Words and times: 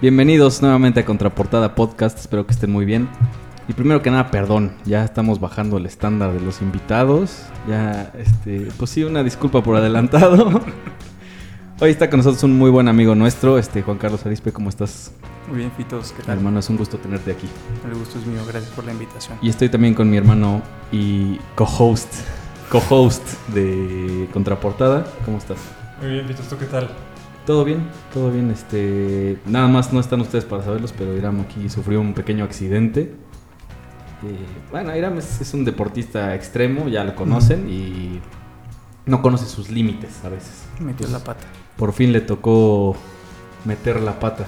Bienvenidos 0.00 0.62
nuevamente 0.62 1.00
a 1.00 1.04
Contraportada 1.04 1.74
Podcast, 1.74 2.18
espero 2.18 2.46
que 2.46 2.52
estén 2.52 2.72
muy 2.72 2.86
bien. 2.86 3.06
Y 3.68 3.74
primero 3.74 4.00
que 4.00 4.10
nada, 4.10 4.30
perdón, 4.30 4.72
ya 4.86 5.04
estamos 5.04 5.40
bajando 5.40 5.76
el 5.76 5.84
estándar 5.84 6.32
de 6.32 6.40
los 6.40 6.62
invitados. 6.62 7.42
Ya, 7.68 8.10
este, 8.16 8.68
pues 8.78 8.92
sí, 8.92 9.04
una 9.04 9.22
disculpa 9.22 9.62
por 9.62 9.76
adelantado. 9.76 10.62
Hoy 11.80 11.90
está 11.90 12.08
con 12.08 12.16
nosotros 12.16 12.42
un 12.44 12.56
muy 12.56 12.70
buen 12.70 12.88
amigo 12.88 13.14
nuestro, 13.14 13.58
este 13.58 13.82
Juan 13.82 13.98
Carlos 13.98 14.24
Arispe, 14.24 14.52
¿cómo 14.52 14.70
estás? 14.70 15.12
Muy 15.48 15.58
bien, 15.58 15.72
Fitos, 15.76 16.12
¿qué 16.12 16.22
tal? 16.22 16.38
Hermano, 16.38 16.60
es 16.60 16.70
un 16.70 16.78
gusto 16.78 16.96
tenerte 16.96 17.32
aquí. 17.32 17.46
El 17.86 17.94
gusto 17.94 18.18
es 18.18 18.26
mío, 18.26 18.40
gracias 18.48 18.72
por 18.72 18.86
la 18.86 18.92
invitación. 18.92 19.36
Y 19.42 19.50
estoy 19.50 19.68
también 19.68 19.92
con 19.92 20.08
mi 20.08 20.16
hermano 20.16 20.62
y 20.90 21.36
co-host, 21.56 22.10
co-host 22.70 23.22
de 23.48 24.30
Contraportada. 24.32 25.04
¿Cómo 25.26 25.36
estás? 25.36 25.58
Muy 26.00 26.12
bien, 26.12 26.26
Fitos, 26.26 26.48
¿tú 26.48 26.56
qué 26.56 26.64
tal? 26.64 26.88
Todo 27.50 27.64
bien, 27.64 27.80
todo 28.14 28.30
bien. 28.30 28.48
Este, 28.52 29.36
nada 29.44 29.66
más 29.66 29.92
no 29.92 29.98
están 29.98 30.20
ustedes 30.20 30.44
para 30.44 30.62
saberlos, 30.62 30.94
pero 30.96 31.16
Iram 31.16 31.40
aquí 31.40 31.68
sufrió 31.68 32.00
un 32.00 32.14
pequeño 32.14 32.44
accidente. 32.44 33.12
Eh, 34.22 34.36
bueno, 34.70 34.94
Iram 34.96 35.18
es, 35.18 35.40
es 35.40 35.52
un 35.52 35.64
deportista 35.64 36.36
extremo, 36.36 36.86
ya 36.86 37.02
lo 37.02 37.16
conocen 37.16 37.68
y 37.68 38.20
no 39.04 39.20
conoce 39.20 39.46
sus 39.46 39.68
límites 39.68 40.24
a 40.24 40.28
veces. 40.28 40.62
Metió 40.78 41.08
la 41.08 41.18
pata. 41.18 41.44
Por 41.76 41.92
fin 41.92 42.12
le 42.12 42.20
tocó 42.20 42.94
meter 43.64 44.00
la 44.00 44.20
pata 44.20 44.46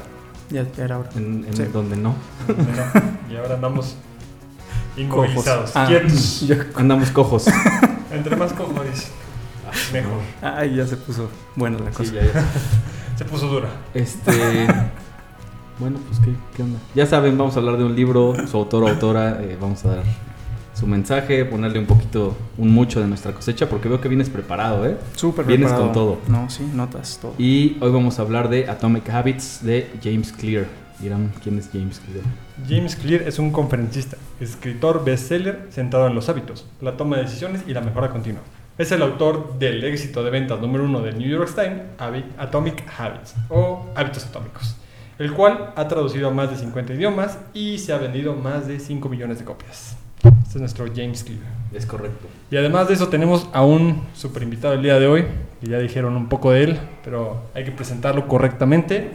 Ya, 0.49 0.65
ya 0.71 0.85
era 0.85 0.99
hora. 1.01 1.11
en, 1.17 1.45
en 1.49 1.57
Sí. 1.57 1.65
donde 1.73 1.97
no. 1.97 2.15
Y 3.29 3.35
ahora 3.35 3.57
andamos 3.57 3.97
inmovilizados, 4.97 5.73
Ah, 5.75 5.89
Andamos 6.77 7.11
cojos. 7.11 7.47
Entre 8.13 8.37
más 8.37 8.53
cojones, 8.53 9.11
mejor. 9.93 10.21
Ay, 10.41 10.77
ya 10.77 10.87
se 10.87 10.97
puso 10.97 11.29
buena 11.57 11.79
la 11.79 11.91
cosa. 11.91 12.05
Sí, 12.11 12.15
ya, 12.17 12.23
ya. 12.23 12.45
Se 13.17 13.25
puso 13.25 13.47
dura. 13.49 13.69
Este. 13.95 14.33
Bueno, 15.79 15.99
pues 16.07 16.21
¿qué, 16.21 16.33
qué 16.57 16.63
onda. 16.63 16.79
Ya 16.95 17.07
saben, 17.07 17.37
vamos 17.37 17.57
a 17.57 17.59
hablar 17.59 17.77
de 17.77 17.85
un 17.85 17.97
libro, 17.97 18.35
su 18.47 18.57
autor 18.57 18.85
o 18.85 18.89
autora, 18.89 19.43
eh, 19.43 19.57
vamos 19.61 19.85
a 19.85 19.97
dar 19.97 20.05
su 20.75 20.87
mensaje, 20.87 21.45
ponerle 21.45 21.79
un 21.79 21.87
poquito, 21.87 22.37
un 22.59 22.71
mucho 22.73 23.01
de 23.01 23.07
nuestra 23.07 23.33
cosecha, 23.33 23.69
porque 23.69 23.89
veo 23.89 24.01
que 24.01 24.09
vienes 24.09 24.29
preparado, 24.31 24.87
¿eh? 24.87 24.97
Súper 25.17 25.45
Vienes 25.45 25.69
preparado. 25.69 25.93
con 25.93 25.93
todo. 25.93 26.19
No, 26.29 26.49
sí, 26.51 26.69
notas 26.73 27.19
todo. 27.21 27.35
Y 27.39 27.77
hoy 27.81 27.91
vamos 27.91 28.19
a 28.19 28.23
hablar 28.23 28.49
de 28.49 28.69
Atomic 28.69 29.09
Habits 29.11 29.65
de 29.65 29.91
James 30.03 30.33
Clear. 30.33 30.67
Dirán, 31.01 31.33
¿quién 31.43 31.59
es 31.59 31.69
James 31.73 32.01
Clear? 32.01 32.25
James 32.69 32.95
Clear 32.97 33.23
es 33.23 33.39
un 33.39 33.51
conferencista, 33.51 34.17
escritor 34.41 35.05
bestseller 35.05 35.67
centrado 35.71 36.07
en 36.07 36.15
los 36.15 36.29
hábitos, 36.29 36.67
la 36.81 36.97
toma 36.97 37.17
de 37.17 37.25
decisiones 37.25 37.63
y 37.67 37.75
la 37.75 37.81
mejora 37.81 38.11
continua. 38.11 38.43
Es 38.79 38.91
el 38.91 39.03
autor 39.03 39.59
del 39.59 39.85
éxito 39.85 40.25
de 40.25 40.31
ventas 40.31 40.59
número 40.59 40.85
uno 40.85 41.01
del 41.03 41.19
New 41.19 41.29
York 41.29 41.53
Times, 41.55 41.83
Atomic 42.39 42.83
Habits 42.99 43.35
o 43.51 43.85
Hábitos 43.95 44.25
Atómicos, 44.25 44.77
el 45.19 45.33
cual 45.35 45.75
ha 45.77 45.89
traducido 45.89 46.29
a 46.29 46.31
más 46.31 46.51
de 46.51 46.57
50 46.57 46.95
idiomas 46.95 47.39
y 47.53 47.77
se 47.77 47.93
ha 47.93 47.99
vendido 47.99 48.35
más 48.35 48.67
de 48.67 48.81
5 48.81 49.11
millones 49.11 49.41
de 49.41 49.45
copias. 49.45 49.97
Este 50.25 50.55
es 50.55 50.61
nuestro 50.61 50.87
James 50.87 51.23
Clear. 51.23 51.43
Es 51.75 51.85
correcto. 51.85 52.29
Y 52.51 52.57
además 52.57 52.89
de 52.89 52.95
eso 52.95 53.09
tenemos 53.09 53.47
a 53.53 53.63
un 53.63 54.05
super 54.15 54.43
invitado 54.43 54.73
el 54.73 54.83
día 54.83 54.99
de 54.99 55.07
hoy, 55.07 55.27
que 55.61 55.69
ya 55.69 55.79
dijeron 55.79 56.17
un 56.17 56.31
poco 56.31 56.53
de 56.53 56.65
él, 56.65 56.81
pero 57.05 57.43
hay 57.55 57.65
que 57.65 57.73
presentarlo 57.73 58.27
correctamente. 58.27 59.11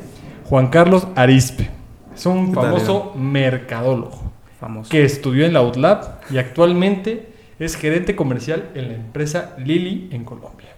Juan 0.45 0.67
Carlos 0.67 1.07
Arispe. 1.15 1.67
Es 2.15 2.27
un 2.27 2.49
¿Qué 2.49 2.55
tal, 2.55 2.65
famoso 2.65 3.13
mercadólogo 3.15 4.31
Famoso. 4.59 4.89
que 4.89 5.03
estudió 5.03 5.45
en 5.47 5.53
la 5.53 5.61
UTLAB 5.61 6.31
y 6.31 6.37
actualmente 6.37 7.36
es 7.59 7.75
gerente 7.75 8.15
comercial 8.15 8.69
en 8.75 8.87
la 8.89 8.93
empresa 8.95 9.55
Lili 9.57 10.09
en 10.11 10.23
Colombia. 10.23 10.69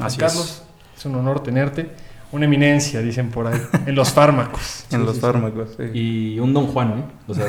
Así 0.00 0.18
Carlos, 0.18 0.62
es. 0.96 1.04
un 1.06 1.14
honor 1.16 1.42
tenerte. 1.42 1.90
Una 2.32 2.46
eminencia, 2.46 3.02
dicen 3.02 3.28
por 3.28 3.46
ahí, 3.46 3.60
en 3.84 3.94
los 3.94 4.10
fármacos. 4.10 4.86
En 4.90 5.00
Sí, 5.00 5.04
los 5.06 5.16
sí, 5.16 5.20
fármacos. 5.20 5.76
sí. 5.76 5.82
Y 5.92 6.38
un 6.40 6.54
Don 6.54 6.66
Juan, 6.68 6.90
¿eh? 6.98 7.04
O 7.28 7.34
sea, 7.34 7.44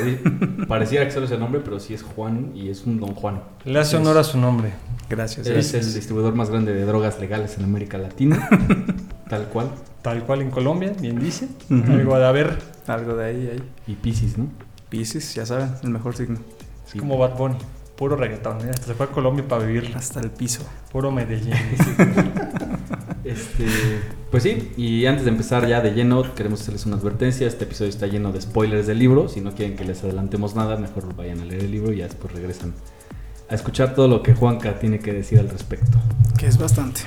pareciera 0.68 1.06
que 1.06 1.12
solo 1.12 1.26
es 1.26 1.32
el 1.32 1.40
nombre, 1.40 1.62
pero 1.64 1.80
sí 1.80 1.94
es 1.94 2.04
Juan 2.04 2.52
y 2.54 2.68
es 2.68 2.86
un 2.86 3.00
Don 3.00 3.14
Juan. 3.16 3.42
Le 3.64 3.80
hace 3.80 3.96
honor 3.96 4.18
a 4.18 4.26
su 4.26 4.38
nombre. 4.38 4.74
Gracias. 5.10 5.48
Es 5.48 5.54
gracias. 5.54 5.88
el 5.88 5.94
distribuidor 5.94 6.36
más 6.36 6.50
grande 6.50 6.74
de 6.74 6.84
drogas 6.84 7.18
legales 7.22 7.58
en 7.58 7.64
América 7.64 7.98
Latina. 7.98 8.50
tal 9.30 9.46
cual. 9.46 9.70
Tal 10.02 10.22
cual 10.26 10.42
en 10.42 10.52
Colombia, 10.52 10.92
bien 11.00 11.18
dice. 11.18 11.48
Algo 11.70 12.18
de 12.20 12.26
haber, 12.26 12.58
Algo 12.88 13.16
de 13.16 13.26
ahí, 13.26 13.50
ahí. 13.54 13.64
Y 13.88 13.94
Pisces, 13.96 14.38
¿no? 14.38 14.48
Pisces, 14.90 15.34
ya 15.34 15.46
saben, 15.46 15.72
el 15.82 15.92
mejor 15.92 16.18
signo. 16.18 16.40
Sí. 16.88 17.00
como 17.00 17.18
Bad 17.18 17.38
Bunny. 17.38 17.56
Puro 17.96 18.16
reggaetón. 18.16 18.60
¿eh? 18.62 18.72
Hasta 18.72 18.88
se 18.88 18.94
fue 18.96 19.06
a 19.06 19.10
Colombia 19.10 19.46
para 19.48 19.66
vivir. 19.66 19.94
Hasta 19.96 20.20
el 20.20 20.30
piso. 20.32 20.64
Puro 20.92 21.12
Medellín. 21.12 21.54
Este, 23.24 23.66
pues 24.32 24.44
sí, 24.44 24.74
y 24.76 25.06
antes 25.06 25.24
de 25.24 25.32
empezar 25.32 25.66
ya 25.66 25.80
de 25.80 25.92
lleno, 25.94 26.36
queremos 26.36 26.60
hacerles 26.60 26.86
una 26.86 26.98
advertencia. 26.98 27.48
Este 27.48 27.64
episodio 27.64 27.90
está 27.90 28.06
lleno 28.06 28.34
de 28.34 28.42
spoilers 28.42 28.86
del 28.86 29.00
libro. 29.00 29.30
Si 29.30 29.40
no 29.40 29.54
quieren 29.56 29.78
que 29.78 29.86
les 29.86 30.04
adelantemos 30.04 30.56
nada, 30.56 30.76
mejor 30.76 31.16
vayan 31.16 31.40
a 31.40 31.46
leer 31.46 31.64
el 31.64 31.72
libro 31.72 31.94
y 31.94 31.98
ya 32.00 32.04
después 32.06 32.34
regresan 32.34 32.74
a 33.50 33.56
escuchar 33.56 33.96
todo 33.96 34.10
lo 34.10 34.22
que 34.24 34.34
Juanca 34.34 34.78
tiene 34.78 35.00
que 35.00 35.14
decir 35.14 35.40
al 35.40 35.48
respecto. 35.50 35.98
Que 36.38 36.48
es 36.48 36.58
bastante. 36.58 37.00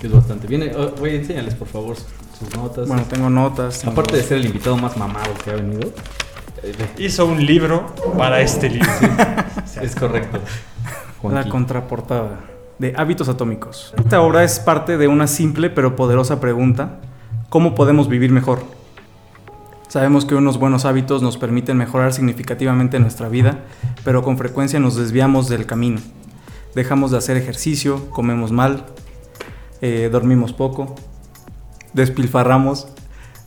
Que 0.00 0.06
es 0.06 0.12
bastante. 0.14 0.46
Viene, 0.46 0.72
oh, 0.74 0.94
oye, 1.02 1.16
enséñales 1.16 1.54
por 1.54 1.68
favor 1.68 1.94
sus 2.38 2.56
notas. 2.56 2.88
Bueno, 2.88 3.02
tengo 3.02 3.28
notas. 3.28 3.80
tengo- 3.80 3.92
Aparte 3.92 4.16
de 4.16 4.22
ser 4.22 4.38
el 4.38 4.46
invitado 4.46 4.78
más 4.78 4.96
mamado 4.96 5.34
que 5.44 5.50
ha 5.50 5.56
venido, 5.56 5.92
ve, 6.62 7.04
Hizo 7.04 7.26
un 7.26 7.44
libro 7.44 7.94
para 8.16 8.40
este 8.40 8.70
libro. 8.70 8.88
es 9.82 9.94
correcto. 9.94 10.38
La 11.22 11.48
contraportada 11.48 12.40
de 12.78 12.94
Hábitos 12.96 13.28
Atómicos. 13.28 13.92
Esta 13.98 14.22
obra 14.22 14.42
es 14.42 14.58
parte 14.58 14.96
de 14.96 15.06
una 15.06 15.26
simple 15.26 15.68
pero 15.68 15.96
poderosa 15.96 16.40
pregunta. 16.40 17.00
¿Cómo 17.50 17.74
podemos 17.74 18.08
vivir 18.08 18.32
mejor? 18.32 18.62
Sabemos 19.88 20.24
que 20.24 20.34
unos 20.34 20.58
buenos 20.58 20.84
hábitos 20.84 21.20
nos 21.20 21.36
permiten 21.36 21.76
mejorar 21.76 22.12
significativamente 22.12 22.98
nuestra 23.00 23.28
vida, 23.28 23.58
pero 24.04 24.22
con 24.22 24.38
frecuencia 24.38 24.80
nos 24.80 24.96
desviamos 24.96 25.48
del 25.48 25.66
camino. 25.66 26.00
Dejamos 26.74 27.10
de 27.10 27.18
hacer 27.18 27.36
ejercicio, 27.36 28.08
comemos 28.10 28.52
mal, 28.52 28.86
eh, 29.82 30.08
dormimos 30.10 30.52
poco, 30.52 30.94
despilfarramos. 31.92 32.88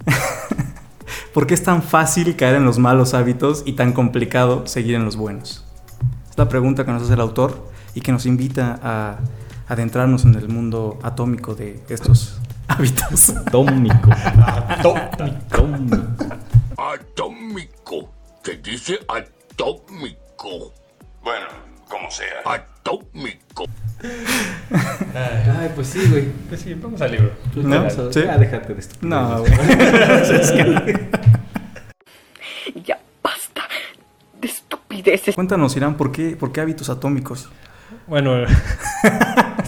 ¿Por 1.33 1.47
qué 1.47 1.53
es 1.53 1.63
tan 1.63 1.81
fácil 1.81 2.35
caer 2.35 2.55
en 2.55 2.65
los 2.65 2.77
malos 2.77 3.13
hábitos 3.13 3.63
y 3.65 3.73
tan 3.73 3.93
complicado 3.93 4.67
seguir 4.67 4.95
en 4.95 5.05
los 5.05 5.15
buenos? 5.15 5.62
Es 6.33 6.37
la 6.39 6.49
pregunta 6.49 6.83
que 6.83 6.91
nos 6.91 7.03
hace 7.03 7.13
el 7.13 7.21
autor 7.21 7.69
y 7.93 8.01
que 8.01 8.11
nos 8.11 8.25
invita 8.25 8.79
a 8.81 9.19
adentrarnos 9.67 10.25
en 10.25 10.33
el 10.33 10.49
mundo 10.49 10.97
atómico 11.03 11.53
de 11.53 11.79
estos 11.89 12.39
hábitos. 12.67 13.29
Atómico. 13.29 14.09
Atómico. 14.09 15.67
Atómico. 16.75 18.09
¿Qué 18.43 18.57
dice 18.57 18.97
atómico? 19.07 20.73
Bueno, 21.23 21.45
como 21.87 22.09
sea. 22.09 22.41
Atómico. 22.45 23.65
Ay, 25.13 25.71
pues 25.75 25.87
sí, 25.87 25.99
güey. 26.09 26.29
Pues 26.49 26.61
sí, 26.61 26.73
vamos 26.73 26.99
al 26.99 27.11
libro. 27.11 27.31
¿No? 27.57 27.75
a- 27.81 27.89
¿Sí? 27.91 28.23
Ya 28.25 28.39
déjate 28.39 28.73
de 28.73 28.79
esto. 28.79 28.95
No, 29.03 29.39
güey. 29.41 29.51
Es 30.31 30.51
que- 30.51 31.09
Ya 32.85 32.97
estupideces. 34.97 35.35
Cuéntanos, 35.35 35.75
Irán, 35.75 35.95
¿por 35.97 36.11
qué, 36.11 36.35
¿por 36.37 36.51
qué 36.51 36.61
hábitos 36.61 36.89
atómicos? 36.89 37.49
Bueno, 38.07 38.43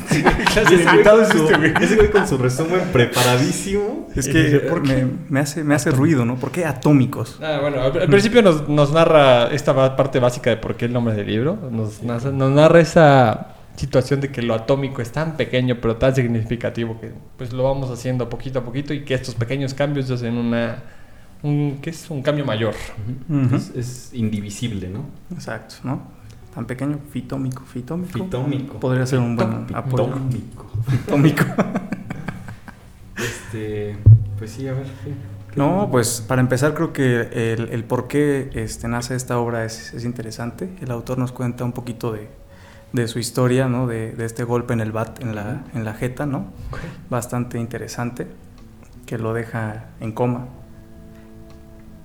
Ese 0.10 0.84
güey 0.86 1.04
con 1.04 1.26
su- 1.28 1.50
ese 1.82 1.96
güey 1.96 2.10
con 2.12 2.28
su 2.28 2.38
resumen 2.38 2.80
preparadísimo. 2.94 4.08
Es 4.16 4.28
que 4.28 4.44
dice, 4.44 4.60
¿por 4.62 4.82
me, 4.88 5.06
me 5.30 5.40
hace, 5.42 5.64
me 5.64 5.76
hace 5.76 5.92
ruido, 5.92 6.26
¿no? 6.26 6.36
¿Por 6.36 6.52
qué 6.52 6.66
atómicos? 6.66 7.38
ah, 7.44 7.60
bueno 7.62 7.82
al, 7.82 8.00
al 8.00 8.08
principio 8.08 8.42
nos, 8.42 8.68
nos 8.70 8.92
narra 8.94 9.48
esta 9.48 9.96
parte 9.96 10.20
básica 10.20 10.50
de 10.50 10.58
por 10.58 10.76
qué 10.76 10.86
el 10.86 10.94
nombre 10.94 11.14
del 11.16 11.28
libro. 11.28 11.58
Nos, 11.72 12.02
nos, 12.02 12.24
nos 12.26 12.52
narra 12.52 12.80
esa 12.80 13.48
situación 13.76 14.22
de 14.22 14.32
que 14.32 14.42
lo 14.42 14.54
atómico 14.54 15.02
es 15.02 15.12
tan 15.12 15.36
pequeño 15.36 15.80
pero 15.82 15.98
tan 15.98 16.16
significativo 16.16 16.98
que 17.02 17.12
pues 17.38 17.52
lo 17.52 17.64
vamos 17.64 17.92
haciendo 17.92 18.30
poquito 18.30 18.60
a 18.60 18.64
poquito 18.64 18.94
y 18.94 19.04
que 19.04 19.14
estos 19.16 19.36
pequeños 19.36 19.74
cambios 19.74 20.10
hacen 20.10 20.38
una 20.38 20.78
un 21.46 21.80
¿qué 21.82 21.92
es? 21.92 22.10
un 22.10 22.22
cambio 22.22 22.46
mayor. 22.46 22.74
Es, 23.54 23.72
es 23.76 24.14
indivisible, 24.14 24.90
¿no? 24.90 25.06
Exacto, 25.34 25.76
¿no? 25.84 26.02
Tan 26.54 26.66
pequeño, 26.66 27.00
fitómico, 27.12 27.64
fitómico. 27.64 28.14
Fitómico. 28.14 28.80
Podría 28.80 29.06
ser 29.06 29.20
un 29.20 29.36
buen 29.36 29.68
apoyo. 29.74 30.08
Fitómico. 30.08 30.66
Fitómico. 30.90 31.44
Este, 33.18 33.96
pues 34.38 34.52
sí, 34.52 34.68
a 34.68 34.74
ver. 34.74 34.84
¿qué? 34.84 35.12
¿Qué 35.52 35.58
No, 35.58 35.88
pues 35.90 36.20
para 36.20 36.42
empezar 36.42 36.74
creo 36.74 36.92
que 36.92 37.54
el, 37.54 37.70
el 37.70 37.86
por 37.86 38.10
qué 38.10 38.50
este, 38.54 38.90
nace 38.90 39.16
esta 39.16 39.40
obra 39.40 39.64
es, 39.64 39.94
es 39.94 40.04
interesante. 40.04 40.70
El 40.82 40.92
autor 40.92 41.18
nos 41.18 41.32
cuenta 41.32 41.64
un 41.64 41.72
poquito 41.72 42.12
de, 42.12 42.28
de 42.92 43.08
su 43.08 43.20
historia, 43.20 43.68
¿no? 43.70 43.88
De, 43.88 44.12
de 44.12 44.26
este 44.26 44.44
golpe 44.44 44.74
en 44.74 44.82
el 44.82 44.92
bat, 44.92 45.22
en 45.22 45.34
la, 45.34 45.64
en 45.74 45.86
la 45.86 45.94
jeta, 45.94 46.26
¿no? 46.26 46.48
Bastante 47.10 47.58
interesante, 47.58 48.28
que 49.06 49.18
lo 49.18 49.34
deja 49.34 49.86
en 50.02 50.12
coma. 50.12 50.48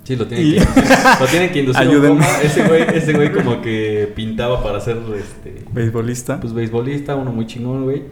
Sí, 0.04 0.16
lo 0.16 0.26
tienen 0.26 0.46
Y- 0.46 0.50
que 0.52 0.58
inducir. 0.60 0.96
Lo 1.20 1.26
tienen 1.26 1.50
que 1.52 1.58
inducir. 1.60 1.82
a 1.82 1.84
un 1.84 1.88
Ayúdenme. 1.90 2.24
coma. 2.26 2.40
Ese 2.42 2.62
güey, 2.66 2.82
ese 2.94 3.12
güey 3.12 3.32
como 3.32 3.60
que 3.62 4.12
pintaba 4.16 4.62
para 4.62 4.80
ser 4.80 4.98
este 5.16 5.64
Beisbolista. 5.72 6.40
pues 6.40 6.52
beisbolista, 6.52 7.14
uno 7.16 7.32
muy 7.32 7.46
chingón, 7.46 7.84
güey. 7.84 8.02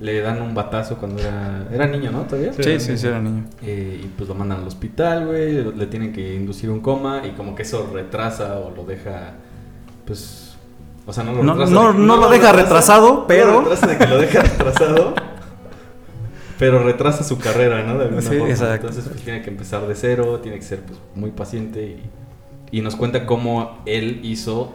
le 0.00 0.20
dan 0.22 0.40
un 0.40 0.54
batazo 0.54 0.96
cuando 0.96 1.20
era, 1.20 1.66
era 1.70 1.86
niño, 1.86 2.10
¿no? 2.10 2.22
Todavía. 2.22 2.52
Sí, 2.54 2.80
sí, 2.80 2.96
sí, 2.96 3.06
era 3.06 3.20
niño. 3.20 3.44
Eh, 3.62 4.00
y 4.02 4.06
pues 4.16 4.28
lo 4.30 4.34
mandan 4.34 4.60
al 4.60 4.66
hospital, 4.66 5.26
güey, 5.26 5.62
le 5.76 5.86
tienen 5.88 6.10
que 6.12 6.34
inducir 6.36 6.70
un 6.70 6.80
coma 6.80 7.20
y 7.26 7.32
como 7.32 7.54
que 7.54 7.62
eso 7.64 7.90
retrasa 7.92 8.58
o 8.60 8.70
lo 8.74 8.84
deja, 8.84 9.34
pues, 10.06 10.54
o 11.06 11.12
sea, 11.12 11.22
no 11.24 11.32
lo 11.34 11.42
No- 11.42 11.52
retrasa. 11.52 11.72
no- 11.74 11.92
de- 11.92 11.98
no 11.98 12.16
lo 12.16 12.30
deja 12.30 12.52
retrasado, 12.52 13.08
no 13.08 13.14
lo 13.20 13.26
pero- 13.26 13.60
retrasa 13.60 13.86
de 13.88 13.98
que 13.98 14.06
lo 14.06 14.18
deja 14.18 14.40
retrasado, 14.40 15.14
pero 16.60 16.84
retrasa 16.84 17.24
su 17.24 17.38
carrera, 17.38 17.82
¿no? 17.82 17.98
De 17.98 18.04
alguna 18.04 18.22
Sí, 18.22 18.28
forma. 18.28 18.48
exacto. 18.50 18.86
Entonces 18.86 19.08
pues 19.10 19.24
tiene 19.24 19.42
que 19.42 19.50
empezar 19.50 19.84
de 19.88 19.94
cero, 19.96 20.38
tiene 20.40 20.58
que 20.58 20.64
ser 20.64 20.80
pues 20.82 21.00
muy 21.16 21.32
paciente 21.32 21.82
y, 22.70 22.78
y 22.78 22.82
nos 22.82 22.94
cuenta 22.94 23.26
cómo 23.26 23.80
él 23.86 24.20
hizo 24.22 24.72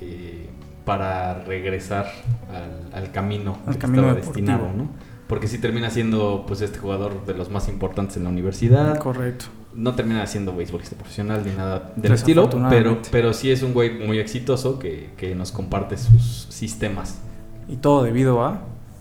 eh, 0.00 0.48
para 0.84 1.42
regresar 1.44 2.06
al, 2.52 2.90
al 3.02 3.10
camino 3.10 3.58
Al 3.66 3.72
que 3.74 3.78
camino 3.80 4.02
estaba 4.02 4.20
deportivo. 4.20 4.46
destinado, 4.46 4.72
¿no? 4.76 4.88
Porque 5.26 5.48
sí 5.48 5.58
termina 5.58 5.88
siendo 5.90 6.44
pues 6.46 6.60
este 6.60 6.78
jugador 6.78 7.24
de 7.24 7.32
los 7.34 7.50
más 7.50 7.68
importantes 7.68 8.18
en 8.18 8.24
la 8.24 8.28
universidad. 8.28 8.98
Correcto. 8.98 9.46
No 9.74 9.94
termina 9.94 10.24
siendo 10.26 10.54
beisbolista 10.54 10.94
profesional 10.96 11.42
ni 11.44 11.50
nada 11.52 11.92
del 11.96 12.12
estilo, 12.12 12.48
pero, 12.68 12.98
pero 13.10 13.32
sí 13.32 13.50
es 13.50 13.62
un 13.62 13.72
güey 13.72 13.98
muy 13.98 14.18
exitoso 14.20 14.78
que, 14.78 15.10
que 15.16 15.34
nos 15.34 15.50
comparte 15.50 15.96
sus 15.96 16.46
sistemas. 16.50 17.18
Y 17.66 17.76
todo 17.76 18.04
debido 18.04 18.44
a 18.44 18.60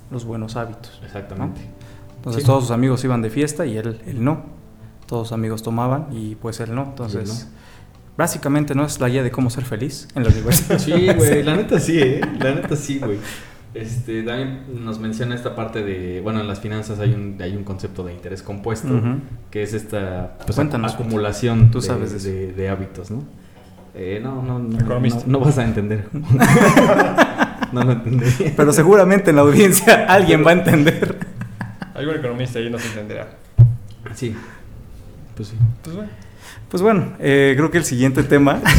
los 0.10 0.24
buenos 0.26 0.56
hábitos. 0.56 1.00
Exactamente. 1.06 1.62
Entonces 2.24 2.44
Sí. 2.44 2.48
todos 2.48 2.64
sus 2.64 2.72
amigos 2.72 3.04
iban 3.04 3.22
de 3.22 3.30
fiesta 3.30 3.66
y 3.66 3.78
él, 3.78 4.00
él 4.06 4.24
no. 4.24 4.44
Todos 5.08 5.28
sus 5.28 5.34
amigos 5.34 5.62
tomaban 5.62 6.08
y 6.12 6.36
pues 6.36 6.60
él 6.62 6.74
no. 6.74 6.84
Entonces, 6.84 7.50
básicamente 8.18 8.74
no 8.76 8.86
es 8.86 9.00
la 9.02 9.10
guía 9.10 9.24
de 9.24 9.32
cómo 9.32 9.50
ser 9.50 9.66
feliz 9.66 10.08
en 10.16 10.24
la 10.24 10.30
universidad. 10.30 10.80
Sí, 10.80 10.92
güey, 11.18 11.44
la 11.44 11.56
neta 11.58 11.80
sí, 11.80 12.00
¿eh? 12.00 12.22
La 12.40 12.56
neta 12.56 12.76
sí, 12.78 13.00
güey. 13.00 13.18
Este, 13.74 14.22
también 14.24 14.66
nos 14.86 15.00
menciona 15.00 15.34
esta 15.36 15.56
parte 15.56 15.84
de, 15.84 16.22
bueno, 16.22 16.40
en 16.40 16.48
las 16.48 16.60
finanzas 16.60 17.00
hay 17.00 17.12
un, 17.14 17.38
hay 17.42 17.56
un 17.58 17.64
concepto 17.64 18.04
de 18.04 18.14
interés 18.14 18.44
compuesto, 18.44 18.88
Ujú. 18.94 19.16
que 19.50 19.64
es 19.64 19.74
esta 19.74 20.38
pues, 20.46 20.56
Cuéntanos, 20.56 20.94
acumulación 20.94 21.72
tú 21.72 21.82
de, 21.82 21.88
sabes 21.88 22.24
de 22.24 22.32
de- 22.32 22.54
de 22.54 22.70
hábitos, 22.70 23.10
¿no? 23.12 23.24
Eh, 23.96 24.20
no, 24.24 24.42
no, 24.44 24.60
no, 24.60 24.80
Economista. 24.80 25.24
no, 25.26 25.40
no 25.40 25.46
vas 25.46 25.58
a 25.58 25.66
entender. 25.66 26.08
no 27.74 27.84
lo 27.84 27.92
entendería. 27.92 28.54
Pero 28.56 28.72
seguramente 28.74 29.32
en 29.32 29.36
la 29.38 29.42
audiencia 29.42 30.06
alguien 30.08 30.46
va 30.46 30.52
a 30.52 30.54
entender. 30.54 31.18
Algún 31.94 32.16
economista 32.16 32.60
ahí 32.60 32.70
nos 32.70 32.84
entenderá. 32.86 33.28
Sí, 34.16 34.36
pues 35.36 35.50
sí. 35.50 35.56
Pues 35.84 35.96
bueno. 35.96 36.12
Pues 36.74 36.82
bueno, 36.82 37.14
eh, 37.20 37.54
creo 37.56 37.70
que 37.70 37.78
el 37.78 37.86
siguiente 37.86 38.24
tema. 38.24 38.60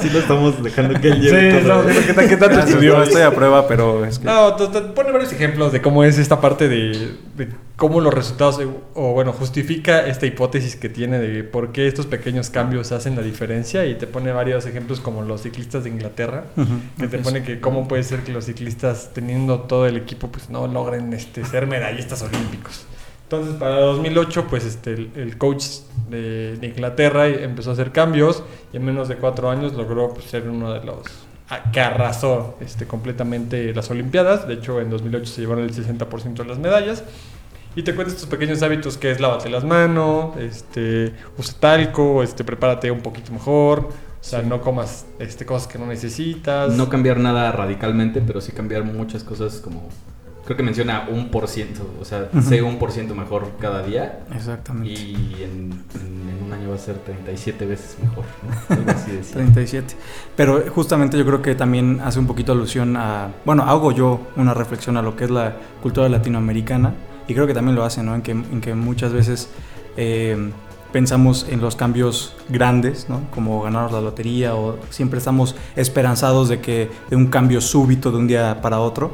Sí 0.00 0.08
lo 0.08 0.18
estamos 0.18 0.60
dejando 0.64 0.98
que 0.98 1.08
él 1.08 1.20
Sí, 1.20 1.20
lleve 1.28 1.50
todo. 1.50 1.60
estamos 1.60 1.86
viendo 1.86 2.22
qué, 2.22 2.28
qué 2.28 2.36
tanto 2.38 2.58
estudió. 2.58 2.96
no 2.96 3.02
estoy 3.04 3.20
a 3.20 3.32
prueba, 3.34 3.68
pero 3.68 4.04
es 4.06 4.18
que. 4.18 4.24
No, 4.24 4.56
pone 4.94 5.12
varios 5.12 5.30
ejemplos 5.30 5.72
de 5.72 5.82
cómo 5.82 6.04
es 6.04 6.16
esta 6.18 6.40
parte 6.40 6.68
de, 6.68 7.12
de 7.36 7.48
cómo 7.76 8.00
los 8.00 8.14
resultados, 8.14 8.58
eh, 8.60 8.66
o 8.94 9.12
bueno, 9.12 9.34
justifica 9.34 10.06
esta 10.06 10.24
hipótesis 10.24 10.74
que 10.74 10.88
tiene 10.88 11.18
de 11.18 11.44
por 11.44 11.70
qué 11.70 11.86
estos 11.86 12.06
pequeños 12.06 12.48
cambios 12.48 12.92
hacen 12.92 13.14
la 13.14 13.20
diferencia 13.22 13.84
y 13.84 13.94
te 13.94 14.06
pone 14.06 14.32
varios 14.32 14.64
ejemplos 14.64 15.00
como 15.00 15.20
los 15.20 15.42
ciclistas 15.42 15.84
de 15.84 15.90
Inglaterra, 15.90 16.44
que 16.98 17.08
te 17.08 17.18
pone 17.18 17.42
que 17.42 17.60
cómo 17.60 17.86
puede 17.88 18.04
ser 18.04 18.20
que 18.20 18.32
los 18.32 18.46
ciclistas 18.46 19.10
teniendo 19.12 19.60
todo 19.60 19.86
el 19.86 19.98
equipo 19.98 20.28
pues 20.32 20.48
no 20.48 20.66
logren 20.66 21.12
este, 21.12 21.44
ser 21.44 21.66
medallistas 21.66 22.22
olímpicos. 22.22 22.86
Entonces, 23.32 23.58
para 23.58 23.80
2008, 23.80 24.46
pues 24.50 24.66
este, 24.66 24.92
el, 24.92 25.10
el 25.16 25.38
coach 25.38 25.64
de, 26.10 26.56
de 26.58 26.66
Inglaterra 26.66 27.26
empezó 27.26 27.70
a 27.70 27.72
hacer 27.72 27.90
cambios 27.90 28.42
y 28.74 28.76
en 28.76 28.84
menos 28.84 29.08
de 29.08 29.16
cuatro 29.16 29.48
años 29.48 29.72
logró 29.72 30.12
pues, 30.12 30.26
ser 30.26 30.46
uno 30.50 30.70
de 30.70 30.84
los 30.84 31.06
que 31.72 31.80
arrasó 31.80 32.58
este, 32.60 32.86
completamente 32.86 33.74
las 33.74 33.90
Olimpiadas. 33.90 34.46
De 34.46 34.54
hecho, 34.54 34.82
en 34.82 34.90
2008 34.90 35.24
se 35.24 35.40
llevaron 35.40 35.64
el 35.64 35.74
60% 35.74 36.34
de 36.34 36.44
las 36.44 36.58
medallas. 36.58 37.04
Y 37.74 37.84
te 37.84 37.94
cuenta 37.94 38.12
estos 38.12 38.28
pequeños 38.28 38.62
hábitos 38.62 38.98
que 38.98 39.10
es 39.10 39.18
lávate 39.18 39.48
las 39.48 39.64
manos, 39.64 40.36
este, 40.36 41.14
usa 41.38 41.54
talco, 41.58 42.22
este, 42.22 42.44
prepárate 42.44 42.90
un 42.90 43.00
poquito 43.00 43.32
mejor, 43.32 43.78
o 43.80 43.92
sea, 44.20 44.42
no 44.42 44.60
comas 44.60 45.06
este, 45.18 45.46
cosas 45.46 45.68
que 45.68 45.78
no 45.78 45.86
necesitas. 45.86 46.74
No 46.74 46.90
cambiar 46.90 47.18
nada 47.18 47.50
radicalmente, 47.50 48.20
pero 48.20 48.42
sí 48.42 48.52
cambiar 48.52 48.84
muchas 48.84 49.24
cosas 49.24 49.56
como... 49.56 49.88
Creo 50.44 50.56
que 50.56 50.62
menciona 50.64 51.06
un 51.08 51.28
por 51.30 51.46
ciento, 51.46 51.88
o 52.00 52.04
sea, 52.04 52.28
Ujú. 52.32 52.42
sé 52.42 52.62
un 52.62 52.78
por 52.78 52.90
ciento 52.90 53.14
mejor 53.14 53.52
cada 53.60 53.82
día 53.84 54.24
Exactamente. 54.34 54.90
y 54.92 55.36
en, 55.40 55.70
en- 55.94 56.28
en 56.38 56.44
un 56.46 56.52
año 56.52 56.70
va 56.70 56.74
a 56.74 56.78
ser 56.78 56.96
37 56.98 57.64
veces 57.64 57.96
mejor, 58.02 58.24
¿no? 58.42 58.76
Algo 58.76 58.90
así 58.90 59.12
decía. 59.12 59.34
37. 59.34 59.94
Pero 60.34 60.64
justamente 60.74 61.16
yo 61.16 61.24
creo 61.24 61.40
que 61.42 61.54
también 61.54 62.00
hace 62.04 62.18
un 62.18 62.26
poquito 62.26 62.50
alusión 62.52 62.96
a, 62.96 63.28
bueno, 63.44 63.62
hago 63.62 63.92
yo 63.92 64.20
una 64.36 64.52
reflexión 64.52 64.96
a 64.96 65.02
lo 65.02 65.14
que 65.14 65.24
es 65.24 65.30
la 65.30 65.54
cultura 65.80 66.08
latinoamericana 66.08 66.92
y 67.28 67.34
creo 67.34 67.46
que 67.46 67.54
también 67.54 67.76
lo 67.76 67.84
hace, 67.84 68.02
¿no? 68.02 68.14
En 68.16 68.22
que, 68.22 68.32
en 68.32 68.60
que 68.60 68.74
muchas 68.74 69.12
veces 69.12 69.48
eh, 69.96 70.50
pensamos 70.92 71.46
en 71.48 71.60
los 71.60 71.76
cambios 71.76 72.34
grandes, 72.48 73.08
¿no? 73.08 73.20
Como 73.30 73.62
ganar 73.62 73.92
la 73.92 74.00
lotería 74.00 74.56
o 74.56 74.76
siempre 74.90 75.18
estamos 75.18 75.54
esperanzados 75.76 76.48
de 76.48 76.60
que 76.60 76.90
de 77.10 77.16
un 77.16 77.28
cambio 77.28 77.60
súbito 77.60 78.10
de 78.10 78.18
un 78.18 78.26
día 78.26 78.60
para 78.60 78.80
otro 78.80 79.12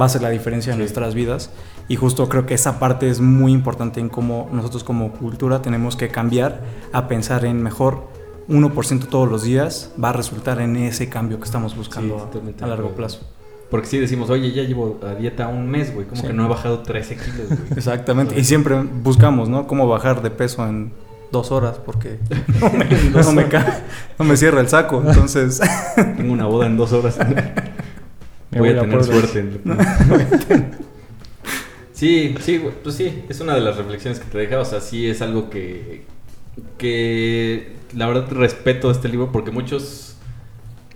va 0.00 0.06
a 0.06 0.08
ser 0.08 0.22
la 0.22 0.30
diferencia 0.30 0.70
en 0.72 0.76
Sí. 0.76 0.80
nuestras 0.80 1.14
vidas. 1.14 1.50
Y 1.88 1.96
justo 1.96 2.28
creo 2.28 2.46
que 2.46 2.54
esa 2.54 2.78
parte 2.78 3.08
es 3.08 3.20
muy 3.20 3.52
importante 3.52 4.00
en 4.00 4.08
cómo 4.08 4.48
nosotros 4.52 4.84
como 4.84 5.12
cultura 5.12 5.62
tenemos 5.62 5.96
que 5.96 6.08
cambiar 6.08 6.60
a 6.92 7.08
pensar 7.08 7.44
en 7.44 7.62
mejor 7.62 8.04
1% 8.48 9.06
todos 9.08 9.28
los 9.28 9.42
días 9.42 9.92
va 10.02 10.10
a 10.10 10.12
resultar 10.12 10.60
en 10.60 10.76
ese 10.76 11.08
cambio 11.08 11.38
que 11.38 11.44
estamos 11.44 11.76
buscando 11.76 12.28
Sí, 12.32 12.40
a- 12.60 12.64
a, 12.64 12.68
largo 12.68 12.90
plazo. 12.90 13.20
Porque 13.70 13.86
si 13.86 13.98
decimos, 13.98 14.30
oye, 14.30 14.50
ya 14.52 14.62
llevo 14.64 14.98
a 15.06 15.14
dieta 15.14 15.46
un 15.46 15.68
mes, 15.68 15.94
güey, 15.94 16.06
como 16.06 16.20
Sí. 16.20 16.26
que 16.26 16.32
no 16.32 16.44
he 16.44 16.48
bajado 16.48 16.80
13 16.80 17.16
kilos, 17.16 17.46
güey. 17.48 17.58
Exactamente. 17.76 18.38
Y 18.38 18.42
siempre 18.44 18.82
buscamos, 18.82 19.48
¿no? 19.48 19.66
Cómo 19.68 19.86
bajar 19.86 20.22
de 20.22 20.30
peso 20.30 20.66
en 20.66 20.92
dos 21.30 21.52
horas 21.52 21.78
porque 21.84 22.18
no 22.60 22.70
me, 22.70 22.84
no 23.10 23.32
me 23.32 23.46
no 24.18 24.24
me 24.24 24.36
cierra 24.36 24.60
el 24.60 24.68
saco. 24.68 25.02
Entonces, 25.06 25.60
Tengo 26.16 26.32
una 26.32 26.46
boda 26.46 26.66
en 26.66 26.76
dos 26.76 26.92
horas. 26.92 27.16
Me 28.50 28.60
voy 28.60 28.70
a 28.70 28.72
voy 28.72 28.80
a 28.80 28.82
tener 28.82 29.04
suerte. 29.04 29.60
sí, 31.92 32.34
sí, 32.40 32.58
güey, 32.58 32.74
pues 32.82 32.96
sí, 32.96 33.22
es 33.28 33.40
una 33.40 33.54
de 33.54 33.60
las 33.60 33.76
reflexiones 33.76 34.18
que 34.18 34.26
te 34.28 34.38
deja, 34.38 34.58
o 34.58 34.64
sea, 34.64 34.80
sí 34.80 35.08
es 35.08 35.22
algo 35.22 35.50
que, 35.50 36.02
que 36.78 37.76
la 37.94 38.06
verdad 38.06 38.30
respeto 38.30 38.90
este 38.90 39.08
libro 39.08 39.30
porque 39.30 39.50
muchos, 39.50 40.16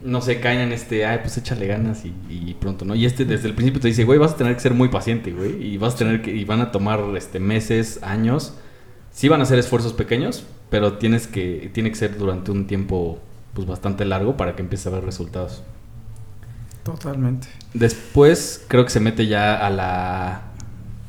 no 0.03 0.21
sé, 0.21 0.41
caen 0.41 0.61
en 0.61 0.73
este, 0.73 1.07
ay, 1.07 1.21
pues 1.23 1.37
échale 1.37 1.67
ganas 1.67 2.05
y, 2.05 2.13
y 2.29 2.55
pronto, 2.55 2.85
¿no? 2.85 2.95
Y 2.95 3.07
este 3.07 3.25
desde 3.25 3.47
el 3.49 3.55
principio 3.55 3.81
te 3.81 3.89
dice, 3.89 4.05
güey, 4.05 4.19
vas 4.19 4.33
a 4.33 4.37
tener 4.37 4.55
que 4.55 4.61
ser 4.61 4.75
muy 4.75 4.89
paciente, 4.89 5.31
güey, 5.31 5.63
y 5.63 5.77
vas 5.79 5.95
a 5.95 5.99
tener 5.99 6.23
que, 6.23 6.35
y 6.35 6.45
van 6.45 6.61
a 6.61 6.73
tomar, 6.73 7.01
este, 7.17 7.39
meses, 7.39 8.01
años, 8.03 8.55
sí 9.13 9.29
van 9.29 9.41
a 9.41 9.45
ser 9.45 9.61
esfuerzos 9.61 9.93
pequeños, 9.93 10.45
pero 10.71 10.95
tienes 10.95 11.29
que, 11.29 11.71
tiene 11.73 11.91
que 11.91 11.97
ser 11.97 12.19
durante 12.19 12.51
un 12.51 12.67
tiempo, 12.67 13.21
pues 13.53 13.67
bastante 13.67 14.05
largo 14.05 14.37
para 14.37 14.57
que 14.57 14.63
empieces 14.63 14.89
a 14.89 14.91
ver 14.91 15.05
resultados. 15.05 15.63
Totalmente. 16.85 17.49
Después 17.73 18.65
creo 18.69 18.85
que 18.85 18.91
se 18.91 19.01
mete 19.01 19.27
ya 19.27 19.57
a 19.67 19.71
la 19.71 20.43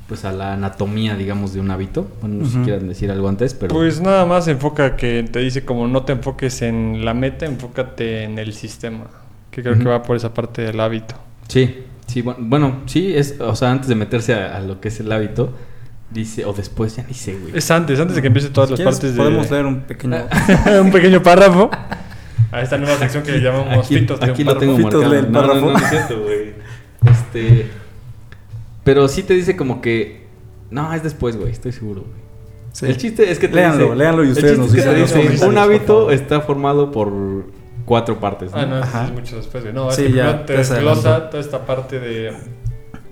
pues 0.08 0.24
a 0.24 0.32
la 0.32 0.54
anatomía, 0.54 1.16
digamos, 1.16 1.54
de 1.54 1.60
un 1.60 1.72
hábito. 1.72 2.08
Bueno, 2.22 2.44
no 2.44 2.46
sé 2.46 2.52
si 2.52 2.58
quieran 2.60 2.88
decir 2.88 3.10
algo 3.10 3.28
antes, 3.28 3.56
pero 3.56 3.74
Pues 3.74 4.02
nada 4.02 4.26
más 4.26 4.48
enfoca 4.48 4.96
que 4.96 5.24
te 5.24 5.40
dice 5.40 5.66
como 5.66 5.88
no 5.88 6.04
te 6.04 6.14
enfoques 6.14 6.62
en 6.62 7.04
la 7.04 7.14
meta, 7.16 7.46
enfócate 7.48 8.24
en 8.24 8.38
el 8.38 8.54
sistema. 8.54 9.06
Que 9.50 9.64
creo 9.64 9.78
que 9.78 9.86
va 9.86 10.04
por 10.04 10.16
esa 10.16 10.34
parte 10.34 10.62
del 10.62 10.80
hábito. 10.80 11.16
sí, 11.48 11.84
sí, 12.08 12.22
bueno, 12.22 12.40
bueno, 12.44 12.76
sí 12.86 13.16
es, 13.16 13.40
o 13.40 13.56
sea, 13.56 13.72
antes 13.72 13.88
de 13.88 13.96
meterse 13.96 14.36
a, 14.36 14.58
a 14.58 14.60
lo 14.60 14.80
que 14.80 14.90
es 14.90 15.00
el 15.00 15.12
hábito, 15.12 15.54
dice 16.12 16.46
o 16.46 16.54
después 16.54 16.96
ya 16.98 17.04
ni 17.08 17.14
sé, 17.16 17.36
güey. 17.40 17.58
Es 17.58 17.72
antes, 17.72 18.00
antes 18.00 18.16
de 18.16 18.22
que 18.22 18.28
empiece 18.28 18.50
todas 18.50 18.70
Si 18.70 18.74
las 18.74 18.78
quieres, 18.78 18.96
partes 18.96 19.12
de... 19.14 19.18
podemos 19.18 19.50
leer 19.50 19.66
un 19.66 19.82
pequeño. 19.82 20.18
un 20.84 20.92
pequeño 20.92 21.24
párrafo. 21.24 21.72
A 22.52 22.62
esta 22.62 22.78
nueva 22.78 22.98
sección 22.98 23.24
que 23.24 23.32
le 23.34 23.42
llamamos 23.42 23.86
Aquí, 23.86 24.00
Fitos 24.00 24.20
de 24.20 24.26
aquí 24.32 24.44
lo 24.44 24.58
tengo 24.58 24.78
Fitos 24.78 24.94
marcado. 25.04 25.14
del 25.14 25.32
No, 25.32 25.42
no, 25.42 25.48
párrafo. 25.48 25.66
no, 25.68 25.72
no 25.74 25.78
es 25.80 25.90
cierto, 25.90 26.22
güey. 26.24 26.54
Este, 27.12 27.68
pero 28.84 29.08
sí 29.08 29.24
te 29.24 29.34
dice 29.34 29.56
como 29.56 29.82
que 29.82 30.26
no, 30.70 30.94
es 30.94 31.04
después, 31.04 31.38
güey, 31.38 31.52
estoy 31.52 31.72
seguro, 31.72 32.02
güey. 32.02 32.26
Sí. 32.72 32.86
El 32.88 32.98
chiste 32.98 33.32
es 33.32 33.40
que 33.40 33.48
te 33.48 33.56
Léanlo, 33.56 33.84
dice, 33.86 33.96
léanlo 33.96 34.24
y 34.26 34.32
ustedes 34.32 34.58
nos 34.58 34.74
es 34.74 34.84
que 34.84 34.90
te 34.90 34.96
dicen 34.96 35.32
dice, 35.32 35.46
un 35.48 35.58
hábito 35.58 36.12
está 36.12 36.42
formado 36.42 36.92
por 36.92 37.12
cuatro 37.86 38.20
partes, 38.20 38.52
¿no? 38.52 38.58
Ah, 38.58 38.66
no, 38.66 38.78
eso 38.80 38.86
Ajá. 38.88 39.06
es 39.06 39.12
mucho 39.14 39.36
después. 39.38 39.64
güey. 39.64 39.74
No, 39.74 39.90
es 39.90 39.96
Sí, 39.96 40.04
que 40.04 40.12
ya, 40.14 40.46
te 40.46 40.54
desglosa 40.58 41.30
toda 41.30 41.42
esta 41.42 41.66
parte 41.66 42.00
de, 42.00 42.34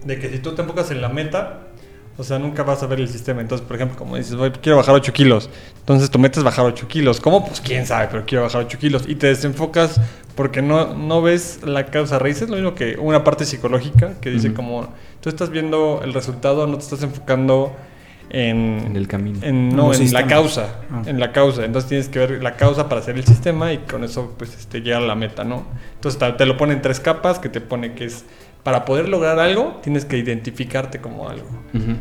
de 0.06 0.20
que 0.20 0.30
si 0.30 0.40
tú 0.40 0.52
te 0.54 0.64
enfocas 0.64 0.92
en 0.92 1.02
la 1.02 1.10
meta, 1.10 1.68
o 2.18 2.24
sea, 2.24 2.38
nunca 2.40 2.64
vas 2.64 2.84
a 2.84 2.88
ver 2.88 3.00
el 3.00 3.10
sistema. 3.10 3.42
Entonces, 3.42 3.66
por 3.66 3.76
ejemplo, 3.76 3.98
como 3.98 4.16
dices, 4.18 4.36
"Voy- 4.36 4.52
quiero 4.52 4.78
bajar 4.78 4.94
8 4.96 5.12
kilos. 5.14 5.50
Entonces 5.80 6.10
tu 6.12 6.20
meta 6.20 6.40
es 6.40 6.44
bajar 6.44 6.66
8 6.66 6.88
kilos. 6.88 7.20
¿Cómo? 7.20 7.46
Pues 7.46 7.60
quién 7.62 7.86
sabe, 7.86 8.08
pero 8.12 8.24
quiero 8.26 8.44
bajar 8.44 8.62
8 8.62 8.78
kilos. 8.78 9.04
Y 9.08 9.16
te 9.16 9.28
desenfocas 9.28 10.00
porque 10.36 10.62
no, 10.62 10.94
no 10.96 11.22
ves 11.22 11.60
la 11.64 11.88
causa 11.88 12.20
raíz. 12.20 12.42
Es 12.42 12.50
lo 12.50 12.56
mismo 12.56 12.76
que 12.76 12.98
una 13.00 13.24
parte 13.24 13.46
psicológica 13.46 14.14
que 14.22 14.30
dice 14.30 14.54
como 14.54 14.90
tú 15.22 15.30
estás 15.30 15.50
viendo 15.50 16.02
el 16.04 16.14
resultado, 16.14 16.68
no 16.68 16.78
te 16.78 16.84
estás 16.84 17.02
enfocando 17.04 17.76
en, 18.30 18.82
En 18.88 18.96
el 18.96 19.08
camino. 19.08 19.40
en- 19.44 19.76
no, 19.76 19.94
en 19.94 20.12
la 20.14 20.26
causa. 20.28 20.80
Ah. 20.92 21.04
En 21.06 21.20
la 21.20 21.32
causa. 21.32 21.66
Entonces 21.66 21.88
tienes 21.90 22.10
que 22.10 22.20
ver 22.20 22.44
la 22.44 22.56
causa 22.56 22.90
para 22.90 23.02
hacer 23.02 23.16
el 23.16 23.26
sistema 23.26 23.74
y 23.74 23.80
con 23.80 24.04
eso 24.04 24.34
pues 24.38 24.56
este, 24.58 24.82
llegar 24.82 25.04
a 25.04 25.06
la 25.06 25.14
meta, 25.16 25.44
¿no? 25.44 25.66
Entonces 25.96 26.20
te, 26.20 26.32
te 26.34 26.46
lo 26.46 26.58
pone 26.58 26.74
en 26.74 26.82
tres 26.82 27.00
capas, 27.00 27.38
que 27.40 27.50
te 27.50 27.62
pone 27.62 27.94
que 27.94 28.06
es 28.06 28.26
para 28.64 28.86
poder 28.86 29.10
lograr 29.10 29.40
algo, 29.40 29.80
tienes 29.84 30.06
que 30.06 30.18
identificarte 30.18 31.00
como 31.00 31.28
algo. 31.28 31.46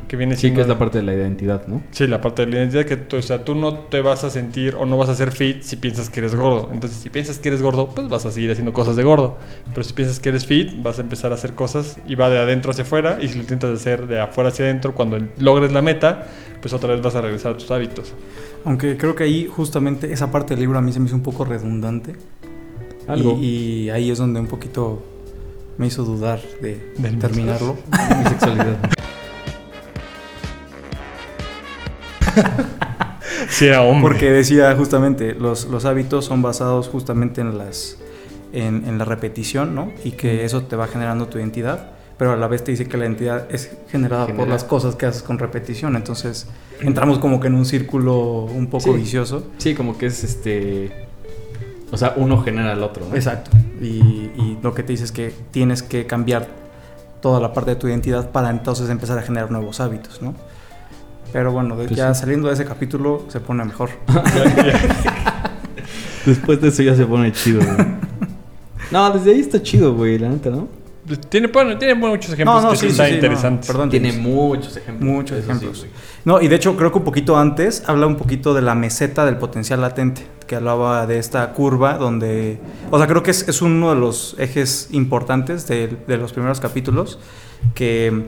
Que 0.07 0.16
viene 0.16 0.35
Sí, 0.37 0.42
siendo- 0.42 0.59
que 0.59 0.62
es 0.62 0.69
la 0.69 0.78
parte 0.78 0.99
de 0.99 1.04
la 1.04 1.12
identidad, 1.14 1.66
¿no? 1.66 1.83
Sí, 1.90 2.07
la 2.07 2.21
parte 2.21 2.45
de 2.47 2.52
la 2.52 2.59
identidad 2.59 2.85
que 2.85 2.97
tú, 2.97 3.16
o 3.16 3.23
sea, 3.23 3.42
tú 3.45 3.54
no 3.57 3.75
te 3.75 4.00
vas 4.00 4.23
a 4.23 4.31
sentir 4.31 4.76
o 4.76 4.87
no 4.87 4.97
vas 4.97 5.09
a 5.09 5.14
ser 5.16 5.33
fit 5.33 5.62
si 5.62 5.75
piensas 5.76 6.09
que 6.11 6.21
eres 6.21 6.35
gordo. 6.37 6.69
Entonces, 6.73 6.99
si 7.00 7.11
piensas 7.11 7.38
que 7.38 7.49
eres 7.49 7.62
gordo, 7.62 7.88
pues 7.88 8.09
vas 8.09 8.26
a 8.26 8.31
seguir 8.31 8.50
haciendo 8.52 8.73
cosas 8.73 8.95
de 8.97 9.02
gordo. 9.02 9.38
Pero 9.71 9.83
si 9.83 9.92
piensas 9.95 10.21
que 10.21 10.28
eres 10.28 10.47
fit, 10.47 10.71
vas 10.83 10.99
a 10.99 11.02
empezar 11.02 11.33
a 11.33 11.35
hacer 11.35 11.54
cosas 11.54 11.97
y 12.07 12.14
va 12.14 12.28
de 12.31 12.38
adentro 12.38 12.71
hacia 12.71 12.85
afuera. 12.85 13.19
Y 13.21 13.28
si 13.28 13.35
lo 13.37 13.40
intentas 13.40 13.71
hacer 13.71 14.07
de 14.07 14.21
afuera 14.21 14.50
hacia 14.50 14.66
adentro, 14.66 14.95
cuando 14.95 15.19
logres 15.38 15.73
la 15.73 15.83
meta, 15.83 16.26
pues 16.61 16.73
otra 16.75 16.90
vez 16.92 17.02
vas 17.02 17.14
a 17.16 17.23
regresar 17.23 17.52
a 17.54 17.57
tus 17.57 17.71
hábitos. 17.73 18.12
Aunque 18.64 18.97
creo 18.97 19.16
que 19.16 19.25
ahí 19.25 19.49
justamente 19.50 20.12
esa 20.12 20.31
parte 20.31 20.54
del 20.54 20.61
libro 20.61 20.78
a 20.78 20.83
mí 20.83 20.92
se 20.92 21.00
me 21.00 21.07
hizo 21.07 21.16
un 21.16 21.23
poco 21.23 21.45
redundante. 21.45 22.12
Algo. 23.09 23.37
Y, 23.40 23.87
y 23.87 23.90
ahí 23.90 24.11
es 24.12 24.19
donde 24.19 24.38
un 24.38 24.47
poquito 24.47 25.02
me 25.79 25.87
hizo 25.87 26.05
dudar 26.05 26.41
de 26.61 26.93
Del 26.99 27.19
terminarlo. 27.19 27.76
Mi 28.19 28.25
sexualidad. 28.29 28.76
Sí, 33.49 33.67
era 33.67 33.83
hombre. 33.83 34.02
Porque 34.02 34.31
decía 34.31 34.75
justamente, 34.76 35.35
los, 35.35 35.67
los 35.67 35.85
hábitos 35.85 36.25
son 36.25 36.41
basados 36.43 36.88
justamente 36.88 37.41
en 37.43 37.59
las 37.59 37.99
en, 38.52 38.85
en 38.87 38.97
la 38.99 39.05
repetición, 39.05 39.75
¿no? 39.75 39.93
Y 40.05 40.12
que 40.12 40.45
eso 40.45 40.62
te 40.62 40.76
va 40.76 40.87
generando 40.87 41.26
tu 41.26 41.38
identidad, 41.38 41.91
pero 42.19 42.33
a 42.33 42.37
la 42.37 42.47
vez 42.49 42.64
te 42.64 42.71
dice 42.71 42.87
que 42.87 42.97
la 42.97 43.05
identidad 43.05 43.47
es 43.50 43.71
generada 43.91 44.26
por 44.29 44.49
las 44.49 44.64
cosas 44.64 44.95
que 44.95 45.07
haces 45.07 45.23
con 45.23 45.38
repetición. 45.38 45.97
Entonces 45.97 46.47
entramos 46.81 47.19
como 47.19 47.41
que 47.41 47.49
en 47.49 47.55
un 47.55 47.67
círculo 47.67 48.45
un 48.45 48.69
poco 48.69 48.85
Sí. 48.85 48.93
vicioso. 48.93 49.47
Sí, 49.59 49.75
como 49.75 49.99
que 49.99 50.07
es 50.07 50.25
este. 50.25 51.09
O 51.93 51.97
sea, 51.97 52.15
uno 52.17 52.43
genera 52.43 52.73
al 52.73 52.83
otro, 52.83 53.07
¿no? 53.09 53.15
Exacto. 53.15 53.51
Y, 53.81 53.87
y 54.35 54.59
lo 54.63 54.75
que 54.75 54.83
te 54.83 54.93
dice 54.93 55.05
es 55.05 55.13
que 55.13 55.33
tienes 55.53 55.83
que 55.83 56.07
cambiar 56.07 56.49
toda 57.21 57.39
la 57.39 57.53
parte 57.53 57.71
de 57.73 57.77
tu 57.77 57.87
identidad 57.87 58.31
para 58.31 58.51
entonces 58.51 58.89
empezar 58.91 59.17
a 59.19 59.23
generar 59.23 59.51
nuevos 59.53 59.79
hábitos, 59.81 60.21
¿no? 60.23 60.35
Pero 61.33 61.53
bueno, 61.53 61.77
Pues 61.77 61.91
ya 61.91 62.13
sí. 62.15 62.21
saliendo 62.23 62.49
de 62.49 62.55
ese 62.55 62.65
capítulo 62.65 63.25
se 63.29 63.39
pone 63.41 63.65
mejor. 63.65 63.91
Después 66.27 66.61
de 66.61 66.69
eso 66.69 66.83
ya 66.83 66.95
se 66.95 67.05
pone 67.07 67.33
chido, 67.33 67.61
güey. 67.65 67.87
No, 68.91 69.11
desde 69.11 69.33
ahí 69.33 69.41
está 69.41 69.63
chido, 69.63 69.95
güey, 69.95 70.19
la 70.19 70.29
neta, 70.29 70.51
¿no? 70.51 70.69
Tiene, 71.28 71.47
bueno, 71.49 71.78
tiene 71.78 71.95
muchos 71.95 72.33
ejemplos 72.33 72.64
que 72.73 72.76
sí, 72.76 72.87
están 72.88 73.09
no, 73.11 73.14
interesantes. 73.14 73.66
perdón, 73.66 73.90
Tiene 73.90 74.12
muchos 74.12 74.76
ejemplos. 74.76 75.11
Muchos 75.11 75.38
sí, 75.38 75.45
ejemplos. 75.45 75.78
güey. 75.81 75.90
No, 76.25 76.40
y 76.40 76.49
de 76.49 76.57
hecho 76.57 76.76
creo 76.76 76.92
que 76.92 76.99
un 76.99 77.04
poquito 77.04 77.37
antes 77.37 77.83
habla 77.87 78.07
un 78.07 78.16
poquito 78.16 78.54
de 78.54 78.62
la 78.62 78.75
meseta 78.75 79.25
del 79.25 79.37
potencial 79.37 79.81
latente, 79.81 80.26
que 80.47 80.57
hablaba 80.57 81.07
de 81.07 81.19
esta 81.19 81.52
curva 81.52 81.95
donde, 81.99 82.59
o 82.90 82.99
sea, 82.99 83.07
creo 83.07 83.23
que 83.23 83.31
es, 83.33 83.49
es 83.49 83.62
uno 83.62 83.90
de 83.95 84.00
los 84.00 84.37
ejes 84.38 84.88
importantes 84.92 85.66
de, 85.66 85.97
de 86.07 86.16
los 86.16 86.33
primeros 86.33 86.61
capítulos, 86.61 87.19
que 87.75 88.26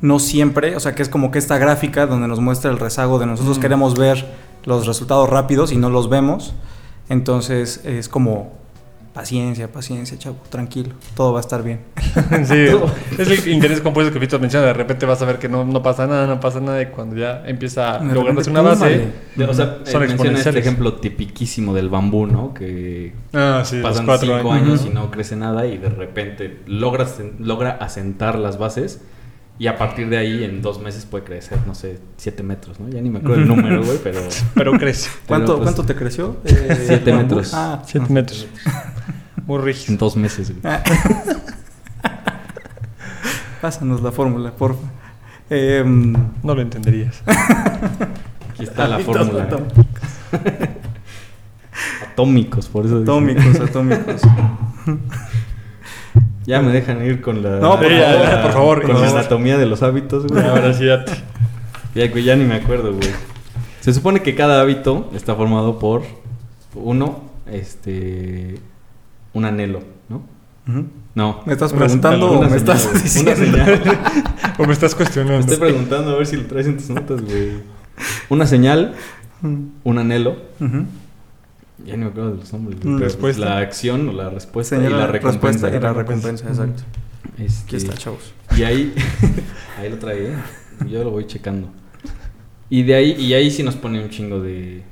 no 0.00 0.18
siempre, 0.18 0.76
o 0.76 0.80
sea, 0.80 0.94
que 0.94 1.02
es 1.02 1.08
como 1.08 1.30
que 1.30 1.38
esta 1.38 1.58
gráfica 1.58 2.06
donde 2.06 2.26
nos 2.28 2.40
muestra 2.40 2.70
el 2.70 2.78
rezago 2.78 3.18
de 3.18 3.26
nosotros 3.26 3.58
Mm. 3.58 3.60
queremos 3.60 3.98
ver 3.98 4.26
los 4.64 4.86
resultados 4.86 5.28
rápidos 5.28 5.72
y 5.72 5.76
no 5.76 5.90
los 5.90 6.08
vemos, 6.08 6.54
entonces 7.08 7.80
es 7.84 8.08
como 8.08 8.52
paciencia, 9.12 9.70
paciencia, 9.72 10.16
chavo, 10.18 10.36
tranquilo, 10.50 10.90
todo 11.16 11.32
va 11.32 11.38
a 11.38 11.42
estar 11.42 11.62
bien. 11.62 11.80
Sí, 12.44 12.66
es 13.18 13.28
el 13.46 13.48
interés 13.52 13.80
compuesto 13.80 14.12
que 14.12 14.20
Fito 14.20 14.38
menciona. 14.38 14.66
De 14.66 14.72
repente 14.72 15.04
vas 15.06 15.20
a 15.22 15.24
ver 15.24 15.38
que 15.38 15.48
no, 15.48 15.64
no 15.64 15.82
pasa 15.82 16.06
nada, 16.06 16.26
no 16.26 16.38
pasa 16.40 16.60
nada. 16.60 16.80
Y 16.82 16.86
cuando 16.86 17.16
ya 17.16 17.42
empieza 17.46 17.96
a 17.96 18.02
lograrse 18.04 18.50
una 18.50 18.62
base. 18.62 19.08
De- 19.36 19.44
o 19.44 19.54
sea, 19.54 19.78
Son 19.84 20.02
eh, 20.02 20.06
menciona 20.08 20.08
este 20.08 20.14
exponenciales. 20.14 20.60
ejemplo 20.66 20.94
tipiquísimo 20.94 21.74
del 21.74 21.88
bambú, 21.88 22.26
¿no? 22.26 22.54
Que 22.54 23.12
Ah, 23.32 23.62
sí, 23.64 23.80
pasan 23.82 24.06
cuatro 24.06 24.36
cinco 24.36 24.52
años. 24.52 24.84
y 24.86 24.90
no 24.90 25.10
crece 25.10 25.36
nada 25.36 25.66
y 25.66 25.76
de 25.78 25.88
repente 25.88 26.60
logra, 26.66 27.04
asen- 27.06 27.38
logra 27.38 27.70
asentar 27.72 28.38
las 28.38 28.58
bases 28.58 29.00
y 29.60 29.66
a 29.66 29.76
partir 29.76 30.08
de 30.08 30.16
ahí 30.16 30.42
en 30.42 30.62
dos 30.62 30.80
meses 30.80 31.04
puede 31.04 31.22
crecer, 31.22 31.58
no 31.66 31.74
sé, 31.74 31.98
siete 32.16 32.42
metros, 32.42 32.80
¿no? 32.80 32.88
Ya 32.88 33.02
ni 33.02 33.10
me 33.10 33.18
acuerdo 33.18 33.42
el 33.42 33.46
número, 33.46 33.84
güey, 33.84 33.98
pero... 34.02 34.18
Pero 34.54 34.72
crece. 34.72 35.10
¿Cuánto, 35.26 35.58
pues, 35.58 35.64
¿cuánto 35.64 35.84
te 35.84 35.94
creció? 35.94 36.38
Eh, 36.46 36.84
Siete 36.86 37.10
bambú. 37.10 37.24
metros. 37.24 37.52
Ah, 37.52 37.82
7 37.84 38.06
ah. 38.08 38.12
metros. 38.12 38.46
Muy 39.44 39.58
En 39.58 39.64
rígido. 39.66 39.98
dos 39.98 40.16
meses, 40.16 40.50
güey. 40.58 40.74
Pásanos 43.60 44.00
la 44.00 44.12
fórmula, 44.12 44.50
porfa. 44.52 44.88
Em, 45.50 46.14
No 46.42 46.54
lo 46.54 46.62
entenderías. 46.62 47.22
Aquí 47.26 48.62
está 48.62 48.88
la 48.88 49.00
fórmula. 49.00 49.42
atómicos. 49.42 49.84
Atómicos, 52.12 52.68
por 52.68 52.86
eso. 52.86 53.00
dije. 53.00 53.10
Atómicos, 53.12 53.60
atómicos. 53.60 54.22
Ya 56.46 56.60
me 56.62 56.72
dejan 56.72 57.04
ir 57.04 57.20
con 57.20 57.42
la... 57.42 57.58
No, 57.60 57.76
por 57.78 57.88
Sí, 57.88 57.94
favor, 58.52 58.82
Con 58.82 59.00
la 59.00 59.10
anatomía 59.10 59.58
de 59.58 59.66
los 59.66 59.82
hábitos, 59.82 60.26
güey. 60.26 60.44
Ahora 60.44 60.72
sí, 60.74 60.86
ya 60.86 61.04
te- 61.04 61.12
Ya, 61.94 62.08
güey, 62.10 62.24
ya 62.24 62.36
ni 62.36 62.44
me 62.44 62.54
acuerdo, 62.56 62.92
güey. 62.94 63.08
Se 63.80 63.92
supone 63.92 64.20
que 64.22 64.34
cada 64.34 64.60
hábito 64.60 65.10
está 65.14 65.34
formado 65.34 65.78
por 65.78 66.02
uno, 66.74 67.20
este, 67.50 68.58
un 69.32 69.44
anhelo, 69.44 69.80
¿no? 70.08 70.22
No. 71.14 71.40
¿Me 71.46 71.52
estás 71.54 71.72
Una 71.72 71.80
preguntando 71.86 72.30
o 72.30 72.38
una 72.38 72.48
me 72.48 72.58
señal, 72.58 72.76
estás 72.76 73.02
diciendo? 73.02 73.32
Una 73.32 73.44
señal. 73.64 73.82
O 74.58 74.64
me 74.66 74.72
estás 74.74 74.92
Me 74.92 74.96
cuestionando. 74.98 75.38
estoy 75.40 75.56
preguntando 75.56 76.10
a 76.12 76.16
ver 76.16 76.26
si 76.26 76.36
lo 76.36 76.44
traes 76.44 76.66
en 76.66 76.76
tus 76.76 76.90
notas, 76.90 77.22
güey. 77.22 77.52
Una 78.28 78.46
señal, 78.46 78.94
un 79.42 79.98
anhelo. 79.98 80.36
Ujú. 80.60 80.84
Ya 81.86 81.96
ni 81.96 82.04
me 82.04 82.10
acuerdo 82.10 82.32
de 82.32 82.36
los 82.38 82.52
nombres. 82.52 82.76
Mm. 82.78 82.82
pero 82.82 82.98
Respuesta. 82.98 83.44
La 83.44 83.58
acción 83.58 84.08
o 84.08 84.12
la 84.12 84.30
respuesta 84.30 84.76
y 84.76 84.88
la 84.88 85.06
recompensa. 85.06 85.30
respuesta 85.68 85.68
y 85.68 85.80
la 85.80 85.88
¿no? 85.92 85.94
recompensa, 85.94 86.48
exacto. 86.48 86.82
Este, 87.38 87.64
Aquí 87.64 87.76
está, 87.76 87.94
chavos. 87.94 88.32
Y 88.56 88.62
ahí, 88.64 88.94
ahí 89.78 89.88
lo 89.90 89.98
trae, 89.98 90.28
¿eh? 90.32 90.36
Yo 90.88 91.02
lo 91.04 91.10
voy 91.10 91.26
checando. 91.26 91.68
Y 92.68 92.82
de 92.84 92.94
ahí, 92.94 93.12
y 93.12 93.34
ahí 93.34 93.50
sí 93.50 93.62
nos 93.62 93.76
pone 93.76 94.02
un 94.02 94.10
chingo 94.10 94.40
de... 94.40 94.82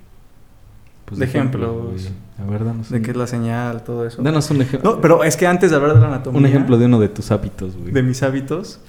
pues, 1.04 1.18
De 1.18 1.26
ejemplos. 1.26 1.92
güey. 1.92 2.08
A 2.38 2.50
ver, 2.50 2.64
danos 2.64 2.88
De 2.90 3.02
qué 3.02 3.10
es 3.10 3.16
la 3.16 3.26
señal, 3.26 3.82
todo 3.84 4.06
eso. 4.06 4.22
danos 4.22 4.50
un 4.50 4.62
ejemplo. 4.62 4.94
No, 4.94 5.00
pero 5.00 5.24
es 5.24 5.36
que 5.36 5.46
antes 5.46 5.70
de 5.70 5.76
hablar 5.76 5.94
de 5.94 6.00
la 6.00 6.06
anatomía. 6.08 6.38
un 6.40 6.46
ejemplo 6.46 6.78
de 6.78 6.86
uno 6.86 6.98
de 7.00 7.08
tus 7.08 7.30
hábitos, 7.30 7.76
güey. 7.76 7.92
de 7.92 8.02
mis 8.02 8.22
hábitos. 8.22 8.80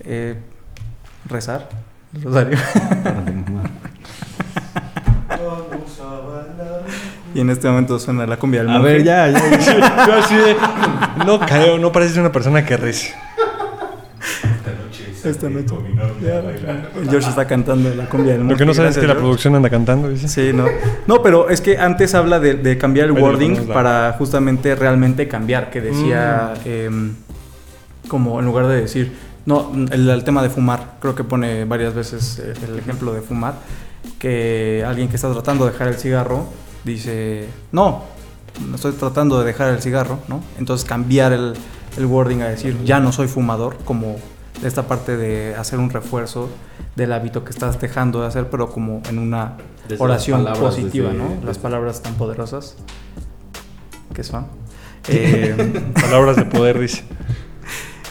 eh, 0.00 0.36
rezar. 1.28 1.68
Rosario. 2.22 2.56
Y 7.38 7.40
en 7.40 7.50
este 7.50 7.68
momento 7.68 7.96
suena 8.00 8.26
la 8.26 8.36
cumbia 8.36 8.62
del 8.62 8.70
A 8.70 8.78
monje. 8.80 8.94
ver, 8.94 9.04
ya, 9.04 9.28
ya. 9.28 9.58
ya. 9.60 10.06
Yo 10.08 10.12
así 10.14 10.34
de. 10.34 10.56
No 11.24 11.38
creo, 11.38 11.78
no 11.78 11.92
pareces 11.92 12.16
una 12.16 12.32
persona 12.32 12.64
que 12.64 12.76
rece. 12.76 13.14
Esta 15.24 15.48
noche. 15.48 15.74
Ya, 16.20 16.38
el 16.40 17.08
George 17.08 17.28
está 17.28 17.46
cantando 17.46 17.94
la 17.94 18.06
cumbia 18.06 18.32
del 18.32 18.40
monje. 18.42 18.54
Lo 18.54 18.58
que 18.58 18.66
no 18.66 18.74
sabes 18.74 18.92
es 18.92 18.96
que 19.00 19.02
la 19.06 19.12
George. 19.12 19.20
producción 19.22 19.54
anda 19.54 19.70
cantando, 19.70 20.08
dice. 20.08 20.26
Sí, 20.26 20.50
no. 20.52 20.66
No, 21.06 21.22
pero 21.22 21.48
es 21.48 21.60
que 21.60 21.78
antes 21.78 22.14
habla 22.16 22.40
de, 22.40 22.54
de 22.54 22.76
cambiar 22.76 23.06
el 23.06 23.12
wording 23.12 23.66
para 23.68 24.16
justamente 24.18 24.74
realmente 24.74 25.28
cambiar, 25.28 25.70
que 25.70 25.80
decía 25.80 26.54
Mm. 26.64 26.68
em, 26.68 27.14
como 28.08 28.40
en 28.40 28.46
lugar 28.46 28.66
de 28.66 28.80
decir, 28.80 29.12
no, 29.46 29.70
el, 29.92 30.08
el 30.10 30.24
tema 30.24 30.42
de 30.42 30.50
fumar, 30.50 30.94
creo 31.00 31.14
que 31.14 31.22
pone 31.22 31.64
varias 31.66 31.94
veces 31.94 32.40
eh, 32.42 32.54
el 32.68 32.78
ejemplo 32.80 33.12
de 33.12 33.20
fumar, 33.20 33.54
que 34.18 34.82
alguien 34.86 35.08
que 35.08 35.14
está 35.16 35.30
tratando 35.32 35.66
de 35.66 35.72
dejar 35.72 35.86
el 35.88 35.94
cigarro 35.96 36.46
dice, 36.94 37.48
no, 37.72 38.02
estoy 38.74 38.92
tratando 38.92 39.38
de 39.38 39.44
dejar 39.46 39.70
el 39.70 39.80
cigarro, 39.82 40.18
¿no? 40.28 40.42
Entonces 40.58 40.86
cambiar 40.88 41.32
el, 41.32 41.54
el 41.96 42.06
wording 42.06 42.40
a 42.42 42.48
decir, 42.48 42.76
ya 42.84 43.00
no 43.00 43.12
soy 43.12 43.28
fumador, 43.28 43.76
como 43.84 44.16
esta 44.64 44.82
parte 44.88 45.16
de 45.16 45.54
hacer 45.54 45.78
un 45.78 45.90
refuerzo 45.90 46.48
del 46.96 47.12
hábito 47.12 47.44
que 47.44 47.50
estás 47.50 47.80
dejando 47.80 48.20
de 48.22 48.26
hacer, 48.26 48.50
pero 48.50 48.70
como 48.70 49.02
en 49.08 49.18
una 49.18 49.56
Desde 49.88 50.02
oración 50.02 50.42
las 50.44 50.54
palabras, 50.58 50.74
positiva, 50.76 51.10
desde- 51.10 51.22
¿no? 51.22 51.28
Las 51.36 51.44
desde- 51.44 51.60
palabras 51.60 52.02
tan 52.02 52.14
poderosas 52.14 52.76
que 54.14 54.24
son. 54.24 54.46
Eh, 55.10 55.54
Palabras 55.94 56.36
de 56.36 56.44
poder, 56.44 56.78
dice. 56.78 57.02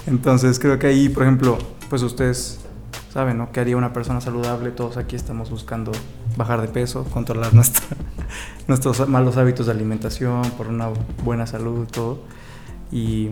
entonces 0.07 0.57
creo 0.57 0.79
que 0.79 0.87
ahí, 0.87 1.09
por 1.09 1.23
ejemplo, 1.23 1.57
pues 1.89 2.01
ustedes 2.01 2.59
saben, 3.13 3.37
¿no? 3.37 3.51
¿Qué 3.51 3.59
haría 3.59 3.77
una 3.77 3.93
persona 3.93 4.19
saludable? 4.19 4.71
Todos 4.71 4.97
aquí 4.97 5.15
estamos 5.15 5.51
buscando 5.51 5.91
bajar 6.37 6.59
de 6.61 6.69
peso, 6.69 7.03
controlar 7.05 7.53
nuestra, 7.53 7.83
nuestros 8.67 9.07
malos 9.07 9.37
hábitos 9.37 9.65
de 9.67 9.71
alimentación, 9.71 10.41
por 10.57 10.67
una 10.67 10.89
buena 11.23 11.47
salud, 11.47 11.87
todo. 11.91 12.19
Y 12.91 13.29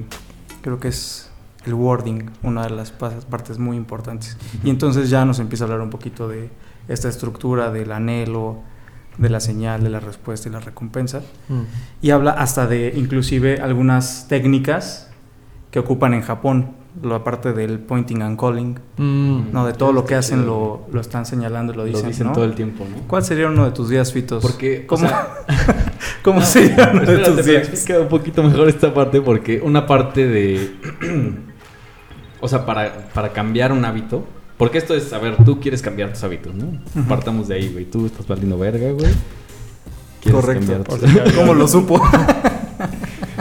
creo 0.62 0.80
que 0.80 0.88
es 0.90 1.30
el 1.66 1.74
wording 1.74 2.30
una 2.44 2.64
de 2.64 2.70
las 2.72 2.92
pa- 2.92 3.10
partes 3.30 3.58
muy 3.58 3.76
importantes. 3.78 4.38
Y 4.64 4.70
entonces 4.70 5.10
ya 5.10 5.26
nos 5.26 5.40
empieza 5.40 5.64
a 5.64 5.66
hablar 5.66 5.82
un 5.82 5.90
poquito 5.90 6.28
de 6.28 6.50
esta 6.88 7.10
estructura 7.10 7.72
del 7.72 7.92
anhelo, 7.92 8.60
de 9.18 9.30
la 9.30 9.40
señal, 9.40 9.84
de 9.84 9.90
la 9.90 10.00
respuesta 10.00 10.50
y 10.50 10.52
la 10.52 10.60
recompensa. 10.60 11.22
Y 12.02 12.12
habla 12.12 12.32
hasta 12.32 12.68
de 12.68 12.94
inclusive 12.96 13.60
algunas 13.62 14.28
técnicas 14.28 15.10
que 15.72 15.80
ocupan 15.80 16.14
en 16.14 16.22
Japón 16.22 16.72
la 17.04 17.24
parte 17.24 17.52
del 17.54 17.80
pointing 17.80 18.22
and 18.22 18.40
calling, 18.40 18.80
Mm. 18.98 19.52
no, 19.52 19.66
de 19.66 19.74
todo 19.74 19.92
lo 19.92 20.06
que 20.06 20.16
hacen 20.16 20.46
lo, 20.46 20.88
lo 20.92 21.02
están 21.02 21.26
señalando 21.26 21.74
y 21.74 21.76
lo 21.76 21.86
Lo 21.86 22.02
dicen, 22.02 22.32
todo 22.34 22.46
el 22.46 22.56
tiempo, 22.56 22.86
¿no? 22.90 23.08
¿Cuál 23.08 23.24
sería 23.24 23.48
uno 23.48 23.66
de 23.66 23.72
tus 23.72 23.90
días, 23.90 24.12
Fitos? 24.14 24.42
Porque, 24.42 24.84
o 24.86 24.88
¿Cómo, 24.88 25.06
sea, 25.08 25.28
¿cómo 26.24 26.42
sería 26.42 26.92
uno 26.94 27.02
de 27.02 27.18
tus 27.20 27.46
días? 27.46 27.68
explica 27.70 28.00
un 28.00 28.08
poquito 28.08 28.42
mejor 28.44 28.70
esta 28.70 28.94
parte 28.94 29.20
porque 29.22 29.62
una 29.62 29.86
parte 29.86 30.26
de... 30.26 30.76
o 32.40 32.48
sea, 32.48 32.66
para, 32.66 33.10
para 33.14 33.30
cambiar 33.34 33.72
un 33.72 33.84
hábito... 33.86 34.26
Porque 34.58 34.78
esto 34.78 34.96
es, 34.96 35.12
a 35.12 35.18
ver, 35.20 35.36
tú 35.44 35.60
quieres 35.60 35.82
cambiar 35.82 36.14
tus 36.14 36.24
hábitos, 36.24 36.56
¿no? 36.56 36.80
Partamos 37.10 37.50
de 37.50 37.56
ahí, 37.56 37.70
güey. 37.74 37.84
Tú 37.84 38.06
estás 38.06 38.26
valiendo 38.26 38.58
verga, 38.58 38.90
güey. 38.94 39.12
Quieres 40.22 40.42
Correcto. 40.42 40.96
tus-. 40.96 41.34
¿Cómo 41.36 41.54
lo 41.54 41.68
supo? 41.68 42.02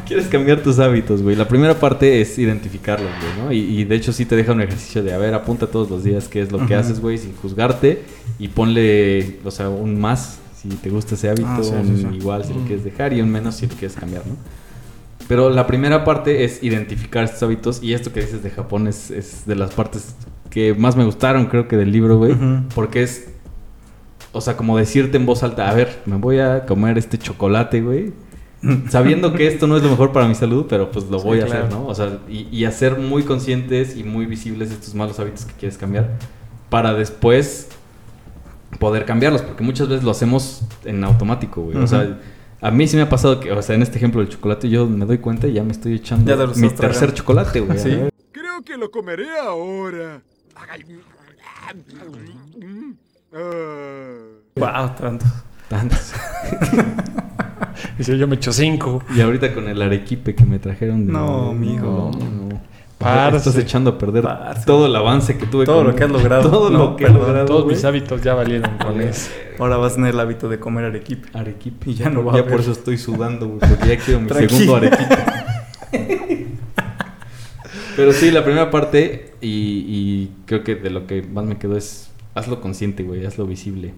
Quieres 0.06 0.26
cambiar 0.26 0.62
tus 0.62 0.78
hábitos, 0.78 1.22
güey. 1.22 1.36
La 1.36 1.48
primera 1.48 1.74
parte 1.78 2.20
es 2.20 2.38
identificarlos, 2.38 3.10
güey, 3.20 3.46
¿no? 3.46 3.52
Y, 3.52 3.80
y 3.80 3.84
de 3.84 3.94
hecho 3.96 4.12
sí 4.12 4.24
te 4.26 4.36
deja 4.36 4.52
un 4.52 4.60
ejercicio 4.60 5.02
de, 5.02 5.12
a 5.14 5.18
ver, 5.18 5.34
apunta 5.34 5.66
todos 5.66 5.90
los 5.90 6.04
días 6.04 6.28
qué 6.28 6.40
es 6.42 6.52
lo 6.52 6.66
que 6.66 6.74
haces, 6.74 7.00
güey, 7.00 7.18
sin 7.18 7.34
juzgarte. 7.36 8.02
Y 8.38 8.48
ponle, 8.48 9.38
o 9.44 9.50
sea, 9.50 9.68
un 9.68 10.00
más 10.00 10.38
si 10.60 10.68
te 10.68 10.88
gusta 10.90 11.14
ese 11.14 11.28
hábito, 11.28 11.46
Ah, 11.48 11.60
sí, 11.62 11.72
un 11.74 11.96
sí, 11.96 12.06
sí. 12.10 12.16
igual 12.16 12.44
si 12.44 12.54
lo 12.54 12.60
quieres 12.60 12.84
dejar 12.84 13.12
y 13.12 13.20
un 13.20 13.30
menos 13.30 13.54
si 13.56 13.66
lo 13.66 13.74
quieres 13.74 13.96
cambiar, 13.96 14.26
¿no? 14.26 14.36
Pero 15.28 15.50
la 15.50 15.66
primera 15.66 16.04
parte 16.04 16.44
es 16.44 16.62
identificar 16.62 17.24
estos 17.24 17.42
hábitos 17.42 17.82
y 17.82 17.94
esto 17.94 18.12
que 18.12 18.20
dices 18.20 18.42
de 18.42 18.50
Japón 18.50 18.86
es, 18.88 19.10
es 19.10 19.46
de 19.46 19.56
las 19.56 19.72
partes 19.72 20.14
que 20.50 20.74
más 20.74 20.96
me 20.96 21.04
gustaron, 21.04 21.46
creo 21.46 21.66
que 21.68 21.76
del 21.76 21.92
libro, 21.92 22.18
güey. 22.18 22.34
Porque 22.74 23.02
es, 23.02 23.28
o 24.32 24.40
sea, 24.40 24.56
como 24.56 24.76
decirte 24.78 25.16
en 25.16 25.26
voz 25.26 25.42
alta, 25.42 25.68
a 25.70 25.74
ver, 25.74 26.02
me 26.06 26.16
voy 26.16 26.38
a 26.40 26.66
comer 26.66 26.98
este 26.98 27.18
chocolate, 27.18 27.80
güey. 27.80 28.12
Sabiendo 28.90 29.32
que 29.32 29.46
esto 29.46 29.66
no 29.66 29.76
es 29.76 29.82
lo 29.82 29.90
mejor 29.90 30.12
para 30.12 30.26
mi 30.28 30.34
salud, 30.34 30.66
pero 30.68 30.90
pues 30.90 31.06
lo 31.10 31.18
Sí, 31.18 31.26
voy 31.26 31.40
a 31.40 31.46
claro. 31.46 31.64
hacer, 31.66 31.78
¿no? 31.78 31.86
O 31.86 31.94
sea, 31.94 32.18
y, 32.28 32.48
y 32.50 32.64
hacer 32.64 32.98
muy 32.98 33.22
conscientes 33.24 33.96
y 33.96 34.04
muy 34.04 34.26
visibles 34.26 34.70
estos 34.70 34.94
malos 34.94 35.18
hábitos 35.20 35.44
que 35.44 35.52
quieres 35.54 35.78
cambiar 35.78 36.10
para 36.70 36.94
después 36.94 37.68
poder 38.78 39.04
cambiarlos, 39.04 39.42
porque 39.42 39.62
muchas 39.62 39.88
veces 39.88 40.04
lo 40.04 40.10
hacemos 40.10 40.62
en 40.84 41.04
automático, 41.04 41.62
güey. 41.62 41.76
O 41.78 41.86
sea, 41.86 42.18
a 42.60 42.70
mí 42.70 42.88
sí 42.88 42.96
me 42.96 43.02
ha 43.02 43.08
pasado 43.08 43.38
que, 43.38 43.52
o 43.52 43.62
sea, 43.62 43.76
en 43.76 43.82
este 43.82 43.98
ejemplo 43.98 44.20
del 44.20 44.30
chocolate, 44.30 44.68
yo 44.68 44.86
me 44.86 45.04
doy 45.06 45.18
cuenta 45.18 45.46
y 45.46 45.52
ya 45.52 45.62
me 45.62 45.72
estoy 45.72 45.94
echando 45.94 46.24
mi 46.48 46.68
tercer 46.70 46.76
tragando. 46.76 47.12
chocolate, 47.14 47.60
güey. 47.60 47.78
Sí. 47.78 47.90
Creo 48.32 48.62
que 48.64 48.76
lo 48.76 48.90
comeré 48.90 49.26
ahora. 49.38 50.22
Ah. 50.56 50.72
wow, 54.56 54.94
tanto. 54.96 55.26
Tantos. 55.68 56.12
Dice, 57.98 58.16
yo 58.18 58.26
me 58.28 58.36
echo 58.36 58.52
cinco. 58.52 59.02
Y 59.14 59.20
ahorita 59.20 59.54
con 59.54 59.68
el 59.68 59.80
arequipe 59.82 60.34
que 60.34 60.44
me 60.44 60.58
trajeron 60.58 61.06
de... 61.06 61.12
No, 61.12 61.52
mijo. 61.52 62.10
No, 62.12 62.48
no. 62.48 62.60
Parce. 62.98 63.36
Estás 63.36 63.56
echando 63.58 63.90
a 63.90 63.98
perder 63.98 64.22
Parce. 64.22 64.64
todo 64.64 64.86
el 64.86 64.94
avance 64.96 65.36
que 65.36 65.46
tuve 65.46 65.64
Todo 65.66 65.78
con- 65.78 65.88
lo 65.88 65.94
que 65.96 66.04
has 66.04 66.10
logrado. 66.10 66.48
Todo 66.50 66.70
No, 66.70 66.78
lo 66.78 66.96
que 66.96 67.04
he 67.04 67.06
perdón. 67.08 67.22
logrado, 67.26 67.46
Todos 67.46 67.64
güey. 67.64 67.76
mis 67.76 67.84
hábitos 67.84 68.22
ya 68.22 68.34
valieron 68.34 68.78
con 68.78 69.00
eso. 69.00 69.30
Ahora 69.58 69.76
vas 69.76 69.92
a 69.92 69.96
tener 69.96 70.14
el 70.14 70.20
hábito 70.20 70.48
de 70.48 70.58
comer 70.58 70.84
arequipe. 70.84 71.28
Arequipe. 71.36 71.90
Y 71.90 71.94
ya 71.94 72.08
no 72.08 72.24
va 72.24 72.32
a 72.32 72.36
Ya 72.36 72.46
por 72.46 72.60
eso 72.60 72.72
estoy 72.72 72.96
sudando, 72.96 73.46
güey, 73.48 73.58
porque 73.60 73.88
ya 73.88 73.96
quiero 73.98 74.20
mi 74.20 74.28
segundo 74.30 74.76
arequipe. 74.76 75.16
Pero 77.96 78.12
sí, 78.12 78.30
la 78.30 78.42
primera 78.44 78.70
parte, 78.70 79.34
y, 79.40 79.48
y 79.86 80.30
creo 80.46 80.64
que 80.64 80.74
de 80.74 80.90
lo 80.90 81.06
que 81.06 81.22
más 81.22 81.44
me 81.44 81.58
quedó 81.58 81.76
es 81.76 82.10
hazlo 82.34 82.60
consciente, 82.60 83.02
güey, 83.04 83.24
hazlo 83.24 83.46
visible. 83.46 83.94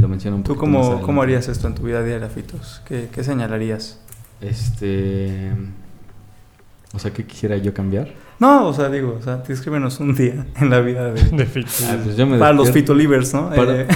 Lo 0.00 0.08
menciono 0.08 0.36
un 0.38 0.42
¿Tú 0.42 0.54
poquito 0.56 0.60
cómo, 0.60 1.02
cómo 1.02 1.22
harías 1.22 1.46
esto 1.48 1.68
en 1.68 1.74
tu 1.74 1.82
vida 1.82 2.02
diaria, 2.02 2.28
Fitos? 2.28 2.82
¿Qué, 2.86 3.08
qué 3.12 3.22
señalarías? 3.22 4.00
Este. 4.40 5.52
O 6.92 6.98
sea, 6.98 7.12
¿qué 7.12 7.24
quisiera 7.24 7.56
yo 7.56 7.74
cambiar? 7.74 8.12
No, 8.40 8.66
o 8.68 8.72
sea, 8.74 8.88
digo, 8.88 9.16
o 9.18 9.22
sea, 9.22 9.36
descríbenos 9.38 10.00
un 10.00 10.14
día 10.14 10.46
en 10.60 10.70
la 10.70 10.80
vida 10.80 11.12
de... 11.12 11.22
De 11.36 11.46
fit. 11.46 11.66
Ah, 11.84 11.96
pues 12.02 12.16
yo 12.16 12.26
me 12.26 12.38
Para 12.38 12.52
los 12.52 12.70
Fitolivers, 12.70 13.32
¿no? 13.34 13.50
Para- 13.50 13.82
Eh, 13.82 13.86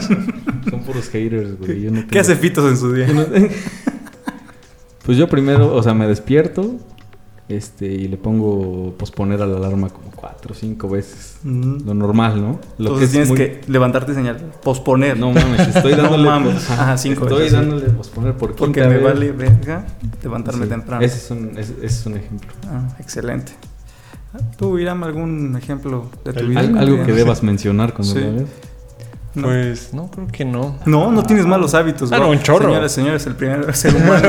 Son 0.70 0.80
puros 0.82 1.08
haters, 1.08 1.58
güey. 1.58 1.82
yo 1.82 1.90
no 1.90 2.06
¿Qué 2.06 2.18
hace 2.18 2.36
Fitos 2.36 2.70
en 2.70 2.76
su 2.76 2.92
día? 2.92 3.06
Pues 5.04 5.16
yo 5.16 5.28
primero, 5.28 5.74
o 5.74 5.82
sea, 5.82 5.94
me 5.94 6.06
despierto 6.06 6.76
este 7.48 7.86
y 7.86 8.08
le 8.08 8.16
pongo 8.18 8.94
posponer 8.98 9.40
a 9.40 9.46
la 9.46 9.56
alarma 9.56 9.88
como 9.88 10.10
cuatro 10.14 10.52
o 10.52 10.54
cinco 10.54 10.88
veces. 10.88 11.38
Lo 11.44 11.94
normal, 11.94 12.40
¿no? 12.40 12.60
Lo 12.78 12.86
Entonces 12.90 13.10
tienes 13.10 13.28
muy- 13.30 13.38
que 13.38 13.60
levantarte 13.68 14.12
y 14.12 14.14
señalar, 14.14 14.42
posponer. 14.62 15.16
No 15.18 15.32
mames, 15.32 15.74
estoy 15.74 15.92
No 15.96 16.02
dándole... 16.02 16.24
mames. 16.24 16.70
Ajá, 16.70 16.96
cinco 16.98 17.22
Estoy 17.24 17.38
veces, 17.44 17.50
sí. 17.52 17.56
dándole 17.56 17.88
posponer 17.90 18.34
por 18.34 18.54
Porque 18.54 18.82
me 18.82 18.88
vez. 18.96 19.02
vale 19.04 19.32
verga 19.32 19.86
levantarme 20.22 20.64
Sí, 20.64 20.70
temprano. 20.70 21.02
Ese 21.04 21.16
es 21.16 21.30
un, 21.30 21.50
ese- 21.58 21.74
ese 21.76 21.86
es 21.86 22.06
un 22.06 22.16
ejemplo. 22.16 22.50
Ah, 22.66 22.88
excelente. 23.00 23.52
¿Tú, 24.58 24.78
Iram, 24.78 25.02
algún 25.04 25.56
ejemplo 25.56 26.10
de 26.24 26.32
tu 26.34 26.40
El- 26.40 26.48
vida? 26.48 26.60
Al- 26.60 26.76
algo 26.78 26.98
que 26.98 27.12
Sí. 27.12 27.12
debas 27.12 27.42
mencionar 27.42 27.94
cuando 27.94 28.12
Sí. 28.14 28.20
lo. 28.20 28.68
No. 29.34 29.46
Pues 29.46 29.94
no, 29.94 30.10
creo 30.10 30.26
que 30.26 30.44
no. 30.44 30.78
No, 30.84 31.12
no 31.12 31.22
tienes 31.22 31.46
malos 31.46 31.72
hábitos. 31.74 32.10
Ah, 32.12 32.16
bro. 32.16 32.26
no, 32.26 32.32
un 32.32 32.40
chorro. 32.42 32.66
Señores, 32.68 32.92
señores, 32.92 33.26
el 33.26 33.36
primer 33.36 33.74
ser 33.76 33.94
humano 33.94 34.28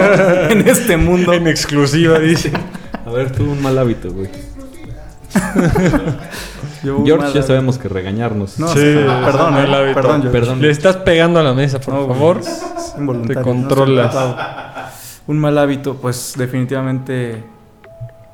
en 0.49 0.67
este 0.67 0.97
mundo. 0.97 1.33
En 1.33 1.47
exclusiva, 1.47 2.17
dice. 2.19 2.51
A 3.09 3.11
ver, 3.11 3.31
tú 3.31 3.43
un 3.51 3.61
mal 3.61 3.77
hábito, 3.77 4.11
güey. 4.13 4.29
Yo 6.83 7.03
George, 7.05 7.33
ya 7.33 7.41
sabemos 7.43 7.77
que 7.77 7.87
regañarnos. 7.89 8.59
No, 8.59 8.67
Sí, 8.69 8.75
perdón, 8.79 9.57
eh, 9.57 9.75
hábito. 9.75 9.93
perdón. 9.95 10.29
Perdón. 10.31 10.61
Le 10.61 10.69
estás 10.69 10.97
pegando 10.97 11.39
a 11.39 11.43
la 11.43 11.53
mesa, 11.53 11.79
por 11.79 11.93
No, 11.93 12.07
favor. 12.07 12.41
Te 13.27 13.35
controlas. 13.41 14.15
Un 15.27 15.39
mal 15.39 15.57
hábito, 15.57 15.95
pues 15.95 16.35
definitivamente 16.37 17.43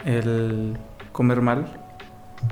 el 0.06 0.78
comer 1.12 1.42
mal. 1.42 1.66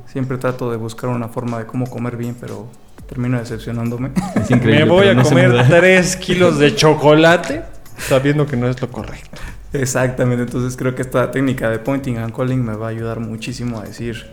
Siempre 0.05 0.37
trato 0.37 0.71
de 0.71 0.77
buscar 0.77 1.09
una 1.09 1.27
forma 1.27 1.59
de 1.59 1.65
cómo 1.65 1.87
comer 1.89 2.15
bien, 2.17 2.35
pero 2.39 2.67
termino 3.07 3.37
decepcionándome. 3.37 4.11
Es 4.35 4.49
increíble. 4.49 4.85
Me 4.85 4.91
voy 4.91 5.07
a 5.07 5.13
no 5.13 5.23
comer 5.23 5.53
da. 5.53 5.67
3 5.67 6.15
kilos 6.17 6.57
de 6.57 6.73
chocolate 6.75 7.63
sabiendo 7.97 8.45
que 8.47 8.55
no 8.57 8.67
es 8.67 8.81
lo 8.81 8.89
correcto. 8.89 9.39
Exactamente, 9.73 10.43
entonces 10.43 10.77
creo 10.77 10.95
que 10.95 11.01
esta 11.01 11.31
técnica 11.31 11.69
de 11.69 11.79
pointing 11.79 12.17
and 12.17 12.35
calling 12.35 12.63
me 12.63 12.75
va 12.75 12.87
a 12.87 12.89
ayudar 12.89 13.19
muchísimo 13.19 13.79
a 13.79 13.83
decir, 13.83 14.27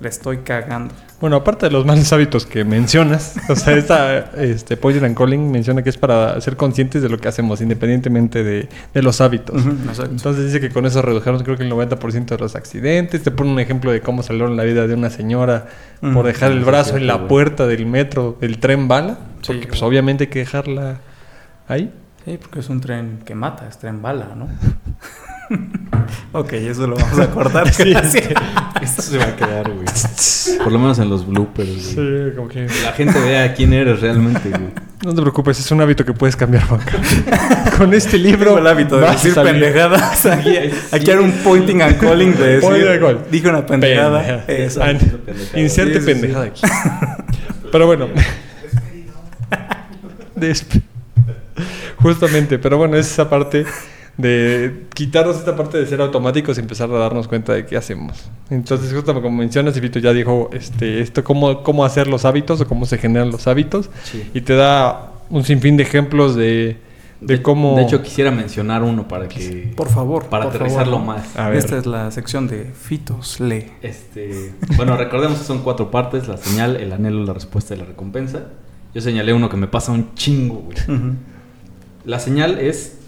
le 0.00 0.08
estoy 0.08 0.38
cagando. 0.38 0.94
Bueno, 1.20 1.36
aparte 1.36 1.66
de 1.66 1.72
los 1.72 1.86
malos 1.86 2.12
hábitos 2.12 2.44
que 2.44 2.64
mencionas, 2.64 3.36
o 3.48 3.56
sea, 3.56 3.74
esta 3.76 4.18
este, 4.36 4.76
Poison 4.76 5.04
and 5.04 5.16
Calling 5.16 5.50
menciona 5.50 5.82
que 5.82 5.88
es 5.88 5.96
para 5.96 6.38
ser 6.42 6.56
conscientes 6.56 7.02
de 7.02 7.08
lo 7.08 7.18
que 7.18 7.28
hacemos, 7.28 7.60
independientemente 7.62 8.44
de, 8.44 8.68
de 8.92 9.02
los 9.02 9.20
hábitos. 9.22 9.62
Entonces 9.64 10.44
dice 10.44 10.60
que 10.60 10.70
con 10.70 10.84
eso 10.84 11.00
redujeron 11.00 11.42
creo 11.42 11.56
que 11.56 11.64
el 11.64 11.72
90% 11.72 12.26
de 12.26 12.38
los 12.38 12.54
accidentes. 12.54 13.22
Te 13.22 13.30
pone 13.30 13.50
un 13.50 13.60
ejemplo 13.60 13.92
de 13.92 14.02
cómo 14.02 14.22
salieron 14.22 14.56
la 14.56 14.64
vida 14.64 14.86
de 14.86 14.94
una 14.94 15.08
señora 15.08 15.68
por 16.00 16.26
dejar 16.26 16.52
el 16.52 16.64
brazo 16.64 16.96
en 16.98 17.06
la 17.06 17.26
puerta 17.28 17.66
del 17.66 17.86
metro, 17.86 18.36
del 18.40 18.58
tren 18.58 18.88
bala. 18.88 19.18
Sí, 19.40 19.52
Porque 19.52 19.68
pues 19.68 19.82
obviamente 19.82 20.24
hay 20.24 20.30
que 20.30 20.40
dejarla 20.40 21.00
ahí. 21.66 21.92
Sí, 22.26 22.38
porque 22.40 22.60
es 22.60 22.68
un 22.68 22.80
tren 22.80 23.20
que 23.24 23.34
mata, 23.34 23.68
es 23.68 23.78
tren 23.78 24.02
bala, 24.02 24.34
¿no? 24.36 24.48
ok, 26.32 26.52
eso 26.54 26.86
lo 26.86 26.96
vamos 26.96 27.18
a 27.18 27.30
cortar. 27.30 27.72
Sí, 27.72 27.90
gracias. 27.90 28.28
Esto 28.82 29.02
se 29.02 29.18
va 29.18 29.24
a 29.24 29.36
quedar, 29.36 29.70
güey. 29.70 29.86
Por 30.62 30.72
lo 30.72 30.78
menos 30.78 30.98
en 30.98 31.08
los 31.10 31.26
bloopers, 31.26 31.94
güey. 31.94 32.30
Sí, 32.30 32.36
como 32.36 32.48
que... 32.48 32.66
Que 32.66 32.82
La 32.84 32.92
gente 32.92 33.18
vea 33.20 33.54
quién 33.54 33.72
eres 33.72 34.00
realmente, 34.00 34.48
güey. 34.50 34.70
No 35.04 35.14
te 35.14 35.20
preocupes, 35.22 35.58
es 35.60 35.70
un 35.70 35.80
hábito 35.80 36.04
que 36.04 36.12
puedes 36.12 36.36
cambiar, 36.36 36.64
Juanca. 36.66 36.92
Con 37.78 37.92
este 37.94 38.18
libro 38.18 38.46
Tengo 38.54 38.58
el 38.58 38.66
hábito 38.66 38.98
de 38.98 39.08
decir 39.10 39.32
salir- 39.34 39.52
pendejadas. 39.52 40.26
Aquí, 40.26 40.56
aquí 40.92 41.10
era 41.10 41.20
un 41.20 41.32
pointing 41.32 41.82
and 41.82 41.98
calling 41.98 42.32
de 42.36 42.58
Point 42.60 42.76
and 42.82 42.84
decir, 42.84 43.00
call. 43.00 43.18
dije 43.30 43.48
una 43.48 43.66
pendejada. 43.66 44.44
Pendejada. 44.46 44.92
Inserte 45.54 45.94
Sí, 45.94 46.00
sí, 46.00 46.06
pendejada 46.06 46.44
aquí. 46.46 46.62
Pero 47.70 47.86
bueno. 47.86 48.08
Despe- 50.34 50.82
Justamente, 51.98 52.58
pero 52.58 52.76
bueno, 52.78 52.96
es 52.96 53.10
esa 53.10 53.28
parte 53.28 53.64
de 54.16 54.86
quitarnos 54.94 55.36
esta 55.36 55.54
parte 55.56 55.78
de 55.78 55.86
ser 55.86 56.00
automáticos 56.00 56.56
y 56.56 56.60
empezar 56.60 56.90
a 56.90 56.98
darnos 56.98 57.28
cuenta 57.28 57.52
de 57.52 57.66
qué 57.66 57.76
hacemos. 57.76 58.30
Entonces, 58.48 58.92
justo 58.92 59.12
como 59.14 59.30
mencionas, 59.30 59.76
y 59.76 59.80
Vito 59.80 59.98
ya 59.98 60.12
dijo 60.12 60.50
este, 60.52 61.00
esto, 61.00 61.22
cómo, 61.22 61.62
cómo 61.62 61.84
hacer 61.84 62.06
los 62.08 62.24
hábitos 62.24 62.60
o 62.60 62.66
cómo 62.66 62.86
se 62.86 62.98
generan 62.98 63.30
los 63.30 63.46
hábitos. 63.46 63.90
Sí. 64.04 64.30
Y 64.32 64.40
te 64.40 64.54
da 64.54 65.12
un 65.28 65.44
sinfín 65.44 65.76
de 65.76 65.82
ejemplos 65.82 66.34
de, 66.34 66.78
de 67.20 67.42
cómo... 67.42 67.76
De 67.76 67.82
hecho, 67.82 68.02
quisiera 68.02 68.30
mencionar 68.30 68.82
uno 68.82 69.06
para 69.06 69.28
que. 69.28 69.72
Por 69.76 69.90
favor. 69.90 70.26
Para 70.26 70.44
por 70.44 70.54
aterrizarlo 70.54 70.98
favor. 70.98 71.16
más. 71.16 71.36
A 71.36 71.50
ver. 71.50 71.58
Esta 71.58 71.76
es 71.76 71.84
la 71.84 72.10
sección 72.10 72.48
de 72.48 72.64
Fitos 72.72 73.40
Lee. 73.40 73.72
Este, 73.82 74.54
bueno, 74.76 74.96
recordemos 74.96 75.38
que 75.38 75.44
son 75.44 75.58
cuatro 75.62 75.90
partes: 75.90 76.26
la 76.26 76.38
señal, 76.38 76.76
el 76.76 76.92
anhelo, 76.92 77.24
la 77.24 77.34
respuesta 77.34 77.74
y 77.74 77.78
la 77.78 77.84
recompensa. 77.84 78.44
Yo 78.94 79.02
señalé 79.02 79.34
uno 79.34 79.50
que 79.50 79.58
me 79.58 79.66
pasa 79.66 79.92
un 79.92 80.14
chingo, 80.14 80.64
güey. 80.64 80.78
La 82.06 82.18
señal 82.18 82.58
es 82.58 82.98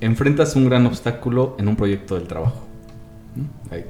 enfrentas 0.00 0.56
un 0.56 0.66
gran 0.66 0.86
obstáculo 0.86 1.56
en 1.58 1.68
un 1.68 1.76
proyecto 1.76 2.14
del 2.16 2.26
trabajo. 2.26 2.62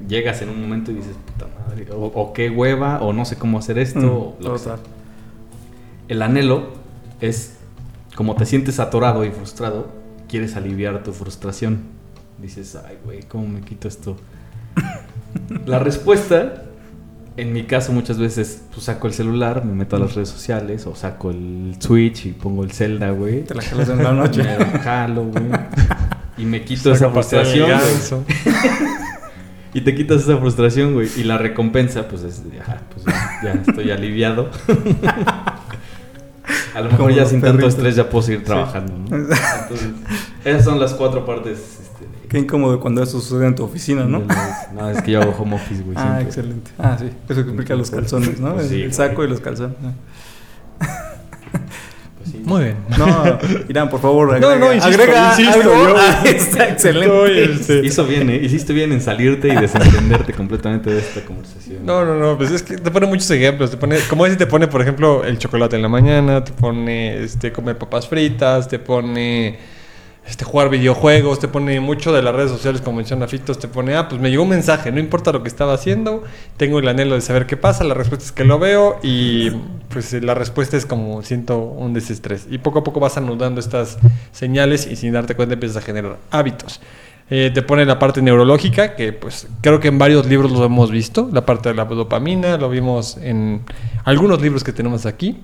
Llegas 0.08 0.42
en 0.42 0.48
un 0.48 0.60
momento 0.60 0.90
y 0.90 0.94
dices, 0.94 1.14
puta 1.24 1.46
madre, 1.60 1.86
o, 1.92 2.06
o 2.06 2.32
qué 2.32 2.50
hueva, 2.50 3.00
o 3.00 3.12
no 3.12 3.24
sé 3.24 3.36
cómo 3.36 3.58
hacer 3.58 3.78
esto, 3.78 4.36
Mm, 4.38 4.42
lo 4.42 4.52
que 4.54 4.58
sea. 4.58 4.76
El 6.08 6.22
anhelo 6.22 6.70
es 7.20 7.56
como 8.16 8.34
te 8.34 8.46
sientes 8.46 8.80
atorado 8.80 9.24
y 9.24 9.30
frustrado, 9.30 9.88
quieres 10.28 10.56
aliviar 10.56 11.02
tu 11.02 11.12
frustración. 11.12 11.80
Dices, 12.38 12.76
ay, 12.76 12.98
güey, 13.04 13.22
¿cómo 13.22 13.46
me 13.46 13.60
quito 13.60 13.88
esto? 13.88 14.16
La 15.66 15.78
respuesta 15.78 16.65
En 17.36 17.52
mi 17.52 17.64
caso 17.64 17.92
muchas 17.92 18.18
veces 18.18 18.62
pues, 18.72 18.84
saco 18.86 19.06
el 19.06 19.12
celular, 19.12 19.64
me 19.64 19.74
meto 19.74 19.96
a 19.96 19.98
las 19.98 20.14
redes 20.14 20.30
sociales 20.30 20.86
o 20.86 20.94
saco 20.94 21.30
el 21.30 21.76
Switch 21.78 22.26
y 22.26 22.32
pongo 22.32 22.64
el 22.64 22.72
Zelda, 22.72 23.10
güey. 23.10 23.44
Te 23.44 23.54
la 23.54 23.62
jalas 23.62 23.88
en 23.90 24.02
la 24.02 24.12
noche. 24.12 24.42
Me 24.42 24.58
la 24.58 24.78
jalo, 24.78 25.24
güey. 25.24 25.44
Y 26.38 26.44
me 26.46 26.62
quito 26.64 26.94
Saca 26.94 26.96
esa 26.96 27.10
frustración. 27.10 28.24
Y 29.74 29.82
te 29.82 29.94
quitas 29.94 30.22
esa 30.22 30.38
frustración, 30.38 30.94
güey. 30.94 31.06
Y 31.18 31.24
la 31.24 31.36
recompensa, 31.36 32.08
pues 32.08 32.22
es, 32.22 32.42
ah, 32.66 32.78
pues 32.94 33.04
ya, 33.04 33.40
ya 33.42 33.60
estoy 33.60 33.90
aliviado. 33.90 34.50
A 36.74 36.80
lo 36.80 36.84
mejor 36.84 36.98
Como 36.98 37.10
ya 37.10 37.26
sin 37.26 37.42
tanto 37.42 37.66
estrés 37.66 37.94
ya 37.94 38.08
puedo 38.08 38.22
seguir 38.22 38.42
trabajando, 38.42 38.94
¿no? 38.96 39.16
Entonces, 39.16 39.88
esas 40.46 40.64
son 40.64 40.80
las 40.80 40.94
cuatro 40.94 41.26
partes. 41.26 41.75
Qué 42.36 42.40
incómodo 42.42 42.78
cuando 42.80 43.02
eso 43.02 43.18
sucede 43.18 43.46
en 43.46 43.54
tu 43.54 43.64
oficina, 43.64 44.04
¿no? 44.04 44.22
no, 44.74 44.90
es 44.90 45.00
que 45.02 45.12
yo 45.12 45.22
hago 45.22 45.34
home 45.38 45.56
office, 45.56 45.82
güey. 45.82 45.96
Ah, 45.96 46.02
siempre. 46.02 46.24
excelente. 46.26 46.70
Ah, 46.78 46.96
sí. 47.00 47.08
Eso 47.30 47.40
explica 47.40 47.74
los 47.74 47.90
calzones, 47.90 48.38
¿no? 48.40 48.52
Pues 48.56 48.68
sí, 48.68 48.82
el 48.82 48.92
saco 48.92 49.14
güey. 49.16 49.28
y 49.28 49.30
los 49.30 49.40
calzones. 49.40 49.74
Pues 50.78 52.30
sí. 52.30 52.42
Muy 52.44 52.64
bien. 52.64 52.76
No, 52.98 53.38
Irán, 53.70 53.88
por 53.88 54.00
favor, 54.00 54.28
No, 54.38 54.48
agrega, 54.48 54.58
no, 54.58 54.74
insisto, 54.74 55.02
agrega 55.02 55.30
insisto, 55.30 55.60
algo. 55.60 55.72
yo- 55.88 55.94
Ah, 55.96 56.22
está 56.26 56.68
excelente. 56.68 57.42
Estoy, 57.44 57.54
este, 57.56 57.86
Hizo 57.86 58.04
bien, 58.06 58.28
¿eh? 58.28 58.36
Hiciste 58.42 58.72
bien 58.74 58.92
en 58.92 59.00
salirte 59.00 59.48
y 59.48 59.54
desentenderte 59.56 60.34
completamente 60.34 60.90
de 60.90 60.98
esta 60.98 61.22
conversación. 61.22 61.86
No, 61.86 62.04
no, 62.04 62.16
no, 62.16 62.36
pues 62.36 62.50
es 62.50 62.62
que 62.62 62.76
te 62.76 62.90
pone 62.90 63.06
muchos 63.06 63.30
ejemplos. 63.30 63.70
Te 63.70 63.76
pone, 63.78 63.96
como 64.10 64.26
si 64.26 64.36
te 64.36 64.46
pone, 64.46 64.66
por 64.68 64.82
ejemplo, 64.82 65.24
el 65.24 65.38
chocolate 65.38 65.76
en 65.76 65.82
la 65.82 65.88
mañana, 65.88 66.44
te 66.44 66.52
pone 66.52 67.22
este 67.22 67.50
comer 67.50 67.78
papas 67.78 68.06
fritas, 68.08 68.68
te 68.68 68.78
pone 68.78 69.58
este 70.28 70.44
jugar 70.44 70.70
videojuegos, 70.70 71.38
te 71.38 71.48
pone 71.48 71.78
mucho 71.80 72.12
de 72.12 72.22
las 72.22 72.34
redes 72.34 72.50
sociales, 72.50 72.80
como 72.80 72.98
menciona 72.98 73.28
Fitos, 73.28 73.58
te 73.58 73.68
pone, 73.68 73.94
ah, 73.94 74.08
pues 74.08 74.20
me 74.20 74.30
llegó 74.30 74.42
un 74.42 74.48
mensaje, 74.48 74.90
no 74.90 74.98
importa 74.98 75.32
lo 75.32 75.42
que 75.42 75.48
estaba 75.48 75.72
haciendo, 75.72 76.24
tengo 76.56 76.80
el 76.80 76.88
anhelo 76.88 77.14
de 77.14 77.20
saber 77.20 77.46
qué 77.46 77.56
pasa, 77.56 77.84
la 77.84 77.94
respuesta 77.94 78.26
es 78.26 78.32
que 78.32 78.44
lo 78.44 78.58
veo 78.58 78.98
y 79.02 79.50
pues 79.88 80.12
la 80.12 80.34
respuesta 80.34 80.76
es 80.76 80.84
como 80.84 81.22
siento 81.22 81.58
un 81.58 81.94
desestrés. 81.94 82.46
Y 82.50 82.58
poco 82.58 82.80
a 82.80 82.84
poco 82.84 82.98
vas 83.00 83.16
anudando 83.16 83.60
estas 83.60 83.98
señales 84.32 84.86
y 84.86 84.96
sin 84.96 85.12
darte 85.12 85.34
cuenta 85.36 85.54
empiezas 85.54 85.82
a 85.82 85.86
generar 85.86 86.18
hábitos. 86.30 86.80
Eh, 87.28 87.50
te 87.52 87.62
pone 87.62 87.84
la 87.84 87.98
parte 87.98 88.22
neurológica, 88.22 88.94
que 88.94 89.12
pues 89.12 89.48
creo 89.60 89.80
que 89.80 89.88
en 89.88 89.98
varios 89.98 90.26
libros 90.26 90.52
lo 90.52 90.64
hemos 90.64 90.90
visto, 90.92 91.28
la 91.32 91.44
parte 91.44 91.70
de 91.70 91.74
la 91.74 91.84
dopamina, 91.84 92.56
lo 92.56 92.68
vimos 92.68 93.16
en 93.16 93.62
algunos 94.04 94.40
libros 94.40 94.62
que 94.62 94.72
tenemos 94.72 95.06
aquí. 95.06 95.36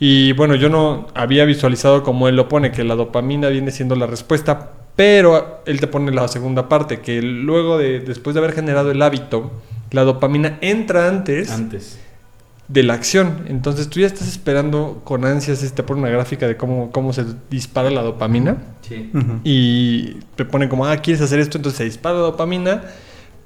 Y 0.00 0.32
bueno, 0.32 0.54
yo 0.54 0.68
no 0.68 1.08
había 1.14 1.44
visualizado 1.44 2.02
como 2.02 2.28
él 2.28 2.36
lo 2.36 2.48
pone, 2.48 2.70
que 2.70 2.84
la 2.84 2.94
dopamina 2.94 3.48
viene 3.48 3.70
siendo 3.72 3.96
la 3.96 4.06
respuesta, 4.06 4.70
pero 4.94 5.60
él 5.66 5.80
te 5.80 5.86
pone 5.86 6.12
la 6.12 6.28
segunda 6.28 6.68
parte, 6.68 7.00
que 7.00 7.20
luego 7.22 7.78
de, 7.78 8.00
después 8.00 8.34
de 8.34 8.40
haber 8.40 8.52
generado 8.52 8.90
el 8.90 9.02
hábito, 9.02 9.50
la 9.90 10.04
dopamina 10.04 10.58
entra 10.60 11.08
antes 11.08 11.50
Antes. 11.50 11.98
de 12.68 12.82
la 12.84 12.94
acción. 12.94 13.44
Entonces 13.48 13.88
tú 13.88 14.00
ya 14.00 14.06
estás 14.06 14.28
esperando 14.28 15.00
con 15.04 15.24
ansias, 15.24 15.72
te 15.72 15.82
pone 15.82 16.00
una 16.00 16.10
gráfica 16.10 16.46
de 16.46 16.56
cómo, 16.56 16.90
cómo 16.92 17.12
se 17.12 17.24
dispara 17.50 17.90
la 17.90 18.02
dopamina. 18.02 18.56
Sí. 18.82 19.10
Y 19.42 20.14
te 20.36 20.44
pone 20.44 20.68
como, 20.68 20.86
ah, 20.86 20.96
¿quieres 20.98 21.22
hacer 21.22 21.40
esto? 21.40 21.58
Entonces 21.58 21.78
se 21.78 21.84
dispara 21.84 22.16
la 22.16 22.22
dopamina, 22.22 22.82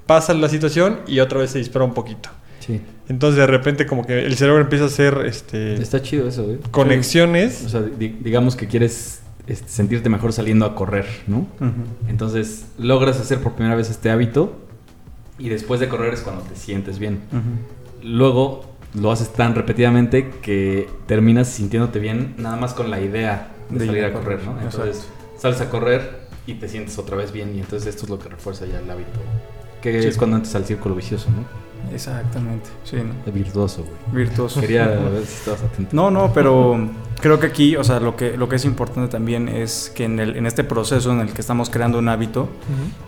pasa 0.05 0.33
la 0.33 0.49
situación 0.49 0.99
y 1.07 1.19
otra 1.19 1.39
vez 1.39 1.51
se 1.51 1.57
dispara 1.59 1.83
un 1.85 1.93
poquito. 1.93 2.29
Sí. 2.65 2.79
Entonces 3.09 3.37
de 3.37 3.47
repente 3.47 3.85
como 3.85 4.05
que 4.05 4.25
el 4.25 4.35
cerebro 4.37 4.61
empieza 4.61 4.85
a 4.85 4.87
hacer 4.87 5.23
este, 5.25 5.73
Está 5.81 6.01
chido 6.01 6.27
eso, 6.27 6.43
güey. 6.45 6.59
conexiones. 6.71 7.63
O 7.65 7.69
sea, 7.69 7.81
di- 7.81 8.15
digamos 8.21 8.55
que 8.55 8.67
quieres 8.67 9.21
este, 9.47 9.67
sentirte 9.67 10.09
mejor 10.09 10.31
saliendo 10.31 10.65
a 10.65 10.73
correr, 10.75 11.05
¿no? 11.27 11.45
Entonces 12.07 12.65
logras 12.77 13.19
hacer 13.19 13.39
por 13.39 13.53
primera 13.53 13.75
vez 13.75 13.89
este 13.89 14.09
hábito 14.09 14.55
y 15.37 15.49
después 15.49 15.79
de 15.81 15.89
correr 15.89 16.13
es 16.13 16.21
cuando 16.21 16.41
te 16.43 16.55
sientes 16.55 16.99
bien. 16.99 17.19
Luego 18.03 18.65
lo 18.99 19.11
haces 19.11 19.33
tan 19.33 19.55
repetidamente 19.55 20.29
que 20.41 20.87
terminas 21.07 21.47
sintiéndote 21.49 21.99
bien 21.99 22.35
nada 22.37 22.55
más 22.55 22.73
con 22.73 22.91
la 22.91 23.01
idea 23.01 23.49
de, 23.69 23.79
De 23.79 23.85
salir 23.87 24.01
ir 24.01 24.05
a 24.05 24.13
correr, 24.13 24.39
correr, 24.39 24.55
¿no? 24.55 24.61
Entonces 24.61 25.07
sales 25.37 25.59
a 25.61 25.69
correr 25.69 26.23
y 26.45 26.55
te 26.55 26.67
sientes 26.69 26.97
otra 26.97 27.17
vez 27.17 27.31
bien 27.31 27.55
y 27.55 27.59
entonces 27.59 27.87
esto 27.89 28.03
es 28.03 28.09
lo 28.09 28.19
que 28.19 28.29
refuerza 28.29 28.65
ya 28.65 28.79
el 28.79 28.89
hábito. 28.89 29.19
Que 29.81 30.01
Sí. 30.01 30.07
es 30.09 30.17
cuando 30.17 30.37
entras 30.37 30.55
al 30.55 30.65
círculo 30.65 30.95
vicioso, 30.95 31.29
¿no? 31.29 31.43
Exactamente. 31.91 32.69
Sí, 32.83 32.97
¿no? 32.97 33.31
Virtuoso, 33.31 33.83
güey. 33.83 34.25
Virtuoso. 34.25 34.61
Quería 34.61 34.87
ver 35.11 35.25
si 35.25 35.33
estabas 35.33 35.63
atento. 35.63 35.95
No, 35.95 36.11
no, 36.11 36.31
pero 36.33 36.77
creo 37.21 37.39
que 37.39 37.47
aquí, 37.47 37.75
o 37.75 37.83
sea, 37.83 37.99
lo 37.99 38.15
que, 38.15 38.37
lo 38.37 38.47
que 38.49 38.55
es 38.57 38.65
importante 38.65 39.11
también 39.11 39.47
es 39.49 39.91
que 39.95 40.05
en, 40.05 40.19
el, 40.19 40.35
en 40.35 40.45
este 40.45 40.63
proceso 40.63 41.11
en 41.11 41.19
el 41.19 41.33
que 41.33 41.41
estamos 41.41 41.69
creando 41.69 41.99
un 41.99 42.09
hábito 42.09 42.49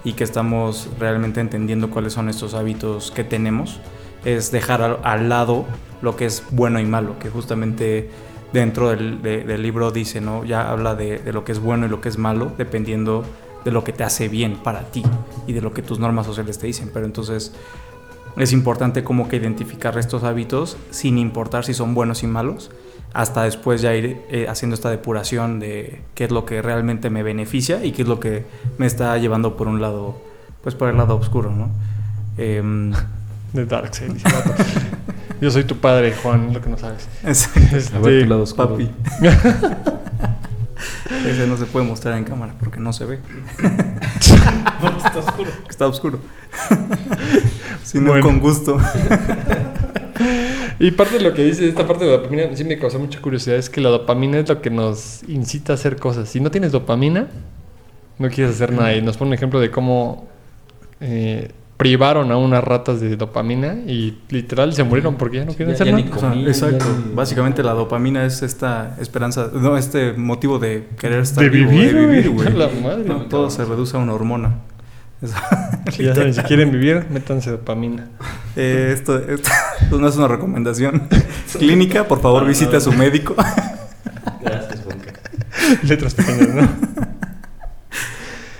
y 0.04 0.14
que 0.14 0.24
estamos 0.24 0.90
realmente 1.00 1.40
entendiendo 1.42 1.90
cuáles 1.90 2.14
son 2.14 2.30
estos 2.30 2.54
hábitos 2.54 3.12
que 3.12 3.24
tenemos, 3.24 3.80
es 4.24 4.52
dejar 4.52 4.82
al, 4.82 5.00
al 5.04 5.30
lado 5.30 5.66
lo 6.02 6.16
que 6.16 6.26
es 6.26 6.44
bueno 6.52 6.80
y 6.80 6.86
malo, 6.86 7.18
que 7.20 7.30
justamente 7.30 8.10
dentro 8.54 8.90
del, 8.90 9.22
de- 9.22 9.44
del 9.44 9.62
libro 9.62 9.92
dice, 9.92 10.22
¿no? 10.22 10.44
Ya 10.46 10.70
habla 10.72 10.96
de, 10.96 11.20
de 11.20 11.34
lo 11.34 11.44
que 11.44 11.52
es 11.52 11.60
bueno 11.60 11.86
y 11.86 11.90
lo 11.90 12.02
que 12.02 12.10
es 12.10 12.18
malo, 12.18 12.52
dependiendo 12.58 13.24
de 13.66 13.72
lo 13.72 13.84
que 13.84 13.92
te 13.94 14.04
hace 14.04 14.28
bien 14.28 14.58
para 14.58 14.82
ti 14.92 15.02
y 15.48 15.54
de 15.54 15.62
lo 15.62 15.74
que 15.74 15.82
tus 15.82 16.00
normas 16.00 16.28
sociales 16.28 16.60
te 16.60 16.68
dicen. 16.68 16.92
Pero 16.94 17.06
entonces 17.08 17.52
es 18.38 18.52
importante 18.54 19.04
como 19.04 19.28
que 19.28 19.38
identificar 19.38 19.98
estos 19.98 20.24
hábitos 20.24 20.78
sin 20.92 21.18
importar 21.18 21.64
si 21.66 21.74
son 21.74 21.94
buenos 21.94 22.24
y 22.24 22.28
malos, 22.28 22.72
hasta 23.14 23.44
después 23.44 23.82
ya 23.82 23.96
ir 23.96 24.18
eh, 24.30 24.48
haciendo 24.50 24.74
esta 24.76 24.90
depuración 24.90 25.60
de 25.60 26.02
qué 26.16 26.26
es 26.26 26.32
lo 26.32 26.46
que 26.46 26.62
realmente 26.62 27.10
me 27.10 27.24
beneficia 27.24 27.84
y 27.86 27.92
qué 27.94 28.02
es 28.02 28.08
lo 28.08 28.20
que 28.20 28.46
me 28.78 28.86
está 28.86 29.18
llevando 29.18 29.56
por 29.56 29.68
un 29.70 29.82
lado, 29.82 30.22
pues 30.64 30.76
por 30.76 30.90
el 30.90 30.98
lado 30.98 31.16
oscuro, 31.16 31.50
¿no? 31.52 31.70
Em, 32.38 32.92
De 33.54 33.62
el 33.62 33.68
vato. 33.68 33.90
Yo 35.40 35.50
soy 35.50 35.64
tu 35.64 35.78
padre, 35.78 36.14
Juan, 36.22 36.54
lo 36.54 36.62
que 36.62 36.70
no 36.70 36.78
sabes. 36.78 37.08
es- 37.24 37.48
A 37.94 38.00
ver 38.00 38.14
Este, 38.14 38.24
tu 38.24 38.30
lado 38.30 38.44
oscuro. 38.44 38.70
papi. 38.72 38.90
Ese 41.26 41.48
no 41.48 41.56
se 41.58 41.66
puede 41.66 41.86
mostrar 41.86 42.18
en 42.18 42.24
cámara 42.26 42.54
porque 42.60 42.80
no 42.80 42.92
se 42.94 43.06
ve. 43.06 43.20
Está 45.06 45.20
oscuro. 45.20 45.52
Está 45.70 45.88
oscuro. 45.88 46.20
Sino 47.84 48.12
Bueno. 48.12 48.26
con 48.26 48.40
gusto. 48.40 48.78
Y 50.78 50.92
parte 50.92 51.18
de 51.18 51.22
lo 51.24 51.34
que 51.34 51.44
dice 51.44 51.68
esta 51.70 51.88
parte 51.88 52.04
de 52.04 52.12
la 52.12 52.18
dopamina 52.18 52.54
sí 52.56 52.66
me 52.66 52.78
causa 52.78 52.98
mucha 52.98 53.22
curiosidad 53.22 53.56
es 53.58 53.70
que 53.70 53.80
la 53.80 53.90
dopamina 53.90 54.40
es 54.40 54.50
lo 54.50 54.62
que 54.62 54.70
nos 54.70 55.24
incita 55.28 55.72
a 55.72 55.76
hacer 55.76 55.96
cosas. 55.98 56.28
Si 56.28 56.42
no 56.42 56.52
tienes 56.52 56.74
dopamina, 56.74 57.28
no 58.20 58.30
quieres 58.30 58.56
hacer 58.56 58.74
nada. 58.74 58.94
Y 58.94 59.02
nos 59.02 59.16
pone 59.16 59.30
un 59.30 59.34
ejemplo 59.36 59.60
de 59.62 59.72
cómo 59.72 60.28
eh, 61.00 61.52
privaron 61.78 62.32
a 62.32 62.38
unas 62.38 62.64
ratas 62.64 63.02
de 63.02 63.16
dopamina 63.18 63.74
y 63.86 64.18
literal 64.30 64.74
se 64.74 64.84
murieron 64.84 65.16
porque 65.16 65.38
ya 65.38 65.46
no 65.46 65.54
quieren 65.54 65.76
ni 65.96 66.04
nada. 66.04 66.16
O 66.16 66.20
sea, 66.20 66.34
exacto. 66.34 66.86
ya 66.86 67.06
ni- 67.10 67.14
Básicamente 67.16 67.64
la 67.64 67.74
dopamina 67.74 68.26
es 68.26 68.42
esta 68.44 68.96
esperanza, 69.00 69.50
no, 69.54 69.78
este 69.78 70.14
motivo 70.14 70.58
de 70.60 70.88
querer 70.98 71.20
estar 71.20 71.44
De 71.44 71.50
vivo, 71.50 71.72
vivir, 71.72 71.94
de 71.94 72.06
vivir, 72.08 72.30
güey. 72.30 72.54
la 72.58 72.70
madre. 72.82 73.04
No, 73.06 73.24
todo 73.24 73.50
se 73.50 73.66
reduce 73.66 73.98
a 73.98 74.00
una 74.00 74.14
hormona. 74.14 74.56
Ya 75.98 76.14
saben, 76.16 76.34
si 76.34 76.42
quieren 76.42 76.72
vivir, 76.72 77.06
métanse 77.10 77.52
dopamina. 77.52 78.08
Eh, 78.58 78.92
esto, 78.94 79.18
esto- 79.18 79.50
esto 79.82 79.98
no 80.00 80.08
es 80.08 80.16
una 80.16 80.30
recomendación 80.30 81.10
clínica, 81.60 82.06
por 82.08 82.22
favor 82.22 82.46
visite 82.46 82.78
a 82.78 82.80
su 82.80 82.94
médico. 82.94 83.36
Gracias, 84.42 84.82
Juanca. 84.86 85.12
Letras 85.84 86.14
pequeñas, 86.14 86.54
¿no? 86.56 86.70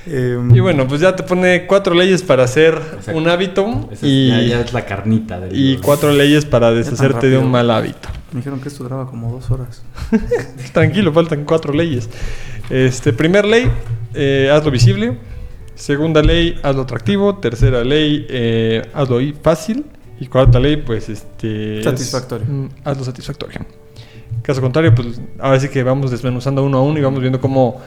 Em, 0.08 0.56
Y 0.56 0.60
bueno, 0.60 0.88
pues 0.88 1.02
ya 1.02 1.16
te 1.16 1.24
pone 1.24 1.66
cuatro 1.66 1.96
leyes 1.96 2.22
para 2.22 2.44
hacer 2.44 2.76
Exacto. 2.76 3.18
un 3.20 3.28
hábito 3.28 3.90
es- 3.92 4.04
y, 4.04 4.28
ya, 4.30 4.42
ya 4.42 4.62
es 4.62 4.72
la 4.74 4.86
carnita 4.86 5.40
del 5.40 5.56
y 5.56 5.70
libro. 5.72 5.82
cuatro 5.84 6.12
leyes 6.12 6.46
para 6.46 6.72
deshacerte 6.72 7.28
de 7.30 7.38
un 7.38 7.50
mal 7.50 7.72
hábito. 7.72 8.10
me 8.32 8.40
dijeron 8.40 8.60
que 8.60 8.68
esto 8.68 8.84
duraba 8.84 9.08
como 9.10 9.32
dos 9.32 9.50
horas. 9.50 9.84
Tranquilo, 10.74 11.12
faltan 11.14 11.46
cuatro 11.46 11.74
leyes. 11.74 12.10
Este, 12.70 13.14
primer 13.14 13.46
ley, 13.46 13.70
eh, 14.14 14.50
hazlo 14.54 14.72
visible. 14.72 15.18
Segunda 15.76 16.22
ley, 16.22 16.60
hazlo 16.64 16.84
atractivo. 16.84 17.38
Tercera 17.38 17.84
ley, 17.84 18.26
eh, 18.30 18.82
hazlo 18.94 19.20
fácil. 19.42 19.86
Y 20.20 20.28
cuarta 20.28 20.60
ley, 20.60 20.78
pues 20.78 21.10
este. 21.10 21.80
es, 21.80 21.84
Satisfactorio. 21.86 22.46
mm, 22.48 22.70
hazlo 22.84 23.04
satisfactorio. 23.04 23.60
Caso 24.42 24.62
contrario, 24.62 24.94
pues 24.94 25.20
ahora 25.40 25.60
sí 25.60 25.70
que 25.70 25.82
vamos 25.84 26.12
desmenuzando 26.12 26.64
uno 26.64 26.78
a 26.78 26.82
uno 26.84 27.00
y 27.00 27.02
vamos 27.02 27.20
viendo 27.20 27.42
cómo, 27.42 27.82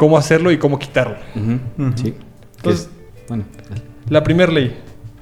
cómo 0.00 0.16
hacerlo 0.16 0.50
y 0.50 0.56
cómo 0.56 0.78
quitarlo. 0.78 1.16
Sí. 1.94 2.14
Entonces- 2.56 2.88
es- 2.88 2.90
bueno, 3.28 3.44
dale. 3.68 3.82
La 4.08 4.24
primera 4.24 4.50
ley, 4.50 4.74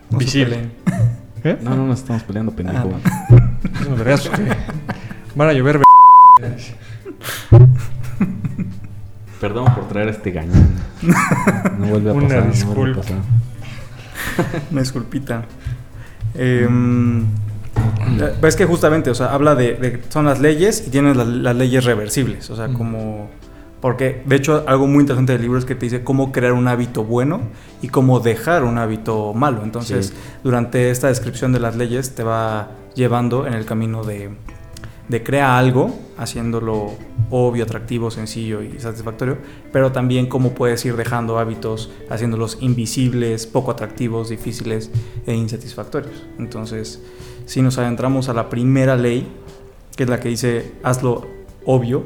No 0.09 0.19
visible. 0.19 0.69
¿Eh? 1.43 1.59
no, 1.63 1.75
no 1.75 1.85
nos 1.89 1.99
estamos 1.99 2.23
peleando, 2.23 2.53
pendejo. 2.53 2.89
Ah, 3.05 3.49
Es 4.07 4.29
que 4.29 4.57
Van 5.35 5.49
a 5.49 5.53
llover. 5.53 5.81
Perdón 9.41 9.67
por 9.75 9.89
traer 9.89 10.09
este 10.11 10.31
gañán. 10.31 10.69
No 11.79 11.87
vuelve 11.87 12.11
a 12.11 12.13
Una 12.13 12.29
pasar. 12.29 12.45
no 12.47 12.75
vuelve 12.75 12.93
a 12.93 12.95
disculpa. 12.95 13.01
pasar. 13.01 14.63
Una 14.71 14.81
disculpita. 14.81 15.45
Eh, 16.37 16.69
ves 18.41 18.55
que 18.57 18.65
justamente, 18.65 19.11
o 19.11 19.15
sea, 19.15 19.33
habla 19.35 19.55
de, 19.57 19.75
de- 19.75 20.03
son 20.09 20.25
las 20.27 20.39
leyes 20.41 20.85
y 20.87 20.91
tienes 20.91 21.17
las, 21.17 21.27
las 21.27 21.57
leyes 21.57 21.85
reversibles, 21.85 22.49
o 22.51 22.57
sea, 22.57 22.69
como, 22.69 23.29
Porque, 23.81 24.23
de 24.27 24.37
hecho, 24.37 24.65
algo 24.67 24.87
muy 24.89 25.03
interesante 25.03 25.33
del 25.33 25.43
libro 25.43 25.59
es 25.59 25.65
que 25.65 25.75
te 25.77 25.87
dice 25.87 26.03
cómo 26.03 26.33
crear 26.33 26.53
un 26.53 26.67
hábito 26.67 27.05
bueno 27.05 27.41
y 27.81 27.89
cómo 27.89 28.19
dejar 28.21 28.65
un 28.65 28.77
hábito 28.79 29.35
malo. 29.35 29.63
Entonces, 29.63 30.07
Sí. 30.09 30.15
durante 30.43 30.91
esta 30.91 31.09
descripción 31.09 31.53
de 31.53 31.61
las 31.61 31.77
leyes 31.77 32.15
te 32.15 32.25
va 32.25 32.71
llevando 32.95 33.47
en 33.47 33.55
el 33.55 33.65
camino 33.65 34.03
de, 34.03 34.31
de 35.09 35.23
crear 35.23 35.51
algo, 35.53 35.97
haciéndolo 36.19 36.91
obvio, 37.31 37.63
atractivo, 37.65 38.11
sencillo 38.11 38.63
y 38.63 38.81
satisfactorio, 38.81 39.39
pero 39.73 39.93
también 39.93 40.27
cómo 40.27 40.51
puedes 40.55 40.85
ir 40.85 40.97
dejando 40.97 41.39
hábitos, 41.39 41.91
haciéndolos 42.11 42.59
invisibles, 42.61 43.47
poco 43.47 43.71
atractivos, 43.71 44.29
difíciles 44.29 44.91
e 45.25 45.35
insatisfactorios. 45.35 46.27
Entonces, 46.41 47.01
si 47.47 47.63
nos 47.63 47.79
adentramos 47.79 48.29
a 48.29 48.35
la 48.35 48.49
primera 48.49 48.97
ley, 48.97 49.29
que 49.97 50.03
es 50.03 50.09
la 50.11 50.19
que 50.19 50.29
dice 50.31 50.73
hazlo 50.83 51.27
obvio, 51.65 52.03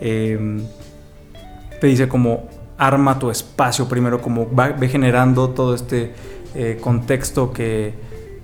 eh, 0.00 0.60
te 1.80 1.86
dice 1.86 2.08
como 2.08 2.48
arma 2.76 3.18
tu 3.18 3.30
espacio 3.30 3.88
primero, 3.88 4.20
como 4.20 4.52
va, 4.54 4.68
ve 4.68 4.88
generando 4.88 5.50
todo 5.50 5.74
este 5.74 6.12
eh, 6.54 6.78
contexto 6.80 7.52
que 7.52 7.92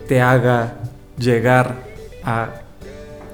te 0.09 0.21
haga 0.21 0.79
llegar 1.19 1.77
a 2.25 2.61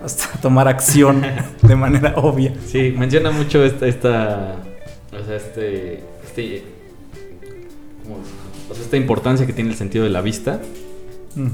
hasta 0.05 0.39
tomar 0.43 0.69
acción 0.69 1.23
de 1.63 1.77
manera 1.77 2.15
obvia. 2.17 2.55
Sí, 2.67 2.95
menciona 2.97 3.31
mucho 3.31 3.65
esta, 3.65 3.87
esta 3.87 4.57
o 5.13 5.25
sea, 5.25 5.37
este, 5.37 6.03
este, 6.25 6.63
¿cómo 8.03 8.19
decirlo? 8.19 8.41
O 8.71 8.75
sea, 8.75 8.85
esta 8.85 8.97
importancia 8.97 9.47
que 9.47 9.53
tiene 9.53 9.71
el 9.71 9.77
sentido 9.77 10.05
de 10.05 10.11
la 10.11 10.21
vista 10.21 10.61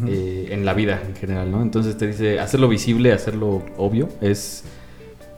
eh, 0.06 0.48
en 0.50 0.64
la 0.64 0.74
vida 0.74 1.02
en 1.06 1.14
general, 1.16 1.50
¿no? 1.50 1.62
Entonces 1.62 1.96
te 1.96 2.06
dice, 2.06 2.40
hacerlo 2.40 2.68
visible, 2.68 3.12
hacerlo 3.12 3.62
obvio, 3.76 4.08
es... 4.20 4.64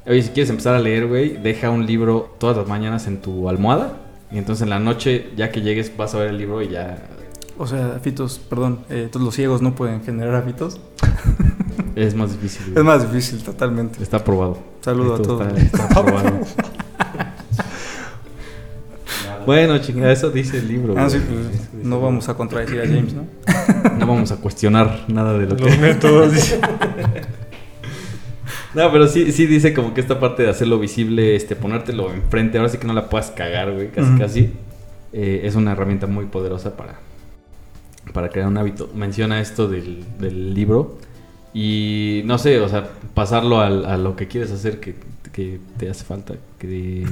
Oye, 0.09 0.23
si 0.23 0.31
quieres 0.31 0.49
empezar 0.49 0.75
a 0.75 0.79
leer, 0.79 1.07
güey, 1.07 1.37
deja 1.37 1.69
un 1.69 1.85
libro 1.85 2.35
todas 2.39 2.57
las 2.57 2.67
mañanas 2.67 3.07
en 3.07 3.21
tu 3.21 3.47
almohada 3.49 3.99
y 4.31 4.39
entonces 4.39 4.63
en 4.63 4.71
la 4.71 4.79
noche, 4.79 5.31
ya 5.37 5.51
que 5.51 5.61
llegues, 5.61 5.95
vas 5.95 6.15
a 6.15 6.19
ver 6.19 6.29
el 6.29 6.39
libro 6.39 6.63
y 6.63 6.69
ya 6.69 6.97
O 7.59 7.67
sea, 7.67 7.99
fitos, 8.03 8.39
perdón, 8.39 8.81
eh, 8.89 9.03
entonces 9.05 9.27
los 9.27 9.35
ciegos 9.35 9.61
no 9.61 9.75
pueden 9.75 10.03
generar 10.03 10.35
hábitos. 10.35 10.81
es 11.95 12.15
más 12.15 12.33
difícil. 12.33 12.69
güey. 12.69 12.79
Es 12.79 12.85
más 12.85 13.11
difícil, 13.11 13.43
totalmente. 13.43 14.03
Está 14.03 14.25
probado. 14.25 14.59
Saludo 14.81 15.17
a 15.17 15.23
todos. 15.23 15.47
Está, 15.59 15.85
está 15.85 16.03
probado. 16.03 16.31
bueno, 19.47 19.77
chingada, 19.79 20.11
eso 20.11 20.31
dice 20.31 20.57
el 20.57 20.69
libro. 20.69 20.95
Ah, 20.97 21.11
sí, 21.11 21.19
pues, 21.19 21.85
no 21.85 22.01
vamos 22.01 22.31
a 22.31 22.35
contradecir 22.35 22.81
a 22.81 22.87
James, 22.87 23.13
¿no? 23.13 23.27
No 23.99 24.07
vamos 24.07 24.33
a 24.33 24.37
cuestionar 24.37 25.05
nada 25.09 25.35
de 25.35 25.47
lo 25.47 25.57
que... 25.57 25.65
Los 25.65 25.79
métodos. 25.79 26.55
No, 28.79 28.93
pero 28.93 29.09
sí, 29.09 29.33
sí 29.33 29.47
dice 29.47 29.75
como 29.75 29.93
que 29.95 30.01
esta 30.01 30.21
parte 30.21 30.43
de 30.45 30.51
hacerlo 30.51 30.79
visible, 30.79 31.35
este, 31.37 31.57
ponértelo 31.57 32.13
enfrente, 32.13 32.59
ahora 32.59 32.71
sí 32.71 32.79
que 32.79 32.87
no 32.87 32.93
la 32.93 33.09
puedas 33.09 33.31
cagar, 33.31 33.73
güey, 33.73 33.89
casi 33.91 34.11
casi. 34.19 34.51
eh, 35.13 35.41
es 35.45 35.55
una 35.57 35.73
herramienta 35.73 36.07
muy 36.07 36.27
poderosa 36.27 36.77
para, 36.77 36.95
para 38.13 38.29
crear 38.29 38.47
un 38.49 38.57
hábito. 38.57 38.91
Menciona 38.95 39.41
esto 39.41 39.69
del, 39.69 40.05
del 40.19 40.55
libro 40.55 40.99
y 41.55 42.23
no 42.27 42.39
sé, 42.39 42.61
o 42.61 42.69
sea, 42.69 42.89
pasarlo 43.15 43.61
al- 43.61 43.85
a 43.87 43.97
lo 43.97 44.15
que 44.17 44.29
quieres 44.29 44.53
hacer 44.53 44.81
que, 44.81 44.95
que 45.33 45.59
te 45.79 45.91
hace 45.91 46.05
falta, 46.05 46.35
que 46.59 47.05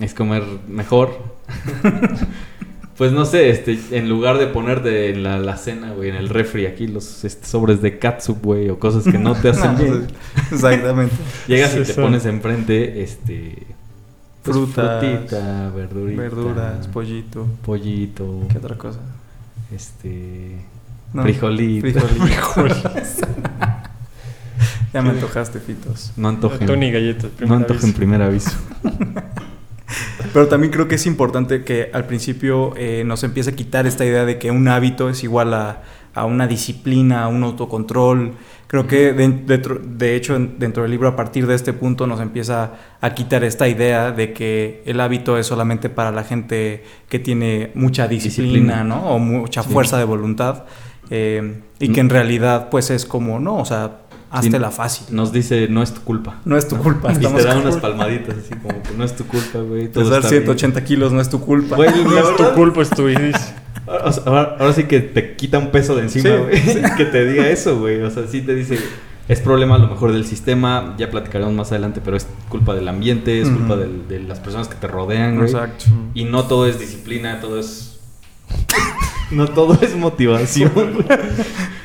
es 0.00 0.12
comer 0.14 0.42
mejor. 0.68 1.16
Pues 2.98 3.12
no 3.12 3.26
sé, 3.26 3.50
este, 3.50 3.78
en 3.90 4.08
lugar 4.08 4.38
de 4.38 4.46
ponerte 4.46 5.10
en 5.10 5.22
la, 5.22 5.38
la 5.38 5.58
cena, 5.58 5.92
güey, 5.92 6.08
en 6.08 6.16
el 6.16 6.30
refri 6.30 6.64
aquí 6.64 6.86
los 6.86 7.24
este, 7.24 7.46
sobres 7.46 7.82
de 7.82 7.98
catsup, 7.98 8.42
güey, 8.42 8.70
o 8.70 8.78
cosas 8.78 9.04
que 9.04 9.18
no 9.18 9.34
te 9.34 9.48
hacen 9.50 9.74
No, 9.74 9.78
bien. 9.78 10.06
Exactamente. 10.50 11.14
Llegas 11.46 11.74
y 11.74 11.78
te 11.80 11.84
son- 11.92 12.04
pones 12.04 12.24
enfrente, 12.24 13.02
este... 13.02 13.66
pues, 14.42 14.56
Frutas, 14.56 15.04
frutita, 15.04 15.70
verdurita. 15.76 16.22
Verduras, 16.22 16.88
pollito. 16.88 17.46
Pollito. 17.64 18.46
¿Qué 18.50 18.58
otra 18.58 18.76
cosa? 18.78 19.00
Este... 19.74 20.56
No, 21.12 21.22
Frijolito. 21.22 22.00
frijolitos. 22.00 22.92
ya 24.94 25.02
me 25.02 25.10
antojaste, 25.10 25.60
fitos. 25.60 26.12
No 26.16 26.28
antojen. 26.28 26.66
Tony 26.66 26.90
Galletas. 26.90 27.30
no 27.46 27.54
antojen 27.54 27.90
vez. 27.90 27.94
primer 27.94 28.22
aviso. 28.22 28.52
Pero 30.32 30.48
también 30.48 30.72
creo 30.72 30.88
que 30.88 30.96
es 30.96 31.06
importante 31.06 31.62
que 31.64 31.90
al 31.92 32.06
principio 32.06 32.74
eh, 32.76 33.04
nos 33.06 33.22
empiece 33.24 33.50
a 33.50 33.54
quitar 33.56 33.86
esta 33.86 34.04
idea 34.04 34.24
de 34.24 34.38
que 34.38 34.50
un 34.50 34.66
hábito 34.68 35.08
es 35.08 35.22
igual 35.22 35.54
a, 35.54 35.82
a 36.14 36.24
una 36.24 36.46
disciplina, 36.46 37.24
a 37.24 37.28
un 37.28 37.42
autocontrol. 37.44 38.32
Creo 38.66 38.88
que 38.88 39.12
de, 39.12 39.28
dentro- 39.28 39.78
de 39.80 40.16
hecho 40.16 40.34
en- 40.34 40.58
dentro 40.58 40.82
del 40.82 40.90
libro 40.90 41.08
a 41.08 41.14
partir 41.14 41.46
de 41.46 41.54
este 41.54 41.72
punto 41.72 42.06
nos 42.08 42.20
empieza 42.20 42.72
a 43.00 43.14
quitar 43.14 43.44
esta 43.44 43.68
idea 43.68 44.10
de 44.10 44.32
que 44.32 44.82
el 44.86 45.00
hábito 45.00 45.38
es 45.38 45.46
solamente 45.46 45.88
para 45.88 46.10
la 46.10 46.24
gente 46.24 46.82
que 47.08 47.20
tiene 47.20 47.70
mucha 47.74 48.08
disciplina, 48.08 48.48
Disciplina. 48.78 48.84
¿no? 48.84 49.08
O 49.10 49.18
mucha 49.20 49.62
Sí. 49.62 49.70
fuerza 49.72 49.98
de 49.98 50.04
voluntad. 50.04 50.64
Eh, 51.10 51.60
y 51.78 51.88
Mm. 51.88 51.92
que 51.94 52.00
en 52.00 52.10
realidad 52.10 52.68
pues 52.70 52.90
es 52.90 53.04
como, 53.04 53.38
no, 53.40 53.56
o 53.58 53.64
sea, 53.64 53.98
hazte 54.30 54.58
la 54.58 54.70
fácil. 54.70 55.06
Nos 55.14 55.32
dice, 55.32 55.68
no 55.68 55.82
es 55.82 55.92
tu 55.94 56.00
culpa. 56.02 56.40
No 56.44 56.56
es 56.56 56.66
tu 56.68 56.76
culpa. 56.76 57.12
Y 57.12 57.16
te 57.16 57.42
da 57.44 57.56
unas 57.58 57.76
palmaditas 57.76 58.36
así 58.38 58.54
como 58.60 58.82
que 58.82 58.90
no 58.96 59.04
es 59.04 59.14
tu 59.16 59.24
culpa, 59.26 59.60
güey. 59.60 59.88
todo 59.88 60.04
Pesar 60.04 60.18
está 60.18 60.30
bien". 60.30 60.42
180 60.42 60.84
kilos 60.84 61.12
no 61.12 61.20
es 61.20 61.30
tu 61.30 61.40
culpa. 61.40 61.76
Güey, 61.76 61.90
No 62.04 62.18
es 62.18 62.36
tu 62.36 62.44
culpa, 62.54 62.82
es 62.82 62.90
tu 62.90 63.06
dice. 63.06 63.32
O 64.04 64.12
sea, 64.12 64.22
ahora, 64.26 64.56
ahora 64.58 64.72
sí 64.72 64.84
que 64.84 64.98
te 65.00 65.36
quita 65.36 65.58
un 65.58 65.70
peso 65.70 65.94
de 65.94 66.02
encima, 66.02 66.30
Sí, 66.30 66.36
güey. 66.80 66.96
que 66.96 67.04
te 67.04 67.24
diga 67.24 67.48
eso, 67.48 67.78
güey. 67.78 68.02
O 68.02 68.10
sea, 68.10 68.26
sí 68.26 68.40
te 68.40 68.54
dice, 68.54 68.78
es 69.28 69.40
problema 69.40 69.76
a 69.76 69.78
lo 69.78 69.86
mejor 69.86 70.12
del 70.12 70.26
sistema, 70.26 70.96
ya 70.98 71.08
platicaremos 71.08 71.54
más 71.54 71.70
adelante, 71.70 72.00
pero 72.04 72.16
es 72.16 72.26
culpa 72.48 72.74
del 72.74 72.88
ambiente, 72.88 73.40
es 73.40 73.48
culpa 73.48 73.76
del- 73.76 74.08
de 74.08 74.20
las 74.20 74.40
personas 74.40 74.66
que 74.66 74.74
te 74.74 74.88
rodean, 74.88 75.36
güey. 75.36 75.46
Exacto. 75.48 75.84
Y 76.14 76.24
no 76.24 76.44
todo 76.44 76.66
es 76.66 76.80
disciplina, 76.80 77.40
todo 77.40 77.60
es... 77.60 78.00
no 79.30 79.46
todo 79.48 79.78
es 79.80 79.96
motivación. 79.96 80.72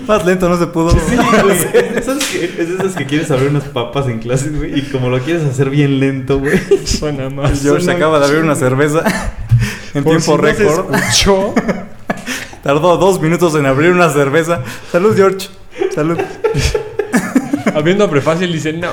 Más 0.07 0.25
lento 0.25 0.49
no 0.49 0.57
se 0.57 0.67
pudo. 0.67 0.91
Sí, 0.91 1.15
güey. 1.15 1.57
Es 1.61 1.71
de 1.71 1.99
esas 1.99 2.23
que, 2.25 2.45
es 2.45 2.69
de 2.69 2.75
esas 2.75 2.95
que 2.95 3.05
quieres 3.05 3.29
abrir 3.31 3.49
unas 3.49 3.63
papas 3.65 4.07
en 4.07 4.19
clases, 4.19 4.55
güey. 4.57 4.77
Y 4.79 4.81
como 4.83 5.09
lo 5.09 5.19
quieres 5.19 5.43
hacer 5.43 5.69
bien 5.69 5.99
lento, 5.99 6.39
güey. 6.39 6.59
Suena 6.85 7.29
más. 7.29 7.61
George 7.61 7.83
Suena 7.83 7.97
acaba 7.97 8.19
de 8.19 8.25
abrir 8.25 8.43
una 8.43 8.55
cerveza 8.55 9.03
en 9.93 10.03
Por 10.03 10.17
tiempo 10.17 10.19
si 10.21 10.31
no 10.31 10.37
se 10.37 10.53
récord. 10.53 10.95
escuchó. 10.95 11.53
Tardó 12.63 12.97
dos 12.97 13.21
minutos 13.21 13.55
en 13.55 13.65
abrir 13.65 13.91
una 13.91 14.09
cerveza. 14.09 14.61
Salud, 14.91 15.15
George. 15.15 15.47
Salud. 15.93 16.17
Abriendo 17.73 18.09
prefácil 18.09 18.51
dice 18.51 18.73
no. 18.73 18.89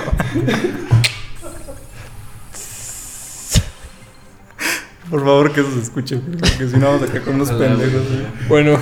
Por 5.10 5.20
favor, 5.20 5.52
que 5.52 5.60
eso 5.60 5.70
se 5.72 5.80
escuche. 5.80 6.16
Porque 6.18 6.68
si 6.68 6.76
no, 6.76 6.86
vamos 6.92 7.02
acá 7.08 7.20
con 7.22 7.34
unos 7.36 7.50
pendejos. 7.50 7.92
güey. 7.92 8.20
güey. 8.20 8.48
Bueno, 8.48 8.78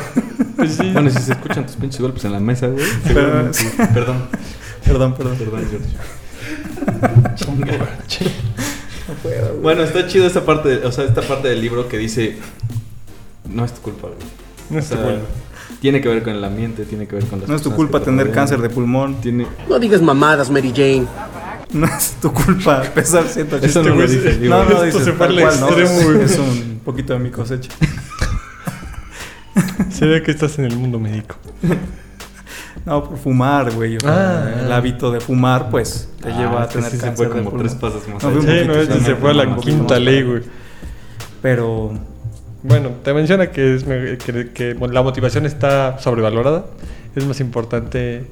pues 0.57 0.73
sí. 0.75 0.91
Bueno, 0.93 1.11
si 1.11 1.19
se 1.21 1.33
escuchan 1.33 1.67
tus 1.67 1.77
pinches 1.77 2.01
golpes 2.01 2.25
en 2.25 2.33
la 2.33 2.41
mesa, 2.41 2.67
güey. 2.69 2.85
Sí. 3.53 3.69
Perdón. 3.95 4.29
Perdón, 4.85 5.15
perdón. 5.15 5.37
Perdón, 5.39 5.67
George. 5.71 5.87
Bueno, 9.63 9.83
está 9.83 10.07
chido 10.07 10.27
esta 10.27 10.45
parte, 10.45 10.69
de- 10.69 10.87
o 10.87 10.93
sea, 10.93 11.05
esta 11.05 11.23
parte 11.23 11.49
del 11.49 11.61
libro 11.61 11.89
que 11.89 11.99
dice 11.99 12.37
no 13.53 13.65
es 13.65 13.73
tu 13.73 13.81
culpa, 13.83 14.09
güey. 14.09 14.19
no 14.71 14.79
es 14.79 14.89
tu 14.89 14.97
culpa. 14.97 15.21
Tiene 15.81 16.01
que 16.01 16.09
ver 16.09 16.23
con 16.23 16.35
el 16.35 16.43
ambiente, 16.45 16.85
tiene 16.85 17.07
que 17.07 17.17
ver 17.17 17.25
con 17.27 17.41
las 17.41 17.49
No 17.49 17.55
es 17.57 17.63
tu 17.63 17.73
culpa 17.73 18.01
tener 18.01 18.27
rodean. 18.27 18.35
cáncer 18.35 18.61
de 18.61 18.71
pulmón. 18.71 19.21
Tiene 19.21 19.47
No 19.69 19.79
digas 19.79 20.01
mamadas, 20.03 20.51
Mary 20.51 20.71
Jane. 20.75 21.07
No 21.73 21.87
es 21.87 22.13
tu 22.23 22.33
culpa 22.33 22.83
pesar 22.95 23.25
180 23.27 23.67
Eso 23.67 23.83
no 23.83 23.95
lo 23.97 24.07
dice. 24.07 24.39
No, 24.43 24.65
no, 24.65 24.71
Esto 24.83 24.85
dice 24.85 25.05
se 25.05 25.13
fue 25.13 25.27
tal 25.27 25.39
al 25.39 25.45
cual, 25.45 25.61
¿no? 25.61 25.67
extremo, 25.69 26.03
güey. 26.13 26.23
Es 26.23 26.39
un 26.39 26.81
poquito 26.85 27.13
de 27.13 27.19
mi 27.19 27.31
cosecha. 27.31 27.71
Se 29.91 30.07
ve 30.07 30.23
que 30.23 30.31
estás 30.31 30.59
en 30.59 30.67
el 30.67 30.77
mundo 30.77 30.99
médico. 31.01 31.37
No, 32.85 33.03
por 33.05 33.19
fumar, 33.19 33.73
güey. 33.73 33.97
Ah. 34.05 34.51
el 34.61 34.71
hábito 34.71 35.11
de 35.11 35.21
fumar, 35.21 35.71
pues, 35.71 36.09
te 36.23 36.31
Ah, 36.31 36.39
lleva 36.39 36.63
a 36.63 36.69
tener 36.69 36.91
sí 36.91 36.99
se 36.99 37.03
cáncer 37.07 37.17
fue 37.17 37.27
de 37.27 37.33
como 37.33 37.51
pulmón. 37.51 37.67
tres 37.67 37.75
pasos 37.81 38.07
más 38.09 38.23
No, 38.23 38.29
allá. 38.29 38.41
fue 38.43 38.61
Sí, 38.63 38.67
no, 38.69 38.75
sí, 38.75 39.05
se 39.05 39.11
no, 39.13 39.17
fue 39.17 39.31
a 39.31 39.33
no, 39.33 39.39
la 39.39 39.45
no, 39.47 39.57
quinta 39.61 39.99
ley, 39.99 40.23
güey. 40.23 40.43
Pero 41.43 41.93
Bueno, 42.63 42.91
te 43.03 43.13
menciona 43.15 43.51
que, 43.51 43.75
es, 43.77 43.85
que, 43.85 44.51
que 44.53 44.77
la 44.91 45.03
motivación 45.03 45.47
está 45.47 45.99
sobrevalorada. 45.99 46.67
Es 47.17 47.25
más 47.25 47.41
importante 47.41 48.27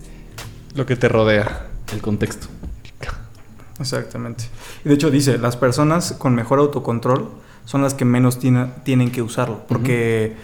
lo 0.75 0.85
que 0.87 0.97
te 0.97 1.09
rodea. 1.09 1.67
El 1.93 2.01
contexto. 2.03 2.47
Exactamente. 3.81 4.45
Y 4.85 4.89
de 4.89 4.95
hecho 4.95 5.11
dice, 5.11 5.39
las 5.39 5.57
personas 5.57 6.13
con 6.13 6.35
mejor 6.35 6.59
autocontrol 6.61 7.29
son 7.65 7.83
las 7.83 7.95
que 7.95 8.05
menos 8.05 8.39
tiene- 8.39 8.67
tienen 8.85 9.11
que 9.11 9.23
usarlo, 9.23 9.63
porque 9.69 10.37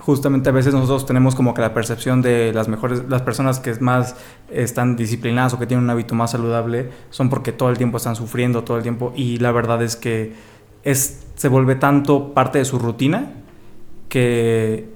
justamente 0.00 0.48
a 0.48 0.52
veces 0.52 0.74
nosotros 0.74 1.06
tenemos 1.06 1.34
como 1.36 1.54
que 1.54 1.60
la 1.62 1.72
percepción 1.72 2.20
de 2.20 2.52
las 2.52 2.66
mejores, 2.68 3.04
las 3.08 3.22
personas 3.22 3.60
que 3.60 3.74
más 3.80 4.16
están 4.50 4.96
disciplinadas 4.96 5.54
o 5.54 5.58
que 5.58 5.66
tienen 5.66 5.84
un 5.84 5.90
hábito 5.90 6.14
más 6.16 6.32
saludable 6.32 6.90
son 7.10 7.30
porque 7.30 7.52
todo 7.52 7.70
el 7.70 7.78
tiempo 7.78 7.96
están 7.98 8.16
sufriendo, 8.16 8.64
todo 8.64 8.76
el 8.76 8.82
tiempo, 8.82 9.12
y 9.16 9.38
la 9.38 9.52
verdad 9.52 9.82
es 9.82 9.94
que 9.96 10.32
es, 10.82 11.22
se 11.36 11.48
vuelve 11.48 11.76
tanto 11.76 12.34
parte 12.34 12.58
de 12.58 12.64
su 12.64 12.78
rutina 12.78 13.32
que 14.08 14.88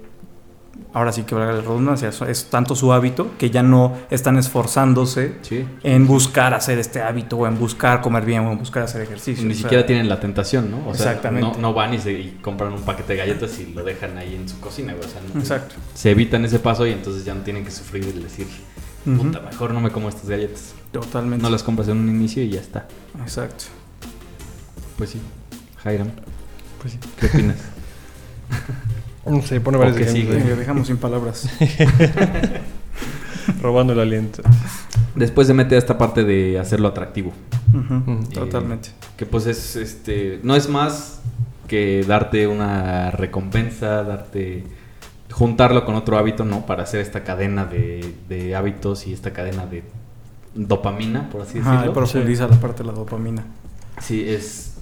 ahora 0.95 1.13
sí 1.13 1.23
que 1.25 1.35
valga 1.35 1.53
la 1.53 1.61
redundancia, 1.61 2.09
es- 2.29 2.45
tanto 2.51 2.75
su 2.75 2.93
hábito 2.93 3.33
que 3.39 3.51
ya 3.51 3.63
no 3.63 3.97
están 4.11 4.39
esforzándose 4.39 5.37
Sí. 5.43 5.65
en 5.83 6.07
buscar 6.07 6.55
hacer 6.55 6.79
este 6.79 7.03
hábito 7.03 7.37
o 7.37 7.47
en 7.47 7.59
buscar 7.59 8.01
comer 8.01 8.25
bien 8.25 8.41
o 8.47 8.53
en 8.53 8.59
buscar 8.59 8.83
hacer 8.85 9.03
ejercicio. 9.03 9.45
Ni 9.45 9.53
O 9.53 9.55
sea, 9.55 9.63
siquiera 9.65 9.87
tienen 9.87 10.09
la 10.09 10.19
tentación, 10.21 10.71
¿no? 10.71 10.79
O 10.89 10.95
sea, 10.95 11.07
Exactamente. 11.13 11.49
No, 11.57 11.59
no 11.61 11.75
van 11.75 11.95
y, 11.95 11.99
se, 11.99 12.13
y 12.13 12.39
compran 12.43 12.73
un 12.73 12.83
paquete 12.83 13.13
de 13.13 13.19
galletas 13.19 13.59
y 13.61 13.73
lo 13.73 13.85
dejan 13.85 14.17
ahí 14.19 14.35
en 14.35 14.49
su 14.49 14.59
cocina, 14.61 14.95
güey. 14.95 15.07
O 15.07 15.11
sea, 15.11 15.21
no- 15.35 15.41
Exacto. 15.41 15.75
se 15.95 16.11
evitan 16.11 16.45
ese 16.45 16.59
paso 16.59 16.87
y 16.87 16.93
entonces 16.93 17.25
ya 17.25 17.35
no 17.35 17.43
tienen 17.43 17.65
que 17.65 17.71
sufrir 17.71 18.05
el 18.05 18.23
decir, 18.23 18.47
puta, 19.05 19.41
mejor 19.41 19.73
no 19.73 19.81
me 19.81 19.91
como 19.91 20.09
estas 20.09 20.29
galletas. 20.29 20.75
Totalmente. 20.93 21.43
No 21.43 21.51
las 21.51 21.63
compras 21.63 21.89
en 21.89 21.99
un 21.99 22.09
inicio 22.09 22.43
y 22.43 22.51
ya 22.51 22.61
está. 22.61 22.87
Exacto. 23.23 23.65
Pues 24.97 25.11
sí. 25.11 25.21
Jairam, 25.83 26.09
Pues 26.81 26.95
sí. 26.95 26.99
¿qué 27.21 27.27
opinas? 27.27 27.57
No 29.31 29.43
sé, 29.43 29.61
pone 29.61 29.77
¿O 29.77 29.81
varios 29.81 29.97
qué 29.97 30.05
ejemplos. 30.05 30.37
sigue? 30.43 30.53
Eh, 30.53 30.57
dejamos 30.57 30.87
sin 30.87 30.97
palabras. 30.97 31.49
Robando 33.63 33.93
el 33.93 34.01
aliento. 34.01 34.43
Después 35.15 35.47
se 35.47 35.55
mete 35.55 35.75
a 35.75 35.79
esta 35.79 35.99
parte 35.99 36.25
de 36.25 36.59
hacerlo 36.59 36.89
atractivo. 36.89 37.33
Mm. 37.73 38.25
Totalmente. 38.35 38.91
Que 39.17 39.27
pues 39.27 39.47
es 39.47 39.77
este. 39.77 40.41
No 40.43 40.55
es 40.55 40.69
más 40.69 41.21
que 41.67 42.05
darte 42.07 42.47
una 42.47 43.11
recompensa, 43.11 44.03
darte. 44.05 44.65
juntarlo 45.31 45.85
con 45.85 45.95
otro 45.95 46.19
hábito, 46.19 46.45
¿no? 46.45 46.67
Para 46.67 46.83
hacer 46.85 47.01
esta 47.01 47.25
cadena 47.25 47.65
de, 47.65 48.15
de 48.29 48.55
hábitos 48.57 49.07
y 49.07 49.13
esta 49.13 49.33
cadena 49.33 49.67
de 49.67 49.83
dopamina, 50.55 51.29
por 51.31 51.43
así 51.43 51.59
decirlo. 51.59 51.93
profundiza 51.93 52.49
la 52.49 52.61
parte 52.61 52.83
de 52.83 52.89
la 52.89 52.93
dopamina. 52.95 53.45
Sí, 54.01 54.25
es. 54.29 54.78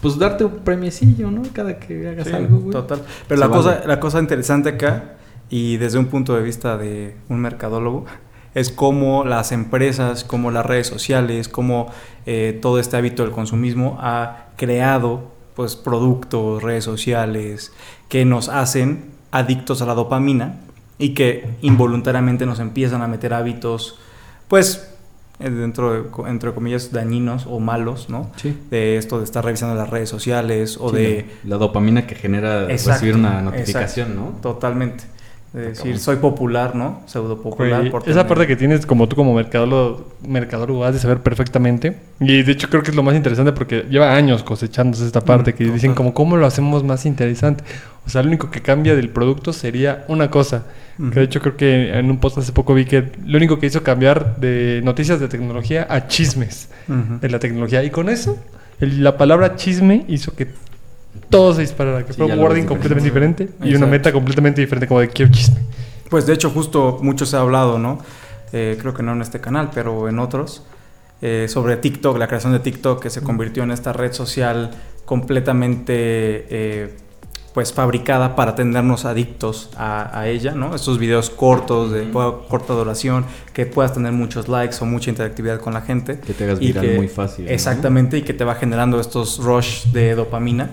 Pues 0.00 0.18
darte 0.18 0.44
un 0.44 0.58
premiecillo, 0.60 1.30
¿no? 1.30 1.42
Cada 1.52 1.78
que 1.78 2.08
hagas 2.08 2.26
Sí, 2.26 2.32
algo, 2.32 2.58
güey. 2.58 2.72
Total. 2.72 3.02
Pero 3.28 3.40
Se 3.40 3.46
la 3.46 3.52
cosa, 3.52 3.82
la 3.86 4.00
cosa 4.00 4.18
interesante 4.20 4.70
acá, 4.70 5.16
y 5.50 5.76
desde 5.76 5.98
un 5.98 6.06
punto 6.06 6.34
de 6.34 6.42
vista 6.42 6.76
de 6.78 7.16
un 7.28 7.40
mercadólogo, 7.40 8.06
es 8.54 8.70
cómo 8.70 9.24
las 9.24 9.52
empresas, 9.52 10.24
cómo 10.24 10.50
las 10.50 10.66
redes 10.66 10.86
sociales, 10.86 11.48
cómo 11.48 11.86
eh, 12.26 12.58
todo 12.60 12.78
este 12.78 12.96
hábito 12.96 13.22
del 13.22 13.32
consumismo 13.32 13.98
ha 14.00 14.48
creado 14.56 15.30
pues 15.54 15.76
productos, 15.76 16.62
redes 16.62 16.84
sociales, 16.84 17.72
que 18.08 18.24
nos 18.24 18.48
hacen 18.48 19.10
adictos 19.30 19.82
a 19.82 19.86
la 19.86 19.94
dopamina 19.94 20.60
y 20.98 21.14
que 21.14 21.48
involuntariamente 21.62 22.46
nos 22.46 22.60
empiezan 22.60 23.02
a 23.02 23.08
meter 23.08 23.34
hábitos, 23.34 23.98
pues, 24.48 24.94
dentro 25.40 25.92
de, 25.92 26.02
entre 26.28 26.52
comillas, 26.52 26.92
dañinos 26.92 27.46
o 27.48 27.60
malos, 27.60 28.10
¿no? 28.10 28.30
Sí. 28.36 28.56
De 28.70 28.96
esto 28.96 29.18
de 29.18 29.24
estar 29.24 29.44
revisando 29.44 29.74
las 29.74 29.88
redes 29.88 30.08
sociales 30.08 30.76
o 30.80 30.90
Sí, 30.90 30.96
de... 30.96 31.26
La 31.44 31.56
dopamina 31.56 32.06
que 32.06 32.14
genera 32.14 32.70
Exacto, 32.70 33.00
recibir 33.00 33.14
una 33.16 33.40
notificación, 33.40 34.08
exacto, 34.08 34.32
¿no? 34.32 34.40
Totalmente. 34.40 35.04
De 35.52 35.62
decir, 35.70 35.98
soy 35.98 36.16
popular, 36.16 36.76
¿no? 36.76 37.02
Pseudo 37.06 37.42
popular. 37.42 37.80
Güey, 37.80 37.90
por 37.90 38.02
esa 38.02 38.10
tener- 38.12 38.26
parte 38.28 38.46
que 38.46 38.54
tienes 38.54 38.86
como 38.86 39.08
tú 39.08 39.16
como 39.16 39.34
mercadólogo, 39.34 40.08
mercadólogo 40.24 40.84
has 40.84 40.94
de 40.94 41.00
saber 41.00 41.18
perfectamente. 41.18 41.96
Y 42.20 42.44
de 42.44 42.52
hecho 42.52 42.68
creo 42.70 42.84
que 42.84 42.90
es 42.90 42.96
lo 42.96 43.02
más 43.02 43.16
interesante 43.16 43.50
porque 43.52 43.84
lleva 43.90 44.14
años 44.14 44.44
cosechándose 44.44 45.04
esta 45.06 45.22
parte 45.22 45.52
Mm, 45.52 45.54
que 45.56 45.64
dicen 45.64 45.80
total. 45.90 45.94
como 45.96 46.14
cómo 46.14 46.36
lo 46.36 46.46
hacemos 46.46 46.84
más 46.84 47.04
interesante. 47.04 47.64
O 48.06 48.10
sea, 48.10 48.22
lo 48.22 48.28
único 48.28 48.48
que 48.50 48.62
cambia 48.62 48.94
del 48.94 49.08
producto 49.08 49.52
sería 49.52 50.04
una 50.06 50.30
cosa. 50.30 50.66
Ujú. 51.00 51.10
Que 51.10 51.18
de 51.20 51.24
hecho 51.24 51.40
creo 51.40 51.56
que 51.56 51.98
en 51.98 52.10
un 52.10 52.18
post 52.18 52.38
hace 52.38 52.52
poco 52.52 52.72
vi 52.72 52.84
que 52.84 53.10
lo 53.26 53.36
único 53.36 53.58
que 53.58 53.66
hizo 53.66 53.82
cambiar 53.82 54.36
de 54.36 54.80
noticias 54.84 55.18
de 55.18 55.26
tecnología 55.26 55.84
a 55.90 56.06
chismes 56.06 56.68
Ujú. 56.88 57.18
de 57.20 57.28
la 57.28 57.40
tecnología. 57.40 57.82
Y 57.82 57.90
con 57.90 58.08
eso, 58.08 58.38
el- 58.80 59.02
la 59.02 59.16
palabra 59.18 59.56
chisme 59.56 60.04
hizo 60.06 60.34
que 60.36 60.46
todo 61.28 61.54
se 61.54 61.62
disparara. 61.62 62.04
Que 62.04 62.12
Sí, 62.12 62.18
fue 62.18 62.26
un 62.32 62.38
wording 62.38 62.64
completamente 62.64 63.08
diferente 63.08 63.48
y 63.62 63.74
una 63.74 63.86
meta 63.86 64.12
completamente 64.12 64.60
diferente 64.60 64.86
como 64.86 65.00
de 65.00 65.08
quiero 65.08 65.30
chisme. 65.32 65.60
Pues 66.08 66.26
de 66.26 66.32
hecho, 66.34 66.50
justo 66.50 66.98
mucho 67.02 67.24
se 67.26 67.36
ha 67.36 67.40
hablado, 67.40 67.78
¿no? 67.78 67.98
Eh, 68.52 68.76
creo 68.80 68.92
que 68.94 69.02
no 69.02 69.12
en 69.12 69.22
este 69.22 69.40
canal, 69.40 69.70
pero 69.72 70.08
en 70.08 70.18
otros, 70.18 70.64
eh, 71.22 71.46
sobre 71.48 71.76
TikTok, 71.76 72.18
la 72.18 72.26
creación 72.26 72.52
de 72.52 72.58
TikTok, 72.58 73.00
que 73.00 73.10
se 73.10 73.20
convirtió 73.22 73.62
en 73.62 73.70
esta 73.70 73.92
red 73.92 74.12
social 74.12 74.70
completamente, 75.04 75.92
eh, 76.50 76.96
pues, 77.54 77.72
fabricada 77.72 78.36
para 78.36 78.54
tenernos 78.54 79.04
adictos 79.04 79.70
a, 79.76 80.18
a 80.18 80.28
ella, 80.28 80.52
¿no? 80.52 80.74
Estos 80.74 80.98
videos 80.98 81.30
cortos, 81.30 81.90
de 81.92 82.10
corta 82.10 82.74
duración, 82.74 83.24
que 83.52 83.66
puedas 83.66 83.92
tener 83.92 84.12
muchos 84.12 84.48
likes 84.48 84.76
o 84.80 84.86
mucha 84.86 85.10
interactividad 85.10 85.60
con 85.60 85.74
la 85.74 85.80
gente. 85.82 86.18
Que 86.20 86.32
te 86.32 86.44
hagas 86.44 86.60
Y 86.60 86.66
viral 86.68 86.86
que- 86.86 86.96
muy 86.96 87.08
fácil. 87.08 87.44
¿no? 87.46 87.50
Exactamente, 87.50 88.18
y 88.18 88.22
que 88.22 88.34
te 88.34 88.44
va 88.44 88.54
generando 88.54 89.00
estos 89.00 89.38
rush 89.38 89.86
de 89.92 90.14
dopamina. 90.14 90.70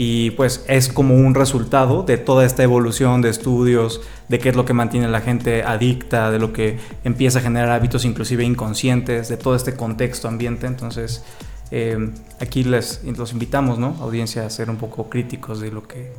Y 0.00 0.30
pues 0.30 0.64
es 0.68 0.86
como 0.92 1.16
un 1.16 1.34
resultado 1.34 2.04
de 2.04 2.18
toda 2.18 2.46
esta 2.46 2.62
evolución 2.62 3.20
de 3.20 3.30
estudios, 3.30 4.00
de 4.28 4.38
qué 4.38 4.50
es 4.50 4.54
lo 4.54 4.64
que 4.64 4.72
mantiene 4.72 5.06
a 5.06 5.08
la 5.08 5.20
gente 5.20 5.64
adicta, 5.64 6.30
de 6.30 6.38
lo 6.38 6.52
que 6.52 6.78
empieza 7.02 7.40
a 7.40 7.42
generar 7.42 7.70
hábitos 7.70 8.04
inclusive 8.04 8.44
inconscientes, 8.44 9.28
de 9.28 9.36
todo 9.36 9.56
este 9.56 9.74
contexto 9.74 10.28
ambiente. 10.28 10.68
Entonces, 10.68 11.24
eh, 11.72 12.10
aquí 12.40 12.62
les 12.62 13.02
los 13.04 13.32
invitamos, 13.32 13.80
¿no? 13.80 13.96
Audiencia, 14.00 14.46
a 14.46 14.50
ser 14.50 14.70
un 14.70 14.76
poco 14.76 15.10
críticos 15.10 15.58
de 15.60 15.72
lo 15.72 15.82
que 15.82 16.12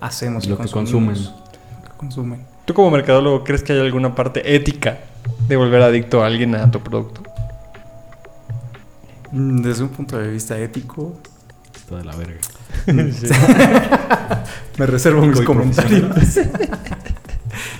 hacemos 0.00 0.44
y 0.44 0.50
Lo 0.50 0.58
que 0.58 0.64
consumimos, 0.68 1.18
consumen. 1.30 1.82
lo 1.84 1.90
que 1.90 1.96
consumen. 1.96 2.46
¿Tú 2.66 2.74
como 2.74 2.90
mercadólogo 2.90 3.44
crees 3.44 3.62
que 3.62 3.72
hay 3.72 3.80
alguna 3.80 4.14
parte 4.14 4.54
ética 4.54 4.98
de 5.48 5.56
volver 5.56 5.80
adicto 5.80 6.22
a 6.22 6.26
alguien 6.26 6.54
a 6.54 6.70
tu 6.70 6.80
producto? 6.80 7.22
Mm, 9.30 9.62
Desde 9.62 9.84
un 9.84 9.88
punto 9.88 10.18
de 10.18 10.28
vista 10.30 10.58
ético, 10.58 11.14
Está 11.74 11.96
de 11.96 12.04
la 12.04 12.14
verga. 12.14 12.38
Sí. 12.86 13.26
Me 14.78 14.86
reservo 14.86 15.22
mis 15.26 15.40
comentarios. 15.42 16.10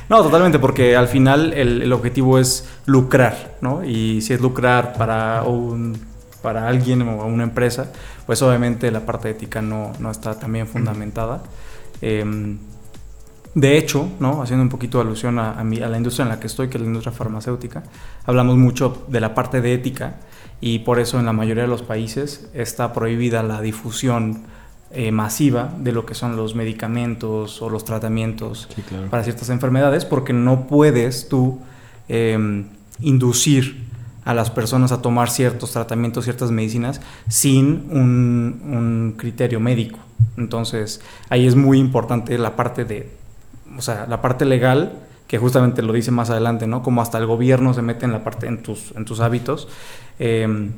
no, 0.09 0.22
totalmente, 0.22 0.59
porque 0.59 0.96
al 0.96 1.09
final 1.09 1.52
el, 1.55 1.83
el 1.83 1.92
objetivo 1.92 2.38
es 2.38 2.68
lucrar, 2.87 3.57
¿no? 3.61 3.85
Y 3.85 4.20
si 4.22 4.35
es 4.35 4.40
lucrar 4.40 4.92
para 4.94 5.42
un 5.44 6.11
para 6.42 6.66
alguien 6.66 7.02
o 7.02 7.24
una 7.24 7.44
empresa, 7.44 7.92
pues 8.26 8.42
obviamente 8.42 8.90
la 8.90 9.07
parte 9.07 9.31
ética 9.31 9.62
no, 9.62 9.92
no 10.00 10.11
está 10.11 10.37
tan 10.38 10.52
bien 10.52 10.66
fundamentada. 10.66 11.40
Em, 12.00 12.59
de 13.55 13.78
hecho, 13.78 14.09
¿no? 14.18 14.42
haciendo 14.42 14.62
un 14.64 14.68
poquito 14.68 14.98
de 14.98 15.05
alusión 15.05 15.38
a, 15.38 15.52
a 15.52 15.62
mi- 15.62 15.81
a 15.83 15.88
la 15.88 15.98
industria 15.98 16.24
en 16.24 16.31
la 16.31 16.40
que 16.40 16.48
estoy, 16.48 16.68
que 16.68 16.78
es 16.78 16.81
la 16.83 16.88
industria 16.88 17.12
farmacéutica, 17.12 17.85
hablamos 18.24 18.57
mucho 18.57 19.05
de 19.09 19.20
la 19.20 19.35
parte 19.37 19.61
de 19.61 19.72
ética 19.74 20.14
y 20.61 20.81
por 20.81 20.98
eso 20.98 21.20
en 21.20 21.26
la 21.26 21.33
mayoría 21.33 21.62
de 21.62 21.68
los 21.68 21.83
países 21.83 22.48
está 22.55 22.92
prohibida 22.92 23.44
la 23.44 23.61
difusión 23.61 24.42
eh, 24.94 25.12
masiva 25.12 25.72
de 25.78 25.92
lo 25.92 26.05
que 26.07 26.14
son 26.14 26.37
los 26.37 26.55
medicamentos 26.55 27.61
o 27.62 27.68
los 27.70 27.85
tratamientos 27.85 28.68
Sí, 28.74 28.83
claro. 28.83 29.09
para 29.09 29.24
ciertas 29.24 29.48
enfermedades 29.50 30.05
porque 30.05 30.33
no 30.33 30.66
puedes 30.66 31.28
tú 31.28 31.61
eh, 32.09 32.64
inducir 33.00 33.85
a 34.24 34.35
las 34.35 34.50
personas 34.50 34.92
a 34.92 35.02
tomar 35.02 35.31
ciertos 35.31 35.72
tratamientos, 35.72 36.24
ciertas 36.24 36.50
medicinas 36.50 37.00
sin 37.28 37.88
un, 37.90 38.61
un 38.64 39.14
criterio 39.16 39.59
médico. 39.61 39.98
Entonces 40.37 41.00
ahí 41.28 41.46
es 41.46 41.57
muy 41.57 41.78
importante 41.78 42.38
la 42.38 42.55
parte 42.55 42.85
de, 42.85 43.11
o 43.76 43.83
sea, 43.83 44.07
la 44.09 44.20
parte 44.22 44.44
legal 44.44 44.92
que 45.26 45.38
justamente 45.38 45.83
lo 45.83 45.92
dice 45.94 46.11
más 46.11 46.28
adelante, 46.31 46.66
¿no? 46.66 46.83
Como 46.83 47.00
hasta 47.00 47.16
el 47.18 47.26
gobierno 47.26 47.72
se 47.74 47.81
mete 47.83 48.05
en 48.05 48.12
la 48.12 48.22
parte, 48.22 48.46
en 48.46 48.62
tus, 48.62 48.92
en 48.94 49.05
tus 49.07 49.20
hábitos, 49.20 49.66
eh, 50.18 50.68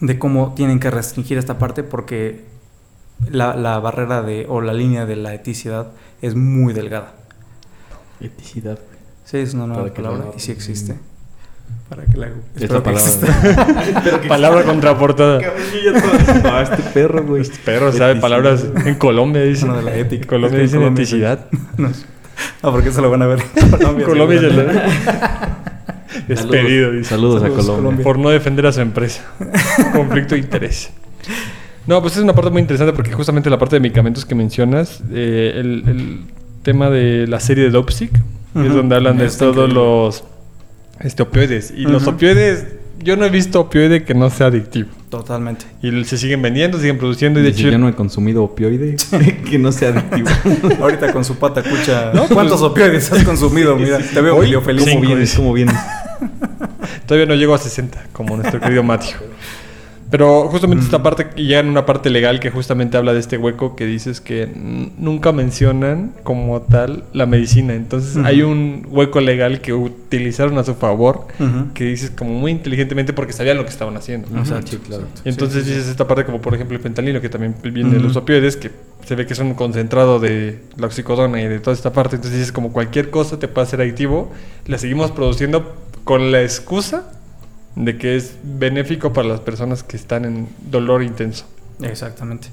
de 0.00 0.18
cómo 0.18 0.54
tienen 0.54 0.80
que 0.80 0.90
restringir 0.90 1.38
esta 1.38 1.58
parte 1.58 1.82
porque 1.82 2.44
la, 3.30 3.54
la 3.56 3.78
barrera 3.80 4.22
de, 4.22 4.46
o 4.48 4.60
la 4.60 4.72
línea 4.72 5.06
de 5.06 5.16
la 5.16 5.34
eticidad 5.34 5.88
es 6.22 6.34
muy 6.34 6.72
delgada. 6.72 7.12
Eticidad. 8.20 8.78
Sí, 9.24 9.38
es 9.38 9.54
una 9.54 9.66
nueva 9.66 9.82
Para 9.84 9.94
palabra 9.94 10.18
lo- 10.26 10.34
y 10.36 10.40
sí 10.40 10.52
existe. 10.52 10.94
Para 11.88 12.04
que 12.04 12.16
la 12.16 12.26
Esta 12.26 12.76
espero 12.78 12.82
que 12.82 12.90
palabra. 12.92 14.28
Palabra 14.28 14.62
contraportada. 14.64 15.40
no, 16.42 16.60
este 16.60 16.82
perro, 16.94 17.24
güey. 17.24 17.42
Este 17.42 17.58
perro 17.64 17.92
sabe 17.92 18.12
Eticidad. 18.12 18.20
palabras 18.20 18.64
en 18.84 18.94
Colombia, 18.96 19.42
dice. 19.42 19.64
Una 19.66 19.76
de 19.78 19.82
la 19.82 19.96
ética. 19.96 20.22
En 20.22 20.28
Colombia 20.28 20.62
Es 20.62 20.70
que 20.72 20.78
dicen 20.78 20.92
eticidad. 20.92 21.46
No, 21.76 21.88
no, 22.62 22.70
porque 22.72 22.90
eso 22.90 23.00
lo 23.00 23.10
van 23.10 23.22
a 23.22 23.26
ver 23.26 23.38
en 23.56 23.70
Colombia. 23.70 24.06
Colombia 24.06 24.40
dice 24.40 24.54
seguramente. 24.54 24.92
Despedido, 26.28 26.90
dice. 26.92 27.10
Saludos, 27.10 27.36
a 27.42 27.46
Saludos, 27.46 27.64
Colombia. 27.66 27.76
Colombia. 27.82 28.04
Por 28.04 28.18
no 28.18 28.28
defender 28.30 28.66
a 28.66 28.72
su 28.72 28.80
empresa. 28.80 29.22
Conflicto 29.94 30.34
de 30.34 30.40
interés. 30.40 30.90
No, 31.86 32.00
pues 32.02 32.16
es 32.16 32.22
una 32.22 32.34
parte 32.34 32.50
muy 32.50 32.60
interesante 32.60 32.92
porque 32.92 33.12
justamente 33.12 33.48
la 33.50 33.58
parte 33.58 33.76
de 33.76 33.80
medicamentos 33.80 34.24
que 34.24 34.34
mencionas, 34.34 35.02
eh, 35.12 35.52
el, 35.56 35.84
el 35.86 36.20
tema 36.62 36.90
de 36.90 37.26
la 37.28 37.38
serie 37.40 37.64
de 37.64 37.70
Dopesick, 37.70 38.10
que 38.12 38.66
es 38.66 38.74
donde 38.74 38.96
hablan 38.96 39.18
de 39.18 39.26
Está 39.26 39.40
todos 39.46 39.68
increíble. 39.68 39.74
los 39.74 40.24
este, 41.00 41.22
opioides. 41.22 41.72
Y 41.76 41.82
los 41.82 42.06
opioides, 42.06 42.66
yo 43.00 43.16
no 43.16 43.24
he 43.24 43.30
visto 43.30 43.60
opioide 43.60 44.02
que 44.04 44.14
no 44.14 44.30
sea 44.30 44.46
adictivo. 44.48 44.88
Totalmente. 45.10 45.66
Y 45.82 46.04
se 46.04 46.18
siguen 46.18 46.42
vendiendo, 46.42 46.78
siguen 46.80 46.98
produciendo. 46.98 47.38
Y 47.38 47.44
de 47.44 47.50
Dice, 47.50 47.60
hecho, 47.62 47.70
yo 47.70 47.78
no 47.78 47.88
he 47.88 47.94
consumido 47.94 48.42
opioide 48.42 48.96
que 49.48 49.58
no 49.58 49.70
sea 49.70 49.90
adictivo. 49.90 50.28
Ahorita 50.80 51.12
con 51.12 51.24
su 51.24 51.36
pata 51.36 51.62
cucha. 51.62 52.06
No, 52.12 52.22
pues- 52.22 52.32
¿Cuántos 52.32 52.62
opioides 52.62 53.12
has 53.12 53.22
consumido? 53.22 53.76
Mira, 53.76 53.98
te 53.98 54.20
veo 54.20 54.34
Hoy, 54.36 54.46
medio 54.46 54.62
feliz. 54.62 54.84
¿Cómo 54.88 55.00
vienes? 55.02 55.34
¿Cómo 55.34 55.52
vienes? 55.52 55.76
todavía 57.06 57.26
no 57.26 57.34
llego 57.34 57.54
a 57.54 57.58
60, 57.58 58.06
como 58.12 58.36
nuestro 58.36 58.60
querido 58.60 58.82
Matthew. 58.82 59.18
Pero 60.10 60.48
justamente 60.48 60.84
esta 60.84 61.02
parte, 61.02 61.26
y 61.36 61.48
ya 61.48 61.58
en 61.58 61.68
una 61.68 61.84
parte 61.84 62.10
legal 62.10 62.38
que 62.38 62.50
justamente 62.50 62.96
habla 62.96 63.12
de 63.12 63.18
este 63.20 63.38
hueco 63.38 63.74
que 63.74 63.86
dices 63.86 64.20
que 64.20 64.48
nunca 64.98 65.32
mencionan 65.32 66.12
como 66.22 66.62
tal 66.62 67.02
la 67.12 67.26
medicina. 67.26 67.74
Entonces 67.74 68.16
hay 68.24 68.42
un 68.42 68.86
hueco 68.88 69.20
legal 69.20 69.60
que 69.60 69.72
utilizaron 69.72 70.58
a 70.58 70.64
su 70.64 70.74
favor, 70.74 71.26
que 71.74 71.84
dices 71.84 72.10
como 72.10 72.30
muy 72.38 72.52
inteligentemente 72.52 73.12
porque 73.12 73.32
sabían 73.32 73.56
lo 73.56 73.64
que 73.64 73.70
estaban 73.70 73.96
haciendo. 73.96 74.28
Exacto, 74.38 74.72
Sí, 74.72 74.78
claro. 74.78 75.02
exacto. 75.02 75.22
Y 75.24 75.28
entonces 75.30 75.56
Sí, 75.56 75.64
sí, 75.64 75.70
sí. 75.70 75.76
dices 75.78 75.90
esta 75.90 76.06
parte 76.06 76.24
como 76.24 76.40
por 76.40 76.54
ejemplo 76.54 76.76
el 76.76 76.82
fentanilo, 76.82 77.20
que 77.20 77.28
también 77.28 77.54
viene 77.62 77.90
de 77.90 78.00
los 78.00 78.14
opioides, 78.16 78.56
que 78.56 78.70
se 79.04 79.14
ve 79.16 79.26
que 79.26 79.32
es 79.32 79.38
un 79.40 79.54
concentrado 79.54 80.20
de 80.20 80.60
la 80.76 80.86
oxicodona 80.86 81.40
y 81.42 81.48
de 81.48 81.58
toda 81.58 81.74
esta 81.74 81.92
parte. 81.92 82.16
Entonces 82.16 82.38
dices 82.38 82.52
como 82.52 82.72
cualquier 82.72 83.10
cosa 83.10 83.38
te 83.38 83.48
puede 83.48 83.66
hacer 83.66 83.80
adictivo, 83.80 84.30
la 84.66 84.78
seguimos 84.78 85.10
produciendo 85.10 85.74
con 86.04 86.30
la 86.30 86.42
excusa 86.42 87.10
de 87.76 87.96
que 87.98 88.16
es 88.16 88.36
benéfico 88.42 89.12
para 89.12 89.28
las 89.28 89.40
personas 89.40 89.82
que 89.82 89.96
están 89.96 90.24
en 90.24 90.48
dolor 90.70 91.02
intenso. 91.02 91.46
Exactamente. 91.82 92.48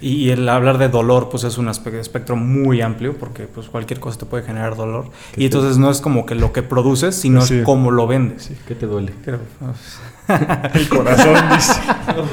Y, 0.00 0.30
el 0.30 0.48
hablar 0.48 0.78
de 0.78 0.88
dolor, 0.88 1.28
pues 1.30 1.44
es 1.44 1.58
un 1.58 1.68
espectro 1.68 2.34
muy 2.34 2.80
amplio, 2.80 3.16
porque 3.16 3.44
pues 3.44 3.68
cualquier 3.68 4.00
cosa 4.00 4.18
te 4.18 4.26
puede 4.26 4.42
generar 4.42 4.74
dolor. 4.74 5.06
Y 5.36 5.44
entonces 5.44 5.78
no 5.78 5.90
es 5.92 6.00
como 6.00 6.26
que 6.26 6.34
lo 6.34 6.52
que 6.52 6.62
produces, 6.64 7.14
sino 7.14 7.40
Sí. 7.42 7.58
es 7.58 7.64
cómo 7.64 7.92
lo 7.92 8.08
vendes. 8.08 8.50
¿Qué 8.66 8.74
te 8.74 8.86
duele? 8.86 9.12
Pero, 9.24 9.38
pues, 9.60 9.98
El 10.74 10.88
corazón 10.88 11.36
dice. 11.54 11.72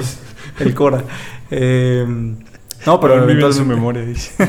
el 0.60 0.74
Cora. 0.74 1.04
Eh, 1.52 2.06
no, 2.88 3.00
pero 3.00 3.26
vive 3.28 3.46
en 3.46 3.54
su 3.54 3.66
memoria, 3.66 4.04
dice. 4.04 4.32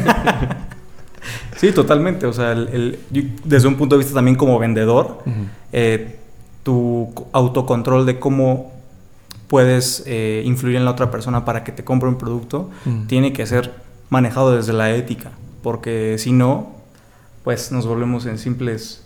Sí, 1.57 1.72
totalmente. 1.72 2.24
O 2.24 2.33
sea, 2.33 2.53
el- 2.53 2.99
desde 3.45 3.68
un 3.68 3.74
punto 3.76 3.95
de 3.97 3.99
vista 3.99 4.14
también 4.14 4.35
como 4.35 4.59
vendedor, 4.59 5.18
eh, 5.72 6.20
tu 6.63 7.11
co- 7.15 7.29
autocontrol 7.33 8.07
de 8.07 8.19
cómo 8.19 8.73
puedes 9.49 10.03
eh, 10.07 10.43
influir 10.45 10.77
en 10.77 10.85
la 10.85 10.93
otra 10.93 11.11
persona 11.11 11.45
para 11.45 11.65
que 11.65 11.73
te 11.73 11.83
compre 11.85 12.09
un 12.09 12.17
producto 12.19 12.71
Mm. 12.85 13.07
tiene 13.07 13.33
que 13.33 13.47
ser 13.47 13.73
manejado 14.11 14.55
desde 14.55 14.73
la 14.73 14.91
ética, 14.95 15.33
porque 15.63 16.17
si 16.19 16.33
no, 16.33 16.69
pues 17.45 17.73
nos 17.73 17.87
volvemos 17.87 18.27
en 18.27 18.39
simples 18.39 19.03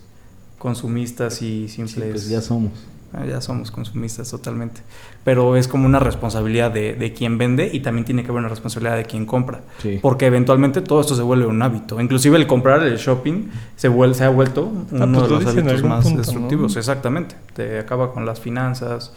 consumistas 0.59 1.43
y 1.43 1.69
Sí, 1.69 1.75
simples... 1.87 2.11
pues 2.11 2.29
ya 2.29 2.41
somos. 2.41 2.73
Ah, 3.17 3.25
ya 3.27 3.41
somos 3.41 3.71
consumistas 3.71 4.29
totalmente. 4.31 4.81
Pero 5.23 5.57
es 5.57 5.69
como 5.69 5.87
una 5.87 6.01
responsabilidad 6.01 6.71
de, 6.73 6.95
de 6.95 7.13
quien 7.13 7.39
vende 7.39 7.71
y 7.73 7.81
también 7.81 8.05
tiene 8.05 8.23
que 8.25 8.31
haber 8.31 8.41
una 8.41 8.49
responsabilidad 8.49 8.97
de 8.97 9.05
quien 9.05 9.25
compra. 9.25 9.61
Sí. 9.81 10.01
Porque 10.03 10.27
eventualmente 10.27 10.81
todo 10.81 11.01
esto 11.01 11.15
se 11.15 11.23
vuelve 11.23 11.47
un 11.47 11.63
hábito. 11.63 12.01
Inclusive 12.01 12.37
el 12.37 12.47
comprar, 12.49 12.83
el 12.83 12.97
shopping, 12.97 13.49
se, 13.77 13.89
vuel- 13.91 14.15
se 14.15 14.25
ha 14.25 14.31
vuelto 14.31 14.65
uno 14.65 14.85
pues 14.91 15.01
de 15.01 15.07
lo 15.07 15.41
los 15.41 15.47
hábitos 15.47 15.83
más 15.85 16.03
punto, 16.05 16.11
¿no? 16.19 16.23
destructivos. 16.25 16.77
Exactamente. 16.77 17.37
Te 17.55 17.79
acaba 17.79 18.13
con 18.13 18.27
las 18.27 18.41
finanzas, 18.41 19.13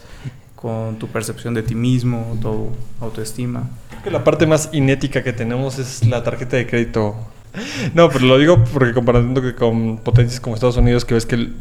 con 0.54 0.96
tu 0.98 1.08
percepción 1.08 1.54
de 1.54 1.62
ti 1.62 1.74
mismo, 1.74 2.36
tu 2.40 2.68
autoestima. 3.00 3.64
Creo 3.90 4.02
que 4.04 4.10
la 4.10 4.22
parte 4.24 4.46
más 4.46 4.70
inética 4.72 5.22
que 5.24 5.32
tenemos 5.32 5.78
es 5.78 6.06
la 6.06 6.22
tarjeta 6.22 6.56
de 6.56 6.66
crédito. 6.66 7.16
No, 7.94 8.08
pero 8.10 8.26
lo 8.26 8.38
digo 8.38 8.62
porque 8.72 8.92
comparando 8.92 9.40
que 9.40 9.54
con 9.54 9.96
potencias 9.98 10.38
como 10.38 10.54
Estados 10.54 10.76
Unidos, 10.76 11.04
que 11.04 11.14
ves 11.14 11.26
que 11.26 11.34
el- 11.34 11.56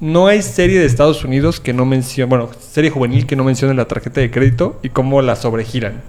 no 0.00 0.26
hay 0.28 0.42
serie 0.42 0.78
de 0.78 0.86
Estados 0.86 1.24
Unidos 1.24 1.60
que 1.60 1.72
no 1.72 1.84
mencione, 1.84 2.28
bueno, 2.28 2.50
serie 2.60 2.90
juvenil 2.90 3.26
que 3.26 3.36
no 3.36 3.44
mencione 3.44 3.74
la 3.74 3.86
tarjeta 3.86 4.20
de 4.20 4.30
crédito 4.30 4.78
y 4.82 4.90
cómo 4.90 5.22
la 5.22 5.36
sobregiran. 5.36 6.02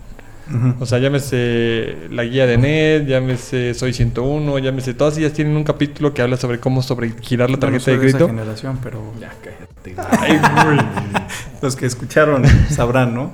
O 0.80 0.88
sea, 0.88 0.98
llámese 0.98 1.96
la 2.10 2.24
guía 2.24 2.48
de 2.48 2.58
NET, 2.58 3.06
llámese 3.06 3.76
Soy 3.76 3.94
101, 3.94 4.58
llámese 4.58 4.96
todas 4.96 5.16
ellas 5.20 5.32
tienen 5.34 5.56
un 5.56 5.64
capítulo 5.64 6.12
que 6.12 6.24
habla 6.24 6.38
sobre 6.38 6.60
cómo 6.60 6.82
sobregirar 6.82 7.52
la 7.52 7.58
Yo 7.58 7.58
no 7.58 7.60
tarjeta 7.60 7.84
soy 7.86 7.94
de 7.98 8.00
de 8.00 8.08
esa 8.08 8.18
crédito. 8.18 8.36
generación, 8.36 8.80
pero 8.82 9.00
Ya, 9.20 9.32
cállate. 9.44 9.96
Ay, 10.20 10.40
los 11.62 11.76
que 11.76 11.86
escucharon 11.86 12.44
sabrán, 12.70 13.14
¿no? 13.14 13.32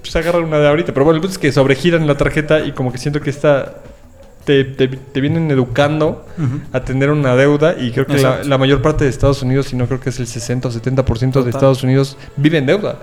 pues 0.00 0.14
agarran 0.14 0.44
una 0.44 0.58
de 0.58 0.68
ahorita. 0.68 0.92
Pero 0.94 1.04
bueno, 1.06 1.16
el 1.16 1.22
punto 1.22 1.32
es 1.32 1.38
que 1.38 1.50
sobregiran 1.50 2.06
la 2.06 2.16
tarjeta 2.16 2.60
y 2.64 2.70
como 2.70 2.92
que 2.92 2.98
siento 2.98 3.20
que 3.20 3.30
esta 3.30 3.82
te, 4.48 4.64
te- 4.64 4.88
te 4.88 5.20
vienen 5.20 5.50
educando 5.50 6.24
a 6.72 6.80
tener 6.80 7.10
una 7.10 7.36
deuda 7.36 7.76
y 7.78 7.90
creo 7.92 8.06
que 8.06 8.16
la, 8.16 8.56
mayor 8.56 8.80
parte 8.80 9.04
de 9.04 9.10
Estados 9.10 9.42
Unidos, 9.42 9.66
si 9.66 9.76
no 9.76 9.86
creo 9.86 10.00
que 10.00 10.08
es 10.08 10.18
el 10.20 10.26
60 10.26 10.68
o 10.68 10.70
70% 10.72 11.18
de 11.18 11.28
Total. 11.32 11.48
Estados 11.50 11.82
Unidos, 11.82 12.16
vive 12.38 12.56
en 12.56 12.64
deuda. 12.64 12.96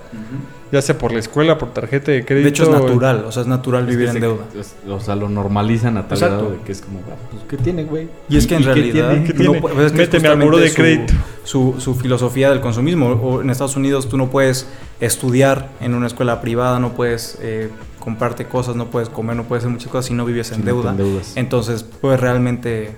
Ya 0.72 0.82
sea 0.82 0.98
por 0.98 1.12
la 1.14 1.20
escuela, 1.20 1.60
por 1.60 1.72
tarjeta 1.72 2.12
de 2.12 2.26
crédito. 2.26 2.46
De 2.46 2.50
hecho 2.50 2.64
es 2.64 2.70
natural, 2.70 3.24
o 3.28 3.32
sea, 3.32 3.44
es 3.44 3.48
natural 3.48 3.86
vivir 3.86 4.08
Es 4.08 4.12
que 4.14 4.18
en 4.18 4.24
se- 4.24 4.28
deuda. 4.28 4.44
es- 4.60 4.76
o 4.90 5.00
sea, 5.00 5.16
lo 5.16 5.30
normalizan 5.30 5.98
a 5.98 6.08
tal 6.08 6.18
Exacto. 6.18 6.38
grado 6.38 6.52
de 6.54 6.62
que 6.64 6.72
es 6.72 6.82
como, 6.82 7.00
ah, 7.12 7.16
pues, 7.30 7.44
¿qué 7.48 7.58
tiene, 7.58 7.84
güey? 7.84 8.08
Y 8.28 8.38
es 8.38 8.48
que 8.48 8.56
en 8.56 8.62
qué 8.64 8.74
realidad 8.74 9.12
tiene? 9.38 9.62
Pues 9.62 9.78
es 9.78 9.92
que 9.92 9.98
Méteme 10.00 10.28
al 10.30 10.42
buró 10.42 10.58
de 10.58 10.70
justamente 10.70 11.06
crédito. 11.06 11.14
Su, 11.44 11.76
su, 11.78 11.82
su 11.82 11.96
filosofía 11.96 12.50
del 12.50 12.60
consumismo. 12.62 13.10
O 13.12 13.42
en 13.44 13.52
Estados 13.52 13.76
Unidos 13.76 14.10
tú 14.10 14.18
no 14.18 14.32
puedes 14.32 14.68
estudiar 15.00 15.70
en 15.80 15.94
una 15.94 16.08
escuela 16.08 16.42
privada, 16.42 16.80
no 16.80 16.94
puedes 16.94 17.38
eh, 17.44 17.70
comprarte 18.06 18.46
cosas, 18.46 18.76
no 18.78 18.86
puedes 18.92 19.10
comer, 19.10 19.36
no 19.36 19.44
puedes 19.44 19.64
hacer 19.64 19.72
muchas 19.74 19.92
cosas 19.92 20.06
si 20.06 20.14
no 20.14 20.24
vives 20.24 20.52
en 20.54 20.64
deuda. 20.64 20.96
Entonces, 21.36 21.84
pues 21.84 22.18
realmente 22.20 22.96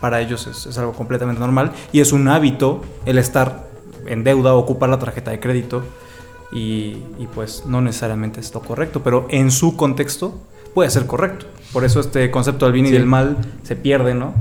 para 0.00 0.20
ellos 0.22 0.46
es, 0.46 0.64
es 0.66 0.78
algo 0.78 0.92
completamente 0.92 1.40
normal 1.40 1.72
y 1.92 2.00
es 2.00 2.12
un 2.12 2.28
hábito 2.28 2.82
el 3.04 3.18
estar 3.18 3.66
en 4.06 4.24
deuda, 4.24 4.54
ocupar 4.54 4.88
la 4.88 4.98
tarjeta 4.98 5.30
de 5.32 5.40
crédito 5.40 5.82
y, 6.52 6.98
y, 7.18 7.28
pues 7.34 7.64
no 7.66 7.80
necesariamente 7.80 8.38
es 8.40 8.54
lo 8.54 8.60
correcto, 8.60 9.02
pero 9.02 9.26
en 9.30 9.50
su 9.50 9.76
contexto 9.76 10.40
puede 10.74 10.88
ser 10.90 11.06
correcto. 11.06 11.46
Por 11.72 11.84
eso 11.84 11.98
este 11.98 12.30
concepto 12.30 12.66
del 12.66 12.72
bien 12.72 12.86
y 12.86 12.90
Sí. 12.90 12.94
del 12.94 13.06
mal 13.06 13.36
se 13.64 13.74
pierde, 13.74 14.14
¿no? 14.14 14.32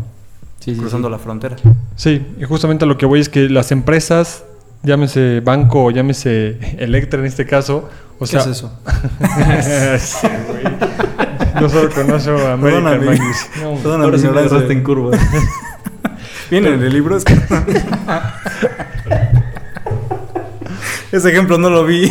Sí, 0.59 0.75
sí, 0.75 0.79
Cruzando 0.79 1.07
sí. 1.07 1.11
la 1.11 1.17
frontera. 1.17 1.55
Sí, 1.95 2.25
y 2.39 2.43
justamente 2.43 2.85
a 2.85 2.87
lo 2.87 2.97
que 2.97 3.05
voy 3.07 3.19
es 3.21 3.29
que 3.29 3.49
las 3.49 3.71
empresas, 3.71 4.43
llámese 4.83 5.39
banco 5.39 5.85
o 5.85 5.91
llámese 5.91 6.59
Electra 6.79 7.19
en 7.19 7.25
este 7.25 7.45
caso, 7.47 7.89
o 8.17 8.19
¿Qué 8.19 8.27
sea, 8.27 8.41
es 8.41 8.47
eso? 8.47 8.71
Sí, 9.99 10.27
güey. 10.47 10.63
Yo 11.59 11.69
solo 11.69 11.89
conozco 11.93 12.31
a 12.31 12.53
American 12.53 12.83
Perdóname. 12.83 13.05
Magnus. 13.05 13.37
No. 13.61 13.73
Perdóname, 13.75 14.03
Ahora 14.05 14.17
sí 14.17 14.27
me 14.27 14.39
agarraste 14.39 14.73
en 14.73 14.83
curva. 14.83 15.17
Viene 16.51 16.69
en 16.69 16.83
el 16.83 16.93
libro. 16.93 17.17
Es 17.17 17.23
que... 17.23 17.33
Ese 21.11 21.29
ejemplo 21.29 21.57
no 21.57 21.69
lo 21.69 21.85
vi. 21.85 22.09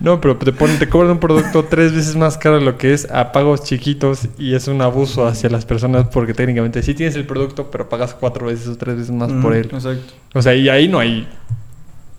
No, 0.00 0.20
pero 0.20 0.36
te 0.36 0.52
ponen, 0.52 0.78
te 0.78 0.88
cobran 0.88 1.12
un 1.12 1.18
producto 1.20 1.64
tres 1.64 1.94
veces 1.94 2.16
más 2.16 2.36
caro 2.38 2.58
de 2.58 2.64
lo 2.64 2.76
que 2.78 2.92
es 2.92 3.08
a 3.10 3.30
pagos 3.32 3.62
chiquitos 3.62 4.28
y 4.38 4.54
es 4.54 4.66
un 4.68 4.80
abuso 4.82 5.26
hacia 5.26 5.48
las 5.48 5.64
personas 5.64 6.06
porque 6.12 6.34
técnicamente 6.34 6.82
sí 6.82 6.94
tienes 6.94 7.14
el 7.14 7.24
producto, 7.26 7.70
pero 7.70 7.88
pagas 7.88 8.14
cuatro 8.14 8.46
veces 8.46 8.66
o 8.68 8.76
tres 8.76 8.96
veces 8.96 9.12
más 9.12 9.32
por 9.32 9.52
Mm, 9.52 9.56
él. 9.56 9.70
Exacto. 9.72 10.12
O 10.34 10.42
sea, 10.42 10.54
y 10.54 10.68
ahí 10.68 10.88
no 10.88 10.98
hay, 10.98 11.28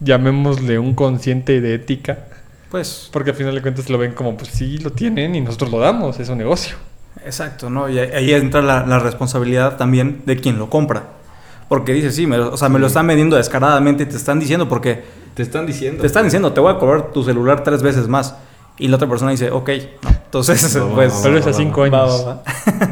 llamémosle 0.03 0.79
un 0.79 0.93
consciente 0.95 1.61
de 1.61 1.75
ética, 1.75 2.19
Pues, 2.71 3.09
porque 3.11 3.29
al 3.31 3.35
final 3.35 3.55
de 3.55 3.61
cuentas 3.61 3.89
lo 3.89 3.97
ven 3.97 4.13
como, 4.13 4.35
pues 4.35 4.49
sí, 4.51 4.77
lo 4.79 4.91
tienen 4.91 5.35
y 5.35 5.41
nosotros 5.41 5.71
lo 5.71 5.79
damos, 5.79 6.19
es 6.19 6.29
un 6.29 6.37
negocio. 6.39 6.75
exacto, 7.25 7.69
¿no? 7.69 7.87
Y 7.89 7.99
ahí- 7.99 8.33
entra 8.33 8.61
la, 8.61 8.85
la 8.85 8.99
responsabilidad 8.99 9.77
también 9.77 10.21
de 10.25 10.37
quien 10.37 10.57
lo 10.59 10.69
compra. 10.69 11.03
Porque 11.69 11.93
dice, 11.93 12.11
sí, 12.11 12.27
me 12.27 12.37
lo- 12.37 12.51
o 12.53 12.57
sea, 12.57 12.69
me 12.69 12.79
lo 12.79 12.87
están 12.87 13.07
vendiendo 13.07 13.35
descaradamente 13.37 14.03
y 14.03 14.05
te 14.07 14.17
están 14.17 14.39
diciendo, 14.39 14.67
porque 14.67 15.03
Te 15.33 15.41
están 15.43 15.65
diciendo. 15.65 16.01
te 16.01 16.07
están 16.07 16.25
diciendo, 16.25 16.51
te 16.53 16.59
voy 16.59 16.73
a 16.73 16.77
cobrar 16.77 17.11
tu 17.11 17.23
celular 17.23 17.63
tres 17.63 17.81
veces 17.81 18.07
más. 18.07 18.35
Y 18.77 18.87
la 18.87 18.95
otra 18.97 19.07
persona 19.07 19.31
dice, 19.31 19.51
ok, 19.51 19.69
no. 20.03 20.09
Entonces, 20.09 20.75
Va, 20.81 20.85
va, 20.85 20.95
pues... 20.95 21.13
va, 21.13 21.21
Tal 21.21 21.33
vez 21.33 21.45
va, 21.45 21.49
a 21.49 21.51
va, 21.51 21.57
cinco 21.57 21.81
Va, 21.81 21.85
años. 21.85 22.25
va, 22.27 22.43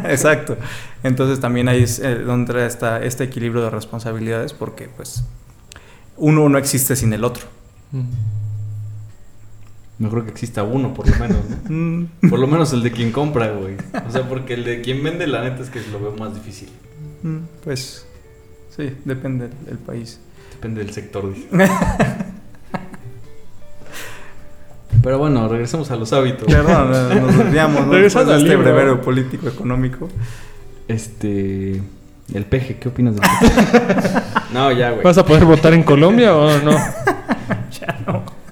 va. 0.03 0.09
Exacto. 0.11 0.55
Entonces 1.03 1.39
también 1.39 1.67
ahí 1.67 1.83
es 1.83 1.99
eh, 1.99 2.15
donde 2.19 2.51
entra 2.53 2.65
esta, 2.65 3.03
este 3.03 3.23
equilibrio 3.25 3.63
de 3.63 3.71
responsabilidades 3.71 4.53
porque 4.53 4.87
pues 4.95 5.23
uno 6.21 6.47
no 6.49 6.57
existe 6.57 6.95
sin 6.95 7.11
el 7.13 7.23
otro. 7.23 7.45
Mejor 9.99 10.23
que 10.25 10.31
exista 10.31 10.63
uno, 10.63 10.93
por 10.93 11.07
lo 11.09 11.15
menos, 11.17 11.37
¿no? 11.49 11.57
Mm, 11.75 12.29
Por 12.29 12.39
lo 12.39 12.47
menos 12.47 12.73
el 12.73 12.81
de 12.83 12.91
quien 12.91 13.11
compra, 13.11 13.51
güey. 13.51 13.75
O 14.07 14.11
sea, 14.11 14.27
porque 14.27 14.53
el 14.55 14.63
de 14.63 14.81
quien 14.81 15.03
vende, 15.03 15.27
la 15.27 15.41
neta 15.43 15.61
es 15.61 15.69
que 15.69 15.79
lo 15.91 15.99
veo 15.99 16.15
más 16.17 16.33
difícil. 16.33 16.69
mm, 17.23 17.37
Pues 17.63 18.05
sí, 18.75 18.93
depende 19.05 19.49
del 19.65 19.77
país. 19.77 20.19
Depende 20.53 20.83
del 20.83 20.93
sector, 20.93 21.31
dice. 21.33 21.47
Pero 25.03 25.17
bueno, 25.17 25.47
regresemos 25.47 25.89
a 25.91 25.95
los 25.95 26.13
hábitos. 26.13 26.47
Perdón, 26.47 26.91
eh, 26.93 27.19
nos 27.21 27.35
desviamos 27.37 27.87
¿no? 27.87 27.93
Regresando 27.97 28.33
al 28.33 28.41
este 28.45 28.55
libro. 28.57 29.01
político 29.01 29.47
económico. 29.47 30.09
Este. 30.87 31.81
El 32.33 32.45
peje, 32.45 32.77
¿qué 32.77 32.89
opinas 32.89 33.15
del 33.15 33.23
peje? 33.39 34.21
no, 34.53 34.71
ya, 34.71 34.91
güey. 34.91 35.03
¿Vas 35.03 35.17
a 35.17 35.25
poder 35.25 35.45
votar 35.45 35.73
en 35.73 35.83
Colombia 35.83 36.35
o 36.35 36.59
no? 36.63 36.71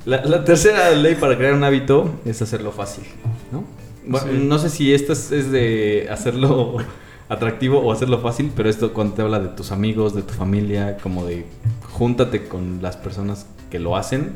La, 0.05 0.23
la 0.25 0.43
tercera 0.43 0.89
ley 0.91 1.15
para 1.15 1.37
crear 1.37 1.53
un 1.53 1.63
hábito 1.63 2.19
es 2.25 2.41
hacerlo 2.41 2.71
fácil, 2.71 3.03
¿no? 3.51 3.63
Bueno, 4.05 4.27
Sí. 4.31 4.37
No 4.43 4.57
sé 4.57 4.69
si 4.69 4.93
esta 4.93 5.13
es, 5.13 5.31
es 5.31 5.51
de 5.51 6.07
hacerlo 6.09 6.77
atractivo 7.29 7.79
o 7.79 7.91
hacerlo 7.91 8.19
fácil, 8.19 8.51
pero 8.55 8.69
esto 8.69 8.91
cuando 8.91 9.13
te 9.13 9.21
habla 9.21 9.39
de 9.39 9.49
tus 9.49 9.71
amigos, 9.71 10.15
de 10.15 10.23
tu 10.23 10.33
familia, 10.33 10.97
como 10.97 11.25
de 11.25 11.45
júntate 11.91 12.47
con 12.47 12.81
las 12.81 12.97
personas 12.97 13.45
que 13.69 13.77
lo 13.77 13.95
hacen, 13.95 14.31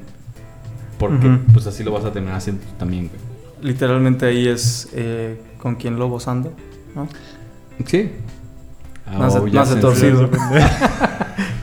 porque 1.00 1.28
pues 1.52 1.66
así 1.66 1.84
lo 1.84 1.92
vas 1.92 2.06
a 2.06 2.12
terminar 2.12 2.38
haciendo 2.38 2.64
tú 2.64 2.70
también, 2.78 3.10
güey. 3.10 3.20
Literalmente 3.62 4.26
ahí 4.26 4.48
es 4.48 4.90
eh, 4.94 5.40
con 5.58 5.76
quien 5.76 5.98
lobos 5.98 6.28
ando, 6.28 6.54
¿no? 6.96 7.08
Sí. 7.86 8.12
Nace- 9.12 9.40
Oh, 9.40 9.48
ya 9.48 9.60
nace 9.62 9.74
se- 9.76 9.80
torcido. 9.82 10.30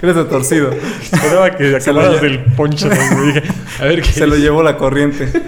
Eres 0.03 0.15
de 0.17 0.25
torcido. 0.25 0.71
Esperaba 0.71 1.51
que 1.57 1.81
Se 1.81 1.93
lo 1.93 2.01
acabaras 2.01 2.23
del 2.23 2.45
poncho. 2.55 2.89
¿no? 2.89 3.23
Dije, 3.27 3.43
a 3.81 3.85
ver 3.85 4.03
qué 4.03 4.13
Se 4.13 4.27
lo 4.27 4.37
llevó 4.37 4.63
la 4.63 4.77
corriente. 4.77 5.29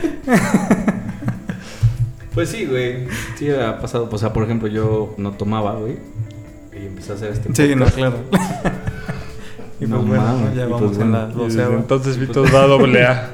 Pues 2.34 2.49
sí, 2.49 2.64
güey. 2.64 3.07
Sí, 3.38 3.51
ha 3.51 3.78
pasado. 3.78 4.09
O 4.11 4.16
sea, 4.18 4.32
por 4.32 4.45
ejemplo, 4.45 4.66
yo 4.68 5.14
no 5.18 5.32
tomaba, 5.32 5.74
güey. 5.74 5.99
Y 6.72 6.86
empecé 6.86 7.12
a 7.12 7.14
hacer 7.16 7.32
este 7.32 7.55
Sí, 7.55 7.74
no, 7.76 7.84
claro. 7.86 8.14
Y 9.80 9.86
No 9.86 9.97
pues 9.97 10.09
bueno, 10.09 10.51
ya 10.57 10.66
pues 10.68 10.80
vamos 10.80 10.99
en 10.99 11.12
la 11.12 11.26
doceava. 11.26 11.74
entonces 11.74 12.16
Vitos 12.16 12.55
va 12.55 12.62
a 12.62 12.66
doble 12.68 13.05
A. 13.05 13.30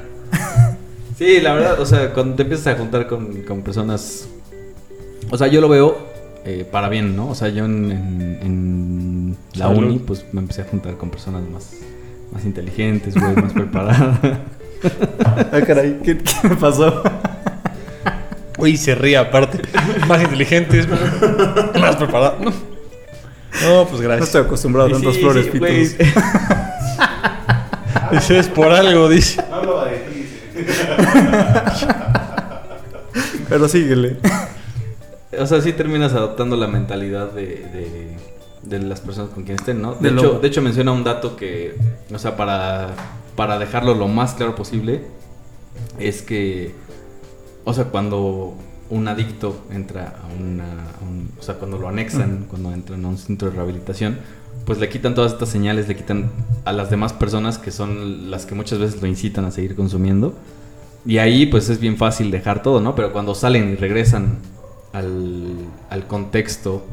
Sí, 1.17 1.39
la 1.41 1.53
verdad, 1.53 1.79
o 1.79 1.85
sea, 1.85 2.11
cuando 2.11 2.35
te 2.35 2.41
empiezas 2.43 2.67
a 2.73 2.77
juntar 2.77 3.07
con, 3.07 3.43
con 3.43 3.61
personas. 3.61 4.27
O 5.29 5.37
sea, 5.37 5.47
yo 5.47 5.61
lo 5.61 5.69
veo 5.69 5.97
eh, 6.45 6.65
para 6.69 6.89
bien, 6.89 7.15
¿no? 7.15 7.29
O 7.29 7.35
sea, 7.35 7.49
yo 7.49 7.65
en, 7.65 7.91
en- 7.91 8.39
en 8.41 9.37
la 9.53 9.67
Salud. 9.67 9.83
uni, 9.83 9.99
pues 9.99 10.25
me 10.31 10.41
empecé 10.41 10.61
a 10.61 10.65
juntar 10.65 10.95
con 10.97 11.09
personas 11.09 11.43
más, 11.49 11.73
más 12.31 12.43
inteligentes, 12.45 13.15
güey, 13.15 13.35
más 13.35 13.53
preparadas. 13.61 14.19
Ah, 15.25 15.61
caray, 15.65 15.99
¿qué, 16.03 16.17
qué 16.17 16.47
me 16.47 16.55
pasó? 16.55 17.03
Uy, 18.57 18.75
se 18.77 18.95
ríe 18.95 19.17
aparte. 19.17 19.59
Más 20.07 20.21
inteligentes, 20.21 20.87
más 21.79 21.95
preparados. 21.97 22.39
No. 22.41 22.51
No, 22.51 23.85
pues 23.87 23.93
No 24.01 24.07
gracias. 24.07 24.27
estoy 24.27 24.41
acostumbrado 24.43 24.89
a 24.89 24.91
tantas 24.93 25.15
sí, 25.15 25.21
flores, 25.21 25.45
sí, 25.45 25.51
pitos. 25.51 25.69
Dice, 28.11 28.39
es 28.39 28.47
por 28.47 28.71
algo, 28.71 29.07
dice. 29.09 29.41
Pero 33.49 33.67
síguele. 33.67 34.17
O 35.37 35.45
sea, 35.45 35.61
sí 35.61 35.73
terminas 35.73 36.13
adoptando 36.13 36.55
la 36.55 36.67
mentalidad 36.67 37.31
de, 37.31 37.45
de, 37.45 38.17
de 38.63 38.79
las 38.79 39.01
personas 39.01 39.29
con 39.31 39.43
quien 39.43 39.57
estén, 39.57 39.81
¿no? 39.81 39.93
De, 39.95 40.09
hecho, 40.09 40.39
de 40.39 40.47
hecho, 40.47 40.61
menciona 40.61 40.91
un 40.91 41.03
dato 41.03 41.35
que, 41.35 41.75
o 42.13 42.17
sea, 42.17 42.35
para, 42.35 42.89
para 43.35 43.59
dejarlo 43.59 43.93
lo 43.93 44.07
más 44.07 44.33
claro 44.33 44.55
posible, 44.55 45.03
es 45.99 46.21
que, 46.23 46.73
o 47.63 47.73
sea, 47.73 47.85
cuando 47.85 48.55
un 48.89 49.07
adicto 49.07 49.55
entra 49.71 50.15
a 50.23 50.41
una, 50.41 50.63
a 50.65 51.03
un- 51.07 51.29
o 51.39 51.43
sea, 51.43 51.55
cuando 51.55 51.77
lo 51.77 51.87
anexan, 51.87 52.45
cuando 52.49 52.71
entran 52.73 53.05
a 53.05 53.07
un 53.09 53.17
centro 53.19 53.49
de 53.51 53.55
rehabilitación, 53.55 54.17
pues 54.65 54.79
le 54.79 54.89
quitan 54.89 55.13
todas 55.13 55.33
estas 55.33 55.49
señales, 55.49 55.87
le 55.87 55.95
quitan 55.95 56.31
a 56.65 56.73
las 56.73 56.89
demás 56.89 57.13
personas 57.13 57.59
que 57.59 57.69
son 57.71 58.31
las 58.31 58.47
que 58.47 58.55
muchas 58.55 58.79
veces 58.79 58.99
lo 58.99 59.07
incitan 59.07 59.45
a 59.45 59.51
seguir 59.51 59.75
consumiendo. 59.75 60.33
Y 61.05 61.19
ahí 61.19 61.45
pues 61.45 61.69
es 61.69 61.79
bien 61.79 61.97
fácil 61.97 62.31
dejar 62.31 62.61
todo, 62.63 62.81
¿no? 62.81 62.95
Pero 62.95 63.13
cuando 63.13 63.35
salen 63.35 63.71
y 63.71 63.75
regresan 63.75 64.39
al, 64.93 65.55
al 65.89 66.07
contexto, 66.07 66.85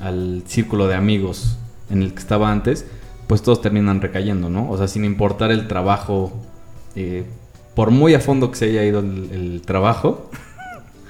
al 0.00 0.42
círculo 0.46 0.86
de 0.86 0.94
amigos 0.94 1.56
en 1.90 2.02
el 2.02 2.12
que 2.12 2.20
estaba 2.20 2.50
antes, 2.50 2.86
pues 3.26 3.42
todos 3.42 3.60
terminan 3.60 4.00
recayendo, 4.00 4.50
¿no? 4.50 4.70
O 4.70 4.76
sea, 4.76 4.88
sin 4.88 5.04
importar 5.04 5.50
el 5.50 5.68
trabajo, 5.68 6.32
eh, 6.94 7.24
por 7.74 7.90
muy 7.90 8.14
a 8.14 8.20
fondo 8.20 8.50
que 8.50 8.56
se 8.56 8.66
haya 8.66 8.84
ido 8.84 9.00
el, 9.00 9.30
el 9.32 9.62
trabajo, 9.62 10.30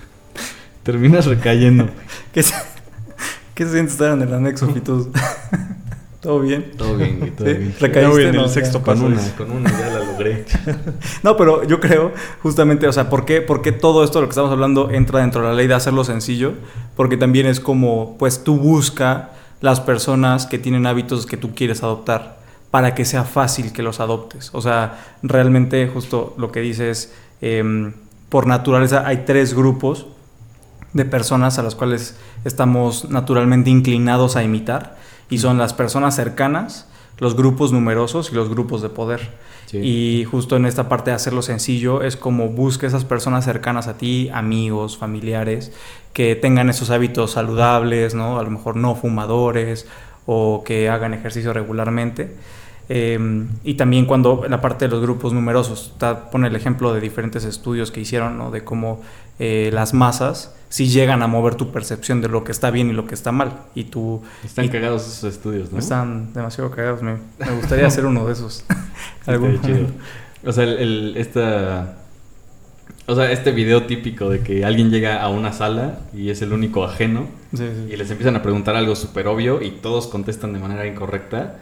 terminas 0.82 1.26
recayendo. 1.26 1.88
¿Qué 2.32 2.42
se, 2.42 2.54
¿Qué 3.54 3.64
se 3.64 3.72
siente 3.72 3.92
estar 3.92 4.12
en 4.12 4.22
el 4.22 4.34
anexo, 4.34 4.72
pitos? 4.72 5.08
¿Todo 6.24 6.40
bien? 6.40 6.72
Todo 6.78 6.96
bien, 6.96 7.34
todo 7.36 8.10
voy 8.10 8.24
en 8.24 8.34
No, 8.34 8.44
el 8.44 8.48
sexto 8.48 8.82
Con 8.82 8.94
paso. 8.94 9.04
una, 9.04 9.36
con 9.36 9.50
una 9.50 9.70
ya 9.70 9.88
la 9.90 10.04
logré. 10.06 10.46
No, 11.22 11.36
pero 11.36 11.64
yo 11.64 11.80
creo, 11.80 12.12
justamente, 12.42 12.88
o 12.88 12.92
sea, 12.94 13.10
¿por 13.10 13.26
qué, 13.26 13.42
por 13.42 13.60
qué 13.60 13.72
todo 13.72 14.02
esto 14.02 14.18
de 14.18 14.22
lo 14.22 14.28
que 14.28 14.32
estamos 14.32 14.50
hablando 14.50 14.90
entra 14.90 15.20
dentro 15.20 15.42
de 15.42 15.48
la 15.48 15.52
ley 15.52 15.66
de 15.66 15.74
hacerlo 15.74 16.02
sencillo? 16.02 16.54
Porque 16.96 17.18
también 17.18 17.44
es 17.44 17.60
como, 17.60 18.16
pues 18.18 18.42
tú 18.42 18.56
busca 18.56 19.32
las 19.60 19.80
personas 19.80 20.46
que 20.46 20.58
tienen 20.58 20.86
hábitos 20.86 21.26
que 21.26 21.36
tú 21.36 21.54
quieres 21.54 21.82
adoptar 21.82 22.38
para 22.70 22.94
que 22.94 23.04
sea 23.04 23.24
fácil 23.24 23.74
que 23.74 23.82
los 23.82 24.00
adoptes. 24.00 24.48
O 24.54 24.62
sea, 24.62 25.04
realmente 25.22 25.86
justo 25.92 26.34
lo 26.38 26.50
que 26.50 26.60
dices, 26.60 27.12
em, 27.42 27.92
por 28.30 28.46
naturaleza 28.46 29.06
hay 29.06 29.24
tres 29.26 29.52
grupos 29.52 30.06
de 30.94 31.04
personas 31.04 31.58
a 31.58 31.62
las 31.62 31.74
cuales 31.74 32.16
estamos 32.46 33.10
naturalmente 33.10 33.68
inclinados 33.68 34.36
a 34.36 34.42
imitar 34.42 34.96
y 35.30 35.38
son 35.38 35.58
las 35.58 35.72
personas 35.74 36.14
cercanas, 36.16 36.86
los 37.18 37.36
grupos 37.36 37.72
numerosos 37.72 38.30
y 38.32 38.34
los 38.34 38.48
grupos 38.48 38.82
de 38.82 38.88
poder. 38.88 39.30
Sí. 39.66 39.78
Y 39.78 40.24
justo 40.24 40.56
en 40.56 40.66
esta 40.66 40.88
parte 40.88 41.10
de 41.10 41.16
hacerlo 41.16 41.42
sencillo 41.42 42.02
es 42.02 42.16
como 42.16 42.48
busca 42.48 42.86
esas 42.86 43.04
personas 43.04 43.44
cercanas 43.44 43.86
a 43.88 43.96
ti, 43.96 44.30
amigos, 44.32 44.98
familiares, 44.98 45.72
que 46.12 46.36
tengan 46.36 46.68
esos 46.70 46.90
hábitos 46.90 47.32
saludables, 47.32 48.14
¿no? 48.14 48.38
A 48.38 48.42
lo 48.42 48.50
mejor 48.50 48.76
no 48.76 48.94
fumadores 48.94 49.86
o 50.26 50.62
que 50.64 50.88
hagan 50.90 51.14
ejercicio 51.14 51.52
regularmente. 51.52 52.36
Eh, 52.90 53.18
y 53.64 53.74
también 53.74 54.04
cuando 54.04 54.44
la 54.48 54.60
parte 54.60 54.84
de 54.84 54.90
los 54.90 55.00
grupos 55.00 55.32
numerosos, 55.32 55.92
está- 55.94 56.30
pone 56.30 56.48
el 56.48 56.56
ejemplo 56.56 56.92
de 56.92 57.00
diferentes 57.00 57.44
estudios 57.44 57.90
que 57.90 58.00
hicieron, 58.00 58.36
¿no? 58.36 58.50
De 58.50 58.62
cómo 58.64 59.00
eh, 59.38 59.70
las 59.72 59.94
masas 59.94 60.54
sí 60.74 60.88
llegan 60.88 61.22
a 61.22 61.28
mover 61.28 61.54
tu 61.54 61.70
percepción 61.70 62.20
de 62.20 62.26
lo 62.28 62.42
que 62.42 62.50
está 62.50 62.72
bien 62.72 62.90
y 62.90 62.92
lo 62.92 63.06
que 63.06 63.14
está 63.14 63.30
mal. 63.30 63.60
Y 63.76 63.84
tú... 63.84 64.22
Están 64.44 64.64
y- 64.64 64.68
cagados 64.70 65.02
esos 65.06 65.32
estudios, 65.32 65.70
¿no? 65.70 65.78
Están 65.78 66.32
demasiado 66.32 66.68
cagados. 66.72 67.00
Me, 67.00 67.12
me 67.38 67.52
gustaría 67.56 67.86
hacer 67.86 68.04
uno 68.06 68.26
de 68.26 68.32
esos. 68.32 68.64
Algún- 69.26 69.60
chido. 69.62 69.86
O 70.44 70.52
sea, 70.52 70.64
el, 70.64 70.78
el- 70.78 71.16
esta. 71.16 71.98
O 73.06 73.14
sea, 73.14 73.30
este 73.30 73.52
video 73.52 73.84
típico 73.84 74.30
de 74.30 74.40
que 74.40 74.64
alguien 74.64 74.90
llega 74.90 75.22
a 75.22 75.28
una 75.28 75.52
sala 75.52 76.00
y 76.12 76.30
es 76.30 76.42
el 76.42 76.52
único 76.52 76.84
ajeno 76.84 77.26
Sí, 77.54 77.58
sí. 77.72 77.92
y 77.92 77.96
les 77.96 78.10
empiezan 78.10 78.34
a 78.34 78.42
preguntar 78.42 78.74
algo 78.76 78.96
súper 78.96 79.28
obvio 79.28 79.62
y 79.62 79.70
todos 79.70 80.06
contestan 80.08 80.52
de 80.54 80.58
manera 80.58 80.86
incorrecta. 80.86 81.56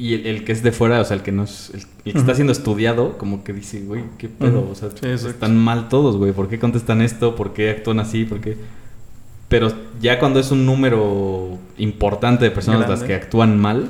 Y 0.00 0.14
el, 0.14 0.26
el 0.26 0.44
que 0.44 0.52
es 0.52 0.62
de 0.62 0.72
fuera, 0.72 0.98
o 0.98 1.04
sea, 1.04 1.14
el 1.16 1.22
que 1.22 1.30
no 1.30 1.44
es. 1.44 1.70
El, 1.74 1.80
el 2.06 2.12
que 2.14 2.18
está 2.18 2.34
siendo 2.34 2.52
estudiado, 2.52 3.18
como 3.18 3.44
que 3.44 3.52
dice, 3.52 3.82
güey, 3.82 4.02
qué 4.16 4.30
pedo. 4.30 4.66
O 4.70 4.74
sea, 4.74 4.88
Sí, 4.90 5.06
están 5.28 5.58
mal 5.58 5.88
todos, 5.90 6.16
güey. 6.16 6.32
¿Por 6.32 6.48
qué 6.48 6.58
contestan 6.58 7.02
esto? 7.02 7.36
¿Por 7.36 7.52
qué 7.52 7.68
actúan 7.70 8.00
así? 8.00 8.24
¿Por 8.24 8.40
qué.? 8.40 8.56
Pero 9.48 9.70
ya 10.00 10.18
cuando 10.18 10.40
es 10.40 10.50
un 10.52 10.64
número 10.64 11.58
importante 11.76 12.44
de 12.46 12.50
personas 12.50 12.80
las 12.80 13.00
Grande. 13.00 13.06
que 13.08 13.14
actúan 13.14 13.58
mal, 13.58 13.88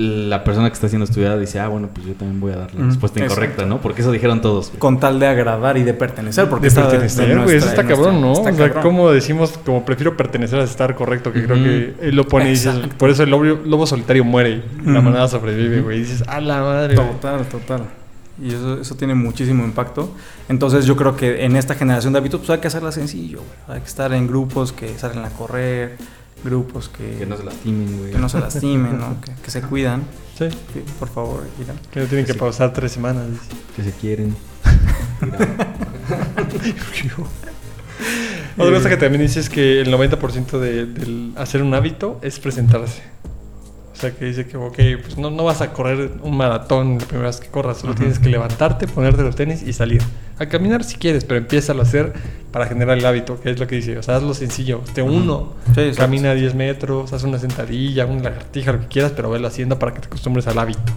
la 0.00 0.44
persona 0.44 0.68
que 0.68 0.74
está 0.74 0.88
siendo 0.88 1.04
estudiada 1.06 1.36
dice, 1.36 1.58
ah, 1.58 1.66
bueno, 1.66 1.88
pues 1.92 2.06
yo 2.06 2.12
también 2.14 2.38
voy 2.38 2.52
a 2.52 2.56
dar 2.56 2.72
la 2.72 2.86
respuesta 2.86 3.18
incorrecta, 3.18 3.44
exacto. 3.62 3.66
¿no? 3.66 3.80
Porque 3.80 4.02
eso 4.02 4.12
dijeron 4.12 4.40
todos. 4.40 4.68
güey. 4.68 4.78
Con 4.78 5.00
tal 5.00 5.18
de 5.18 5.26
agradar 5.26 5.76
y 5.76 5.82
de 5.82 5.92
pertenecer. 5.92 6.48
Porque 6.48 6.62
De 6.62 6.68
está 6.68 6.82
pertenecer, 6.82 7.26
de 7.26 7.34
güey. 7.34 7.56
Eso 7.56 7.66
nuestra- 7.66 7.70
está 7.70 7.82
nuestra- 7.82 7.96
cabrón, 8.04 8.20
¿no? 8.20 8.32
está 8.32 8.50
o 8.50 8.54
sea, 8.54 8.80
como 8.80 9.10
decimos, 9.10 9.58
como 9.66 9.84
prefiero 9.84 10.16
pertenecer 10.16 10.60
a 10.60 10.62
estar 10.62 10.94
correcto, 10.94 11.32
que 11.32 11.44
creo 11.44 11.56
que 11.56 11.94
él 12.00 12.14
lo 12.14 12.28
pone 12.28 12.46
y 12.46 12.50
dices, 12.50 12.76
por 12.96 13.10
eso 13.10 13.24
el 13.24 13.30
lobo, 13.30 13.42
lobo 13.44 13.86
solitario 13.88 14.22
muere 14.24 14.62
y 14.84 14.88
la 14.88 15.00
manada 15.00 15.26
sobrevive, 15.26 15.80
güey. 15.80 15.96
Y 15.98 16.00
dices, 16.02 16.22
a 16.28 16.40
la 16.40 16.60
madre. 16.60 16.94
güey". 16.94 17.08
Total, 17.08 17.44
total. 17.48 17.82
Y 18.40 18.50
eso, 18.54 18.80
eso 18.80 18.94
tiene 18.94 19.16
muchísimo 19.16 19.64
impacto. 19.64 20.12
Entonces 20.48 20.84
yo 20.86 20.94
creo 20.94 21.16
que 21.16 21.44
en 21.44 21.56
esta 21.56 21.74
generación 21.74 22.12
de 22.12 22.20
hábitos 22.20 22.38
pues 22.38 22.50
hay 22.50 22.58
que 22.60 22.68
hacerla 22.68 22.92
sencillo. 22.92 23.38
güey. 23.38 23.76
Hay 23.78 23.82
que 23.82 23.88
estar 23.88 24.12
en 24.12 24.28
grupos 24.28 24.70
que 24.72 24.96
salen 24.96 25.24
a 25.24 25.30
correr, 25.30 25.96
grupos 26.44 26.88
que, 26.88 27.16
Que 27.18 27.26
no 27.26 27.36
se 27.36 27.44
lastimen, 27.44 27.98
güey. 27.98 28.12
que 28.12 28.18
no 28.18 28.28
se 28.28 28.38
lastimen, 28.40 28.98
¿no? 28.98 29.20
que, 29.24 29.32
que 29.42 29.50
se 29.50 29.60
cuidan. 29.62 30.02
Sí. 30.38 30.48
Por 30.98 31.08
favor, 31.08 31.44
mira. 31.58 31.74
Que 31.90 32.00
no 32.00 32.06
tienen 32.06 32.24
que 32.26 32.34
pausar 32.34 32.72
tres 32.72 32.92
semanas. 32.92 33.26
dice. 33.30 33.44
Que 33.76 33.82
se 33.82 33.92
quieren. 33.92 34.36
Otra 38.56 38.74
cosa 38.76 38.88
que 38.88 38.96
también 38.96 39.22
dice 39.22 39.40
es 39.40 39.48
que 39.48 39.80
el 39.80 39.92
90% 39.92 40.58
de, 40.58 40.86
del 40.86 41.32
hacer 41.36 41.62
un 41.62 41.74
hábito 41.74 42.18
es 42.22 42.38
presentarse. 42.40 43.02
O 43.98 44.00
sea, 44.00 44.12
que 44.12 44.26
dice 44.26 44.46
que, 44.46 44.56
ok, 44.56 44.76
pues 45.02 45.18
no, 45.18 45.28
no 45.28 45.42
vas 45.42 45.60
a 45.60 45.72
correr 45.72 46.12
un 46.22 46.36
maratón 46.36 46.98
la 47.00 47.04
primera 47.04 47.30
vez 47.30 47.40
que 47.40 47.48
corras, 47.48 47.78
solo 47.78 47.96
tienes 47.96 48.20
que 48.20 48.28
levantarte, 48.28 48.86
ponerte 48.86 49.24
los 49.24 49.34
tenis 49.34 49.64
y 49.64 49.72
salir. 49.72 50.00
A 50.38 50.46
caminar 50.46 50.84
si 50.84 50.94
quieres, 50.98 51.24
pero 51.24 51.38
empieza 51.38 51.72
a 51.72 51.82
hacer 51.82 52.12
para 52.52 52.66
generar 52.66 52.96
el 52.96 53.04
hábito, 53.04 53.40
que 53.40 53.50
es 53.50 53.58
lo 53.58 53.66
que 53.66 53.74
dice. 53.74 53.98
O 53.98 54.02
sea, 54.04 54.14
hazlo 54.14 54.34
sencillo. 54.34 54.82
Te 54.94 55.02
uno, 55.02 55.54
Sí, 55.74 55.90
camina 55.96 56.32
10 56.32 56.54
metros, 56.54 57.12
haz 57.12 57.24
una 57.24 57.40
sentadilla, 57.40 58.06
una 58.06 58.22
lagartija, 58.22 58.70
lo 58.70 58.80
que 58.82 58.86
quieras, 58.86 59.10
pero 59.16 59.30
velo 59.30 59.48
haciendo 59.48 59.80
para 59.80 59.92
que 59.92 59.98
te 59.98 60.06
acostumbres 60.06 60.46
al 60.46 60.60
hábito. 60.60 60.92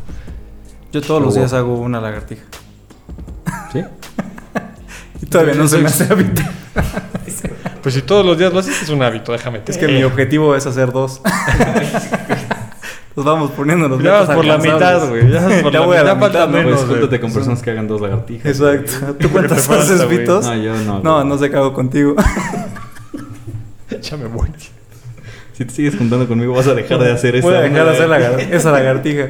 Yo 0.91 1.02
todos 1.02 1.24
los 1.24 1.34
días 1.34 1.54
hago 1.54 1.80
una 1.80 1.99
lagartija. 1.99 2.43
¿Sí? 3.74 3.84
Y 5.24 5.26
todavía 5.26 5.54
no 5.56 5.68
se 5.68 5.80
me 5.80 5.88
hace 5.88 6.04
hábito. 6.04 6.43
Pues 7.82 7.95
si 7.95 8.04
todos 8.04 8.24
los 8.24 8.38
días 8.38 8.54
lo 8.54 8.60
haces, 8.60 8.80
es 8.80 8.89
un 8.89 9.02
hábito, 9.02 9.32
déjame. 9.32 9.58
te 9.58 9.72
Es 9.72 9.78
que 9.80 9.88
mi 9.88 10.04
objetivo 10.04 10.56
es 10.56 10.68
hacer 10.68 10.91
dos. 10.91 11.20
Nos 13.22 13.26
vamos 13.36 13.51
poniendo 13.51 13.88
los 13.88 14.01
Ya 14.01 14.13
vas 14.13 14.30
por 14.32 14.43
la 14.43 14.57
mitad, 14.57 15.07
güey. 15.07 15.30
Ya 15.32 15.47
vas 15.47 15.61
por 15.61 15.72
Ya 15.74 15.80
la 15.82 15.86
voy 15.86 15.95
a 15.97 16.03
la 16.03 16.15
mitad, 16.15 16.28
falta 16.32 16.47
menos. 16.47 16.80
Pues 16.80 16.86
júntate 16.89 17.19
con 17.19 17.32
personas 17.32 17.61
que 17.61 17.69
hagan 17.69 17.88
dos 17.88 18.01
lagartijas. 18.01 18.47
Exacto. 18.47 19.13
¿Tú 19.19 19.30
cuántas 19.30 19.69
haces? 19.69 20.07
Vitos? 20.09 20.43
No, 20.47 20.55
yo 20.55 20.76
no. 20.78 21.01
No, 21.03 21.15
güey. 21.17 21.28
no 21.28 21.38
se 21.38 21.51
cago 21.51 21.72
contigo. 21.72 22.15
Ya 24.01 24.17
me 24.17 24.26
voy. 24.26 24.49
Si 25.53 25.65
te 25.65 25.72
sigues 25.72 25.95
juntando 25.95 26.28
conmigo, 26.28 26.55
vas 26.55 26.65
a 26.65 26.74
dejar 26.74 26.97
de 26.97 27.11
hacer 27.11 27.36
eso. 27.36 27.47
Voy 27.47 27.55
a 27.57 27.61
dejar 27.61 27.86
de 27.86 27.91
hacer 27.91 28.09
lagar- 28.09 28.39
esa 28.39 28.72
lagartija. 28.72 29.28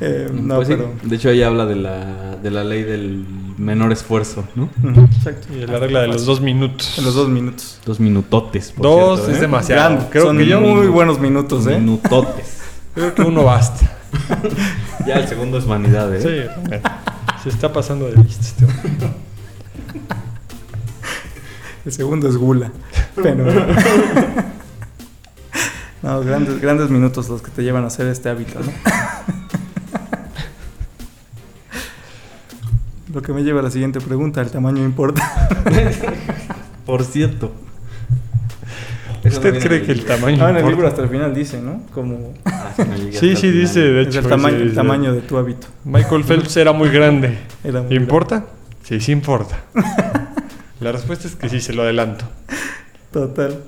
Eh, 0.00 0.28
no, 0.32 0.56
Pues 0.56 0.66
sí, 0.68 0.74
pero. 0.76 0.92
De 1.02 1.14
hecho, 1.16 1.28
ahí 1.28 1.42
habla 1.42 1.64
de 1.66 1.76
la, 1.76 2.36
de 2.42 2.50
la 2.50 2.64
ley 2.64 2.82
del 2.82 3.24
menor 3.58 3.92
esfuerzo, 3.92 4.44
¿no? 4.54 4.70
Exacto. 5.16 5.48
Y 5.52 5.66
la 5.66 5.78
regla 5.78 6.00
de 6.02 6.08
los 6.08 6.24
dos 6.24 6.40
minutos. 6.40 6.98
En 6.98 7.04
los 7.04 7.14
dos 7.14 7.28
minutos. 7.28 7.80
Dos 7.84 8.00
minutotes. 8.00 8.72
por 8.72 8.84
Dos 8.84 9.18
cierto, 9.18 9.32
es 9.32 9.38
¿eh? 9.38 9.40
demasiado. 9.40 9.90
Grande. 9.90 10.06
Creo 10.10 10.24
Son 10.24 10.38
que 10.38 10.46
yo 10.46 10.60
muy 10.60 10.86
buenos 10.86 11.18
minutos, 11.18 11.66
¿eh? 11.66 11.78
Minutotes. 11.78 12.58
creo 12.94 13.14
que 13.14 13.22
uno 13.22 13.44
basta. 13.44 13.96
ya 15.06 15.16
el 15.16 15.28
segundo 15.28 15.58
es 15.58 15.66
vanidad, 15.66 16.14
¿eh? 16.14 16.20
Sí, 16.22 16.82
se 17.42 17.48
está 17.48 17.72
pasando 17.72 18.06
de 18.06 18.16
listo 18.16 18.42
este 18.42 18.64
hombre. 18.64 19.10
El 21.84 21.92
segundo 21.92 22.28
es 22.28 22.36
gula. 22.36 22.70
Pero. 23.14 23.44
no, 26.02 26.20
grandes, 26.20 26.60
grandes 26.60 26.90
minutos 26.90 27.28
los 27.28 27.42
que 27.42 27.50
te 27.50 27.62
llevan 27.62 27.84
a 27.84 27.88
hacer 27.88 28.06
este 28.08 28.28
hábito, 28.28 28.60
¿no? 28.60 28.70
Lo 33.12 33.22
que 33.22 33.32
me 33.32 33.42
lleva 33.42 33.60
a 33.60 33.62
la 33.62 33.70
siguiente 33.70 34.00
pregunta, 34.00 34.40
¿el 34.42 34.50
tamaño 34.50 34.84
importa? 34.84 35.48
Por 36.86 37.04
cierto. 37.04 37.52
¿Usted 39.24 39.58
cree 39.60 39.82
que 39.82 39.92
el 39.92 40.04
tamaño 40.04 40.44
Ah, 40.44 40.50
en 40.50 40.56
el 40.56 40.60
importa? 40.62 40.70
libro 40.70 40.88
hasta 40.88 41.02
el 41.02 41.08
final 41.08 41.34
dice, 41.34 41.60
¿no? 41.60 41.82
Como 41.92 42.34
Sí, 43.12 43.34
sí, 43.36 43.50
dice, 43.50 43.80
de 43.80 44.02
es 44.02 44.08
hecho. 44.08 44.20
el, 44.20 44.28
tamaño, 44.74 45.10
el 45.10 45.16
de 45.16 45.20
tu 45.22 45.36
hábito. 45.36 45.66
Michael 45.84 46.24
Phelps 46.24 46.56
era 46.56 46.72
muy 46.72 46.88
grande. 46.90 47.38
Era 47.64 47.82
muy 47.82 47.96
¿Importa? 47.96 48.46
Sí, 48.82 49.00
sí 49.00 49.12
importa. 49.12 49.58
La 50.80 50.92
respuesta 50.92 51.26
es 51.28 51.34
que 51.34 51.48
sí, 51.48 51.60
se 51.60 51.72
lo 51.72 51.82
adelanto. 51.82 52.24
Total. 53.12 53.58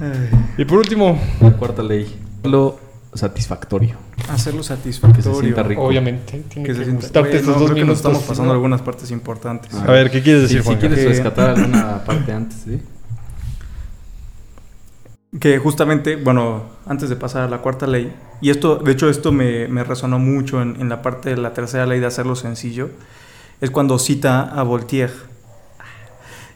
Ay, 0.00 0.30
Y 0.58 0.64
por 0.64 0.78
último, 0.78 1.20
La 1.40 1.52
cuarta 1.52 1.82
ley. 1.82 2.12
Lo 2.44 2.80
satisfactorio. 3.14 3.96
hacerlo 4.28 4.60
Que 4.60 4.64
se 4.68 4.76
satisfactorio. 4.76 5.40
sienta 5.40 5.62
rico. 5.62 5.82
obviamente, 5.82 6.44
tiene 6.48 6.66
Que 6.66 6.72
que, 6.72 6.78
se 6.78 6.84
sienta- 6.84 7.20
Oye, 7.20 7.42
no, 7.42 7.46
dos 7.46 7.56
creo 7.56 7.58
que 7.58 7.64
nos 7.66 7.74
minutos. 7.74 7.96
estamos 7.98 8.22
pasando 8.22 8.48
¿no? 8.48 8.52
algunas 8.52 8.80
partes 8.82 9.10
importantes. 9.10 9.74
Ah. 9.74 9.84
A 9.88 9.90
ver, 9.92 10.10
¿qué 10.10 10.22
quieres 10.22 10.48
Si, 10.48 10.54
decir, 10.56 10.60
si 10.62 10.66
Juan? 10.66 10.78
quieres 10.78 11.04
rescatar 11.04 11.50
alguna 11.50 12.04
parte 12.04 12.32
antes, 12.32 12.58
¿sí? 12.64 12.80
Que 15.40 15.58
justamente, 15.58 16.16
bueno, 16.16 16.64
antes 16.86 17.08
de 17.08 17.16
pasar 17.16 17.42
a 17.42 17.48
la 17.48 17.58
cuarta 17.58 17.86
ley, 17.86 18.12
y 18.42 18.50
esto, 18.50 18.76
de 18.76 18.92
hecho, 18.92 19.08
esto 19.08 19.32
me, 19.32 19.66
me 19.66 19.82
resonó 19.82 20.18
mucho 20.18 20.60
en, 20.60 20.76
en 20.80 20.88
la 20.90 21.00
parte 21.00 21.30
de 21.30 21.36
la 21.38 21.54
tercera 21.54 21.86
ley 21.86 22.00
de 22.00 22.06
hacerlo 22.06 22.36
sencillo, 22.36 22.90
es 23.62 23.70
cuando 23.70 23.98
cita 23.98 24.42
a 24.42 24.62
Voltaire. 24.62 25.12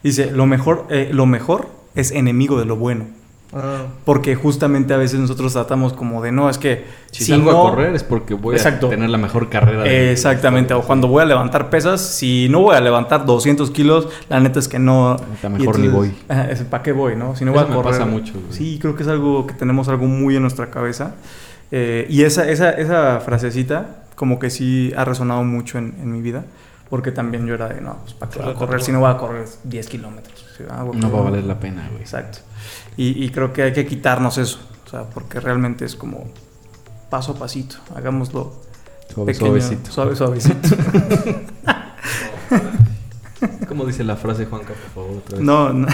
Dice, 0.02 0.30
lo 0.30 0.44
mejor, 0.46 0.86
eh, 0.90 1.08
lo 1.12 1.24
mejor 1.24 1.68
es 1.94 2.10
enemigo 2.10 2.58
de 2.58 2.66
lo 2.66 2.76
bueno. 2.76 3.06
Ah, 3.52 3.84
Porque 4.04 4.34
justamente 4.34 4.92
a 4.92 4.96
veces 4.96 5.20
nosotros 5.20 5.52
tratamos 5.52 5.92
como 5.92 6.20
de, 6.20 6.32
no, 6.32 6.50
es 6.50 6.58
que 6.58 6.84
Si, 7.12 7.24
salgo 7.24 7.52
no- 7.52 7.66
a 7.66 7.70
correr 7.70 7.94
es 7.94 8.02
porque 8.02 8.34
voy 8.34 8.56
Exacto. 8.56 8.88
a 8.88 8.90
tener 8.90 9.08
la 9.08 9.18
mejor 9.18 9.48
carrera. 9.48 9.84
de. 9.84 10.10
Exactamente, 10.12 10.74
o 10.74 10.82
cuando 10.82 11.06
voy 11.08 11.22
a 11.22 11.26
levantar 11.26 11.70
pesas, 11.70 12.00
si 12.00 12.48
no 12.50 12.60
voy 12.60 12.74
a 12.76 12.80
levantar 12.80 13.24
200 13.24 13.70
kilos, 13.70 14.08
la 14.28 14.40
neta 14.40 14.58
es 14.58 14.68
que 14.68 14.78
no... 14.78 15.16
Neta, 15.16 15.48
mejor 15.48 15.78
ni 15.78 15.88
voy. 15.88 16.12
¿Para 16.70 16.82
qué 16.82 16.92
voy, 16.92 17.14
no? 17.16 17.36
Si 17.36 17.44
no 17.44 17.52
Eso 17.52 17.60
voy 17.60 17.66
a 17.66 17.68
me 17.70 17.76
correr. 17.76 17.92
pasa 17.92 18.04
mucho, 18.04 18.32
güey. 18.34 18.52
Sí, 18.52 18.78
creo 18.80 18.96
que 18.96 19.04
es 19.04 19.08
algo 19.08 19.46
que 19.46 19.54
tenemos 19.54 19.88
algo 19.88 20.06
muy 20.06 20.34
en 20.36 20.42
nuestra 20.42 20.70
cabeza. 20.70 21.14
Eh, 21.70 22.06
y 22.10 22.22
esa, 22.24 22.48
esa, 22.48 22.70
esa 22.70 23.20
frasecita 23.20 24.02
como 24.16 24.38
que 24.38 24.50
sí 24.50 24.92
ha 24.96 25.04
resonado 25.04 25.44
mucho 25.44 25.78
en, 25.78 25.94
en 26.00 26.10
mi 26.12 26.20
vida. 26.20 26.44
Porque 26.90 27.10
también 27.10 27.44
yo 27.46 27.54
era 27.54 27.68
de, 27.68 27.80
no, 27.80 27.96
pues 28.02 28.14
para 28.14 28.30
qué 28.30 28.38
voy 28.40 28.50
a 28.52 28.54
correr 28.54 28.80
si 28.80 28.92
no 28.92 29.00
voy 29.00 29.10
a 29.10 29.16
correr 29.16 29.44
10 29.64 29.88
kilómetros. 29.88 30.46
Sí, 30.56 30.62
ah, 30.70 30.84
No 30.94 31.10
va 31.10 31.18
a 31.18 31.22
valer 31.22 31.42
la 31.44 31.58
pena, 31.58 31.86
güey. 31.90 32.00
Exacto. 32.00 32.38
Y, 32.96 33.24
y 33.24 33.30
creo 33.30 33.52
que 33.52 33.62
hay 33.62 33.72
que 33.72 33.86
quitarnos 33.86 34.38
eso. 34.38 34.58
O 34.86 34.88
sea, 34.90 35.04
porque 35.04 35.40
realmente 35.40 35.84
es 35.84 35.94
como 35.96 36.24
paso 37.10 37.32
a 37.32 37.34
pasito. 37.38 37.76
Hagámoslo 37.94 38.52
Suave, 39.12 39.32
pequeño, 39.32 39.46
suavecito. 39.60 39.90
Suave, 39.90 40.16
suavecito. 40.16 40.68
¿Cómo 43.68 43.84
dice 43.84 44.02
la 44.04 44.16
frase, 44.16 44.46
Juanca, 44.46 44.68
por 44.72 45.04
favor? 45.04 45.18
otra 45.18 45.36
vez? 45.36 45.44
no, 45.46 45.72
no. 45.72 45.86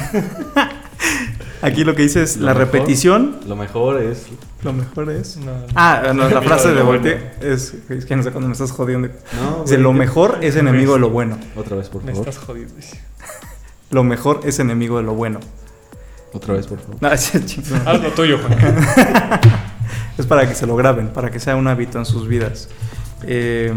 Aquí 1.63 1.85
lo 1.85 1.95
que 1.95 2.03
dice 2.03 2.23
es 2.23 2.37
Lo 2.37 2.47
la 2.47 2.55
mejor- 2.55 2.73
repetición. 2.73 3.39
Lo 3.47 3.57
mejor 3.57 4.01
es... 4.01 4.27
Lo 4.63 4.73
mejor 4.73 5.11
es. 5.11 5.37
no. 5.39 5.53
Ah, 5.75 6.13
no, 6.15 6.29
la 6.29 6.43
frase 6.43 6.73
de 6.73 6.83
de 7.01 7.31
es, 7.41 7.75
es 7.89 8.05
que 8.05 8.15
no 8.17 8.23
sé 8.23 8.31
cuándo 8.31 8.49
me 8.49 8.53
estás 8.53 8.71
jodiendo. 8.73 9.09
No, 9.41 9.63
Dice, 9.63 9.79
lo 9.79 9.93
mejor 9.93 10.39
es 10.41 10.57
enemigo 10.57 10.95
de 10.95 11.01
lo 11.01 11.11
bueno. 11.11 11.39
Otra 11.57 11.77
vez, 11.77 11.89
por 11.89 12.05
Me 12.05 12.13
favor. 12.13 12.29
estás 12.29 12.45
jodiendo. 12.45 12.75
Lo 13.91 14.05
mejor 14.05 14.41
es 14.45 14.59
enemigo 14.59 14.97
de 14.99 15.03
lo 15.05 15.15
bueno. 15.15 15.41
Otra 16.33 16.55
vez, 16.55 16.67
por 16.67 16.79
favor. 16.79 16.97
No, 17.01 17.13
es, 17.13 17.33
chingón. 17.47 17.83
Haz 17.87 18.03
lo 18.03 18.11
tuyo, 18.11 18.39
Juan. 18.39 18.77
Es 20.19 20.27
para 20.27 20.47
que 20.47 20.55
se 20.55 20.67
lo 20.67 20.77
graben, 20.77 21.09
para 21.09 21.31
que 21.31 21.41
sea 21.41 21.57
un 21.57 21.67
hábito 21.69 21.99
en 21.99 22.05
sus 22.05 22.29
vidas. 22.29 22.69
Eh, 23.25 23.69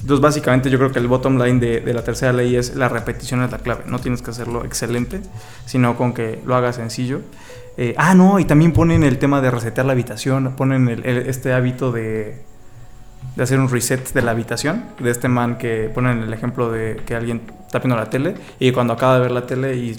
entonces, 0.00 0.20
básicamente, 0.20 0.70
yo 0.70 0.78
creo 0.78 0.92
que 0.92 0.98
el 0.98 1.08
bottom 1.08 1.36
line 1.42 1.60
de, 1.60 1.80
de 1.80 1.92
la 1.92 2.02
tercera 2.02 2.32
ley 2.32 2.56
es 2.56 2.74
la 2.74 2.88
repetición 2.88 3.42
es 3.42 3.50
la 3.50 3.58
clave. 3.58 3.82
No 3.86 3.98
tienes 3.98 4.22
que 4.22 4.30
hacerlo 4.30 4.64
excelente, 4.64 5.20
sino 5.66 5.96
con 5.96 6.14
que 6.14 6.40
lo 6.46 6.54
hagas 6.56 6.76
sencillo. 6.76 7.20
Eh, 7.76 7.94
ah, 7.98 8.14
no, 8.14 8.38
y 8.38 8.44
también 8.46 8.72
ponen 8.72 9.02
el 9.02 9.18
tema 9.18 9.40
de 9.42 9.50
resetear 9.50 9.84
la 9.86 9.92
habitación, 9.92 10.54
ponen 10.56 10.88
el- 10.88 11.04
el- 11.04 11.26
este 11.28 11.52
hábito 11.52 11.92
de, 11.92 12.42
de 13.36 13.42
hacer 13.42 13.60
un 13.60 13.68
reset 13.68 14.12
de 14.12 14.22
la 14.22 14.30
habitación, 14.30 14.84
de 15.00 15.10
este 15.10 15.28
man 15.28 15.58
que 15.58 15.90
ponen 15.94 16.22
el 16.22 16.32
ejemplo 16.32 16.70
de 16.72 16.96
que 17.04 17.14
alguien 17.14 17.42
está 17.66 17.78
viendo 17.80 17.96
la 17.96 18.08
tele 18.08 18.34
y 18.58 18.72
cuando 18.72 18.94
acaba 18.94 19.16
de 19.16 19.20
ver 19.20 19.30
la 19.32 19.46
tele 19.46 19.76
y 19.76 19.96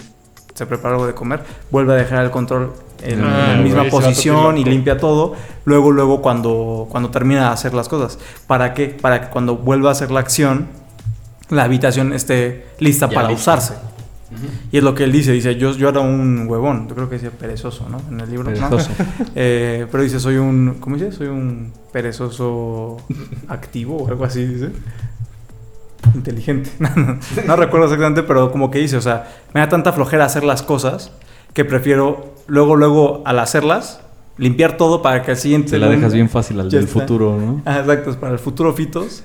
se 0.54 0.66
prepara 0.66 0.95
algo 0.95 1.08
de 1.08 1.14
comer, 1.14 1.41
vuelve 1.72 1.93
a 1.93 1.95
dejar 1.95 2.24
el 2.26 2.32
control 2.32 2.74
en, 3.04 3.22
Ah, 3.24 3.54
la 3.56 3.62
misma 3.62 3.80
güey, 3.80 3.91
posición 3.91 4.58
y 4.58 4.64
limpia 4.66 4.97
todo, 4.97 5.36
luego, 5.66 5.91
luego 5.91 6.22
cuando, 6.22 6.88
cuando 6.89 7.10
termina 7.10 7.41
de 7.41 7.47
hacer 7.54 7.74
las 7.74 7.88
cosas. 7.88 8.20
¿Para 8.47 8.74
qué? 8.74 8.88
Para 8.88 9.22
que 9.22 9.28
cuando 9.30 9.56
vuelva 9.58 9.89
a 9.89 9.91
hacer 9.93 10.12
la 10.12 10.20
acción, 10.20 10.68
la 11.50 11.64
habitación 11.64 12.14
esté 12.14 12.68
lista 12.80 13.08
Ya 13.10 13.16
para 13.16 13.30
lista. 13.30 13.54
usarse. 13.54 13.74
Y 14.72 14.78
es 14.78 14.84
lo 14.84 14.93
que 14.93 15.06
él 15.06 15.12
dice, 15.12 15.32
dice, 15.32 15.56
yo, 15.56 15.72
yo 15.72 15.89
era 15.89 16.02
un 16.02 16.45
huevón, 16.47 16.88
yo 16.88 16.93
creo 16.93 17.10
que 17.10 17.16
decía 17.16 17.32
perezoso, 17.32 17.89
¿no? 17.89 18.00
En 18.12 18.20
el 18.20 18.30
libro, 18.30 18.52
¿no? 18.52 18.70
Perezoso. 18.70 18.91
Eh, 19.36 19.88
pero 19.91 20.04
dice, 20.04 20.20
soy 20.20 20.36
un, 20.38 20.76
¿cómo 20.80 20.97
dice? 20.97 21.12
Soy 21.12 21.28
un 21.28 21.74
perezoso 21.91 22.97
activo 23.47 23.97
o 24.04 24.08
algo 24.08 24.26
así, 24.26 24.45
dice. 24.45 24.70
Inteligente. 26.16 26.70
No, 26.80 26.89
no, 26.95 27.20
no 27.45 27.55
recuerdo 27.55 27.86
exactamente, 27.86 28.24
pero 28.24 28.51
como 28.51 28.72
que 28.72 28.80
dice, 28.80 28.97
o 28.97 29.01
sea, 29.01 29.28
me 29.53 29.62
da 29.62 29.70
tanta 29.70 29.93
flojera 29.93 30.26
hacer 30.26 30.43
las 30.43 30.64
cosas 30.64 31.12
que 31.53 31.66
prefiero 31.66 32.34
luego, 32.47 32.76
luego, 32.76 33.22
al 33.26 33.39
hacerlas, 33.39 34.01
limpiar 34.38 34.78
todo 34.78 35.01
para 35.01 35.22
que 35.24 35.32
al 35.32 35.38
siguiente... 35.38 35.70
Se 35.70 35.78
la 35.78 35.89
dejas 35.89 36.14
bien 36.14 36.30
fácil 36.30 36.60
al 36.60 36.70
del 36.70 36.88
futuro, 36.88 37.38
¿no? 37.38 37.62
Ah, 37.66 37.80
exacto, 37.80 38.12
es 38.12 38.16
para 38.16 38.34
el 38.34 38.39
futuro 38.39 38.74
Fitos. 38.74 39.24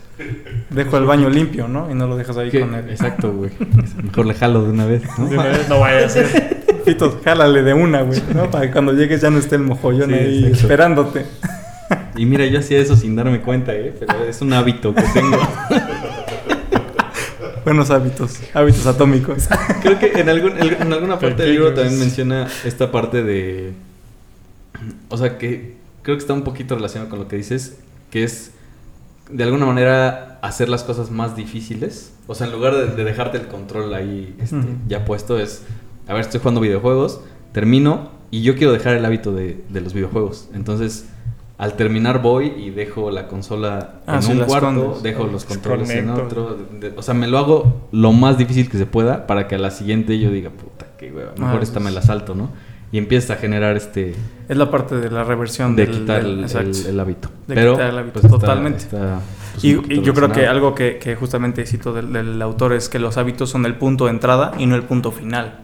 Dejo 0.70 0.97
el 0.99 1.05
baño 1.05 1.30
limpio, 1.30 1.68
¿no? 1.68 1.91
Y 1.91 1.95
no 1.95 2.07
lo 2.07 2.16
dejas 2.16 2.37
ahí 2.37 2.51
con 2.51 2.74
el... 2.74 2.91
Exacto, 2.91 3.32
güey. 3.32 3.51
Mejor 4.03 4.26
le 4.26 4.35
jalo 4.35 4.62
de 4.64 4.70
una 4.70 4.87
vez, 4.87 5.03
¿no? 5.18 5.28
De 5.28 5.39
una 5.39 5.49
vez 5.49 5.68
no 5.68 5.80
vaya 5.80 6.07
a 6.07 6.09
ser. 6.09 6.62
Fitos, 6.85 7.16
jálale 7.24 7.62
de 7.62 7.72
una, 7.74 8.03
güey, 8.03 8.20
¿no? 8.35 8.51
Para 8.51 8.66
que 8.66 8.72
cuando 8.72 8.93
llegues 8.93 9.20
ya 9.20 9.30
no 9.30 9.39
esté 9.39 9.57
el 9.57 9.62
mojollón 9.62 10.11
Sí, 10.11 10.14
ahí 10.16 10.39
exacto. 10.39 10.62
esperándote. 10.62 11.26
Y 12.16 12.26
mira, 12.26 12.47
yo 12.47 12.59
hacía 12.59 12.78
eso 12.78 12.97
sin 12.97 13.16
darme 13.16 13.41
cuenta, 13.41 13.72
¿eh? 13.74 13.95
Pero 13.99 14.24
es 14.24 14.41
un 14.41 14.53
hábito 14.53 14.95
que 14.95 15.03
tengo. 15.03 15.37
Buenos 17.64 17.90
hábitos, 17.90 18.40
hábitos 18.52 18.86
atómicos. 18.86 19.48
Creo 19.82 19.98
que 19.98 20.20
en, 20.20 20.28
algún, 20.28 20.52
en 20.58 20.92
alguna 20.92 21.18
parte 21.18 21.44
del 21.44 21.52
libro 21.52 21.72
también 21.72 21.98
menciona 21.98 22.46
esta 22.64 22.92
parte 22.92 23.22
de... 23.22 23.72
O 25.08 25.16
sea, 25.16 25.38
que 25.38 25.76
creo 26.02 26.16
que 26.16 26.20
está 26.20 26.34
un 26.34 26.44
poquito 26.44 26.74
relacionado 26.74 27.08
con 27.08 27.18
lo 27.18 27.28
que 27.28 27.36
dices, 27.36 27.78
que 28.10 28.22
es 28.22 28.50
de 29.30 29.44
alguna 29.44 29.64
manera 29.64 30.38
hacer 30.42 30.68
las 30.68 30.84
cosas 30.84 31.10
más 31.10 31.36
difíciles. 31.36 32.12
O 32.26 32.34
sea, 32.34 32.46
en 32.46 32.52
lugar 32.52 32.74
de, 32.74 32.86
de 32.88 33.04
dejarte 33.04 33.38
el 33.38 33.46
control 33.46 33.94
ahí 33.94 34.36
este, 34.38 34.58
ya 34.86 35.06
puesto, 35.06 35.38
es, 35.38 35.62
a 36.06 36.12
ver, 36.12 36.20
estoy 36.20 36.40
jugando 36.40 36.60
videojuegos, 36.60 37.20
termino 37.52 38.10
y 38.30 38.42
yo 38.42 38.56
quiero 38.56 38.72
dejar 38.72 38.96
el 38.96 39.04
hábito 39.06 39.32
de, 39.32 39.64
de 39.70 39.80
los 39.80 39.94
videojuegos. 39.94 40.50
Entonces, 40.52 41.06
al 41.57 41.74
terminar 41.74 42.20
voy 42.20 42.46
y 42.57 42.70
dejo 42.70 43.11
la 43.11 43.28
consola 43.28 44.00
Ah, 44.07 44.16
en 44.16 44.22
sí, 44.22 44.32
un 44.32 44.38
cuarto, 44.40 44.68
escondes. 44.70 45.02
dejo 45.05 45.24
los 45.26 45.44
controles 45.44 45.90
en 45.90 46.11
otro. 46.11 46.57
de- 46.80 46.90
de- 46.90 46.96
o 46.98 47.02
sea, 47.02 47.14
me 47.14 47.28
lo 47.28 47.38
hago 47.38 47.88
lo 47.92 48.12
más 48.12 48.36
difícil 48.38 48.68
que 48.68 48.76
se 48.78 48.86
pueda 48.86 49.26
para 49.26 49.46
que 49.46 49.55
a 49.55 49.59
la 49.59 49.70
siguiente 49.70 50.18
yo 50.18 50.30
diga, 50.30 50.50
puta, 50.50 50.86
qué 50.98 51.12
hueva, 51.12 51.32
mejor 51.38 51.61
Ah, 51.61 51.62
esta 51.62 51.74
pues. 51.74 51.84
me 51.86 51.90
la 51.92 52.02
salto, 52.02 52.34
¿no? 52.34 52.50
Y 52.90 52.98
empiezas 52.98 53.30
a 53.36 53.40
generar 53.40 53.76
este... 53.76 54.14
Es 54.48 54.57
la 54.57 54.70
parte 54.70 54.96
de 54.96 55.11
la 55.11 55.24
reversión 55.24 55.74
De 55.74 55.86
del- 55.86 55.94
quitar 56.00 56.22
del- 56.22 56.44
el, 56.44 56.57
el- 56.57 56.86
el 56.86 57.00
hábito. 57.00 57.28
De 57.48 57.55
Pero, 57.55 57.72
quitar 57.72 57.90
el 57.90 57.98
hábito, 57.98 58.12
pues, 58.20 58.24
está- 58.24 58.38
totalmente. 58.38 58.78
está, 58.78 59.20
pues, 59.52 59.64
Y, 59.64 59.70
y 59.94 60.00
yo 60.02 60.12
creo 60.14 60.30
que 60.32 60.46
algo 60.46 60.74
que, 60.74 60.98
que 60.98 61.14
justamente 61.16 61.66
cito 61.66 61.92
del, 61.92 62.12
del 62.12 62.40
autor 62.42 62.72
es 62.72 62.88
que 62.88 62.98
los 62.98 63.16
hábitos 63.16 63.50
son 63.50 63.64
el 63.66 63.74
punto 63.76 64.05
de 64.07 64.11
entrada 64.11 64.52
y 64.59 64.66
no 64.66 64.74
el 64.76 64.82
punto 64.82 65.11
final. 65.12 65.61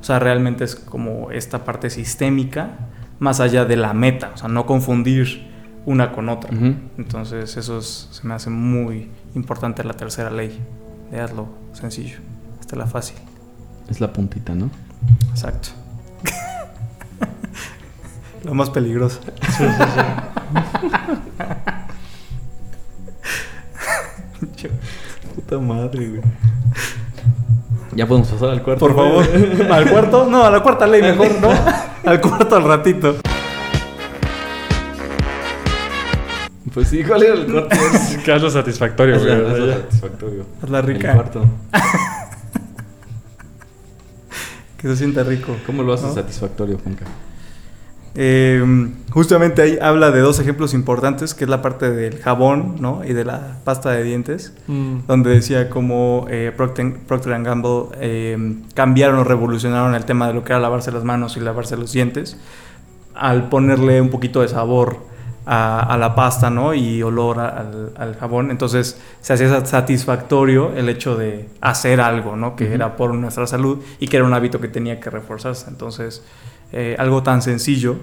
O 0.00 0.04
sea, 0.04 0.18
realmente 0.18 0.64
es 0.64 0.74
como 0.76 1.30
esta 1.30 1.64
parte 1.64 1.88
sistémica 1.90 2.70
más 3.18 3.40
allá 3.40 3.64
de 3.64 3.76
la 3.76 3.92
meta. 3.94 4.30
O 4.34 4.36
sea, 4.36 4.48
no 4.48 4.66
confundir 4.66 5.46
una 5.84 6.12
con 6.12 6.28
otra. 6.28 6.50
Entonces, 6.98 7.56
eso 7.56 7.78
es- 7.78 8.08
se 8.10 8.26
me 8.26 8.34
hace 8.34 8.50
muy 8.50 9.10
importante 9.34 9.82
la 9.84 9.94
tercera 9.94 10.30
ley. 10.30 10.60
De 11.10 11.20
hazlo 11.20 11.48
sencillo. 11.72 12.18
Hasta 12.60 12.76
la 12.76 12.86
fácil. 12.86 13.16
Es 13.88 14.00
la 14.00 14.12
puntita, 14.12 14.54
¿no? 14.54 14.70
Exacto. 15.30 15.68
Lo 18.44 18.54
más 18.54 18.70
peligroso. 18.70 19.20
Yo- 24.56 24.70
Puta 25.34 25.58
madre, 25.58 26.08
güey. 26.08 26.22
Ya 27.94 28.06
podemos 28.06 28.28
pasar 28.28 28.50
al 28.50 28.62
cuarto. 28.62 28.80
Por 28.86 28.94
favor. 28.94 29.24
¿Al 29.70 29.90
cuarto? 29.90 30.26
No, 30.26 30.44
a 30.44 30.50
la 30.50 30.60
cuarta 30.62 30.86
ley 30.86 31.00
mejor, 31.02 31.30
¿no? 31.40 31.48
Al 32.10 32.20
cuarto 32.20 32.54
al 32.56 32.62
ratito. 32.64 33.16
Pues 36.72 36.88
sí, 36.88 37.02
¿cuál 37.04 37.22
era 37.22 37.34
el 37.34 37.46
cuarto? 37.50 37.76
Que 38.24 38.32
hazlo 38.32 38.50
satisfactorio, 38.50 39.18
güey. 39.18 39.32
Hazlo- 39.32 39.72
satisfactorio. 39.82 40.46
Hazla 40.62 40.82
rica. 40.82 41.08
El 41.10 41.14
cuarto. 41.14 41.44
Que 44.76 44.88
se 44.88 44.96
sienta 44.96 45.22
rico. 45.24 45.56
¿Cómo 45.66 45.82
lo 45.82 45.94
haces 45.94 46.08
¿No? 46.08 46.14
satisfactorio, 46.14 46.78
Juanca? 46.82 47.06
Eh, 48.18 48.88
justamente 49.10 49.60
ahí 49.62 49.78
habla 49.80 50.10
de 50.10 50.20
dos 50.20 50.38
ejemplos 50.40 50.72
importantes, 50.72 51.34
que 51.34 51.44
es 51.44 51.50
la 51.50 51.60
parte 51.60 51.90
del 51.90 52.18
jabón, 52.18 52.76
¿no? 52.80 53.02
Y 53.04 53.12
de 53.12 53.24
la 53.26 53.58
pasta 53.64 53.90
de 53.90 54.02
dientes, 54.04 54.54
Mm. 54.66 55.00
donde 55.06 55.30
decía 55.30 55.68
cómo 55.68 56.26
eh, 56.30 56.50
Procter, 56.56 56.94
Procter 57.06 57.42
Gamble 57.42 57.84
eh, 58.00 58.56
cambiaron 58.74 59.18
o 59.18 59.24
revolucionaron 59.24 59.94
el 59.94 60.04
tema 60.06 60.28
de 60.28 60.34
lo 60.34 60.44
que 60.44 60.52
era 60.52 60.60
lavarse 60.60 60.90
las 60.92 61.04
manos 61.04 61.36
y 61.36 61.40
lavarse 61.40 61.76
los 61.76 61.92
dientes, 61.92 62.38
al 63.14 63.48
ponerle 63.50 64.00
un 64.00 64.08
poquito 64.08 64.40
de 64.40 64.48
sabor 64.48 64.98
a, 65.44 65.80
a 65.80 65.96
la 65.98 66.14
pasta, 66.14 66.48
¿no? 66.50 66.72
Y 66.74 67.02
olor 67.02 67.38
a- 67.38 67.48
al, 67.48 67.92
al 67.96 68.16
jabón. 68.16 68.50
Entonces 68.50 69.00
se 69.20 69.32
hacía 69.34 69.48
sa- 69.48 69.64
satisfactorio 69.66 70.72
el 70.74 70.88
hecho 70.88 71.16
de 71.16 71.48
hacer 71.60 72.00
algo, 72.00 72.34
¿no? 72.34 72.56
Que 72.56 72.72
era 72.74 72.96
por 72.96 73.14
nuestra 73.14 73.46
salud 73.46 73.78
y 74.00 74.08
que 74.08 74.16
era 74.16 74.24
un 74.26 74.32
hábito 74.34 74.58
que 74.60 74.68
tenía 74.68 74.98
que 75.00 75.08
reforzarse. 75.10 75.66
Entonces, 75.70 76.22
eh, 76.72 76.96
algo 76.98 77.22
tan 77.22 77.42
sencillo 77.42 77.96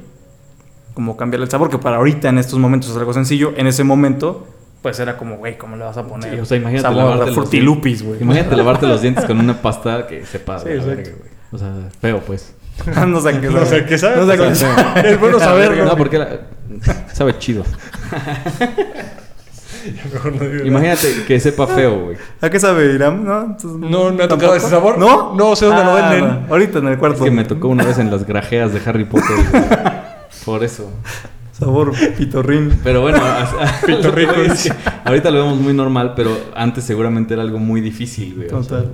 como 0.93 1.17
cambiar 1.17 1.41
el 1.41 1.49
sabor, 1.49 1.69
que 1.69 1.77
para 1.79 1.97
ahorita 1.97 2.29
en 2.29 2.37
estos 2.37 2.59
momentos 2.59 2.91
es 2.91 2.97
algo 2.97 3.13
sencillo, 3.13 3.53
en 3.57 3.65
ese 3.67 3.83
momento, 3.83 4.47
pues 4.83 4.99
era 4.99 5.17
como, 5.17 5.37
güey, 5.37 5.57
¿cómo 5.57 5.75
le 5.75 5.83
vas 5.83 5.97
a 5.97 6.05
poner? 6.05 6.35
Sí, 6.35 6.39
o 6.39 6.45
sea, 6.45 6.57
imagínate 6.57 6.83
sabor 6.83 6.97
lavarte 7.15 7.31
los 7.31 8.03
güey. 8.03 8.21
Imagínate 8.21 8.55
lavarte 8.55 8.87
los 8.87 9.01
dientes 9.01 9.25
con 9.25 9.39
una 9.39 9.59
pasta 9.61 10.05
que 10.05 10.25
sepa. 10.25 10.59
Sí, 10.59 10.69
exacto. 10.69 11.09
O 11.51 11.57
sea, 11.57 11.73
feo, 11.99 12.19
pues. 12.21 12.53
no 13.07 13.21
sé 13.21 13.39
qué 13.39 13.47
No 13.49 13.65
sé 13.65 13.85
qué 13.85 13.97
sabe. 13.97 14.17
No 14.17 14.31
sé 14.31 14.37
qué 14.37 14.55
sabe. 14.55 15.11
Es 15.11 15.19
bueno 15.19 15.39
saberlo. 15.39 15.85
No, 15.85 15.95
porque 15.95 16.17
la- 16.19 16.39
sabe 17.11 17.37
chido. 17.39 17.63
Mejor 20.13 20.31
no 20.33 20.39
digo 20.39 20.53
nada. 20.53 20.67
Imagínate 20.67 21.07
que 21.27 21.39
sepa 21.39 21.67
feo, 21.67 22.05
güey. 22.05 22.17
¿A 22.41 22.49
qué 22.49 22.59
sabe 22.59 22.93
Iram? 22.93 23.23
¿No? 23.23 23.41
Entonces, 23.43 23.71
No, 23.89 24.11
¿me 24.11 24.23
ha 24.23 24.27
tocado 24.27 24.55
ese 24.55 24.69
sabor? 24.69 24.97
¿No? 24.97 25.33
No 25.35 25.55
sé 25.55 25.65
dónde 25.65 25.83
lo 25.83 25.91
Ah, 25.95 26.09
venden. 26.11 26.29
va. 26.29 26.47
Ahorita 26.49 26.79
en 26.79 26.87
el 26.87 26.93
Es 26.93 26.99
cuarto. 26.99 27.23
que 27.23 27.31
me 27.31 27.43
tocó 27.45 27.67
una 27.67 27.83
vez 27.83 27.97
en 27.99 28.09
las 28.11 28.25
grajeas 28.25 28.73
de 28.73 28.81
Harry 28.85 29.05
Potter. 29.05 29.35
güey. 29.51 29.63
Por 30.45 30.63
eso. 30.63 30.89
Sabor 31.51 31.93
pitorrín. 32.17 32.79
Pero 32.83 33.01
bueno, 33.01 33.19
a- 33.23 33.43
a- 33.43 33.81
Pito 33.85 33.99
lo 34.09 34.15
que 34.15 34.21
rico, 34.21 34.33
voy 34.35 34.47
es 34.47 34.63
que 34.63 34.73
ahorita 35.05 35.29
lo 35.31 35.43
vemos 35.43 35.59
muy 35.59 35.73
normal, 35.73 36.13
pero 36.15 36.35
antes 36.55 36.83
seguramente 36.83 37.33
era 37.35 37.43
algo 37.43 37.59
muy 37.59 37.79
difícil, 37.79 38.33
güey. 38.35 38.47
o 38.47 38.63
sea, 38.63 38.77
Total. 38.79 38.91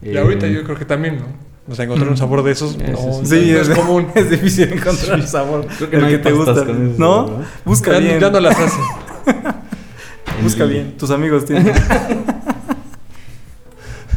Y 0.00 0.16
ahorita 0.16 0.46
eh, 0.46 0.52
yo 0.54 0.62
creo 0.64 0.76
que 0.78 0.84
también, 0.84 1.16
¿no? 1.18 1.48
O 1.70 1.74
sea, 1.74 1.84
encontrar 1.84 2.08
un 2.08 2.16
sabor 2.16 2.42
de 2.44 2.52
esos 2.52 2.76
Eh, 2.80 2.92
no, 2.92 3.26
sí, 3.26 3.50
no 3.52 3.58
es, 3.60 3.68
es 3.68 3.76
común. 3.76 4.06
es 4.14 4.30
difícil 4.30 4.72
encontrar 4.72 5.18
el 5.18 5.26
sabor. 5.26 5.66
Creo 5.76 5.90
que 5.90 5.96
el 5.96 6.00
no 6.02 6.06
hay 6.08 6.12
que 6.16 6.18
te 6.22 6.32
gusta. 6.32 6.54
con 6.64 6.70
ese 6.90 6.98
¿No? 6.98 7.14
sabor, 7.26 7.30
¿no? 7.40 7.44
Busca 7.64 7.92
Ya, 7.92 7.98
bien. 7.98 8.20
ya 8.20 8.30
no 8.30 8.40
las 8.40 8.56
hace. 8.60 8.80
Busca 10.42 10.64
el- 10.64 10.70
bien. 10.70 10.96
Tus 10.96 11.10
amigos 11.10 11.44
tienen. 11.44 11.72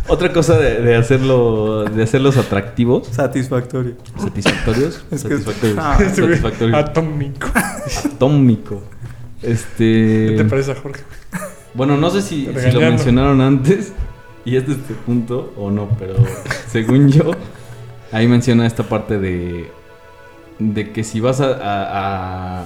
Otra 0.08 0.34
cosa 0.34 0.58
de, 0.58 0.82
de 0.82 0.96
hacerlo, 0.98 1.86
de 1.86 2.04
hacerlos 2.04 2.36
atractivos, 2.36 3.08
Satisfactorio. 3.08 3.94
satisfactorios, 4.18 5.06
Es 5.12 5.24
que- 5.24 5.30
satisfactorios, 5.30 5.78
Ah, 5.80 5.98
satisfactorio, 5.98 6.76
Atómico. 6.76 7.48
atómico. 8.10 8.84
¿Qué 9.40 9.52
Este, 9.52 10.36
te 10.38 10.46
parece, 10.46 10.76
Jorge? 10.76 11.02
bueno, 11.74 11.96
no 11.98 12.10
sé 12.10 12.22
si, 12.22 12.46
si 12.60 12.72
lo 12.72 12.82
mencionaron 12.82 13.40
antes 13.42 13.94
y 14.44 14.58
es 14.58 14.68
de 14.68 14.74
este 14.74 14.94
punto 14.96 15.54
o 15.58 15.72
no, 15.72 15.88
pero 15.98 16.16
según 16.68 17.10
yo, 17.10 17.32
ahí 18.12 18.28
menciona 18.28 18.68
esta 18.68 18.84
parte 18.84 19.18
de, 19.18 19.72
de 20.60 20.92
que 20.92 21.04
si 21.06 21.22
vas 21.22 21.40
a, 21.40 21.52
a- 21.54 22.60
a 22.62 22.66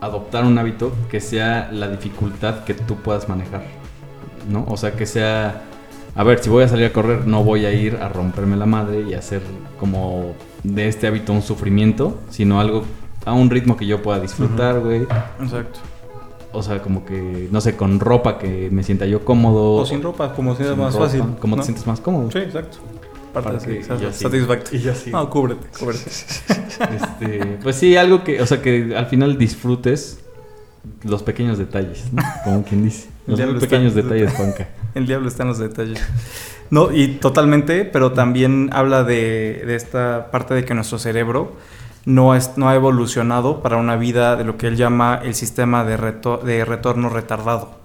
adoptar 0.00 0.44
un 0.44 0.58
hábito, 0.58 0.92
que 1.10 1.20
sea 1.20 1.70
la 1.72 1.88
dificultad 1.88 2.64
que 2.64 2.74
tú 2.74 2.96
puedas 2.96 3.28
manejar, 3.28 3.62
¿no? 4.50 4.64
O 4.68 4.76
sea, 4.76 4.92
que 4.92 5.06
sea, 5.06 5.62
a 6.14 6.24
ver, 6.24 6.38
si 6.38 6.48
voy 6.48 6.64
a 6.64 6.68
salir 6.68 6.86
a 6.86 6.92
correr, 6.92 7.26
no 7.26 7.44
voy 7.44 7.66
a 7.66 7.72
ir 7.72 7.96
a 7.96 8.08
romperme 8.08 8.56
la 8.56 8.66
madre 8.66 9.02
y 9.02 9.14
hacer 9.14 9.42
como 9.78 10.32
de 10.62 10.88
este 10.88 11.06
hábito 11.06 11.32
un 11.32 11.42
sufrimiento, 11.42 12.18
sino 12.30 12.60
algo 12.60 12.84
a 13.24 13.32
un 13.32 13.50
ritmo 13.50 13.76
que 13.76 13.86
yo 13.86 14.02
pueda 14.02 14.20
disfrutar, 14.20 14.80
güey. 14.80 15.06
Exacto. 15.40 15.80
O 16.52 16.62
sea, 16.62 16.82
como 16.82 17.04
que, 17.04 17.48
no 17.52 17.60
sé, 17.60 17.76
con 17.76 18.00
ropa 18.00 18.38
que 18.38 18.70
me 18.72 18.82
sienta 18.82 19.06
yo 19.06 19.24
cómodo. 19.24 19.74
O 19.74 19.86
sin 19.86 20.02
ropa, 20.02 20.32
como 20.34 20.56
sin 20.56 20.66
más 20.76 20.94
ropa, 20.94 21.06
fácil. 21.06 21.22
Como 21.38 21.56
¿no? 21.56 21.62
te 21.62 21.66
sientes 21.66 21.86
más 21.86 22.00
cómodo. 22.00 22.30
Sí, 22.30 22.38
exacto. 22.38 22.78
Parte 23.32 23.50
de 23.50 23.78
que- 23.80 23.80
y. 24.72 24.76
Y 24.76 24.78
yo 24.80 24.94
sí. 24.94 25.10
No, 25.10 25.28
cúbrete, 25.30 25.66
cúbrete. 25.78 26.10
Este, 26.10 27.58
pues 27.62 27.76
sí, 27.76 27.96
algo 27.96 28.24
que, 28.24 28.40
o 28.42 28.46
sea, 28.46 28.62
que 28.62 28.94
al 28.96 29.06
final 29.06 29.38
disfrutes 29.38 30.20
los 31.04 31.22
pequeños 31.22 31.58
detalles, 31.58 32.04
¿no? 32.12 32.22
Como 32.44 32.64
quien 32.64 32.84
dice. 32.84 33.08
Los 33.26 33.38
muy 33.38 33.60
pequeños 33.60 33.94
detalles, 33.94 34.32
Juanca. 34.34 34.68
El 34.94 35.06
diablo 35.06 35.28
está 35.28 35.42
en 35.44 35.48
los 35.50 35.58
detalles. 35.58 36.00
No, 36.70 36.90
y 36.92 37.08
totalmente, 37.18 37.84
pero 37.84 38.12
también 38.12 38.70
habla 38.72 39.04
de, 39.04 39.62
de 39.66 39.74
esta 39.76 40.30
parte 40.30 40.54
de 40.54 40.64
que 40.64 40.72
nuestro 40.74 40.98
cerebro 40.98 41.56
no, 42.06 42.34
es, 42.34 42.52
no 42.56 42.68
ha 42.68 42.74
evolucionado 42.74 43.62
para 43.62 43.76
una 43.76 43.96
vida 43.96 44.36
de 44.36 44.44
lo 44.44 44.56
que 44.56 44.68
él 44.68 44.76
llama 44.76 45.20
el 45.22 45.34
sistema 45.34 45.84
de, 45.84 45.96
reto- 45.98 46.40
de 46.42 46.64
retorno 46.64 47.08
retardado. 47.08 47.79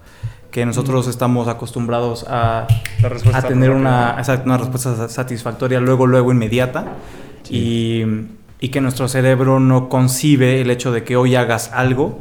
Que 0.55 0.65
nosotros 0.65 1.05
estamos 1.09 1.49
acostumbrados 1.49 2.25
a, 2.29 2.65
tener 3.49 3.71
una, 3.71 4.15
una 4.45 4.57
respuesta 4.57 4.95
sa- 4.95 5.09
satisfactoria 5.09 5.81
luego, 5.81 6.07
luego 6.07 6.31
inmediata. 6.31 6.93
Y, 7.49 8.03
y 8.61 8.69
que 8.69 8.79
nuestro 8.79 9.09
cerebro 9.09 9.59
no 9.59 9.89
concibe 9.89 10.61
el 10.61 10.71
hecho 10.71 10.93
de 10.93 11.03
que 11.03 11.17
hoy 11.17 11.35
hagas 11.35 11.71
algo 11.73 12.19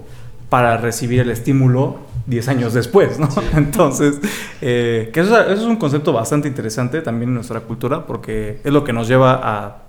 para 0.48 0.76
recibir 0.78 1.20
el 1.20 1.30
estímulo 1.30 1.98
10 2.26 2.48
años 2.48 2.74
después, 2.74 3.20
¿no? 3.20 3.28
Entonces, 3.56 4.18
eh, 4.60 5.10
que 5.14 5.20
eso, 5.20 5.38
es- 5.40 5.46
eso 5.52 5.62
es 5.62 5.68
un 5.68 5.76
concepto 5.76 6.12
bastante 6.12 6.48
interesante 6.48 7.02
también 7.02 7.28
en 7.28 7.36
nuestra 7.36 7.60
cultura 7.60 8.04
porque 8.04 8.58
es 8.64 8.72
lo 8.72 8.82
que 8.82 8.92
nos 8.92 9.06
lleva 9.06 9.40
a 9.44 9.83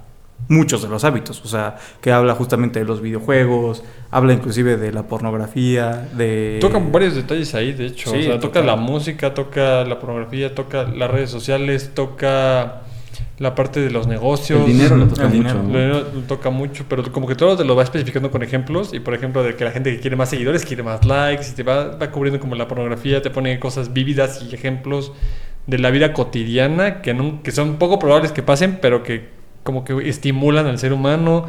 muchos 0.48 0.84
de 0.84 0.90
los 0.90 1.04
hábitos, 1.04 1.42
o 1.44 1.48
sea, 1.48 1.78
que 2.02 2.12
habla 2.12 2.36
justamente 2.36 2.80
de 2.80 2.86
los 2.86 3.02
videojuegos, 3.02 3.84
habla 4.12 4.34
inclusive 4.34 4.78
de 4.78 4.92
la 4.92 5.04
pornografía, 5.04 6.08
de... 6.16 6.60
Tocan 6.62 6.92
varios 6.92 7.16
detalles 7.16 7.56
ahí, 7.56 7.74
de 7.74 7.88
hecho. 7.88 8.12
Sí, 8.12 8.18
o 8.18 8.22
sea, 8.22 8.34
toca 8.40 8.60
total. 8.62 8.66
la 8.68 8.76
música, 8.76 9.34
toca 9.34 9.84
la 9.84 10.00
pornografía, 10.00 10.54
toca 10.54 10.84
las 10.84 11.10
redes 11.10 11.30
sociales, 11.32 11.92
toca 11.96 12.82
la 13.40 13.56
parte 13.56 13.80
de 13.82 13.90
los 13.90 14.08
negocios. 14.08 14.62
El 14.62 14.68
dinero 14.68 14.96
lo 14.98 15.08
toca 15.08 15.24
El 15.24 15.30
mucho. 15.30 15.38
dinero. 15.40 15.64
¿no? 15.64 15.74
Lo 15.74 15.80
dinero 15.80 16.08
lo 16.14 16.22
toca 16.22 16.50
mucho, 16.52 16.86
pero 16.88 17.12
como 17.12 17.28
que 17.28 17.36
todo 17.36 17.58
te 17.58 17.66
lo 17.66 17.76
va 17.76 17.84
especificando 17.84 18.30
con 18.32 18.44
ejemplos. 18.44 18.94
Y 18.94 19.00
por 19.00 19.14
ejemplo, 19.16 19.42
de 19.44 19.56
que 19.56 19.66
la 19.66 19.72
gente 19.72 19.92
que 19.94 20.00
quiere 20.00 20.16
más 20.16 20.30
seguidores 20.30 20.64
quiere 20.64 20.84
más 20.84 21.04
likes. 21.06 21.48
Y 21.50 21.56
te 21.56 21.64
va, 21.64 21.96
va 21.98 22.12
cubriendo 22.12 22.40
como 22.40 22.56
la 22.56 22.68
pornografía, 22.68 23.22
te 23.22 23.30
pone 23.32 23.60
cosas 23.60 23.92
vívidas 23.94 24.42
y 24.50 24.54
ejemplos 24.54 25.12
de 25.68 25.80
la 25.80 25.90
vida 25.90 26.14
cotidiana 26.14 27.02
que, 27.02 27.14
no- 27.16 27.42
que 27.42 27.52
son 27.52 27.76
poco 27.78 27.98
probables 28.00 28.32
que 28.32 28.44
pasen, 28.44 28.78
pero 28.82 29.02
que 29.04 29.34
como 29.66 29.84
que 29.84 30.08
estimulan 30.08 30.68
al 30.68 30.78
ser 30.78 30.94
humano. 30.94 31.44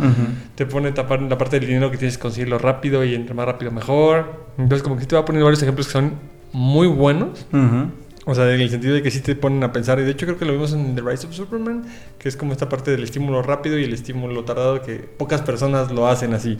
Te 0.54 0.64
pone 0.64 0.90
tapar 0.92 1.20
la 1.20 1.36
parte 1.36 1.60
del 1.60 1.68
dinero 1.68 1.90
que 1.90 1.98
tienes 1.98 2.16
que 2.16 2.22
conseguirlo 2.22 2.58
rápido 2.58 3.04
y 3.04 3.14
entre 3.14 3.34
más 3.34 3.44
rápido 3.44 3.70
mejor. 3.70 4.46
Entonces, 4.56 4.82
como 4.82 4.96
que 4.96 5.04
te 5.04 5.14
va 5.14 5.26
poniendo 5.26 5.44
varios 5.44 5.62
ejemplos 5.62 5.86
que 5.86 5.92
son 5.92 6.14
muy 6.50 6.86
buenos. 6.86 7.46
Ujú. 7.52 7.90
O 8.28 8.34
sea, 8.34 8.52
en 8.52 8.60
el 8.60 8.68
sentido 8.68 8.92
de 8.94 9.02
que 9.02 9.10
sí 9.12 9.20
te 9.20 9.36
ponen 9.36 9.62
a 9.62 9.72
pensar. 9.72 10.00
Y 10.00 10.02
de 10.02 10.10
hecho, 10.10 10.26
creo 10.26 10.36
que 10.36 10.44
lo 10.44 10.52
vimos 10.52 10.72
en 10.72 10.96
The 10.96 11.00
Rise 11.00 11.28
of 11.28 11.32
Superman, 11.32 11.84
que 12.18 12.28
es 12.28 12.36
como 12.36 12.50
esta 12.52 12.68
parte 12.68 12.90
del 12.90 13.04
estímulo 13.04 13.40
rápido 13.40 13.78
y 13.78 13.84
el 13.84 13.92
estímulo 13.94 14.44
tardado, 14.44 14.82
que 14.82 14.96
pocas 14.96 15.42
personas 15.42 15.92
lo 15.92 16.08
hacen 16.08 16.34
así. 16.34 16.58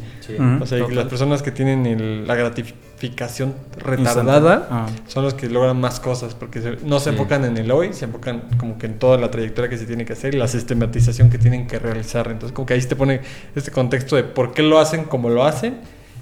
O 0.61 0.67
sea, 0.67 0.87
que 0.87 0.95
las 0.95 1.07
personas 1.07 1.43
que 1.43 1.51
tienen 1.51 1.85
el- 1.87 2.25
la 2.27 2.37
gratificación 2.37 3.55
retardada 3.79 4.69
Ah. 4.71 4.87
son 5.09 5.25
los 5.25 5.35
que 5.35 5.49
logran 5.49 5.81
más 5.81 5.99
cosas, 6.01 6.35
porque 6.35 6.61
se- 6.61 6.77
no 6.85 6.99
se 7.01 7.11
Sí. 7.11 7.17
enfocan 7.17 7.45
en 7.45 7.57
el 7.57 7.71
hoy, 7.71 7.93
se 7.93 8.05
enfocan 8.05 8.43
como 8.59 8.79
que 8.79 8.87
en 8.87 8.99
toda 8.99 9.19
la 9.19 9.31
trayectoria 9.31 9.69
que 9.69 9.77
se 9.79 9.87
tiene 9.87 10.05
que 10.05 10.13
hacer 10.13 10.35
y 10.35 10.39
la 10.39 10.49
sistematización 10.49 11.31
que 11.31 11.39
tienen 11.39 11.67
que 11.67 11.79
realizar. 11.79 12.29
Entonces, 12.31 12.53
como 12.55 12.67
que 12.67 12.75
ahí 12.75 12.81
se 12.81 12.89
te 12.89 12.97
pone 12.97 13.21
este 13.57 13.71
contexto 13.73 14.15
de 14.17 14.23
por 14.23 14.53
qué 14.55 14.63
lo 14.63 14.79
hacen 14.79 15.05
como 15.05 15.31
lo 15.31 15.45
hacen 15.45 15.79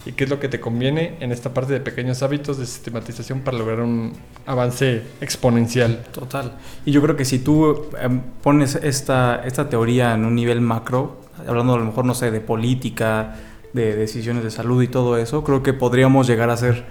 y 0.06 0.12
qué 0.12 0.24
es 0.24 0.30
lo 0.30 0.38
que 0.40 0.48
te 0.48 0.60
conviene 0.60 1.16
en 1.20 1.32
esta 1.32 1.54
parte 1.54 1.72
de 1.72 1.80
pequeños 1.80 2.22
hábitos 2.22 2.58
de 2.58 2.66
sistematización 2.66 3.40
para 3.40 3.56
lograr 3.58 3.80
un 3.80 4.12
avance 4.46 5.02
exponencial. 5.20 6.04
Total. 6.12 6.52
Y 6.84 6.92
yo 6.92 7.00
creo 7.02 7.16
que 7.16 7.24
si 7.24 7.38
tú 7.38 7.86
em, 8.00 8.20
pones 8.42 8.74
esta, 8.76 9.42
esta 9.44 9.68
teoría 9.68 10.14
en 10.14 10.24
un 10.24 10.34
nivel 10.34 10.60
macro, 10.60 11.20
hablando 11.46 11.74
a 11.74 11.78
lo 11.78 11.84
mejor, 11.86 12.04
no 12.04 12.14
sé, 12.14 12.30
de 12.30 12.40
política, 12.40 13.36
de 13.72 13.96
decisiones 13.96 14.44
de 14.44 14.50
salud 14.50 14.82
y 14.82 14.88
todo 14.88 15.16
eso, 15.18 15.42
creo 15.42 15.62
que 15.62 15.72
podríamos 15.72 16.26
llegar 16.26 16.50
a 16.50 16.56
ser 16.56 16.84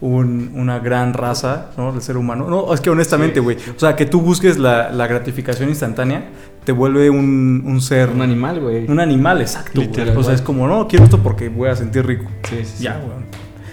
un- 0.00 0.52
una 0.54 0.78
gran 0.78 1.12
raza, 1.12 1.72
¿no? 1.76 1.92
Del 1.92 2.00
ser 2.00 2.16
humano. 2.16 2.48
No, 2.48 2.72
es 2.72 2.80
que 2.80 2.88
honestamente, 2.88 3.40
güey, 3.40 3.58
o 3.76 3.78
sea, 3.78 3.96
que 3.96 4.06
tú 4.06 4.22
busques 4.22 4.58
la, 4.58 4.90
la 4.90 5.06
gratificación 5.06 5.68
instantánea, 5.68 6.30
te 6.64 6.72
vuelve 6.72 7.10
un, 7.10 7.62
un 7.66 7.80
ser... 7.80 8.10
Un 8.10 8.22
animal, 8.22 8.60
güey. 8.60 8.86
Un 8.90 9.00
animal, 9.00 9.40
exacto. 9.40 9.80
Literal. 9.80 10.16
O 10.16 10.22
sea, 10.22 10.34
es 10.34 10.42
como, 10.42 10.66
no, 10.68 10.86
quiero 10.88 11.04
esto 11.04 11.18
porque 11.18 11.48
voy 11.48 11.68
a 11.68 11.76
sentir 11.76 12.06
rico. 12.06 12.24
Sí, 12.48 12.56
sí, 12.64 12.72
sí. 12.78 12.84
Ya, 12.84 12.98
güey. 12.98 13.16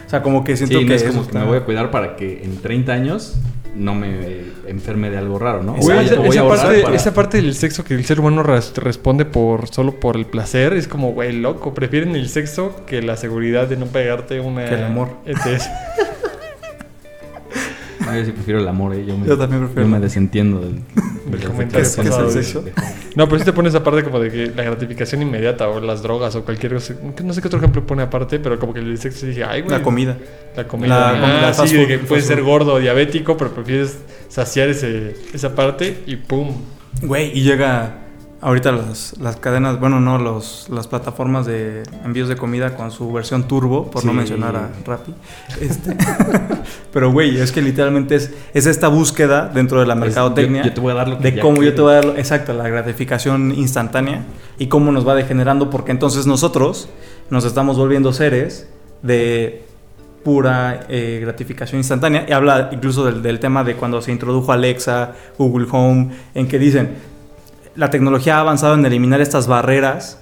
O 0.05 0.09
sea, 0.09 0.23
como 0.23 0.43
que 0.43 0.55
siento 0.55 0.79
Sí, 0.79 0.85
que 0.85 0.89
no 0.89 0.95
es 0.95 1.03
como 1.03 1.21
que 1.21 1.27
está- 1.27 1.39
me 1.39 1.45
voy 1.45 1.57
a 1.57 1.65
cuidar 1.65 1.91
para 1.91 2.15
que 2.15 2.41
en 2.43 2.61
30 2.61 2.93
años 2.93 3.35
no 3.75 3.93
me 3.93 4.41
enferme 4.67 5.09
de 5.11 5.17
algo 5.17 5.37
raro, 5.37 5.61
¿no? 5.63 5.73
Güey, 5.75 6.05
esa, 6.05 6.47
parte, 6.47 6.81
para- 6.81 6.95
esa 6.95 7.13
parte 7.13 7.37
del 7.41 7.53
sexo 7.53 7.83
que 7.83 7.93
el 7.93 8.05
ser 8.05 8.19
humano 8.21 8.41
res- 8.41 8.73
responde 8.77 9.25
por 9.25 9.67
solo 9.67 9.99
por 9.99 10.15
el 10.15 10.25
placer 10.25 10.73
es 10.73 10.87
como, 10.87 11.11
güey, 11.11 11.33
loco. 11.33 11.73
Prefieren 11.73 12.15
el 12.15 12.29
sexo 12.29 12.85
que 12.87 13.01
la 13.01 13.17
seguridad 13.17 13.67
de 13.67 13.75
no 13.77 13.85
pegarte 13.87 14.39
una. 14.39 14.65
Que 14.65 14.75
el 14.75 14.83
amor. 14.85 15.09
ETS. 15.25 15.69
No, 18.07 18.17
yo 18.17 18.25
sí 18.25 18.31
prefiero 18.31 18.59
el 18.59 18.67
amor, 18.67 18.95
¿eh? 18.95 19.05
Yo, 19.05 19.17
me, 19.17 19.27
Yo 19.27 19.37
también 19.37 19.61
prefiero 19.63 19.83
yo 19.83 19.95
me 19.95 19.99
desentiendo 19.99 20.59
del, 20.59 20.81
comentario 21.43 21.69
¿Qué 21.69 21.81
es- 21.81 21.95
qué 21.95 22.07
es 22.07 22.17
el 22.17 22.31
sexo? 22.31 22.63
No, 23.15 23.27
pero 23.27 23.39
si 23.39 23.45
te 23.45 23.53
pones 23.53 23.75
aparte 23.75 24.03
como 24.03 24.19
de 24.19 24.31
que 24.31 24.51
la 24.55 24.63
gratificación 24.63 25.21
inmediata 25.21 25.67
o 25.67 25.79
las 25.79 26.01
drogas 26.01 26.35
o 26.35 26.45
cualquier 26.45 26.73
cosa. 26.73 26.95
No 27.23 27.33
sé 27.33 27.41
qué 27.41 27.47
otro 27.47 27.59
ejemplo 27.59 27.85
pone 27.85 28.03
aparte, 28.03 28.39
pero 28.39 28.57
como 28.59 28.73
que 28.73 28.79
el 28.79 28.97
sexo 28.97 29.25
dije, 29.25 29.43
ay, 29.43 29.61
güey. 29.61 29.77
La 29.77 29.83
comida. 29.83 30.17
La 30.55 30.67
comida. 30.67 30.87
La 30.87 31.09
ah, 31.09 31.21
comida 31.21 31.53
fast 31.53 31.71
sí, 31.71 31.77
de 31.77 31.87
que 31.87 31.99
puedes 31.99 32.25
ser 32.25 32.41
gordo 32.41 32.75
o 32.75 32.79
diabético, 32.79 33.35
pero 33.35 33.51
prefieres 33.51 33.97
saciar 34.29 34.69
ese, 34.69 35.15
esa 35.33 35.53
parte 35.53 36.03
y 36.05 36.15
pum. 36.15 36.53
Güey, 37.01 37.37
y 37.37 37.43
llega 37.43 38.06
ahorita 38.41 38.71
las, 38.71 39.15
las 39.19 39.35
cadenas, 39.37 39.79
bueno, 39.79 39.99
no, 39.99 40.17
los, 40.19 40.67
las 40.69 40.87
plataformas 40.87 41.45
de 41.45 41.83
envíos 42.05 42.29
de 42.29 42.35
comida 42.35 42.75
con 42.75 42.91
su 42.91 43.11
versión 43.11 43.47
turbo, 43.47 43.89
por 43.89 44.05
no 44.05 44.13
mencionar 44.13 44.55
a 44.55 44.69
Rappi. 44.85 45.13
Este, 45.59 45.95
pero, 46.93 47.11
güey, 47.11 47.39
es 47.39 47.51
que 47.51 47.61
literalmente 47.61 48.15
es, 48.15 48.33
es 48.53 48.65
esta 48.65 48.87
búsqueda 48.87 49.49
dentro 49.53 49.79
de 49.79 49.87
la 49.87 49.95
mercadotecnia. 49.95 50.61
yo- 50.63 50.67
yo 50.69 50.73
te 50.73 50.81
voy 50.81 50.91
a 50.91 50.95
dar 50.95 51.07
lo 51.07 51.17
que 51.17 51.31
De 51.31 51.39
cómo 51.39 51.63
yo 51.63 51.73
te 51.73 51.81
voy 51.81 51.91
a 51.91 51.95
dar, 51.95 52.05
lo- 52.05 52.17
exacto, 52.17 52.53
la 52.53 52.67
gratificación 52.69 53.51
instantánea 53.55 54.23
y 54.59 54.67
cómo 54.67 54.91
nos 54.91 55.07
va 55.07 55.15
degenerando, 55.15 55.69
porque 55.69 55.91
entonces 55.91 56.27
nosotros 56.27 56.89
nos 57.29 57.43
estamos 57.43 57.77
volviendo 57.77 58.13
seres 58.13 58.69
de 59.01 59.63
pura 60.23 60.85
eh, 60.89 61.19
gratificación 61.21 61.79
instantánea. 61.79 62.25
Y 62.27 62.33
habla 62.33 62.69
incluso 62.71 63.05
del, 63.05 63.21
del 63.21 63.39
tema 63.39 63.63
de 63.63 63.75
cuando 63.75 64.01
se 64.01 64.11
introdujo 64.11 64.51
Alexa, 64.51 65.13
Google 65.37 65.67
Home, 65.71 66.09
en 66.35 66.47
que 66.47 66.59
dicen, 66.59 67.16
la 67.77 67.89
tecnología 67.89 68.37
ha 68.37 68.41
avanzado 68.41 68.73
en 68.73 68.85
eliminar 68.85 69.21
estas 69.21 69.47
barreras 69.47 70.21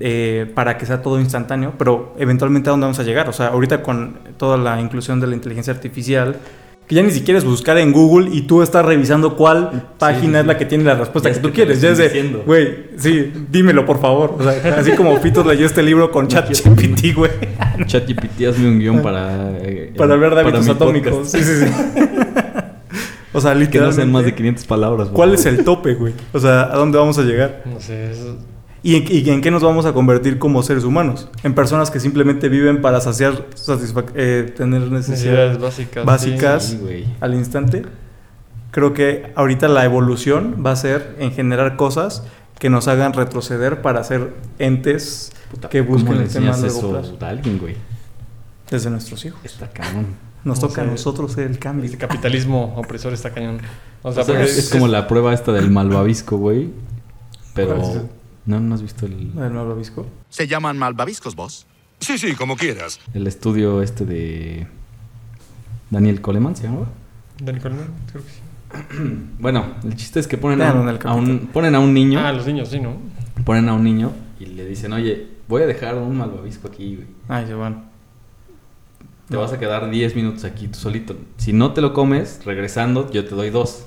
eh, 0.00 0.50
para 0.54 0.76
que 0.76 0.86
sea 0.86 1.02
todo 1.02 1.20
instantáneo, 1.20 1.74
pero 1.78 2.14
eventualmente 2.18 2.68
a 2.68 2.72
dónde 2.72 2.84
vamos 2.86 2.98
a 2.98 3.04
llegar. 3.04 3.28
O 3.28 3.32
sea, 3.32 3.48
ahorita 3.48 3.82
con 3.82 4.18
toda 4.36 4.56
la 4.56 4.80
inclusión 4.80 5.20
de 5.20 5.26
la 5.28 5.34
inteligencia 5.34 5.72
artificial, 5.72 6.36
que 6.88 6.94
ya 6.94 7.02
ni 7.02 7.10
siquiera 7.10 7.36
es 7.38 7.44
buscar 7.44 7.76
en 7.76 7.92
Google 7.92 8.30
y 8.34 8.42
tú 8.42 8.62
estás 8.62 8.84
revisando 8.84 9.36
cuál 9.36 9.90
página 9.98 10.38
sí, 10.38 10.40
es 10.40 10.46
la 10.46 10.56
que 10.56 10.64
tiene 10.64 10.84
la 10.84 10.94
respuesta 10.94 11.28
Ya 11.28 11.34
que 11.34 11.40
tú 11.42 11.52
quieres. 11.52 11.82
Ya 11.82 11.90
es 11.90 11.98
de, 11.98 12.42
güey, 12.46 12.86
sí, 12.96 13.30
dímelo 13.50 13.84
por 13.84 14.00
favor. 14.00 14.36
O 14.38 14.42
sea, 14.42 14.76
así 14.78 14.92
como 14.92 15.20
Pitos 15.20 15.46
leyó 15.46 15.66
este 15.66 15.82
libro 15.82 16.10
con 16.10 16.28
ChatGPT, 16.28 17.14
güey, 17.14 17.30
ChatGPT, 17.86 18.46
hazme 18.48 18.68
un 18.68 18.78
guion 18.78 19.02
para... 19.02 19.50
eh, 19.58 19.92
para 19.96 20.14
hablar 20.14 20.34
de 20.34 20.40
hábitos 20.40 20.64
mi 20.64 20.70
atómicos. 20.72 21.12
podcast. 21.12 21.36
Sí, 21.36 21.44
sí, 21.44 21.66
sí. 21.66 22.40
o 23.38 23.40
sea, 23.40 23.52
Que 23.52 23.58
no 23.58 23.60
literalmente. 23.64 23.96
sean 24.02 24.12
más 24.12 24.24
de 24.24 24.34
500 24.34 24.64
palabras. 24.66 25.08
¿Cuál 25.08 25.34
es 25.34 25.46
el 25.46 25.64
tope, 25.64 25.94
güey? 25.94 26.12
O 26.32 26.38
sea, 26.40 26.62
¿a 26.64 26.76
dónde 26.76 26.98
vamos 26.98 27.18
a 27.18 27.22
llegar? 27.22 27.62
No 27.64 27.80
sé, 27.80 28.10
eso- 28.12 28.36
¿Y 28.80 28.94
en, 28.94 29.04
y 29.08 29.28
en 29.30 29.40
qué 29.40 29.50
nos 29.50 29.62
vamos 29.62 29.86
a 29.86 29.92
convertir 29.92 30.38
como 30.38 30.62
seres 30.62 30.84
humanos? 30.84 31.28
En 31.42 31.52
personas 31.54 31.90
que 31.90 31.98
simplemente 31.98 32.48
viven 32.48 32.80
para 32.80 33.00
saciar, 33.00 33.48
satisfac- 33.56 34.12
eh, 34.14 34.52
tener 34.56 34.82
necesidades 34.82 35.08
necesidades 35.08 35.58
básicas. 35.58 36.04
básicas. 36.04 36.64
Sí, 36.64 36.78
güey. 36.80 37.04
al 37.20 37.34
instante. 37.34 37.82
Creo 38.70 38.92
que 38.94 39.32
ahorita 39.34 39.66
la 39.66 39.84
evolución 39.84 40.62
va 40.64 40.72
a 40.72 40.76
ser 40.76 41.16
en 41.18 41.32
generar 41.32 41.76
cosas 41.76 42.22
que 42.60 42.70
nos 42.70 42.86
hagan 42.86 43.14
retroceder 43.14 43.82
para 43.82 44.04
ser 44.04 44.32
entes 44.58 45.32
Puta, 45.50 45.68
que 45.68 45.80
¿cómo 45.80 45.92
busquen 45.98 46.20
el 46.20 46.28
tema 46.28 46.50
a 46.52 47.28
alguien, 47.28 47.58
güey? 47.58 47.74
Desde 48.70 48.90
nuestros 48.90 49.24
hijos. 49.24 49.40
Está 49.42 49.68
cabrón. 49.70 50.06
Nos 50.48 50.60
No 50.62 50.68
toca 50.68 50.82
a 50.82 50.84
sé. 50.84 50.90
nosotros 50.90 51.32
ser 51.32 51.50
el 51.50 51.58
cambio. 51.58 51.84
Este 51.84 51.98
capitalismo 51.98 52.74
opresor 52.76 53.12
está 53.12 53.30
cañón. 53.32 53.58
O 54.02 54.12
sea, 54.12 54.22
O 54.22 54.24
sea, 54.24 54.34
porque 54.34 54.50
es, 54.50 54.58
es 54.58 54.70
como 54.70 54.88
la 54.88 55.06
prueba 55.06 55.32
esta 55.34 55.52
del 55.52 55.70
malvavisco, 55.70 56.36
güey. 56.38 56.70
Pero... 57.54 58.08
¿No, 58.46 58.58
¿No 58.60 58.74
has 58.74 58.80
visto 58.82 59.04
el, 59.04 59.32
¿El 59.38 59.56
obispo? 59.58 60.06
¿Se 60.30 60.46
llaman 60.46 60.78
malvaviscos 60.78 61.36
vos? 61.36 61.66
Sí, 62.00 62.16
sí, 62.16 62.32
como 62.34 62.56
quieras. 62.56 62.98
el 63.12 63.26
estudio 63.26 63.82
este 63.82 64.06
de... 64.06 64.66
Daniel 65.90 66.20
Coleman 66.22 66.56
se 66.56 66.62
llamaba? 66.64 66.86
Dani 67.42 67.60
Coleman, 67.60 67.88
creo 68.10 68.24
que 68.24 68.30
sí. 68.30 68.40
Bueno, 69.38 69.66
el 69.84 69.96
chiste 69.96 70.20
es 70.20 70.26
que 70.26 70.38
ponen, 70.38 70.62
a, 70.62 70.70
el 70.70 70.98
a 71.04 71.14
un, 71.14 71.50
ponen 71.52 71.74
a 71.74 71.80
un 71.80 71.92
niño, 71.92 72.20
Ah, 72.20 72.32
los 72.32 72.46
niños, 72.46 72.68
sí, 72.68 72.80
¿no? 72.80 72.96
ponen 73.44 73.68
a 73.68 73.74
un 73.74 73.84
niño 73.84 74.12
y 74.40 74.46
le 74.46 74.64
dicen, 74.66 74.92
oye, 74.92 75.26
voy 75.46 75.62
a 75.62 75.66
dejar 75.66 75.94
un 75.96 76.16
malvavisco 76.16 76.68
aquí, 76.68 76.96
güey. 76.96 77.06
Ay, 77.28 77.46
se 77.46 77.54
van. 77.54 77.87
Te 79.28 79.36
vas 79.36 79.52
a 79.52 79.58
quedar 79.58 79.90
10 79.90 80.16
minutos 80.16 80.44
aquí 80.44 80.68
tú 80.68 80.78
solito. 80.78 81.16
Si 81.36 81.52
no 81.52 81.72
te 81.74 81.80
lo 81.80 81.92
comes, 81.92 82.40
regresando, 82.44 83.10
yo 83.10 83.24
te 83.26 83.34
doy 83.34 83.50
dos. 83.50 83.86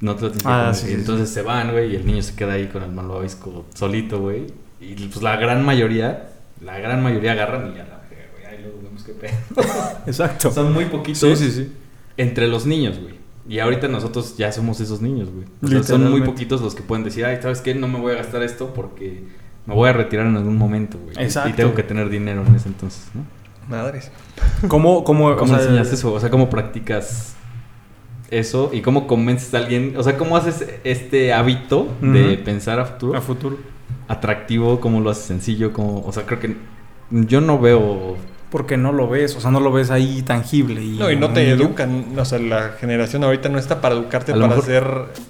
No 0.00 0.14
te 0.16 0.22
lo 0.22 0.30
tienes 0.30 0.42
que 0.42 0.48
Ah, 0.48 0.58
comer. 0.60 0.74
sí, 0.74 0.86
Y 0.86 0.88
sí, 0.88 0.94
entonces 0.94 1.28
se 1.30 1.42
van, 1.42 1.72
güey, 1.72 1.92
y 1.92 1.96
el 1.96 2.06
niño 2.06 2.22
se 2.22 2.34
queda 2.34 2.54
ahí 2.54 2.66
con 2.68 2.82
el 2.82 2.92
malvavisco 2.92 3.66
solito, 3.74 4.20
güey. 4.20 4.46
Y 4.80 4.94
pues 5.08 5.22
la 5.22 5.36
gran 5.36 5.64
mayoría, 5.64 6.28
la 6.64 6.78
gran 6.78 7.02
mayoría 7.02 7.32
agarran 7.32 7.72
y 7.72 7.76
ya 7.76 7.84
la 7.84 8.00
güey. 8.08 8.46
Ahí 8.46 8.62
luego 8.62 8.78
vemos 8.82 9.02
qué 9.04 9.12
pedo. 9.12 9.32
Exacto. 10.06 10.50
Son 10.50 10.72
muy 10.72 10.86
poquitos 10.86 11.18
Sí, 11.18 11.36
sí, 11.36 11.50
sí. 11.50 11.72
entre 12.16 12.46
los 12.48 12.66
niños, 12.66 12.98
güey. 13.00 13.14
Y 13.48 13.60
ahorita 13.60 13.86
nosotros 13.88 14.36
ya 14.36 14.50
somos 14.50 14.80
esos 14.80 15.00
niños, 15.00 15.28
güey. 15.30 15.46
O 15.62 15.68
sea, 15.68 15.82
son 15.82 16.10
muy 16.10 16.22
poquitos 16.22 16.60
los 16.62 16.74
que 16.74 16.82
pueden 16.82 17.04
decir, 17.04 17.24
ay, 17.24 17.38
¿sabes 17.40 17.60
qué? 17.60 17.74
No 17.74 17.86
me 17.86 17.98
voy 18.00 18.12
a 18.12 18.16
gastar 18.16 18.42
esto 18.42 18.74
porque 18.74 19.22
me 19.66 19.74
voy 19.74 19.88
a 19.88 19.92
retirar 19.92 20.26
en 20.26 20.36
algún 20.36 20.56
momento, 20.56 20.98
güey. 20.98 21.14
Exacto. 21.22 21.50
Y 21.50 21.52
tengo 21.52 21.74
que 21.74 21.82
tener 21.84 22.08
dinero 22.08 22.44
en 22.46 22.54
ese 22.56 22.68
entonces, 22.68 23.08
¿no? 23.14 23.22
Madres. 23.68 24.10
¿Cómo, 24.68 25.04
cómo, 25.04 25.28
o 25.28 25.36
¿Cómo 25.36 25.54
sea, 25.54 25.62
enseñas 25.62 25.92
eso? 25.92 26.12
O 26.12 26.20
sea, 26.20 26.30
¿cómo 26.30 26.48
practicas 26.48 27.34
eso? 28.30 28.70
¿Y 28.72 28.80
cómo 28.80 29.06
convences 29.06 29.52
a 29.54 29.58
alguien? 29.58 29.94
O 29.96 30.02
sea, 30.02 30.16
¿cómo 30.16 30.36
haces 30.36 30.66
este 30.84 31.32
hábito 31.32 31.88
de 32.00 32.38
pensar 32.38 32.78
a 32.80 32.84
futuro 32.84 33.18
A 33.18 33.20
futuro. 33.20 33.58
atractivo? 34.08 34.80
¿Cómo 34.80 35.00
lo 35.00 35.10
haces 35.10 35.24
sencillo? 35.24 35.72
¿Cómo... 35.72 36.04
O 36.06 36.12
sea, 36.12 36.24
creo 36.24 36.40
que 36.40 36.56
yo 37.10 37.40
no 37.40 37.58
veo... 37.58 38.16
Porque 38.50 38.76
no 38.76 38.92
lo 38.92 39.08
ves, 39.08 39.34
o 39.34 39.40
sea, 39.40 39.50
no 39.50 39.58
lo 39.58 39.72
ves 39.72 39.90
ahí 39.90 40.22
tangible. 40.22 40.80
Y 40.82 40.90
No, 40.98 41.10
y 41.10 41.16
no 41.16 41.30
te 41.32 41.50
educan. 41.50 42.16
O 42.16 42.24
sea, 42.24 42.38
la 42.38 42.70
generación 42.80 43.24
ahorita 43.24 43.48
no 43.48 43.58
está 43.58 43.80
para 43.80 43.96
educarte 43.96 44.32
para 44.32 44.46
mejor- 44.46 44.62
hacer 44.62 44.86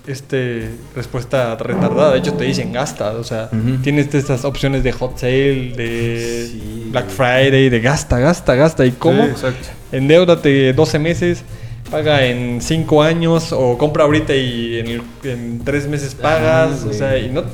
este 0.06 0.70
respuesta 0.94 1.56
retardada. 1.56 2.12
De 2.12 2.18
hecho, 2.18 2.34
te 2.34 2.44
dicen 2.44 2.72
gasta. 2.72 3.12
O 3.12 3.24
sea, 3.24 3.48
tienes 3.82 4.14
estas 4.14 4.44
opciones 4.44 4.82
de 4.84 4.92
hot 4.92 5.16
sale, 5.18 5.72
de 5.76 6.48
Sí, 6.52 6.88
Black. 6.90 7.08
Friday, 7.08 7.70
de 7.70 7.80
gasta, 7.80 8.18
gasta, 8.18 8.54
gasta. 8.54 8.84
¿Y 8.84 8.92
cómo? 8.92 9.24
Sí, 9.24 9.30
exacto. 9.30 9.68
Endeudate 9.92 10.72
12 10.74 10.98
meses, 10.98 11.42
paga 11.90 12.24
en 12.26 12.60
5 12.60 13.02
años 13.02 13.50
o 13.52 13.78
compra 13.78 14.04
ahorita 14.04 14.34
y 14.34 14.78
en, 14.78 15.02
en 15.24 15.64
3 15.64 15.88
meses 15.88 16.14
pagas. 16.14 16.84
O 16.84 16.92
sea, 16.92 17.16
y 17.18 17.30
no... 17.30 17.44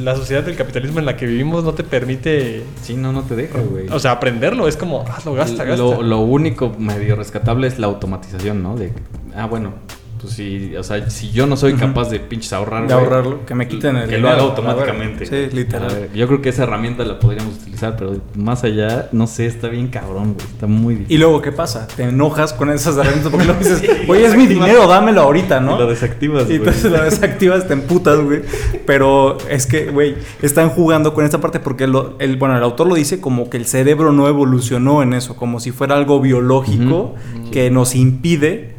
La 0.00 0.16
sociedad 0.16 0.42
del 0.42 0.56
capitalismo 0.56 0.98
en 0.98 1.06
la 1.06 1.16
que 1.16 1.26
vivimos 1.26 1.64
no 1.64 1.74
te 1.74 1.84
permite... 1.84 2.62
Sí, 2.82 2.94
no, 2.94 3.12
no 3.12 3.22
te 3.22 3.36
deja, 3.36 3.58
güey. 3.60 3.88
O 3.88 3.98
sea, 3.98 4.12
aprenderlo. 4.12 4.66
Es 4.68 4.76
como, 4.76 5.02
hazlo, 5.02 5.34
gasta, 5.34 5.64
gasta. 5.64 5.82
Lo, 5.82 6.02
lo 6.02 6.20
único 6.20 6.74
medio 6.78 7.16
rescatable 7.16 7.66
es 7.66 7.78
la 7.78 7.86
automatización, 7.86 8.62
¿no? 8.62 8.76
De, 8.76 8.92
ah, 9.36 9.46
bueno, 9.46 9.74
pues 10.20 10.34
si, 10.34 10.76
o 10.76 10.82
sea, 10.82 11.08
si 11.08 11.30
yo 11.30 11.46
no 11.46 11.56
soy 11.56 11.74
capaz 11.74 12.10
de 12.10 12.20
pinches 12.20 12.52
ahorrar, 12.52 12.86
De 12.86 12.92
ahorrarlo, 12.92 13.46
que 13.46 13.54
me 13.54 13.66
quiten 13.68 13.96
el 13.96 14.08
Que 14.08 14.16
dinero, 14.16 14.22
lo 14.22 14.28
haga 14.34 14.42
automáticamente. 14.42 15.24
Sí, 15.26 15.56
literal. 15.56 15.88
Ver, 15.94 16.10
yo 16.12 16.26
creo 16.26 16.42
que 16.42 16.50
esa 16.50 16.64
herramienta 16.64 17.04
la 17.04 17.18
podríamos 17.18 17.54
utilizar, 17.56 17.96
pero 17.96 18.16
más 18.34 18.62
allá, 18.64 19.08
no 19.12 19.26
sé, 19.26 19.46
está 19.46 19.68
bien 19.68 19.88
cabrón, 19.88 20.34
güey. 20.34 20.46
Está 20.46 20.66
muy 20.66 20.94
difícil. 20.94 21.16
Y 21.16 21.18
luego, 21.18 21.40
¿qué 21.40 21.52
pasa? 21.52 21.86
Te 21.88 22.02
enojas 22.04 22.52
con 22.52 22.70
esas 22.70 22.96
herramientas 22.96 23.30
porque 23.30 23.46
lo 23.46 23.54
dices, 23.54 23.82
oye, 24.08 24.26
es 24.26 24.36
mi 24.36 24.46
dinero, 24.46 24.86
dámelo 24.86 25.22
ahorita, 25.22 25.60
¿no? 25.60 25.76
Y 25.76 25.78
lo 25.78 25.86
desactivas, 25.86 26.50
Y 26.50 26.56
entonces 26.56 26.90
lo 26.90 27.02
desactivas, 27.02 27.66
te 27.66 27.72
emputas, 27.72 28.20
güey. 28.20 28.42
Pero 28.86 29.38
es 29.48 29.66
que, 29.66 29.86
güey, 29.90 30.16
están 30.42 30.68
jugando 30.70 31.14
con 31.14 31.24
esta 31.24 31.40
parte 31.40 31.60
porque 31.60 31.86
lo- 31.86 32.16
el, 32.18 32.36
bueno, 32.36 32.56
el 32.56 32.62
autor 32.62 32.86
lo 32.88 32.94
dice 32.94 33.20
como 33.20 33.48
que 33.50 33.56
el 33.56 33.66
cerebro 33.66 34.12
no 34.12 34.28
evolucionó 34.28 35.02
en 35.02 35.14
eso, 35.14 35.36
como 35.36 35.60
si 35.60 35.70
fuera 35.70 35.96
algo 35.96 36.20
biológico 36.20 37.14
que 37.52 37.70
nos 37.70 37.94
impide 37.94 38.74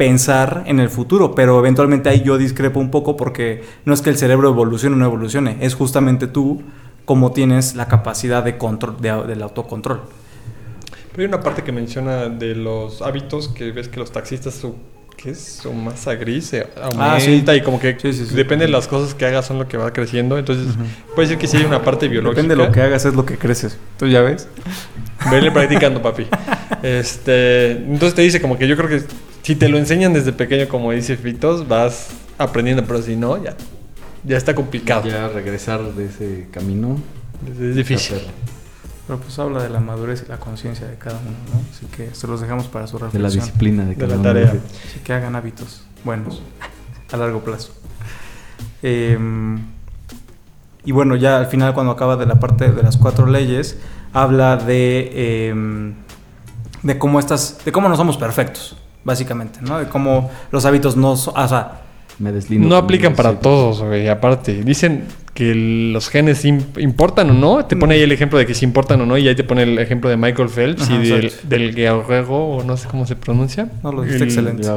pensar 0.00 0.62
en 0.64 0.80
el 0.80 0.88
futuro, 0.88 1.34
pero 1.34 1.58
eventualmente 1.58 2.08
ahí 2.08 2.22
yo 2.22 2.38
discrepo 2.38 2.80
un 2.80 2.90
poco 2.90 3.18
porque 3.18 3.62
no 3.84 3.92
es 3.92 4.00
que 4.00 4.08
el 4.08 4.16
cerebro 4.16 4.48
evolucione 4.48 4.96
o 4.96 4.98
no 4.98 5.04
evolucione, 5.04 5.58
es 5.60 5.74
justamente 5.74 6.26
tú 6.26 6.62
como 7.04 7.32
tienes 7.32 7.74
la 7.74 7.86
capacidad 7.86 8.42
de 8.42 8.56
control, 8.56 8.96
de- 8.98 9.24
del 9.26 9.42
autocontrol. 9.42 10.00
Pero 11.12 11.22
hay 11.22 11.26
una 11.26 11.40
parte 11.42 11.62
que 11.62 11.70
menciona 11.70 12.30
de 12.30 12.54
los 12.54 13.02
hábitos 13.02 13.48
que 13.48 13.72
ves 13.72 13.88
que 13.88 13.98
los 14.00 14.10
taxistas 14.10 14.54
su 14.54 14.74
¿qué 15.18 15.32
es? 15.32 15.60
su 15.62 15.70
masa 15.74 16.14
gris 16.14 16.46
se 16.46 16.66
aumenta 16.82 17.16
Ah, 17.16 17.20
sí. 17.20 17.44
y 17.54 17.60
como 17.60 17.78
que 17.78 17.98
Sí, 18.00 18.14
sí, 18.14 18.24
sí. 18.24 18.34
depende 18.34 18.64
de 18.64 18.72
las 18.72 18.88
cosas 18.88 19.14
que 19.14 19.26
hagas 19.26 19.44
son 19.44 19.58
lo 19.58 19.68
que 19.68 19.76
va 19.76 19.92
creciendo. 19.92 20.38
Entonces, 20.38 20.66
puede 21.14 21.28
ser 21.28 21.36
que 21.36 21.46
sí 21.46 21.58
hay 21.58 21.64
una 21.64 21.82
parte 21.82 22.08
biológica. 22.08 22.40
Depende 22.40 22.56
de 22.62 22.66
lo 22.66 22.72
que 22.72 22.80
hagas, 22.80 23.04
es 23.04 23.12
lo 23.12 23.26
que 23.26 23.36
creces. 23.36 23.76
¿Tú 23.98 24.06
ya 24.06 24.22
ves? 24.22 24.48
Vele 25.30 25.50
practicando, 25.50 26.00
papi. 26.00 26.26
Este, 26.82 27.72
entonces 27.72 28.14
te 28.14 28.22
dice 28.22 28.40
como 28.40 28.56
que 28.56 28.66
yo 28.66 28.74
creo 28.74 28.88
que 28.88 29.02
si 29.50 29.56
te 29.56 29.68
lo 29.68 29.78
enseñan 29.78 30.12
desde 30.12 30.32
pequeño, 30.32 30.68
como 30.68 30.92
dice 30.92 31.16
Fitos, 31.16 31.66
vas 31.66 32.10
aprendiendo, 32.38 32.84
pero 32.84 33.02
si 33.02 33.16
no, 33.16 33.42
ya, 33.42 33.56
ya 34.22 34.36
está 34.36 34.54
complicado. 34.54 35.08
Ya 35.08 35.26
regresar 35.26 35.82
de 35.82 36.04
ese 36.06 36.46
camino. 36.52 36.96
Es 37.50 37.74
difícil. 37.74 38.18
Pero 39.08 39.18
pues 39.18 39.36
habla 39.40 39.60
de 39.64 39.68
la 39.68 39.80
madurez 39.80 40.22
y 40.24 40.30
la 40.30 40.36
conciencia 40.38 40.86
de 40.86 40.94
cada 40.98 41.18
uno, 41.18 41.32
¿no? 41.52 41.62
Así 41.74 41.84
que 41.86 42.14
se 42.14 42.28
los 42.28 42.40
dejamos 42.40 42.68
para 42.68 42.86
su 42.86 42.96
De 42.98 43.00
la 43.02 43.08
reflexión. 43.10 43.44
disciplina 43.44 43.82
de 43.82 43.88
De 43.88 43.94
cada 43.96 44.06
la 44.10 44.14
uno. 44.14 44.22
tarea. 44.22 44.50
Así 44.50 45.00
que 45.02 45.12
hagan 45.14 45.34
hábitos 45.34 45.82
buenos 46.04 46.42
a 47.10 47.16
largo 47.16 47.40
plazo. 47.42 47.72
Em, 48.84 49.58
y 50.84 50.92
bueno, 50.92 51.16
ya 51.16 51.38
al 51.38 51.46
final 51.48 51.74
cuando 51.74 51.90
acaba 51.90 52.16
de 52.16 52.26
la 52.26 52.38
parte 52.38 52.70
de 52.70 52.82
las 52.84 52.96
cuatro 52.96 53.26
leyes, 53.26 53.78
habla 54.12 54.56
de, 54.58 55.48
em, 55.48 55.94
de 56.84 56.98
cómo 56.98 57.18
estas, 57.18 57.64
de 57.64 57.72
cómo 57.72 57.88
no 57.88 57.96
somos 57.96 58.16
perfectos, 58.16 58.76
básicamente, 59.04 59.60
¿no? 59.62 59.78
De 59.78 59.86
cómo 59.86 60.30
los 60.52 60.64
hábitos 60.64 60.96
no 60.96 61.16
son, 61.16 61.34
o 61.36 61.48
sea, 61.48 61.80
Me 62.18 62.32
deslindo. 62.32 62.68
No 62.68 62.76
aplican 62.76 63.14
para 63.14 63.30
sí. 63.32 63.38
todos, 63.40 63.82
güey. 63.82 64.08
Aparte, 64.08 64.62
dicen 64.62 65.04
que 65.32 65.54
los 65.54 66.10
genes 66.10 66.44
im- 66.44 66.62
importan 66.78 67.30
o 67.30 67.32
no. 67.32 67.64
Te 67.64 67.76
pone 67.76 67.94
ahí 67.94 68.02
el 68.02 68.12
ejemplo 68.12 68.38
de 68.38 68.44
que 68.44 68.52
si 68.54 68.64
importan 68.66 69.00
o 69.00 69.06
no. 69.06 69.16
Y 69.16 69.26
ahí 69.26 69.34
te 69.34 69.44
pone 69.44 69.62
el 69.62 69.78
ejemplo 69.78 70.10
de 70.10 70.18
Michael 70.18 70.50
Phelps 70.50 70.82
Ajá, 70.82 70.94
y 70.96 71.08
del, 71.08 71.32
del 71.44 71.74
guerrero, 71.74 72.34
o 72.34 72.62
no 72.64 72.76
sé 72.76 72.88
cómo 72.88 73.06
se 73.06 73.16
pronuncia. 73.16 73.68
no 73.82 73.90
lo 73.92 74.02
dijiste 74.02 74.24
El- 74.24 74.28
excelente. 74.28 74.68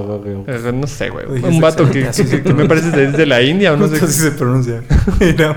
Eh, 0.47 0.71
No 0.73 0.87
sé, 0.87 1.09
güey. 1.09 1.25
Un 1.43 1.59
vato 1.59 1.89
que, 1.91 2.03
excelente, 2.05 2.53
me 2.53 2.65
parece 2.65 2.91
de, 2.91 3.11
de 3.11 3.25
la 3.25 3.41
India 3.41 3.73
o 3.73 3.77
no 3.77 3.87
sé. 3.89 3.97
Así 3.97 4.13
se 4.21 4.31
pronuncia. 4.31 4.81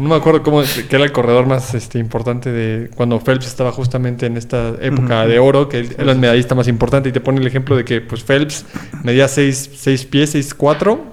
No 0.00 0.08
me 0.08 0.14
acuerdo 0.14 0.42
cómo 0.42 0.62
que 0.62 0.96
era 0.96 1.04
el 1.04 1.12
corredor 1.12 1.46
más 1.46 1.74
este, 1.74 1.98
importante 1.98 2.50
de 2.50 2.88
cuando 2.94 3.20
Phelps 3.20 3.46
estaba 3.46 3.70
justamente 3.70 4.24
en 4.24 4.38
esta 4.38 4.72
época 4.80 5.26
de 5.26 5.38
oro, 5.38 5.68
que 5.68 5.80
él 5.80 5.94
era 5.98 6.12
el 6.12 6.18
medallista 6.18 6.54
más 6.54 6.68
importante 6.68 7.10
y 7.10 7.12
te 7.12 7.20
pone 7.20 7.38
el 7.38 7.46
ejemplo 7.46 7.76
de 7.76 7.84
que 7.84 8.00
pues 8.00 8.22
Phelps 8.22 8.64
medía 9.04 9.28
6 9.28 10.06
pies, 10.10 10.30
6, 10.30 10.54
4 10.54 11.04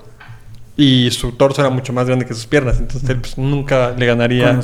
y 0.78 1.12
su 1.12 1.34
torso 1.34 1.60
era 1.60 1.70
mucho 1.70 1.92
más 1.92 2.08
grande 2.08 2.26
que 2.26 2.34
sus 2.34 2.48
piernas, 2.48 2.80
entonces 2.80 3.06
Phelps 3.06 3.38
nunca 3.38 3.92
le 3.92 4.06
ganaría 4.06 4.58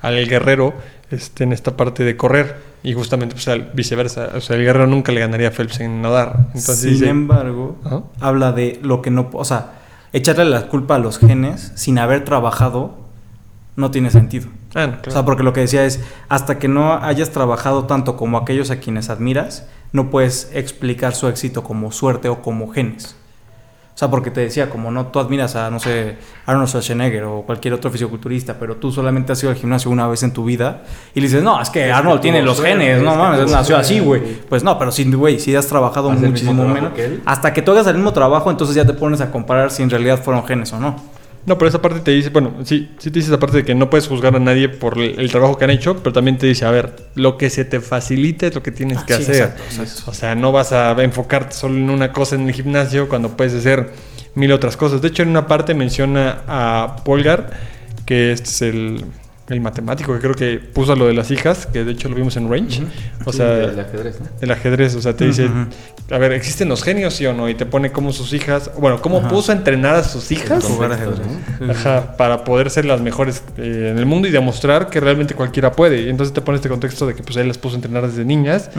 al 0.00 0.26
guerrero 0.26 0.74
este, 1.12 1.44
en 1.44 1.52
esta 1.52 1.76
parte 1.76 2.02
de 2.02 2.16
correr. 2.16 2.70
Y 2.82 2.94
justamente 2.94 3.34
pues 3.34 3.46
al 3.46 3.70
viceversa, 3.72 4.30
o 4.34 4.40
sea, 4.40 4.56
el 4.56 4.64
guerrero 4.64 4.88
nunca 4.88 5.12
le 5.12 5.20
ganaría 5.20 5.48
a 5.48 5.50
Phelps 5.52 5.78
en 5.78 6.02
nadar. 6.02 6.46
Entonces 6.54 6.80
Sin 6.80 6.90
dice, 6.90 7.08
embargo, 7.08 7.78
Ajá. 7.84 8.02
habla 8.18 8.50
de 8.50 8.80
lo 8.82 9.00
que 9.00 9.12
no, 9.12 9.28
o 9.32 9.44
sea, 9.44 9.74
echarle 10.12 10.46
la 10.46 10.66
culpa 10.66 10.96
a 10.96 10.98
los 10.98 11.18
genes 11.18 11.72
sin 11.76 11.98
haber 11.98 12.24
trabajado 12.24 12.99
no 13.80 13.90
tiene 13.90 14.10
sentido. 14.10 14.48
ah, 14.74 14.86
no, 14.86 14.92
O 14.92 14.96
claro. 14.98 15.10
sea, 15.10 15.24
porque 15.24 15.42
lo 15.42 15.52
que 15.52 15.60
decía 15.60 15.84
es, 15.84 16.00
hasta 16.28 16.58
que 16.58 16.68
no 16.68 16.94
hayas 17.02 17.30
trabajado 17.30 17.84
tanto 17.86 18.16
como 18.16 18.38
aquellos 18.38 18.70
a 18.70 18.76
quienes 18.76 19.10
admiras, 19.10 19.66
no 19.92 20.10
puedes 20.10 20.50
explicar 20.54 21.14
su 21.14 21.26
éxito 21.28 21.64
como 21.64 21.90
suerte 21.90 22.28
o 22.28 22.42
como 22.42 22.70
genes. 22.70 23.16
O 23.92 23.98
sea, 24.00 24.08
porque 24.08 24.30
te 24.30 24.40
decía, 24.40 24.70
como 24.70 24.90
no, 24.90 25.08
tú 25.08 25.18
admiras 25.20 25.56
a, 25.56 25.70
no 25.70 25.78
sé, 25.78 26.16
Arnold 26.46 26.68
Schwarzenegger 26.68 27.24
o 27.24 27.42
cualquier 27.42 27.74
otro 27.74 27.90
fisiculturista, 27.90 28.54
pero 28.58 28.76
tú 28.76 28.90
solamente 28.90 29.32
has 29.32 29.42
ido 29.42 29.50
al 29.50 29.58
gimnasio 29.58 29.90
una 29.90 30.06
vez 30.06 30.22
en 30.22 30.32
tu 30.32 30.42
vida 30.44 30.84
y 31.14 31.20
le 31.20 31.26
dices, 31.26 31.42
no, 31.42 31.60
es 31.60 31.68
que 31.68 31.92
Arnold 31.92 32.22
tiene 32.22 32.40
los 32.40 32.62
genes, 32.62 33.02
no 33.02 33.14
mames, 33.14 33.50
nació 33.50 33.76
así, 33.76 34.00
güey. 34.00 34.22
Pues 34.48 34.64
no, 34.64 34.78
pero 34.78 34.90
sí, 34.90 35.04
güey, 35.12 35.38
si 35.38 35.54
has 35.54 35.66
trabajado 35.66 36.10
¿Hace 36.10 36.24
el 36.24 36.30
muchísimo 36.30 36.64
menos. 36.66 36.94
que? 36.94 37.20
Hasta 37.26 37.52
que 37.52 37.60
tú 37.60 37.72
hagas 37.72 37.88
el 37.88 37.96
mismo 37.96 38.12
trabajo, 38.14 38.50
entonces 38.50 38.74
ya 38.74 38.86
te 38.86 38.94
pones 38.94 39.20
a 39.20 39.30
comparar 39.30 39.70
si 39.70 39.82
en 39.82 39.90
realidad 39.90 40.22
fueron 40.22 40.46
genes 40.46 40.72
o 40.72 40.80
no. 40.80 40.96
No, 41.46 41.56
pero 41.56 41.68
esa 41.68 41.80
parte 41.80 42.00
te 42.00 42.10
dice, 42.10 42.28
bueno, 42.28 42.54
sí, 42.64 42.90
sí 42.98 43.10
te 43.10 43.18
dice 43.18 43.30
esa 43.30 43.40
parte 43.40 43.58
de 43.58 43.64
que 43.64 43.74
no 43.74 43.88
puedes 43.88 44.06
juzgar 44.06 44.36
a 44.36 44.38
nadie 44.38 44.68
por 44.68 44.98
el, 44.98 45.18
el 45.18 45.30
trabajo 45.30 45.56
que 45.56 45.64
han 45.64 45.70
hecho, 45.70 45.96
pero 45.96 46.12
también 46.12 46.36
te 46.36 46.46
dice, 46.46 46.66
a 46.66 46.70
ver, 46.70 46.94
lo 47.14 47.38
que 47.38 47.48
se 47.48 47.64
te 47.64 47.80
facilite 47.80 48.48
es 48.48 48.54
lo 48.54 48.62
que 48.62 48.72
tienes 48.72 49.02
que 49.04 49.14
sí, 49.14 49.22
hacer. 49.22 49.34
exacto, 49.36 49.62
exacto. 49.64 50.10
O 50.10 50.14
sea, 50.14 50.34
no 50.34 50.52
vas 50.52 50.72
a 50.72 50.92
enfocarte 51.02 51.54
solo 51.54 51.76
en 51.76 51.88
una 51.88 52.12
cosa 52.12 52.36
en 52.36 52.46
el 52.46 52.54
gimnasio 52.54 53.08
cuando 53.08 53.36
puedes 53.36 53.54
hacer 53.54 53.90
mil 54.34 54.52
otras 54.52 54.76
cosas. 54.76 55.00
De 55.00 55.08
hecho, 55.08 55.22
en 55.22 55.30
una 55.30 55.46
parte 55.46 55.74
menciona 55.74 56.42
a 56.46 56.96
Polgar, 57.04 57.50
que 58.04 58.32
este 58.32 58.48
es 58.48 58.62
el, 58.62 59.04
el 59.50 59.60
matemático 59.60 60.14
que 60.14 60.20
creo 60.20 60.34
que 60.34 60.58
puso 60.58 60.94
lo 60.96 61.06
de 61.06 61.12
las 61.14 61.30
hijas, 61.30 61.66
que 61.66 61.84
de 61.84 61.92
hecho 61.92 62.08
lo 62.08 62.14
vimos 62.14 62.36
en 62.36 62.48
Range. 62.50 62.82
O 63.24 63.32
Sí, 63.32 63.38
sea, 63.38 63.46
del 63.48 63.80
ajedrez, 63.80 64.20
¿no? 64.20 64.26
el 64.40 64.50
ajedrez, 64.50 64.94
o 64.94 65.02
sea, 65.02 65.14
te 65.14 65.26
dice, 65.26 65.50
a 66.10 66.18
ver, 66.18 66.32
¿existen 66.32 66.68
los 66.68 66.82
genios 66.82 67.14
sí 67.14 67.26
o 67.26 67.32
no? 67.34 67.48
Y 67.48 67.54
te 67.54 67.66
pone 67.66 67.90
como 67.92 68.12
sus 68.12 68.32
hijas, 68.32 68.70
bueno, 68.78 69.02
cómo 69.02 69.28
puso 69.28 69.52
a 69.52 69.56
entrenar 69.56 69.96
a 69.96 70.04
sus 70.04 70.30
hijas. 70.32 70.64
Ajá, 71.68 72.16
para 72.16 72.44
poder 72.44 72.70
ser 72.70 72.84
las 72.84 73.00
mejores 73.00 73.42
eh, 73.58 73.88
en 73.92 73.98
el 73.98 74.06
mundo 74.06 74.28
y 74.28 74.30
demostrar 74.30 74.88
que 74.88 75.00
realmente 75.00 75.34
cualquiera 75.34 75.72
puede. 75.72 76.02
Y 76.02 76.08
entonces 76.08 76.32
te 76.32 76.40
pone 76.40 76.56
este 76.56 76.68
contexto 76.68 77.06
de 77.06 77.14
que 77.14 77.22
pues 77.22 77.36
él 77.36 77.48
las 77.48 77.58
puso 77.58 77.74
a 77.74 77.78
entrenar 77.78 78.06
desde 78.06 78.24
niñas 78.24 78.70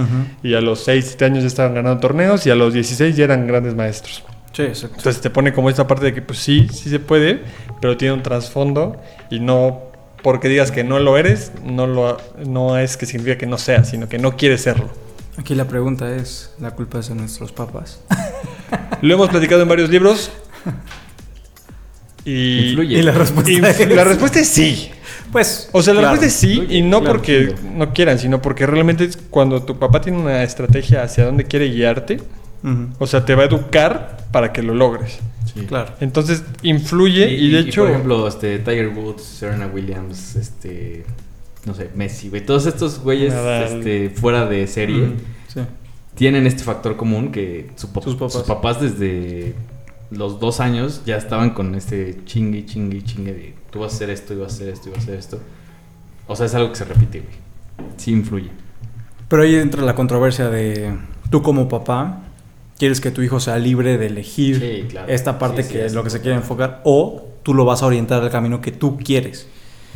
y 0.41 0.53
a 0.55 0.61
los 0.61 0.83
6, 0.85 1.05
7 1.09 1.25
años 1.25 1.41
ya 1.41 1.47
estaban 1.47 1.73
ganando 1.73 1.99
torneos 1.99 2.45
y 2.47 2.49
a 2.49 2.55
los 2.55 2.73
16 2.73 3.15
ya 3.15 3.25
eran 3.25 3.45
grandes 3.45 3.75
maestros. 3.75 4.23
Sí, 4.53 4.63
exacto. 4.63 4.97
Entonces 4.97 5.21
te 5.21 5.29
pone 5.29 5.53
como 5.53 5.69
esta 5.69 5.87
parte 5.87 6.05
de 6.05 6.13
que 6.13 6.21
pues 6.21 6.39
sí, 6.39 6.67
sí 6.71 6.89
se 6.89 6.99
puede, 6.99 7.41
pero 7.79 7.95
tiene 7.97 8.13
un 8.13 8.21
trasfondo 8.23 9.01
y 9.29 9.39
no 9.39 9.90
porque 10.23 10.47
digas 10.47 10.71
que 10.71 10.83
no 10.83 10.99
lo 10.99 11.17
eres, 11.17 11.51
no, 11.63 11.87
lo, 11.87 12.17
no 12.45 12.77
es 12.77 12.97
que 12.97 13.05
significa 13.05 13.37
que 13.37 13.45
no 13.45 13.57
seas, 13.57 13.89
sino 13.89 14.07
que 14.07 14.17
no 14.17 14.37
quieres 14.37 14.61
serlo. 14.61 14.89
Aquí 15.37 15.55
la 15.55 15.65
pregunta 15.67 16.13
es, 16.15 16.51
¿la 16.59 16.71
culpa 16.71 16.99
es 16.99 17.09
de 17.09 17.15
nuestros 17.15 17.51
papás? 17.51 18.01
Lo 19.01 19.13
hemos 19.13 19.29
platicado 19.29 19.61
en 19.63 19.69
varios 19.69 19.89
libros. 19.89 20.31
Y, 22.25 22.69
Influye. 22.69 22.99
Y 22.99 23.01
la 23.01 23.13
respuesta 23.13 23.51
y 23.51 23.55
es... 23.55 23.89
la 23.89 24.03
respuesta 24.03 24.39
es 24.39 24.47
sí. 24.47 24.91
Pues... 25.31 25.69
O 25.71 25.81
sea, 25.81 25.93
la 25.93 26.01
claro. 26.01 26.15
respuesta 26.15 26.27
es 26.27 26.39
sí, 26.39 26.67
y 26.69 26.81
no 26.81 26.99
Claro, 26.99 27.15
porque 27.15 27.55
no 27.73 27.93
quieran, 27.93 28.19
sino 28.19 28.41
porque 28.41 28.67
realmente 28.67 29.05
es 29.05 29.17
cuando 29.17 29.63
tu 29.63 29.79
papá 29.79 30.01
tiene 30.01 30.19
una 30.19 30.43
estrategia 30.43 31.03
hacia 31.03 31.25
dónde 31.25 31.45
quiere 31.45 31.69
guiarte, 31.69 32.21
o 32.99 33.07
sea, 33.07 33.25
te 33.25 33.33
va 33.33 33.43
a 33.43 33.45
educar 33.47 34.27
para 34.31 34.53
que 34.53 34.61
lo 34.61 34.75
logres. 34.75 35.19
Sí. 35.45 35.61
Claro. 35.65 35.93
Entonces, 35.99 36.43
influye 36.63 37.29
y, 37.31 37.51
de 37.51 37.59
hecho... 37.61 37.81
por 37.83 37.91
ejemplo, 37.91 38.27
este, 38.27 38.59
Tiger 38.59 38.89
Woods, 38.89 39.23
Serena 39.23 39.67
Williams, 39.67 40.35
este, 40.35 41.03
no 41.65 41.73
sé, 41.73 41.89
Messi, 41.95 42.29
güey. 42.29 42.45
Todos 42.45 42.65
estos 42.67 42.99
güeyes 42.99 43.33
este, 43.33 44.09
fuera 44.11 44.45
de 44.45 44.67
serie. 44.67 45.13
Sí. 45.47 45.59
tienen 46.15 46.47
este 46.47 46.63
factor 46.63 46.95
común 46.95 47.31
que 47.31 47.71
su 47.75 47.87
pap- 47.91 48.03
Sus 48.03 48.15
papás. 48.15 48.33
sus 48.33 48.43
papás 48.43 48.81
desde 48.81 49.55
los 50.11 50.39
dos 50.39 50.59
años 50.59 51.01
ya 51.05 51.17
estaban 51.17 51.51
con 51.51 51.73
este 51.75 52.19
chingue, 52.25 52.65
chingue, 52.65 53.01
chingue 53.03 53.33
de 53.33 53.53
tú 53.71 53.79
vas 53.79 53.93
a 53.93 53.95
hacer 53.95 54.09
esto 54.09 54.33
y 54.33 54.37
vas 54.37 54.51
a 54.53 54.55
hacer 54.55 54.69
esto 54.69 54.89
y 54.89 54.91
vas 54.91 54.99
a 54.99 55.03
hacer 55.03 55.15
esto. 55.15 55.39
O 56.27 56.35
sea, 56.35 56.45
es 56.45 56.53
algo 56.55 56.69
que 56.69 56.75
se 56.75 56.85
repite, 56.85 57.19
güey. 57.21 57.91
Sí 57.97 58.11
influye. 58.11 58.49
Pero 59.27 59.43
ahí 59.43 59.55
entra 59.55 59.81
la 59.83 59.95
controversia 59.95 60.49
de 60.49 60.93
tú 61.29 61.41
como 61.41 61.67
papá 61.67 62.21
quieres 62.81 62.99
que 62.99 63.11
tu 63.11 63.21
hijo 63.21 63.39
sea 63.39 63.59
libre 63.59 63.99
de 63.99 64.07
elegir 64.07 64.59
Sí, 64.59 64.87
claro. 64.89 65.07
esta 65.07 65.37
parte 65.37 65.61
Sí, 65.61 65.67
sí, 65.67 65.73
que 65.75 65.79
es 65.81 65.85
es 65.91 65.93
lo 65.93 66.03
que 66.03 66.09
se 66.09 66.19
quiere 66.19 66.35
enfocar 66.35 66.81
o 66.83 67.21
tú 67.43 67.53
lo 67.53 67.63
vas 67.63 67.83
a 67.83 67.85
orientar 67.85 68.23
al 68.23 68.31
camino 68.31 68.59
que 68.59 68.71
tú 68.71 68.97
quieres. 68.97 69.45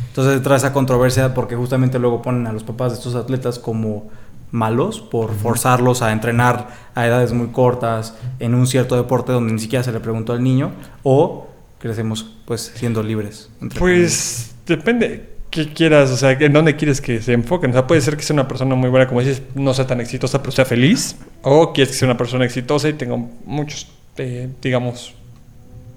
Entonces 0.06 0.36
entra 0.36 0.54
esa 0.54 0.72
controversia 0.72 1.34
porque 1.34 1.56
justamente 1.56 1.98
luego 1.98 2.22
ponen 2.22 2.46
a 2.46 2.52
los 2.52 2.62
papás 2.62 2.92
de 2.92 2.98
estos 2.98 3.16
atletas 3.16 3.58
como 3.58 4.08
malos 4.52 5.00
por 5.00 5.34
forzarlos 5.34 6.00
a 6.00 6.12
entrenar 6.12 6.68
a 6.94 7.04
edades 7.08 7.32
muy 7.32 7.48
cortas 7.48 8.14
en 8.38 8.54
un 8.54 8.68
cierto 8.68 8.94
deporte 8.94 9.32
donde 9.32 9.52
ni 9.52 9.58
siquiera 9.58 9.82
se 9.82 9.90
le 9.90 9.98
preguntó 9.98 10.32
al 10.32 10.44
niño 10.44 10.70
o 11.02 11.48
crecemos 11.80 12.36
pues 12.44 12.70
siendo 12.76 13.02
libres. 13.02 13.50
entre 13.60 13.80
Pues 13.80 14.54
depende 14.64 15.35
qué 15.56 15.72
quieras, 15.72 16.10
o 16.10 16.16
sea, 16.16 16.32
en 16.32 16.52
dónde 16.52 16.76
quieres 16.76 17.00
que 17.00 17.20
se 17.20 17.32
enfoquen. 17.32 17.70
O 17.70 17.72
sea, 17.72 17.86
puede 17.86 18.00
ser 18.02 18.16
que 18.16 18.22
sea 18.22 18.34
una 18.34 18.46
persona 18.46 18.74
muy 18.74 18.90
buena, 18.90 19.08
como 19.08 19.20
dices, 19.20 19.42
no 19.54 19.72
sea 19.74 19.86
tan 19.86 20.00
exitosa, 20.00 20.40
pero 20.40 20.52
sea 20.52 20.64
feliz. 20.64 21.16
O 21.42 21.72
quieres 21.72 21.92
que 21.92 21.98
sea 21.98 22.06
una 22.08 22.16
persona 22.18 22.44
exitosa 22.44 22.88
y 22.88 22.92
tenga 22.92 23.16
muchos, 23.44 23.88
eh, 24.18 24.48
digamos, 24.62 25.14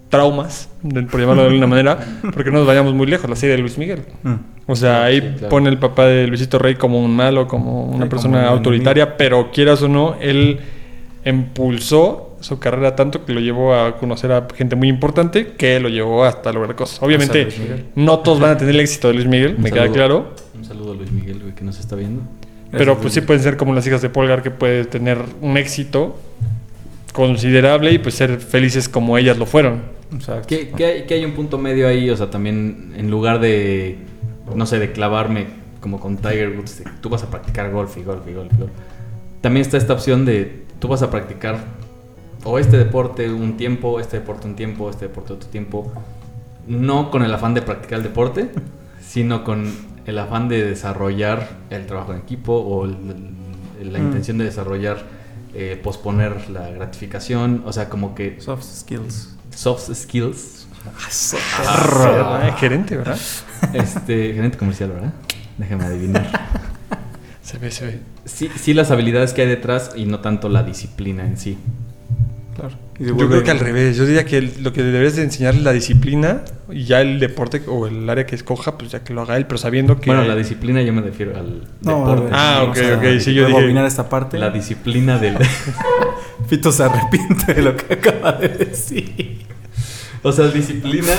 traumas, 0.10 0.70
por 1.12 1.20
llamarlo 1.20 1.44
de 1.44 1.48
alguna 1.50 1.68
manera, 1.76 2.00
porque 2.34 2.50
no 2.52 2.60
nos 2.60 2.68
vayamos 2.68 2.94
muy 2.96 3.06
lejos, 3.06 3.30
la 3.30 3.36
serie 3.36 3.56
de 3.58 3.62
Luis 3.62 3.78
Miguel. 3.78 4.04
comillas. 4.24 4.42
O 4.66 4.76
sea, 4.76 5.04
ahí 5.04 5.20
Sí, 5.20 5.28
claro. 5.38 5.50
pone 5.50 5.70
el 5.70 5.78
papá 5.80 6.06
de 6.06 6.28
Luisito 6.28 6.58
Rey 6.60 6.76
como 6.76 7.00
un 7.04 7.16
malo, 7.16 7.48
como 7.48 7.86
una 7.86 8.06
Sí, 8.06 8.10
persona 8.10 8.38
como 8.40 8.52
un 8.52 8.58
autoritaria, 8.58 9.18
pero 9.18 9.52
quieras 9.52 9.82
o 9.84 9.88
no, 9.88 10.16
él 10.22 10.60
impulsó 11.26 12.29
su 12.40 12.60
carrera 12.60 12.96
tanto 12.96 13.26
que 13.26 13.34
lo 13.34 13.40
llevó 13.40 13.74
a 13.74 13.98
conocer 13.98 14.32
a 14.32 14.48
gente 14.56 14.76
muy 14.76 14.88
importante 14.88 15.54
que 15.58 15.80
lo 15.80 15.90
llevó 15.90 16.24
hasta 16.24 16.52
lograr 16.54 16.76
cosas. 16.76 17.02
Obviamente, 17.02 17.48
no 17.96 18.20
todos 18.20 18.40
van 18.40 18.52
a 18.52 18.58
tener 18.58 18.76
el 18.76 18.82
éxito 18.82 19.10
de 19.10 19.16
Luis 19.16 19.28
Miguel, 19.28 19.56
Un 19.58 19.64
me 19.64 19.72
queda 19.72 19.90
claro. 19.90 20.34
Un 20.56 20.66
saludo 20.66 20.94
a 20.94 20.96
Luis 20.96 21.12
Miguel, 21.12 21.40
güey, 21.42 21.56
que 21.56 21.64
nos 21.64 21.80
está 21.80 21.96
viendo. 21.96 22.22
Pero 22.72 23.00
pues 23.00 23.14
sí 23.14 23.22
pueden 23.22 23.42
ser 23.42 23.58
como 23.58 23.74
las 23.74 23.86
hijas 23.88 24.02
de 24.02 24.10
Polgar 24.10 24.44
que 24.44 24.52
puede 24.52 24.86
tener 24.86 25.18
un 25.42 25.58
éxito 25.58 26.18
considerable 27.14 27.92
y 27.92 27.98
pues 27.98 28.16
ser 28.16 28.40
felices 28.40 28.88
como 28.88 29.18
ellas 29.18 29.38
lo 29.38 29.46
fueron. 29.46 29.82
Exacto. 30.14 30.48
Que, 30.48 30.70
que 30.70 30.86
hay, 30.86 31.04
que 31.04 31.16
hay 31.16 31.26
un 31.26 31.34
punto 31.34 31.58
medio 31.58 31.88
ahí, 31.88 32.10
o 32.10 32.16
sea, 32.16 32.30
también 32.30 32.94
en 32.96 33.10
lugar 33.10 33.40
de, 33.40 33.98
no 34.56 34.66
sé, 34.66 34.80
de 34.80 34.92
clavarme 34.92 35.48
como 35.80 36.00
con 36.00 36.18
Tiger 36.18 36.58
Woods, 36.58 36.84
tú 37.02 37.10
vas 37.10 37.24
a 37.24 37.30
practicar 37.30 37.72
golf 37.72 37.98
y 37.98 38.04
golf 38.04 38.28
y 38.28 38.34
golf 38.34 38.52
y 38.54 38.58
golf. 38.58 38.72
También 39.42 39.62
está 39.62 39.78
esta 39.78 39.94
opción 39.94 40.26
de 40.26 40.64
tú 40.80 40.88
vas 40.88 41.02
a 41.02 41.10
practicar 41.10 41.60
o 42.44 42.60
este 42.60 42.78
deporte 42.78 43.30
un 43.32 43.58
tiempo, 43.58 44.00
este 44.00 44.20
deporte 44.20 44.48
un 44.48 44.56
tiempo, 44.56 44.90
este 44.90 45.08
deporte 45.08 45.34
otro 45.34 45.50
tiempo. 45.50 45.92
No 46.68 47.10
con 47.12 47.24
el 47.24 47.34
afán 47.34 47.54
de 47.54 47.62
practicar 47.62 47.98
el 48.00 48.04
deporte, 48.04 48.50
sino 49.06 49.44
con 49.44 49.72
el 50.06 50.18
afán 50.20 50.48
de 50.50 50.64
desarrollar 50.64 51.50
el 51.70 51.86
trabajo 51.86 52.14
en 52.14 52.20
equipo 52.20 52.54
o 52.54 52.86
el- 52.86 52.96
el- 53.82 53.94
la 53.94 54.00
Mm. 54.00 54.06
intención 54.08 54.38
de 54.38 54.46
desarrollar, 54.46 55.04
eh, 55.54 55.80
posponer 55.82 56.50
la 56.50 56.70
gratificación, 56.70 57.64
o 57.66 57.74
sea, 57.74 57.90
como 57.90 58.14
que 58.16 58.40
Soft 58.40 58.64
skills. 58.64 59.36
soft 59.56 59.94
skills. 59.94 60.68
Ah, 61.68 62.56
gerente, 62.58 62.96
¿verdad? 62.98 63.18
Este, 63.74 64.34
gerente 64.34 64.58
comercial, 64.58 64.92
¿verdad? 64.92 65.14
Déjame 65.58 65.84
adivinar. 65.86 66.30
Se 67.42 67.58
ve, 67.58 67.72
se 67.72 67.86
ve. 67.86 68.00
Sí, 68.26 68.48
sí 68.58 68.74
las 68.76 68.92
habilidades 68.92 69.34
que 69.34 69.42
hay 69.42 69.48
detrás 69.48 69.92
y 69.96 70.06
no 70.06 70.20
tanto 70.20 70.50
la 70.50 70.62
disciplina 70.62 71.26
en 71.26 71.36
sí. 71.38 71.58
Claro. 72.60 72.76
Y 73.00 73.04
se 73.04 73.10
Yo 73.10 73.16
creo 73.30 73.44
que 73.44 73.52
al 73.52 73.60
revés. 73.60 73.96
Yo 73.98 74.06
diría 74.06 74.26
que 74.26 74.38
el- 74.38 74.54
lo 74.64 74.74
que 74.74 74.84
deberías 74.84 75.16
de 75.16 75.24
enseñar 75.24 75.56
es 75.56 75.62
la 75.64 75.72
disciplina 75.72 76.42
y 76.70 76.84
ya 76.84 77.02
el 77.02 77.20
deporte 77.20 77.62
o 77.68 77.88
el 77.88 78.10
área 78.10 78.26
que 78.26 78.36
escoja, 78.36 78.78
pues 78.78 78.92
ya 78.92 79.04
que 79.04 79.14
lo 79.14 79.22
haga 79.22 79.38
él, 79.38 79.46
pero 79.46 79.58
sabiendo 79.58 80.00
que... 80.00 80.10
Bueno, 80.10 80.24
la 80.26 80.36
disciplina 80.36 80.82
yo 80.82 80.92
me 80.94 81.02
refiero 81.02 81.38
al 81.38 81.68
No, 81.82 82.00
deporte. 82.00 82.30
Ah, 82.34 82.64
o 82.66 82.70
ok, 82.72 82.76
sea, 82.76 82.98
ok, 82.98 83.04
sí, 83.20 83.34
yo 83.34 83.48
dije- 83.48 83.86
esta 83.88 84.10
parte. 84.10 84.38
La 84.38 84.50
disciplina 84.50 85.18
del... 85.18 85.38
Fito 86.48 86.72
se 86.72 86.84
arrepiente 86.84 87.54
de 87.54 87.62
lo 87.62 87.76
que 87.76 87.94
acaba 87.94 88.34
de 88.34 88.50
decir. 88.50 89.46
o 90.24 90.32
sea, 90.32 90.48
disciplina 90.48 91.14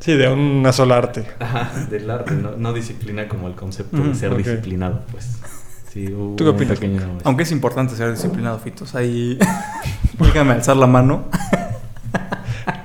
Sí, 0.00 0.12
de 0.14 0.28
una 0.28 0.72
sola 0.72 0.98
arte. 0.98 1.24
ajá, 1.40 1.86
del 1.90 2.08
arte, 2.10 2.34
no, 2.34 2.52
no 2.56 2.72
disciplina 2.72 3.26
como 3.28 3.48
el 3.48 3.54
concepto 3.54 3.96
de 4.02 4.14
ser 4.14 4.30
ok. 4.32 4.38
disciplinado, 4.38 5.02
pues. 5.10 5.26
Sí, 5.92 6.06
¿Tú 6.08 6.36
qué 6.36 6.48
opinas? 6.48 6.78
pequeño- 6.78 7.18
Aunque 7.24 7.44
es 7.44 7.50
importante 7.52 7.96
ser 7.96 8.12
disciplinado, 8.12 8.58
Fitos. 8.58 8.94
Ahí. 8.94 9.38
Déjame 10.18 10.52
alzar 10.52 10.76
la 10.76 10.86
mano. 10.86 11.24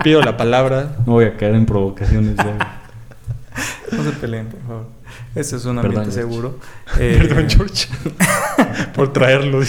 Pido 0.04 0.22
la 0.22 0.38
palabra. 0.38 0.96
No 1.06 1.14
voy 1.14 1.26
a 1.26 1.38
caer 1.38 1.56
en 1.56 1.66
provocaciones 1.66 2.36
ya. 2.36 2.82
No 3.92 4.04
se 4.04 4.12
peleen, 4.12 4.48
por 4.48 4.62
favor. 4.62 4.86
Ese 5.36 5.56
es 5.58 5.66
un 5.66 5.76
Perdón, 5.78 5.98
ambiente 5.98 6.12
George. 6.12 6.34
seguro. 6.34 6.60
Eh, 7.00 7.18
Perdón, 7.28 7.50
George. 7.50 7.88
por 8.96 9.14
traerlo. 9.14 9.62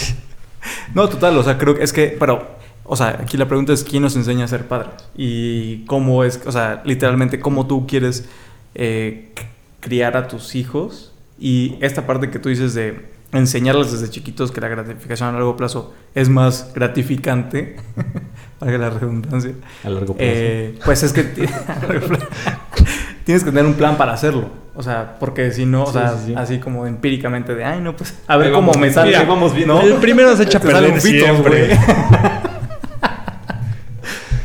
No, 0.93 1.07
total, 1.09 1.37
o 1.37 1.43
sea, 1.43 1.57
creo 1.57 1.75
que 1.75 1.83
es 1.83 1.93
que, 1.93 2.15
pero, 2.19 2.47
o 2.83 2.95
sea, 2.95 3.17
aquí 3.21 3.37
la 3.37 3.47
pregunta 3.47 3.73
es 3.73 3.83
quién 3.83 4.03
nos 4.03 4.15
enseña 4.15 4.45
a 4.45 4.47
ser 4.47 4.67
padres 4.67 4.91
y 5.15 5.85
cómo 5.85 6.23
es, 6.23 6.41
o 6.45 6.51
sea, 6.51 6.81
literalmente 6.85 7.39
cómo 7.39 7.65
tú 7.67 7.87
quieres 7.87 8.27
eh, 8.75 9.33
criar 9.79 10.15
a 10.17 10.27
tus 10.27 10.55
hijos 10.55 11.13
y 11.39 11.77
esta 11.81 12.05
parte 12.07 12.29
que 12.29 12.39
tú 12.39 12.49
dices 12.49 12.73
de 12.73 13.12
enseñarles 13.33 13.91
desde 13.91 14.09
chiquitos 14.09 14.51
que 14.51 14.61
la 14.61 14.67
gratificación 14.69 15.29
a 15.29 15.31
largo 15.33 15.57
plazo 15.57 15.93
es 16.15 16.29
más 16.29 16.71
gratificante, 16.73 17.75
valga 18.59 18.77
la 18.77 18.89
redundancia, 18.91 19.51
A 19.83 19.89
largo 19.89 20.13
plazo. 20.15 20.31
eh, 20.31 20.79
pues 20.85 21.03
es 21.03 21.11
que 21.13 21.23
ti- 21.23 21.41
tienes 23.25 23.43
que 23.43 23.49
tener 23.51 23.65
un 23.65 23.73
plan 23.73 23.97
para 23.97 24.13
hacerlo. 24.13 24.49
O 24.75 24.81
sea, 24.81 25.17
porque 25.19 25.51
si 25.51 25.65
no, 25.67 25.83
o 25.83 25.87
Sí, 25.87 25.93
sea, 25.93 26.09
sí, 26.17 26.23
sí. 26.27 26.33
así 26.35 26.57
como 26.59 26.87
empíricamente 26.87 27.53
de, 27.53 27.63
ay, 27.63 27.79
no, 27.79 27.95
pues 27.95 28.15
a 28.27 28.37
ver 28.37 28.47
Ahí 28.47 28.53
cómo 28.53 28.67
vamos, 28.71 28.81
me 28.81 28.91
sale. 28.91 29.09
mira, 29.11 29.23
vamos 29.23 29.53
viendo. 29.53 29.75
¿no? 29.75 29.81
El 29.81 29.93
primero 29.95 30.35
se 30.35 30.43
echa 30.43 30.57
a 30.57 30.61
perder 30.61 30.99
siempre. 30.99 31.77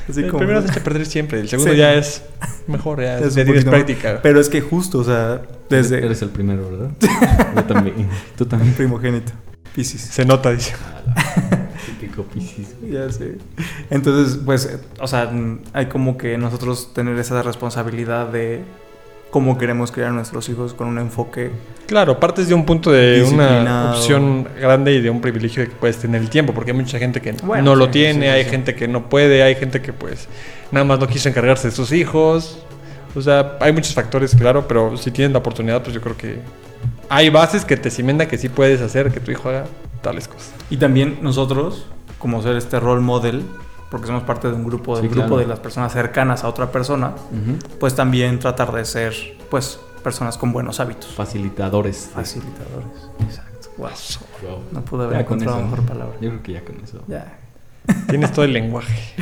Así 0.09 0.20
el 0.20 0.26
como- 0.28 0.38
primero 0.38 0.62
se 0.62 0.68
echa 0.68 0.80
a 0.80 0.84
perder 0.84 1.06
siempre. 1.06 1.40
El 1.40 1.48
segundo 1.48 1.72
Sí. 1.72 1.78
ya 1.78 1.94
es 1.94 2.22
mejor, 2.66 3.00
ya, 3.02 3.18
Es 3.20 3.34
ya 3.34 3.44
tienes 3.44 3.64
más- 3.64 3.74
práctica. 3.74 4.20
Pero 4.22 4.40
es 4.40 4.48
que 4.48 4.61
justo, 4.61 4.98
o 4.98 5.04
sea, 5.04 5.42
desde 5.68 5.98
Eres 6.04 6.22
el 6.22 6.30
primero, 6.30 6.70
¿verdad? 6.70 6.90
Yo 7.56 7.64
también. 7.64 8.09
Tú 8.36 8.44
un 8.44 8.50
también. 8.50 8.74
primogénito, 8.74 9.32
Piscis. 9.74 10.00
Se 10.00 10.24
nota, 10.24 10.50
dice. 10.52 10.72
Típico 11.86 12.22
Piscis. 12.24 12.74
Ya 12.90 13.11
sé. 13.11 13.38
Entonces, 13.90 14.38
pues, 14.44 14.78
o 15.00 15.06
sea, 15.06 15.30
hay 15.72 15.86
como 15.86 16.16
que 16.16 16.38
nosotros 16.38 16.92
tener 16.94 17.18
esa 17.18 17.42
responsabilidad 17.42 18.28
de 18.28 18.62
cómo 19.30 19.58
queremos 19.58 19.92
criar 19.92 20.08
a 20.08 20.12
nuestros 20.12 20.48
hijos 20.48 20.74
con 20.74 20.88
un 20.88 20.98
enfoque. 20.98 21.50
Claro, 21.86 22.18
partes 22.20 22.48
de 22.48 22.54
un 22.54 22.64
punto 22.64 22.90
de 22.92 23.22
una 23.22 23.92
opción 23.92 24.46
grande 24.60 24.92
y 24.94 25.00
de 25.00 25.10
un 25.10 25.20
privilegio 25.20 25.62
de 25.62 25.68
que 25.68 25.74
puedes 25.74 25.98
tener 25.98 26.20
el 26.20 26.30
tiempo, 26.30 26.52
porque 26.52 26.70
hay 26.72 26.76
mucha 26.76 26.98
gente 26.98 27.20
que 27.20 27.32
Bueno, 27.42 27.64
no 27.64 27.74
lo 27.74 27.88
tiene, 27.90 28.26
sí, 28.26 28.32
hay 28.32 28.44
sí. 28.44 28.50
gente 28.50 28.74
que 28.74 28.88
no 28.88 29.08
puede, 29.08 29.42
hay 29.42 29.54
gente 29.54 29.80
que 29.80 29.92
pues 29.92 30.28
nada 30.70 30.84
más 30.84 30.98
no 30.98 31.06
quiso 31.06 31.28
encargarse 31.28 31.68
de 31.68 31.74
sus 31.74 31.92
hijos. 31.92 32.58
O 33.14 33.22
sea, 33.22 33.56
hay 33.60 33.72
muchos 33.72 33.94
factores, 33.94 34.34
claro, 34.34 34.68
pero 34.68 34.96
si 34.96 35.10
tienes 35.10 35.32
la 35.32 35.38
oportunidad, 35.38 35.82
pues 35.82 35.94
yo 35.94 36.00
creo 36.00 36.16
que 36.16 36.40
hay 37.08 37.30
bases 37.30 37.64
que 37.64 37.76
te 37.76 37.90
cimentan 37.90 38.28
que 38.28 38.36
sí 38.38 38.48
puedes 38.48 38.80
hacer 38.80 39.10
que 39.10 39.20
tu 39.20 39.30
hijo 39.30 39.48
haga 39.48 39.64
tales 40.02 40.28
cosas. 40.28 40.52
Y 40.70 40.76
también 40.76 41.18
nosotros, 41.22 41.86
como 42.18 42.42
ser 42.42 42.56
este 42.56 42.78
role 42.80 43.00
model, 43.00 43.42
porque 43.91 44.07
somos 44.07 44.22
parte 44.24 44.49
de 44.49 44.55
un 44.55 44.64
grupo, 44.64 44.97
del 44.97 45.05
Sí, 45.05 45.09
grupo 45.09 45.26
claro. 45.28 45.41
de 45.43 45.47
las 45.47 45.61
personas 45.61 45.93
cercanas 45.93 46.45
a 46.45 46.49
otra 46.49 46.70
persona, 46.70 47.12
pues 47.80 47.95
también 47.95 48.39
tratar 48.39 48.72
de 48.72 48.84
ser, 48.84 49.14
pues, 49.51 49.80
personas 50.03 50.36
con 50.39 50.53
buenos 50.53 50.80
hábitos. 50.80 51.12
Facilitadores. 51.14 52.11
Facilitadores. 52.14 52.86
Exacto. 53.20 53.68
Wow. 53.78 53.89
Wow. 54.43 54.59
No 54.72 54.80
pude 54.82 55.05
haber 55.05 55.18
Ya 55.18 55.24
con 55.26 55.39
encontrado 55.41 55.64
mejor 55.64 55.86
palabra. 55.86 56.14
Yo 56.20 56.30
creo 56.30 56.43
que 56.43 56.53
ya 56.53 56.64
con 56.64 56.80
eso. 56.82 57.03
Ya. 57.09 57.39
Tienes 58.09 58.32
todo 58.32 58.45
el 58.45 58.53
lenguaje 58.53 59.14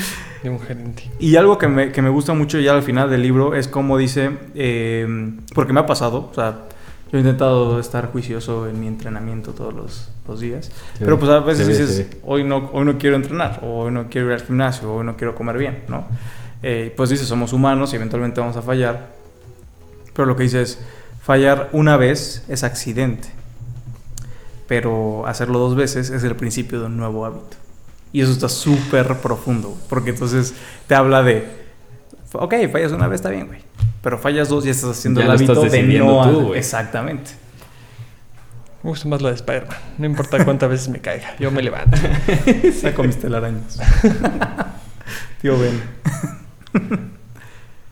de 0.42 0.50
un 0.50 0.58
gerente. 0.58 1.08
Y 1.20 1.36
algo 1.36 1.56
que 1.58 1.68
me, 1.68 1.92
que 1.92 2.02
me 2.02 2.08
gusta 2.10 2.34
mucho 2.34 2.58
ya 2.58 2.72
al 2.72 2.82
final 2.82 3.08
del 3.10 3.22
libro 3.22 3.54
es 3.54 3.68
cómo 3.68 3.96
dice, 3.96 4.30
eh, 4.54 5.34
porque 5.54 5.72
me 5.72 5.80
ha 5.80 5.86
pasado, 5.86 6.28
o 6.30 6.34
sea, 6.34 6.62
yo 7.10 7.18
he 7.18 7.20
intentado 7.20 7.78
estar 7.78 8.10
juicioso 8.10 8.68
en 8.68 8.80
mi 8.80 8.88
entrenamiento 8.88 9.52
todos 9.52 9.72
los, 9.72 10.08
los 10.26 10.40
días, 10.40 10.72
Se 10.98 11.04
pero 11.04 11.18
pues 11.18 11.30
a 11.30 11.38
veces 11.40 11.68
dices, 11.68 11.98
ve. 11.98 12.18
hoy 12.24 12.42
no, 12.42 12.68
hoy 12.72 12.84
no 12.84 12.98
quiero 12.98 13.14
entrenar, 13.14 13.60
o 13.62 13.84
hoy 13.84 13.92
no 13.92 14.08
quiero 14.08 14.26
ir 14.28 14.32
al 14.32 14.42
gimnasio, 14.42 14.92
o 14.92 14.96
hoy 14.98 15.06
no 15.06 15.16
quiero 15.16 15.34
comer 15.34 15.56
bien, 15.56 15.84
¿no? 15.88 16.04
Eh, 16.62 16.92
pues 16.96 17.10
dices, 17.10 17.28
somos 17.28 17.52
humanos 17.52 17.92
y 17.92 17.96
eventualmente 17.96 18.40
vamos 18.40 18.56
a 18.56 18.62
fallar, 18.62 19.10
pero 20.14 20.26
lo 20.26 20.34
que 20.34 20.42
dice 20.42 20.62
es, 20.62 20.80
fallar 21.22 21.68
una 21.72 21.96
vez 21.96 22.44
es 22.48 22.64
accidente, 22.64 23.28
pero 24.66 25.26
hacerlo 25.28 25.60
dos 25.60 25.76
veces 25.76 26.10
es 26.10 26.24
el 26.24 26.34
principio 26.34 26.80
de 26.80 26.86
un 26.86 26.96
nuevo 26.96 27.24
hábito. 27.24 27.56
Y 28.12 28.22
eso 28.22 28.32
está 28.32 28.48
súper 28.48 29.18
profundo, 29.18 29.76
porque 29.88 30.10
entonces 30.10 30.54
te 30.88 30.94
habla 30.96 31.22
de, 31.22 31.46
ok, 32.32 32.54
fallas 32.72 32.90
una 32.90 33.06
vez, 33.06 33.16
está 33.20 33.30
bien, 33.30 33.46
güey. 33.46 33.60
Pero 34.06 34.18
fallas 34.18 34.48
dos 34.48 34.64
y 34.64 34.70
estás 34.70 34.90
haciendo 34.90 35.18
Ya 35.18 35.26
el 35.26 35.32
hábito 35.32 35.52
estás 35.52 35.72
de 35.72 35.82
no... 35.82 36.30
tú. 36.30 36.54
Exactamente. 36.54 37.32
Me 38.84 38.90
gusta 38.90 39.08
más 39.08 39.20
la 39.20 39.30
de 39.30 39.34
Spider-Man. 39.34 39.76
No 39.98 40.06
importa 40.06 40.44
cuántas 40.44 40.70
veces 40.70 40.88
me 40.90 41.00
caiga, 41.00 41.34
yo 41.40 41.50
me 41.50 41.60
levanto. 41.60 41.96
Saco 42.80 43.02
mis 43.02 43.16
telarañas. 43.16 43.80
Tío 45.42 45.58
Ben. 45.58 45.82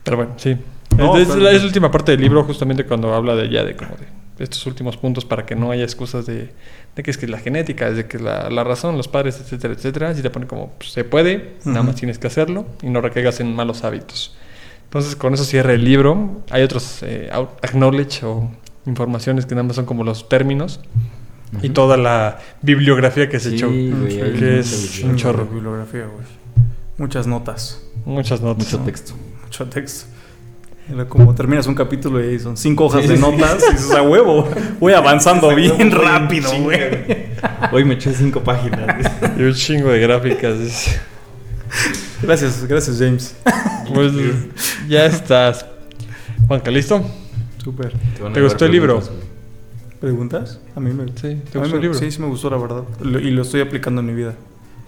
Pero 0.04 0.16
bueno, 0.16 0.34
sí. 0.36 0.56
No, 0.96 1.16
es, 1.16 1.26
pero- 1.26 1.40
la, 1.40 1.50
es 1.50 1.62
la 1.62 1.66
última 1.66 1.90
parte 1.90 2.12
del 2.12 2.20
libro, 2.20 2.44
justamente 2.44 2.86
cuando 2.86 3.12
habla 3.12 3.34
de 3.34 3.50
ya 3.50 3.64
de 3.64 3.74
como 3.74 3.96
de 3.96 4.44
estos 4.44 4.64
últimos 4.66 4.96
puntos 4.96 5.24
para 5.24 5.44
que 5.44 5.56
no 5.56 5.72
haya 5.72 5.82
excusas 5.82 6.26
de, 6.26 6.52
de 6.94 7.02
que 7.02 7.10
es 7.10 7.18
que 7.18 7.26
la 7.26 7.38
genética, 7.38 7.90
de 7.90 8.06
que 8.06 8.20
la, 8.20 8.50
la 8.50 8.62
razón, 8.62 8.96
los 8.96 9.08
padres, 9.08 9.40
etcétera, 9.40 9.74
etcétera. 9.74 10.14
Si 10.14 10.22
te 10.22 10.30
pone 10.30 10.46
como 10.46 10.74
pues, 10.78 10.92
se 10.92 11.02
puede, 11.02 11.54
nada 11.64 11.82
más 11.82 11.96
tienes 11.96 12.20
que 12.20 12.28
hacerlo 12.28 12.66
y 12.82 12.86
no 12.86 13.00
recaigas 13.00 13.40
en 13.40 13.52
malos 13.52 13.82
hábitos. 13.82 14.36
Entonces, 14.94 15.16
con 15.16 15.34
eso 15.34 15.42
cierra 15.44 15.72
el 15.72 15.84
libro. 15.84 16.42
Hay 16.50 16.62
otros 16.62 17.00
eh, 17.02 17.28
acknowledge 17.62 18.22
o 18.24 18.48
informaciones 18.86 19.44
que 19.44 19.56
nada 19.56 19.64
más 19.64 19.74
son 19.74 19.86
como 19.86 20.04
los 20.04 20.28
términos 20.28 20.78
y 21.62 21.70
toda 21.70 21.96
la 21.96 22.38
bibliografía 22.62 23.28
que 23.28 23.40
se 23.40 23.50
Sí, 23.50 23.54
echó. 23.56 23.66
güey, 23.68 24.16
Que 24.18 24.22
hay 24.22 24.58
es 24.60 25.02
un 25.02 25.16
chorro. 25.16 25.46
Bibliografía, 25.46 26.02
güey. 26.06 26.24
Muchas 26.96 27.26
notas. 27.26 27.82
Muchas 28.04 28.40
notas. 28.40 28.66
Mucho 28.66 28.78
¿no? 28.78 28.84
texto. 28.84 29.14
Mucho 29.42 29.64
texto. 29.66 30.06
Era 30.88 31.06
como 31.08 31.34
terminas 31.34 31.66
un 31.66 31.74
capítulo 31.74 32.22
y 32.24 32.38
son 32.38 32.56
cinco 32.56 32.84
hojas 32.84 33.02
Sí, 33.02 33.08
de 33.08 33.16
sí, 33.16 33.22
sí. 33.24 33.30
notas 33.32 33.64
y 33.68 33.72
dices, 33.72 33.90
a 33.94 34.02
huevo, 34.02 34.48
voy 34.78 34.92
avanzando 34.92 35.52
bien 35.56 35.90
rápido, 35.90 36.52
güey. 36.60 36.78
Hoy 37.72 37.84
me 37.84 37.94
eché 37.94 38.12
cinco 38.14 38.40
páginas. 38.44 39.10
Y 39.38 39.42
un 39.42 39.54
chingo 39.54 39.88
de 39.90 39.98
gráficas. 39.98 41.00
Gracias, 42.22 42.64
gracias, 42.66 42.98
James. 42.98 43.34
Pues 43.92 44.12
ya 44.88 45.04
estás. 45.04 45.66
Juanca, 46.48 46.70
¿listo? 46.70 47.04
Súper. 47.62 47.92
¿Te 48.32 48.40
gustó 48.40 48.64
el 48.64 48.72
libro? 48.72 49.02
preguntas. 50.00 50.58
A 50.76 50.80
mí 50.80 50.90
me 50.92 51.06
Sí, 51.08 51.40
¿te 51.50 51.58
gustó 51.58 51.60
me- 51.60 51.66
el 51.76 51.80
libro? 51.82 51.98
Sí, 51.98 52.10
sí 52.10 52.20
me 52.20 52.26
gustó, 52.26 52.50
la 52.50 52.56
verdad. 52.56 52.82
Lo- 53.02 53.20
y 53.20 53.30
lo 53.30 53.42
estoy 53.42 53.60
aplicando 53.60 54.00
en 54.00 54.06
mi 54.06 54.14
vida. 54.14 54.34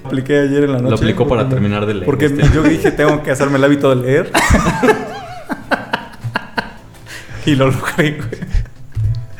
Lo 0.02 0.08
apliqué 0.08 0.38
ayer 0.38 0.64
en 0.64 0.72
la 0.72 0.78
noche. 0.78 0.90
Lo 0.90 0.96
aplicó 0.96 1.28
para 1.28 1.48
terminar 1.48 1.84
de 1.86 1.94
leer. 1.94 2.06
Porque 2.06 2.26
este. 2.26 2.42
yo 2.54 2.62
dije, 2.62 2.90
tengo 2.90 3.22
que 3.22 3.30
hacerme 3.30 3.58
el 3.58 3.64
hábito 3.64 3.90
de 3.94 3.96
leer. 3.96 4.32
y 7.46 7.54
lo 7.54 7.70
logré, 7.70 8.12
güey. 8.12 8.30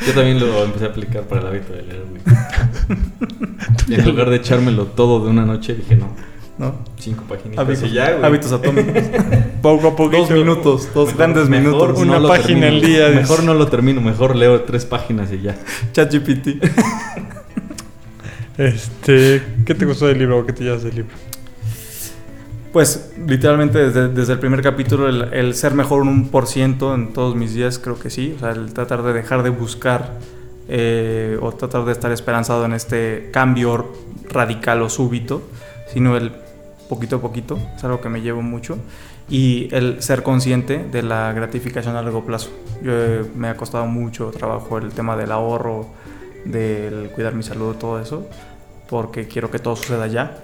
Yo 0.07 0.13
también 0.15 0.39
lo 0.41 0.65
empecé 0.65 0.87
a 0.87 0.89
aplicar 0.89 1.23
para 1.25 1.41
el 1.43 1.47
hábito 1.49 1.73
de 1.73 1.83
leer, 1.83 2.05
güey. 2.11 2.99
Y 3.89 3.95
en 3.95 4.05
lugar 4.07 4.31
de 4.31 4.37
echármelo 4.37 4.87
todo 4.87 5.25
de 5.25 5.31
una 5.31 5.45
noche, 5.45 5.75
dije, 5.75 5.97
no, 5.97 6.09
¿No? 6.58 6.74
cinco 6.99 7.24
páginas. 7.28 7.58
Hábitos, 7.58 7.91
y 7.91 7.92
ya, 7.92 8.12
güey. 8.12 8.24
hábitos 8.24 8.53
atómicos. 8.53 8.95
Poco 9.62 9.88
a 9.88 9.96
poco. 9.96 10.16
dos 10.16 10.30
minutos, 10.30 10.88
dos 10.95 11.14
grandes 11.16 11.49
Mejor 11.49 11.72
minutos. 11.72 11.99
Una 12.00 12.18
no 12.18 12.28
página 12.28 12.68
al 12.68 12.80
día. 12.80 13.08
Mejor 13.11 13.42
no 13.42 13.53
lo 13.53 13.66
termino, 13.68 14.00
mejor 14.00 14.37
leo 14.37 14.62
tres 14.62 14.87
páginas 14.87 15.33
y 15.33 15.42
ya. 15.42 15.57
ChatGPT. 15.92 16.49
Este, 18.58 19.42
¿qué 19.66 19.74
te 19.74 19.84
gustó 19.84 20.07
del 20.07 20.18
libro 20.18 20.38
o 20.38 20.46
qué 20.46 20.54
te 20.54 20.64
llevas 20.64 20.83
del 20.83 20.95
libro? 20.95 21.14
Pues 22.72 23.12
literalmente 23.26 23.78
desde, 23.78 24.08
desde 24.08 24.33
el 24.33 24.38
primer 24.38 24.62
capítulo 24.62 25.11
el, 25.11 25.24
el 25.34 25.54
ser 25.54 25.74
mejor 25.74 26.00
un 26.00 26.30
por 26.30 26.46
ciento 26.46 26.95
en 26.95 27.12
todos 27.12 27.37
mis 27.37 27.53
días 27.53 27.78
creo 27.78 27.99
que 27.99 28.08
sí. 28.08 28.33
O 28.34 28.41
sea, 28.41 28.53
el 28.53 28.72
tratar 28.72 29.03
de 29.03 29.12
dejar 29.12 29.42
de 29.42 29.50
buscar 29.50 30.14
eh, 30.68 31.38
o 31.41 31.53
tratar 31.53 31.84
de 31.84 31.92
estar 31.92 32.11
esperanzado 32.11 32.64
en 32.64 32.72
este 32.72 33.30
cambio 33.33 33.92
radical 34.28 34.83
o 34.83 34.88
súbito, 34.88 35.42
sino 35.92 36.16
el 36.16 36.33
poquito 36.88 37.17
a 37.17 37.21
poquito, 37.21 37.58
es 37.76 37.84
algo 37.84 38.00
que 38.00 38.08
me 38.08 38.21
llevo 38.22 38.42
mucho. 38.42 38.79
Y 39.29 39.68
el 39.75 40.03
ser 40.03 40.22
consciente 40.22 40.84
de 40.91 41.03
la 41.03 41.33
gratificación 41.33 41.96
a 41.96 42.03
largo 42.03 42.25
plazo. 42.25 42.50
Yo, 42.83 42.92
eh, 42.95 43.25
me 43.34 43.49
ha 43.49 43.57
costado 43.57 43.87
mucho 43.87 44.30
trabajo 44.30 44.79
el 44.79 44.91
tema 44.92 45.17
del 45.17 45.33
ahorro, 45.33 45.88
del 46.45 47.11
cuidar 47.11 47.34
mi 47.34 47.42
salud, 47.42 47.75
todo 47.76 48.00
eso, 48.00 48.29
porque 48.88 49.26
quiero 49.26 49.50
que 49.50 49.58
todo 49.58 49.75
suceda 49.75 50.07
ya. 50.07 50.38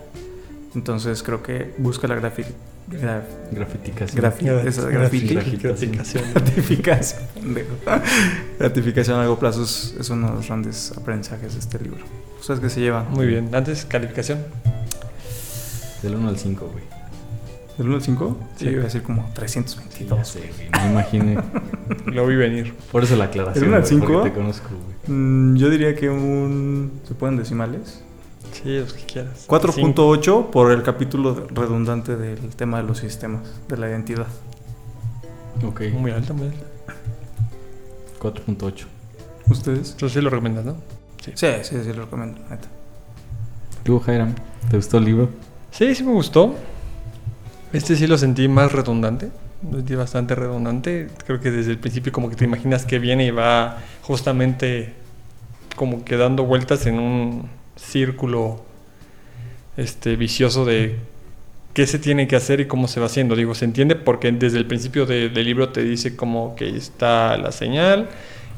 Entonces 0.74 1.22
creo 1.22 1.42
que 1.42 1.74
busca 1.78 2.08
la 2.08 2.16
grafi- 2.16 2.46
gra- 2.90 3.22
Grafiticación. 3.52 4.24
grafi- 4.24 4.66
esa 4.66 4.88
graffiti. 4.88 5.34
Gratificación. 5.34 6.24
gratificación. 6.34 7.22
gratificación 8.58 9.16
a 9.16 9.18
largo 9.20 9.38
plazo 9.38 9.62
es, 9.62 9.94
es 10.00 10.10
uno 10.10 10.28
de 10.30 10.34
los 10.36 10.46
grandes 10.48 10.92
aprendizajes 10.96 11.52
de 11.54 11.60
este 11.60 11.78
libro. 11.78 12.00
¿Ustedes 12.40 12.58
qué 12.60 12.68
se 12.70 12.80
llevan? 12.80 13.10
Muy 13.10 13.26
bien. 13.26 13.54
Antes, 13.54 13.84
calificación. 13.84 14.38
Del 16.02 16.14
1 16.16 16.28
al 16.28 16.38
5, 16.38 16.68
güey. 16.72 16.84
¿Del 17.78 17.86
1 17.88 17.96
al 17.96 18.02
5? 18.02 18.36
Sí, 18.56 18.64
Sí. 18.64 18.70
iba 18.70 18.80
a 18.80 18.84
decir 18.84 19.02
como 19.02 19.26
Ya 19.28 19.34
322. 19.34 20.28
sé, 20.28 20.40
güey. 20.56 20.70
Me 20.84 20.90
imaginé. 20.92 21.38
Lo 22.06 22.26
vi 22.26 22.36
venir. 22.36 22.74
Por 22.90 23.04
eso 23.04 23.16
la 23.16 23.24
aclaración. 23.24 23.64
¿El 23.64 23.68
uno 23.68 23.76
al 23.76 23.82
güey, 23.82 23.98
porque 23.98 24.12
cinco? 24.12 24.22
te 24.24 24.32
conozco, 24.32 24.68
güey. 24.68 25.16
Mm, 25.18 25.56
yo 25.56 25.70
diría 25.70 25.94
que 25.94 26.10
un... 26.10 27.00
¿Se 27.06 27.14
pueden 27.14 27.36
decimales? 27.36 28.02
Sí, 28.52 28.78
los 28.78 28.92
que 28.92 29.04
quieras. 29.04 29.46
4.8 29.48 30.50
por 30.50 30.72
el 30.72 30.82
capítulo 30.82 31.46
redundante 31.50 32.16
del 32.16 32.54
tema 32.56 32.78
de 32.78 32.82
los 32.84 32.98
sistemas, 32.98 33.42
de 33.68 33.76
la 33.78 33.88
identidad. 33.88 34.26
Ok. 35.64 35.82
Muy 35.94 36.10
alto, 36.10 36.34
muy 36.34 36.48
alto. 36.48 36.64
4.8. 38.20 38.84
¿Ustedes? 39.48 39.92
Entonces 39.92 40.12
sí 40.12 40.20
lo 40.20 40.30
recomiendas, 40.30 40.64
¿no? 40.64 40.76
Sí, 41.24 41.32
sí, 41.36 41.76
sí, 41.82 41.92
lo 41.92 42.02
recomiendo, 42.04 42.40
neta. 42.50 42.68
¿Tú, 43.84 43.98
Jairam? 43.98 44.34
¿Te 44.70 44.76
gustó 44.76 44.98
el 44.98 45.04
libro? 45.04 45.28
Sí, 45.72 45.94
sí 45.94 46.04
me 46.04 46.12
gustó. 46.12 46.54
Este 47.72 47.96
sí 47.96 48.06
lo 48.06 48.18
sentí 48.18 48.48
más 48.48 48.72
redundante. 48.72 49.30
Lo 49.70 49.78
sentí 49.78 49.94
bastante 49.94 50.34
redundante. 50.34 51.08
Creo 51.26 51.40
que 51.40 51.50
desde 51.50 51.70
el 51.72 51.78
principio 51.78 52.12
como 52.12 52.28
que 52.30 52.36
te 52.36 52.44
imaginas 52.44 52.84
que 52.84 52.98
viene 52.98 53.26
y 53.26 53.30
va 53.30 53.78
justamente 54.02 54.92
como 55.76 56.04
que 56.04 56.16
dando 56.16 56.44
vueltas 56.44 56.86
en 56.86 56.98
un 56.98 57.48
círculo 57.76 58.62
este 59.76 60.16
vicioso 60.16 60.66
de 60.66 60.96
qué 61.72 61.86
se 61.86 61.98
tiene 61.98 62.28
que 62.28 62.36
hacer 62.36 62.60
y 62.60 62.66
cómo 62.66 62.86
se 62.88 63.00
va 63.00 63.06
haciendo. 63.06 63.34
Digo, 63.34 63.54
se 63.54 63.64
entiende 63.64 63.96
porque 63.96 64.30
desde 64.32 64.58
el 64.58 64.66
principio 64.66 65.06
de- 65.06 65.30
del 65.30 65.46
libro 65.46 65.70
te 65.70 65.82
dice 65.82 66.14
como 66.16 66.54
que 66.54 66.68
está 66.76 67.38
la 67.38 67.50
señal, 67.52 68.10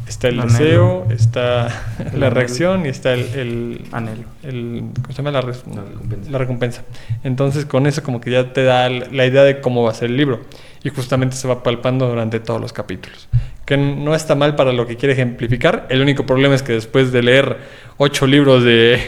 está 0.09 0.29
el 0.29 0.41
Anhelo. 0.41 0.59
deseo, 0.59 1.07
está 1.11 1.67
El 1.99 2.05
la 2.05 2.27
anhelo. 2.27 2.31
reacción 2.31 2.87
y 2.87 2.89
está 2.89 3.13
el, 3.15 3.21
el, 3.35 3.85
Anhelo. 3.93 4.25
el- 4.43 4.85
¿cómo 5.03 5.09
se 5.09 5.15
llama? 5.15 5.31
La, 5.31 5.41
res- 5.41 5.65
La 5.67 5.83
recompensa. 5.83 6.31
la 6.31 6.39
recompensa. 6.39 6.83
Entonces 7.25 7.65
con 7.67 7.87
eso 7.87 8.03
como 8.03 8.21
que 8.21 8.31
ya 8.31 8.53
te 8.53 8.65
da 8.65 8.89
la 8.89 9.27
idea 9.27 9.43
de 9.45 9.61
cómo 9.61 9.83
va 9.83 9.91
a 9.91 9.95
ser 9.95 10.11
el 10.11 10.17
libro 10.17 10.41
y 10.83 10.91
justamente 10.91 11.37
se 11.37 11.49
va 11.49 11.63
palpando 11.63 12.07
durante 12.09 12.41
todos 12.41 12.61
los 12.61 12.73
capítulos. 12.73 13.29
Que 13.65 13.79
no 13.79 14.15
está 14.15 14.35
mal 14.35 14.57
para 14.57 14.73
lo 14.75 14.87
que 14.87 14.97
quiere 14.97 15.15
ejemplificar. 15.15 15.87
El 15.89 16.03
único 16.03 16.27
problema 16.27 16.55
es 16.55 16.63
que 16.63 16.75
después 16.75 17.13
de 17.13 17.23
leer 17.23 17.57
ocho 17.97 18.27
libros 18.27 18.63
de, 18.63 19.01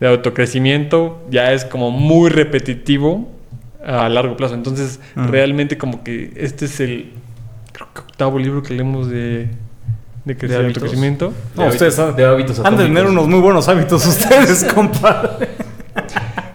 de 0.00 0.08
autocrecimiento 0.08 1.22
ya 1.30 1.52
es 1.52 1.64
como 1.64 1.92
muy 1.92 2.28
repetitivo 2.30 3.28
a 3.86 4.08
largo 4.08 4.36
plazo. 4.36 4.54
Entonces 4.54 4.98
Mm. 5.14 5.28
realmente 5.28 5.78
como 5.78 6.02
que 6.02 6.32
este 6.36 6.64
es 6.64 6.80
el 6.80 7.12
creo 7.72 7.88
que 7.94 8.00
octavo 8.00 8.38
libro 8.38 8.62
que 8.64 8.74
leemos 8.74 9.08
de, 9.08 9.48
de, 10.24 10.36
cre- 10.36 10.48
de 10.48 10.56
hábitos? 10.56 10.76
autocrecimiento. 10.76 11.32
No, 11.56 11.66
ustedes 11.66 11.98
hábitos- 11.98 12.16
de 12.16 12.24
hábitos 12.24 12.60
han 12.60 12.76
de 12.76 12.84
tener 12.84 13.06
unos 13.06 13.26
muy 13.28 13.40
buenos 13.40 13.68
hábitos 13.68 14.06
ustedes, 14.06 14.64
compadre. 14.64 15.48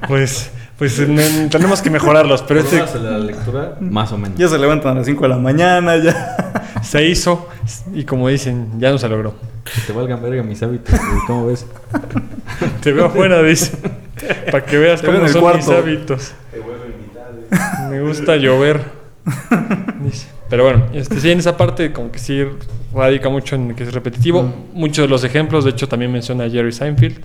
Pues, 0.07 0.51
pues 0.77 0.95
tenemos 0.97 1.81
que 1.81 1.89
mejorarlos, 1.89 2.43
pero 2.43 2.59
este 2.59 2.79
a 2.81 2.85
la 2.97 3.17
lectura, 3.19 3.75
más 3.79 4.11
o 4.11 4.17
menos. 4.17 4.37
Ya 4.37 4.47
se 4.47 4.57
levantan 4.59 4.91
a 4.91 4.95
las 4.99 5.05
5 5.05 5.21
de 5.23 5.29
la 5.29 5.37
mañana, 5.37 5.97
ya. 5.97 6.61
se 6.83 7.05
hizo 7.07 7.47
y 7.93 8.03
como 8.03 8.27
dicen, 8.29 8.73
ya 8.79 8.91
no 8.91 8.97
se 8.97 9.09
logró. 9.09 9.33
Que 9.63 9.81
te 9.81 9.93
valgan 9.93 10.21
verga 10.21 10.43
mis 10.43 10.61
hábitos, 10.61 10.93
güey. 10.99 11.19
¿Cómo 11.25 11.47
ves? 11.47 11.65
Te 12.81 12.91
veo 12.93 13.05
afuera, 13.07 13.41
dice. 13.41 13.71
Para 14.51 14.63
que 14.63 14.77
veas 14.77 15.01
Te 15.01 15.07
veo 15.07 15.15
cómo 15.15 15.25
el 15.25 15.33
son 15.33 15.57
mis 15.57 15.67
hábitos. 15.69 16.33
Me 17.89 18.01
gusta 18.01 18.35
llover. 18.35 18.81
Dice. 20.03 20.27
Pero 20.49 20.63
bueno, 20.63 20.85
este, 20.93 21.19
sí, 21.19 21.31
en 21.31 21.39
esa 21.39 21.57
parte 21.57 21.91
como 21.91 22.11
que 22.11 22.19
sí 22.19 22.43
radica 22.93 23.29
mucho 23.29 23.55
en 23.55 23.75
que 23.75 23.83
es 23.83 23.93
repetitivo. 23.93 24.43
Mm. 24.43 24.53
Muchos 24.73 25.03
de 25.03 25.09
los 25.09 25.23
ejemplos, 25.23 25.63
de 25.63 25.71
hecho 25.71 25.87
también 25.87 26.11
menciona 26.11 26.45
a 26.45 26.49
Jerry 26.49 26.71
Seinfeld 26.71 27.19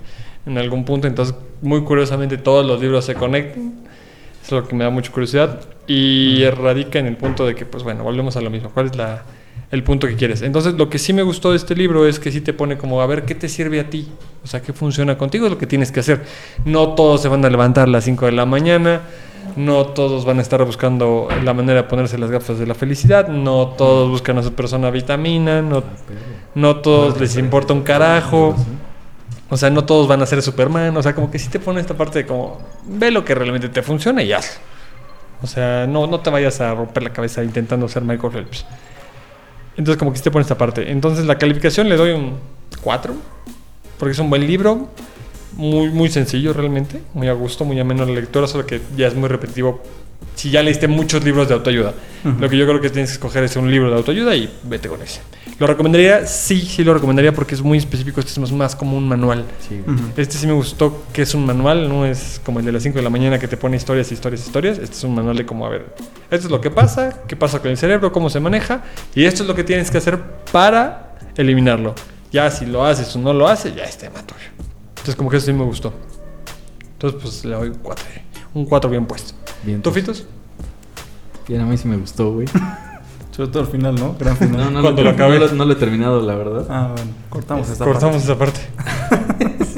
en 0.46 0.58
algún 0.58 0.84
punto, 0.84 1.06
entonces 1.06 1.34
muy 1.60 1.82
curiosamente 1.82 2.38
todos 2.38 2.64
los 2.64 2.80
libros 2.80 3.04
se 3.04 3.14
conectan. 3.14 3.74
Eso 4.42 4.56
es 4.56 4.62
lo 4.62 4.68
que 4.68 4.74
me 4.74 4.84
da 4.84 4.90
mucha 4.90 5.12
curiosidad. 5.12 5.60
Y 5.86 6.48
radica 6.50 6.98
en 6.98 7.06
el 7.06 7.16
punto 7.16 7.46
de 7.46 7.54
que, 7.54 7.66
pues 7.66 7.82
bueno, 7.82 8.04
volvemos 8.04 8.36
a 8.36 8.40
lo 8.40 8.48
mismo. 8.48 8.70
¿Cuál 8.70 8.86
es 8.86 8.96
la, 8.96 9.22
el 9.70 9.82
punto 9.82 10.06
que 10.06 10.16
quieres? 10.16 10.40
Entonces, 10.42 10.74
lo 10.74 10.88
que 10.88 10.98
sí 10.98 11.12
me 11.12 11.22
gustó 11.22 11.50
de 11.50 11.56
este 11.56 11.74
libro 11.74 12.06
es 12.06 12.18
que 12.18 12.32
sí 12.32 12.40
te 12.40 12.52
pone 12.52 12.78
como 12.78 13.02
a 13.02 13.06
ver 13.06 13.24
qué 13.24 13.34
te 13.34 13.48
sirve 13.48 13.80
a 13.80 13.90
ti. 13.90 14.08
O 14.42 14.46
sea, 14.46 14.62
qué 14.62 14.72
funciona 14.72 15.18
contigo, 15.18 15.46
es 15.46 15.52
lo 15.52 15.58
que 15.58 15.66
tienes 15.66 15.92
que 15.92 16.00
hacer. 16.00 16.22
No 16.64 16.94
todos 16.94 17.20
se 17.20 17.28
van 17.28 17.44
a 17.44 17.50
levantar 17.50 17.88
a 17.88 17.90
las 17.90 18.04
5 18.04 18.26
de 18.26 18.32
la 18.32 18.46
mañana. 18.46 19.02
No 19.60 19.86
todos 19.86 20.24
van 20.24 20.38
a 20.38 20.42
estar 20.42 20.64
buscando 20.64 21.28
la 21.44 21.52
manera 21.52 21.82
de 21.82 21.88
ponerse 21.88 22.16
las 22.16 22.30
gafas 22.30 22.58
de 22.58 22.66
la 22.66 22.74
felicidad. 22.74 23.28
No 23.28 23.68
todos 23.68 24.08
buscan 24.08 24.38
a 24.38 24.42
su 24.42 24.54
persona 24.54 24.90
vitamina. 24.90 25.60
No, 25.60 25.82
no 26.54 26.76
todos 26.76 27.20
les 27.20 27.36
importa 27.36 27.74
un 27.74 27.82
carajo. 27.82 28.56
O 29.50 29.56
sea, 29.56 29.68
no 29.68 29.84
todos 29.84 30.08
van 30.08 30.22
a 30.22 30.26
ser 30.26 30.40
Superman. 30.40 30.96
O 30.96 31.02
sea, 31.02 31.14
como 31.14 31.30
que 31.30 31.38
sí 31.38 31.50
te 31.50 31.58
pone 31.58 31.80
esta 31.80 31.94
parte 31.94 32.20
de 32.20 32.26
como, 32.26 32.58
ve 32.86 33.10
lo 33.10 33.24
que 33.24 33.34
realmente 33.34 33.68
te 33.68 33.82
funciona 33.82 34.22
y 34.22 34.32
hazlo. 34.32 34.60
O 35.42 35.46
sea, 35.46 35.86
no, 35.86 36.06
no 36.06 36.20
te 36.20 36.30
vayas 36.30 36.60
a 36.60 36.74
romper 36.74 37.02
la 37.02 37.12
cabeza 37.12 37.42
intentando 37.42 37.86
ser 37.88 38.02
Michael 38.02 38.32
Phelps. 38.32 38.64
Entonces, 39.76 39.98
como 39.98 40.12
que 40.12 40.18
sí 40.18 40.24
te 40.24 40.30
pone 40.30 40.42
esta 40.42 40.56
parte. 40.56 40.90
Entonces, 40.90 41.26
la 41.26 41.36
calificación 41.36 41.88
le 41.88 41.96
doy 41.96 42.12
un 42.12 42.38
4. 42.82 43.14
Porque 43.98 44.12
es 44.12 44.18
un 44.18 44.30
buen 44.30 44.46
libro. 44.46 44.88
Muy, 45.54 45.90
muy 45.90 46.08
sencillo 46.08 46.52
realmente. 46.52 47.00
Muy 47.14 47.28
a 47.28 47.32
gusto, 47.32 47.64
muy 47.64 47.78
ameno 47.78 48.04
la 48.04 48.12
lectura. 48.12 48.46
Solo 48.46 48.66
que 48.66 48.80
ya 48.96 49.08
es 49.08 49.14
muy 49.14 49.28
repetitivo. 49.28 49.82
Si 50.34 50.50
ya 50.50 50.62
leíste 50.62 50.88
muchos 50.88 51.24
libros 51.24 51.48
de 51.48 51.54
autoayuda. 51.54 51.94
Lo 52.38 52.48
que 52.48 52.56
yo 52.56 52.66
creo 52.66 52.80
que 52.80 52.90
tienes 52.90 53.10
que 53.10 53.14
escoger 53.14 53.44
es 53.44 53.56
un 53.56 53.70
libro 53.70 53.90
de 53.90 53.96
autoayuda 53.96 54.34
y 54.36 54.50
vete 54.64 54.88
con 54.88 55.02
ese. 55.02 55.20
¿Lo 55.58 55.66
recomendaría? 55.66 56.26
Sí, 56.26 56.62
sí 56.62 56.82
lo 56.84 56.94
recomendaría 56.94 57.34
porque 57.34 57.54
es 57.54 57.60
muy 57.60 57.76
específico. 57.76 58.20
Este 58.20 58.32
es 58.32 58.38
más, 58.38 58.50
más 58.50 58.74
como 58.74 58.96
un 58.96 59.06
manual. 59.06 59.44
Sí. 59.68 59.82
Este 60.16 60.38
sí 60.38 60.46
me 60.46 60.54
gustó 60.54 61.04
que 61.12 61.22
es 61.22 61.34
un 61.34 61.44
manual, 61.44 61.86
no 61.86 62.06
es 62.06 62.40
como 62.44 62.60
el 62.60 62.64
de 62.64 62.72
las 62.72 62.82
5 62.82 62.96
de 62.96 63.02
la 63.02 63.10
mañana 63.10 63.38
que 63.38 63.46
te 63.46 63.58
pone 63.58 63.76
historias, 63.76 64.10
historias, 64.10 64.40
historias. 64.40 64.78
Este 64.78 64.96
es 64.96 65.04
un 65.04 65.14
manual 65.14 65.36
de 65.36 65.44
cómo, 65.44 65.66
a 65.66 65.68
ver, 65.68 65.94
esto 66.30 66.46
es 66.46 66.50
lo 66.50 66.62
que 66.62 66.70
pasa, 66.70 67.24
qué 67.28 67.36
pasa 67.36 67.58
con 67.58 67.70
el 67.70 67.76
cerebro, 67.76 68.10
cómo 68.10 68.30
se 68.30 68.40
maneja, 68.40 68.84
y 69.14 69.24
esto 69.24 69.42
es 69.42 69.48
lo 69.48 69.54
que 69.54 69.64
tienes 69.64 69.90
que 69.90 69.98
hacer 69.98 70.18
para 70.50 71.16
eliminarlo. 71.36 71.94
Ya 72.32 72.50
si 72.50 72.64
lo 72.64 72.84
haces 72.86 73.14
o 73.16 73.18
no 73.18 73.34
lo 73.34 73.46
haces, 73.46 73.74
ya 73.74 73.84
es 73.84 73.98
tema 73.98 74.22
tuyo. 74.24 74.69
Entonces 75.00 75.16
como 75.16 75.30
que 75.30 75.38
eso 75.38 75.46
sí 75.46 75.52
me 75.52 75.64
gustó. 75.64 75.92
Entonces 76.92 77.20
pues 77.22 77.44
le 77.46 77.56
doy 77.56 77.72
4. 77.82 78.04
Un 78.54 78.66
4 78.66 78.90
bien 78.90 79.06
puesto. 79.06 79.34
Bien, 79.62 79.80
¿Tú. 79.80 79.90
Fitos? 79.90 80.26
Bien, 81.48 81.62
a 81.62 81.66
mí 81.66 81.76
sí 81.76 81.88
me 81.88 81.96
gustó, 81.96 82.32
güey. 82.32 82.46
Sobre 83.30 83.48
todo 83.50 83.62
al 83.62 83.68
final, 83.68 83.94
¿no? 83.94 84.14
Gran 84.18 84.36
final. 84.36 84.56
No, 84.58 84.70
no, 84.70 84.82
Cuando 84.82 85.02
no, 85.02 85.08
lo 85.08 85.14
acabé. 85.14 85.38
no, 85.38 85.48
no 85.48 85.64
lo 85.64 85.72
he 85.72 85.76
terminado, 85.76 86.20
la 86.20 86.34
verdad. 86.34 86.66
Ah, 86.68 86.92
bueno. 86.94 87.10
Cortamos 87.30 87.70
esta 87.70 87.84
Cortamos 87.84 88.22
esa 88.22 88.36
parte. 88.36 88.60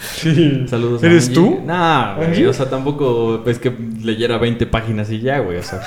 sí. 0.00 0.66
Saludos. 0.68 1.02
a 1.02 1.06
¿Eres 1.06 1.32
tú? 1.32 1.60
Nah, 1.64 2.16
güey. 2.16 2.46
O 2.46 2.52
sea, 2.52 2.70
tampoco 2.70 3.42
es 3.46 3.58
que 3.58 3.70
leyera 4.02 4.38
20 4.38 4.66
páginas 4.66 5.10
y 5.10 5.20
ya, 5.20 5.40
güey. 5.40 5.58
O 5.58 5.62
sea, 5.62 5.80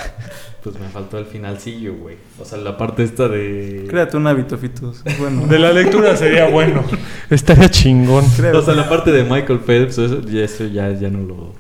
pues 0.64 0.80
me 0.80 0.88
faltó 0.88 1.18
el 1.18 1.26
finalcillo, 1.26 1.96
güey. 1.96 2.18
O 2.40 2.46
sea, 2.46 2.58
la 2.58 2.78
parte 2.78 3.04
esta 3.04 3.28
de. 3.28 3.86
Créate 3.88 4.18
un 4.18 4.28
hábito, 4.28 4.58
Fitos. 4.58 5.04
Bueno. 5.20 5.46
De 5.48 5.60
la 5.60 5.72
lectura 5.72 6.16
sería 6.16 6.50
bueno. 6.50 6.84
Estaría 7.30 7.70
chingón. 7.70 8.26
Creo. 8.36 8.60
O 8.60 8.62
sea, 8.62 8.74
la 8.74 8.90
parte 8.90 9.12
de 9.12 9.24
Michael 9.24 9.60
Phelps, 9.60 9.98
eso, 9.98 10.22
ya, 10.22 10.44
eso 10.44 10.66
ya, 10.66 10.92
ya 10.92 11.10
no 11.10 11.20
lo. 11.26 11.54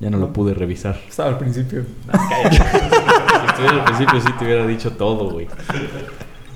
Ya 0.00 0.10
no 0.10 0.18
lo 0.18 0.32
pude 0.32 0.54
revisar. 0.54 1.00
Estaba 1.08 1.30
al 1.30 1.38
principio. 1.38 1.84
Si 3.58 3.64
estuviera 3.64 3.84
al 3.84 3.84
principio, 3.84 4.20
sí 4.20 4.28
te 4.38 4.44
hubiera 4.44 4.66
dicho 4.66 4.92
todo, 4.92 5.30
güey. 5.30 5.48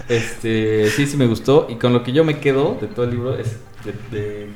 Este, 0.09 0.89
sí, 0.90 1.06
sí 1.06 1.16
me 1.16 1.27
gustó. 1.27 1.66
Y 1.69 1.74
con 1.74 1.93
lo 1.93 2.05
que 2.05 2.12
yo 2.12 2.23
me 2.23 2.39
quedo 2.39 2.78
de 2.81 2.86
todo 2.86 3.05
el 3.05 3.10
libro 3.10 3.36
es 3.36 3.56
de, 3.85 4.16
de 4.16 4.48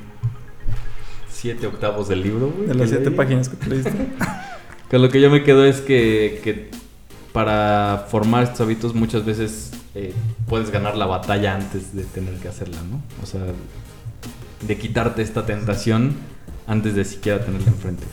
siete 1.29 1.67
octavos 1.67 2.09
del 2.09 2.23
libro, 2.23 2.53
güey. 2.57 2.69
De 2.69 2.75
las 2.75 2.89
siete 2.89 3.07
leí. 3.07 3.17
páginas 3.17 3.49
que 3.49 3.57
te 3.57 3.69
leíste. 3.69 3.93
Con 4.91 5.03
lo 5.03 5.09
que 5.09 5.21
yo 5.21 5.31
me 5.31 5.43
quedo 5.43 5.65
es 5.65 5.81
que, 5.81 6.41
que 6.45 6.71
para 7.37 8.07
formar 8.09 8.45
estos 8.45 8.63
hábitos 8.63 8.95
muchas 8.95 9.27
veces 9.27 9.71
eh, 9.95 10.15
puedes 10.49 10.71
ganar 10.71 10.97
la 10.97 11.05
batalla 11.05 11.55
antes 11.55 11.95
de 11.95 12.05
tener 12.05 12.33
que 12.37 12.49
hacerla, 12.49 12.79
¿no? 12.91 13.03
O 13.23 13.27
sea, 13.27 13.43
de 14.67 14.79
quitarte 14.79 15.21
esta 15.21 15.45
tentación 15.45 16.15
antes 16.67 16.95
de 16.95 17.05
siquiera 17.05 17.45
tenerla 17.45 17.69
enfrente. 17.69 18.05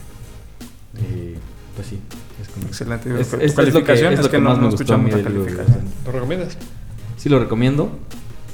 Eh, 0.98 1.38
pues 1.74 1.86
sí, 1.88 1.98
es 2.42 2.48
como... 2.50 2.66
Excelente. 2.66 3.18
Es, 3.18 3.32
es- 3.32 3.32
es 3.32 3.40
lo 3.40 3.48
que, 3.48 3.54
calificación 3.86 4.12
es 4.12 4.22
lo 4.22 4.30
que 4.30 4.38
no- 4.38 4.50
más 4.50 4.58
no 4.58 4.64
me 4.64 4.70
gustó 4.72 4.92
a 4.94 4.98
mí 4.98 5.08
escuchamos 5.08 5.10
la 5.10 5.16
del 5.30 5.46
libro. 5.46 5.56
calificación. 5.64 5.94
¿Lo 6.04 6.12
recomiendas? 6.12 6.58
Sí 7.16 7.28
lo 7.30 7.38
recomiendo. 7.38 7.98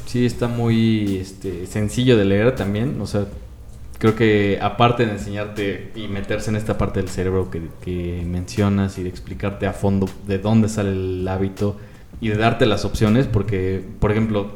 Sí 0.06 0.24
está 0.24 0.46
muy 0.46 1.16
este, 1.16 1.66
sencillo 1.66 2.16
de 2.16 2.24
leer 2.26 2.54
también. 2.54 3.00
O 3.00 3.06
sea, 3.08 3.26
creo 4.00 4.16
que 4.16 4.58
aparte 4.62 5.04
de 5.04 5.12
enseñarte 5.12 5.92
y 5.94 6.08
meterse 6.08 6.48
en 6.48 6.56
esta 6.56 6.78
parte 6.78 7.00
del 7.00 7.10
cerebro 7.10 7.50
que, 7.50 7.68
que 7.82 8.24
mencionas 8.26 8.98
y 8.98 9.02
de 9.02 9.10
explicarte 9.10 9.66
a 9.66 9.74
fondo 9.74 10.08
de 10.26 10.38
dónde 10.38 10.70
sale 10.70 10.92
el 10.92 11.28
hábito 11.28 11.76
y 12.18 12.30
de 12.30 12.36
darte 12.36 12.64
las 12.64 12.86
opciones, 12.86 13.26
porque, 13.26 13.84
por 14.00 14.10
ejemplo, 14.10 14.52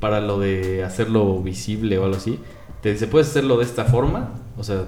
para 0.00 0.22
lo 0.22 0.40
de 0.40 0.82
hacerlo 0.82 1.38
visible 1.42 1.98
o 1.98 2.04
algo 2.04 2.16
así, 2.16 2.40
te 2.80 2.92
dice, 2.92 3.06
puedes 3.06 3.28
hacerlo 3.28 3.58
de 3.58 3.64
esta 3.64 3.84
forma, 3.84 4.30
o 4.56 4.64
sea, 4.64 4.86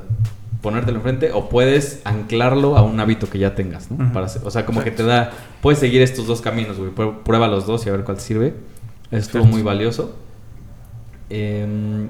ponértelo 0.63 0.97
enfrente, 0.97 1.33
o 1.33 1.51
puedes 1.51 2.01
anclarlo 2.05 2.79
a 2.79 2.83
un 2.83 2.99
hábito 3.01 3.29
que 3.29 3.39
ya 3.39 3.55
tengas, 3.55 3.91
¿no? 3.91 4.13
Para 4.15 4.29
o 4.45 4.51
sea, 4.51 4.65
como 4.65 4.83
que 4.83 4.91
te 4.91 5.03
da, 5.03 5.31
puedes 5.61 5.79
seguir 5.79 6.01
estos 6.01 6.27
dos 6.27 6.41
caminos, 6.41 6.79
güey, 6.79 6.91
prueba 7.23 7.49
los 7.49 7.67
dos 7.67 7.85
y 7.85 7.91
a 7.91 7.93
ver 7.93 8.05
cuál 8.05 8.17
te 8.17 8.23
sirve. 8.23 8.55
Estuvo 9.11 9.45
muy 9.45 9.63
valioso. 9.63 10.17
Em, 11.31 12.09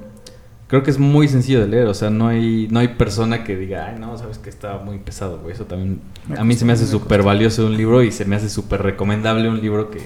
creo 0.69 0.83
que 0.85 0.91
es 0.91 0.99
muy 0.99 1.27
sencillo 1.29 1.61
de 1.61 1.67
leer, 1.69 1.87
o 1.89 1.95
sea, 1.95 2.11
no 2.11 2.29
hay, 2.29 2.69
no 2.71 2.79
hay 2.79 2.89
persona 2.89 3.43
que 3.43 3.57
diga, 3.57 3.87
ay, 3.89 3.99
no, 3.99 4.17
sabes 4.17 4.39
que 4.39 4.49
está 4.51 4.79
muy 4.79 4.99
pesado, 4.99 5.41
güey. 5.41 5.55
Eso 5.55 5.65
también, 5.65 6.01
Me 6.29 6.39
a 6.39 6.45
mí 6.45 6.55
se 6.55 6.65
me 6.65 6.73
hace 6.75 6.87
súper 6.87 7.23
valioso 7.23 7.67
un 7.67 7.77
libro 7.77 8.03
y 8.03 8.13
se 8.13 8.25
me 8.25 8.37
hace 8.37 8.49
súper 8.49 8.83
recomendable 8.83 9.49
un 9.49 9.61
libro 9.61 9.91
que, 9.91 10.01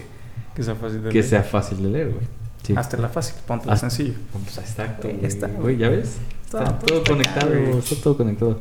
Que 0.54 0.62
sea 0.62 0.74
fácil 0.74 1.02
de 1.02 1.08
que 1.10 1.14
leer. 1.18 1.24
sea 1.24 1.42
fácil 1.42 1.82
de 1.82 1.88
leer, 1.90 2.08
güey. 2.10 2.26
Sí. 2.62 2.74
Hazte 2.76 2.96
la 2.96 3.08
fácil, 3.08 3.34
ponte 3.46 3.66
la 3.66 3.72
Hasta- 3.72 3.90
sencillo. 3.90 4.14
Pues 4.32 4.58
exacto, 4.58 5.08
güey. 5.08 5.24
está, 5.26 5.48
güey. 5.48 5.76
¿ya 5.76 5.88
ves? 5.88 6.16
Está, 6.44 6.62
Está 6.62 6.78
todo 6.78 7.02
todo 7.02 7.14
conectado, 7.16 7.50
güey. 7.50 7.78
está 7.78 7.96
todo 8.02 8.16
conectado. 8.16 8.60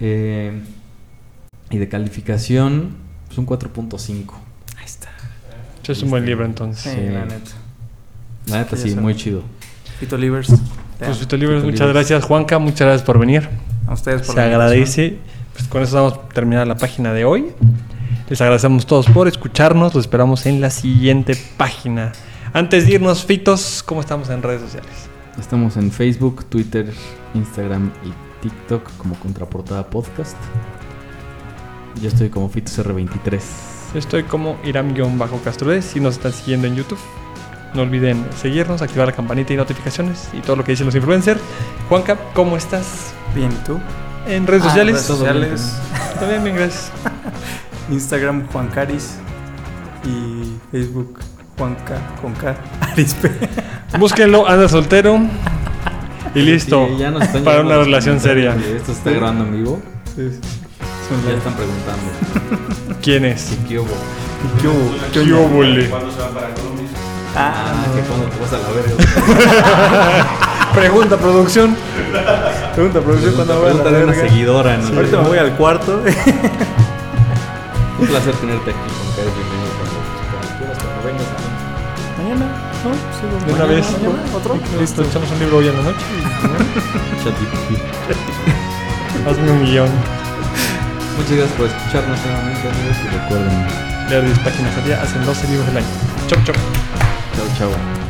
Eh, 0.00 0.60
y 1.70 1.78
de 1.78 1.88
calificación, 1.88 2.90
pues 3.26 3.38
un 3.38 3.46
4.5. 3.46 4.34
Ahí 4.76 4.84
está. 4.84 5.08
Es 5.88 6.02
un 6.02 6.10
buen 6.10 6.26
libro 6.26 6.44
entonces. 6.44 6.92
Sí, 6.92 6.98
Sí. 7.00 7.08
la 7.12 7.24
neta. 7.24 7.50
La 8.48 8.58
neta, 8.58 8.76
sí, 8.76 8.94
muy 8.96 9.14
chido. 9.16 9.42
Fito 9.98 10.18
Livers. 10.18 10.52
Pues 10.98 11.18
Fito 11.18 11.36
Libres, 11.36 11.62
muchas 11.62 11.80
Libres. 11.80 11.94
gracias 11.94 12.24
Juanca, 12.24 12.58
muchas 12.58 12.80
gracias 12.86 13.02
por 13.02 13.18
venir. 13.18 13.48
A 13.86 13.94
ustedes 13.94 14.22
por 14.22 14.34
Se 14.34 14.40
la 14.40 14.46
agradece. 14.46 15.18
Pues 15.52 15.68
con 15.68 15.82
eso 15.82 15.96
vamos 15.96 16.14
a 16.14 16.28
terminar 16.28 16.66
la 16.66 16.76
página 16.76 17.12
de 17.12 17.24
hoy. 17.24 17.46
Les 18.28 18.40
agradecemos 18.40 18.86
todos 18.86 19.06
por 19.06 19.28
escucharnos. 19.28 19.94
Los 19.94 20.04
esperamos 20.04 20.46
en 20.46 20.60
la 20.60 20.70
siguiente 20.70 21.36
página. 21.56 22.12
Antes 22.52 22.86
de 22.86 22.94
irnos, 22.94 23.24
Fitos, 23.24 23.82
¿cómo 23.84 24.00
estamos 24.00 24.28
en 24.30 24.42
redes 24.42 24.62
sociales? 24.62 24.90
Estamos 25.38 25.76
en 25.76 25.90
Facebook, 25.92 26.44
Twitter, 26.46 26.92
Instagram 27.34 27.90
y 28.04 28.42
TikTok 28.42 28.96
como 28.96 29.14
Contraportada 29.16 29.88
Podcast. 29.88 30.36
Yo 32.00 32.08
estoy 32.08 32.28
como 32.28 32.50
FitosR23. 32.50 33.40
Yo 33.92 33.98
estoy 33.98 34.22
como 34.24 34.58
Iram-Castro 34.64 35.80
si 35.80 36.00
nos 36.00 36.16
están 36.16 36.32
siguiendo 36.32 36.66
en 36.66 36.76
YouTube. 36.76 36.98
No 37.76 37.82
olviden 37.82 38.26
seguirnos, 38.40 38.80
activar 38.80 39.06
la 39.06 39.12
campanita 39.12 39.52
y 39.52 39.56
notificaciones 39.56 40.28
y 40.32 40.40
todo 40.40 40.56
lo 40.56 40.64
que 40.64 40.72
dicen 40.72 40.86
los 40.86 40.94
influencers. 40.94 41.40
Juanca, 41.90 42.16
¿cómo 42.32 42.56
estás? 42.56 43.12
Bien, 43.34 43.52
¿y 43.52 43.66
tú? 43.66 43.78
En 44.26 44.46
redes 44.46 44.62
Ah, 44.64 44.68
sociales. 44.70 44.94
redes 44.94 45.06
sociales. 45.06 45.76
También 46.18 46.42
bien, 46.42 46.56
gracias. 46.56 46.90
Instagram 47.90 48.46
Juan 48.48 48.68
Caris 48.68 49.16
y 50.04 50.56
Facebook 50.72 51.18
Juanca 51.58 51.98
con 52.22 52.32
K 52.32 52.56
Arispe. 52.80 53.30
Búsquenlo, 53.98 54.48
anda 54.48 54.68
soltero. 54.68 55.20
Y 56.34 56.40
listo. 56.40 56.86
Sí, 56.90 56.96
ya 56.98 57.10
nos 57.10 57.22
están 57.24 57.44
para 57.44 57.60
una 57.60 57.76
relación 57.76 58.18
seria. 58.20 58.54
Esto 58.56 58.86
se 58.86 58.92
está 58.92 59.10
grabando 59.10 59.44
en 59.44 59.52
vivo. 59.52 59.82
Sí, 60.16 60.30
Ya 61.26 61.32
están 61.34 61.54
preguntando. 61.54 62.98
¿Quién 63.02 63.26
es? 63.26 63.56
¿Qué 63.68 63.78
hubo? 63.78 63.86
¿Qué 64.60 64.68
hubo? 64.68 64.94
¿Qué 65.12 65.32
óvole? 65.32 65.90
Ah, 65.92 66.00
Ah, 67.38 67.84
que 67.94 68.00
cuando 68.02 68.26
te 68.26 68.38
vas 68.40 68.52
a 68.52 68.58
la 68.58 68.68
verga. 68.72 68.94
Pregunta, 70.74 71.16
producción. 71.18 71.76
pregunta, 72.74 73.00
producción, 73.00 73.34
cuando 73.34 73.60
voy 73.60 73.70
a 73.70 73.74
la 73.74 73.82
Pregúntale 73.82 73.96
a 74.00 74.04
una 74.04 74.12
verga? 74.12 74.28
seguidora, 74.28 74.76
¿no? 74.78 74.88
Ahorita 74.96 75.16
me 75.22 75.28
voy 75.28 75.38
al 75.38 75.52
cuarto. 75.56 76.02
Un 77.98 78.06
placer 78.06 78.34
tenerte 78.34 78.70
aquí, 78.70 78.78
con 78.80 79.08
Cares. 79.16 79.32
Bienvenido 79.36 79.72
cuando, 79.76 79.96
quieras, 80.58 80.78
cuando 80.80 81.00
vengas. 81.04 81.26
¿no? 81.32 82.24
Mañana, 82.24 82.46
¿no? 82.84 82.90
Sí, 82.92 83.24
De 83.46 83.52
una 83.52 83.64
vez. 83.64 83.86
mañana, 83.92 84.18
¿Otro? 84.34 84.58
Listo, 84.80 85.02
echamos 85.02 85.30
un 85.30 85.38
libro 85.38 85.56
hoy 85.58 85.68
en 85.68 85.76
la 85.76 85.82
noche. 85.82 86.04
Y- 87.70 87.78
Hazme 89.28 89.50
un 89.50 89.64
guion. 89.64 89.90
Muchas 91.16 91.32
gracias 91.36 91.56
por 91.56 91.66
escucharnos 91.66 92.18
nuevamente, 92.24 92.68
amigos. 92.68 92.96
Y 93.04 93.08
recuerden, 93.16 93.66
Leer 94.10 94.24
10 94.24 94.38
páginas 94.40 94.76
al 94.76 94.84
día 94.84 95.02
hacen 95.02 95.24
12 95.24 95.48
libros 95.48 95.68
al 95.68 95.76
año. 95.78 95.86
Chop, 96.28 96.44
chop. 96.44 96.56
Tchau, 97.36 97.48
tchau. 97.54 98.05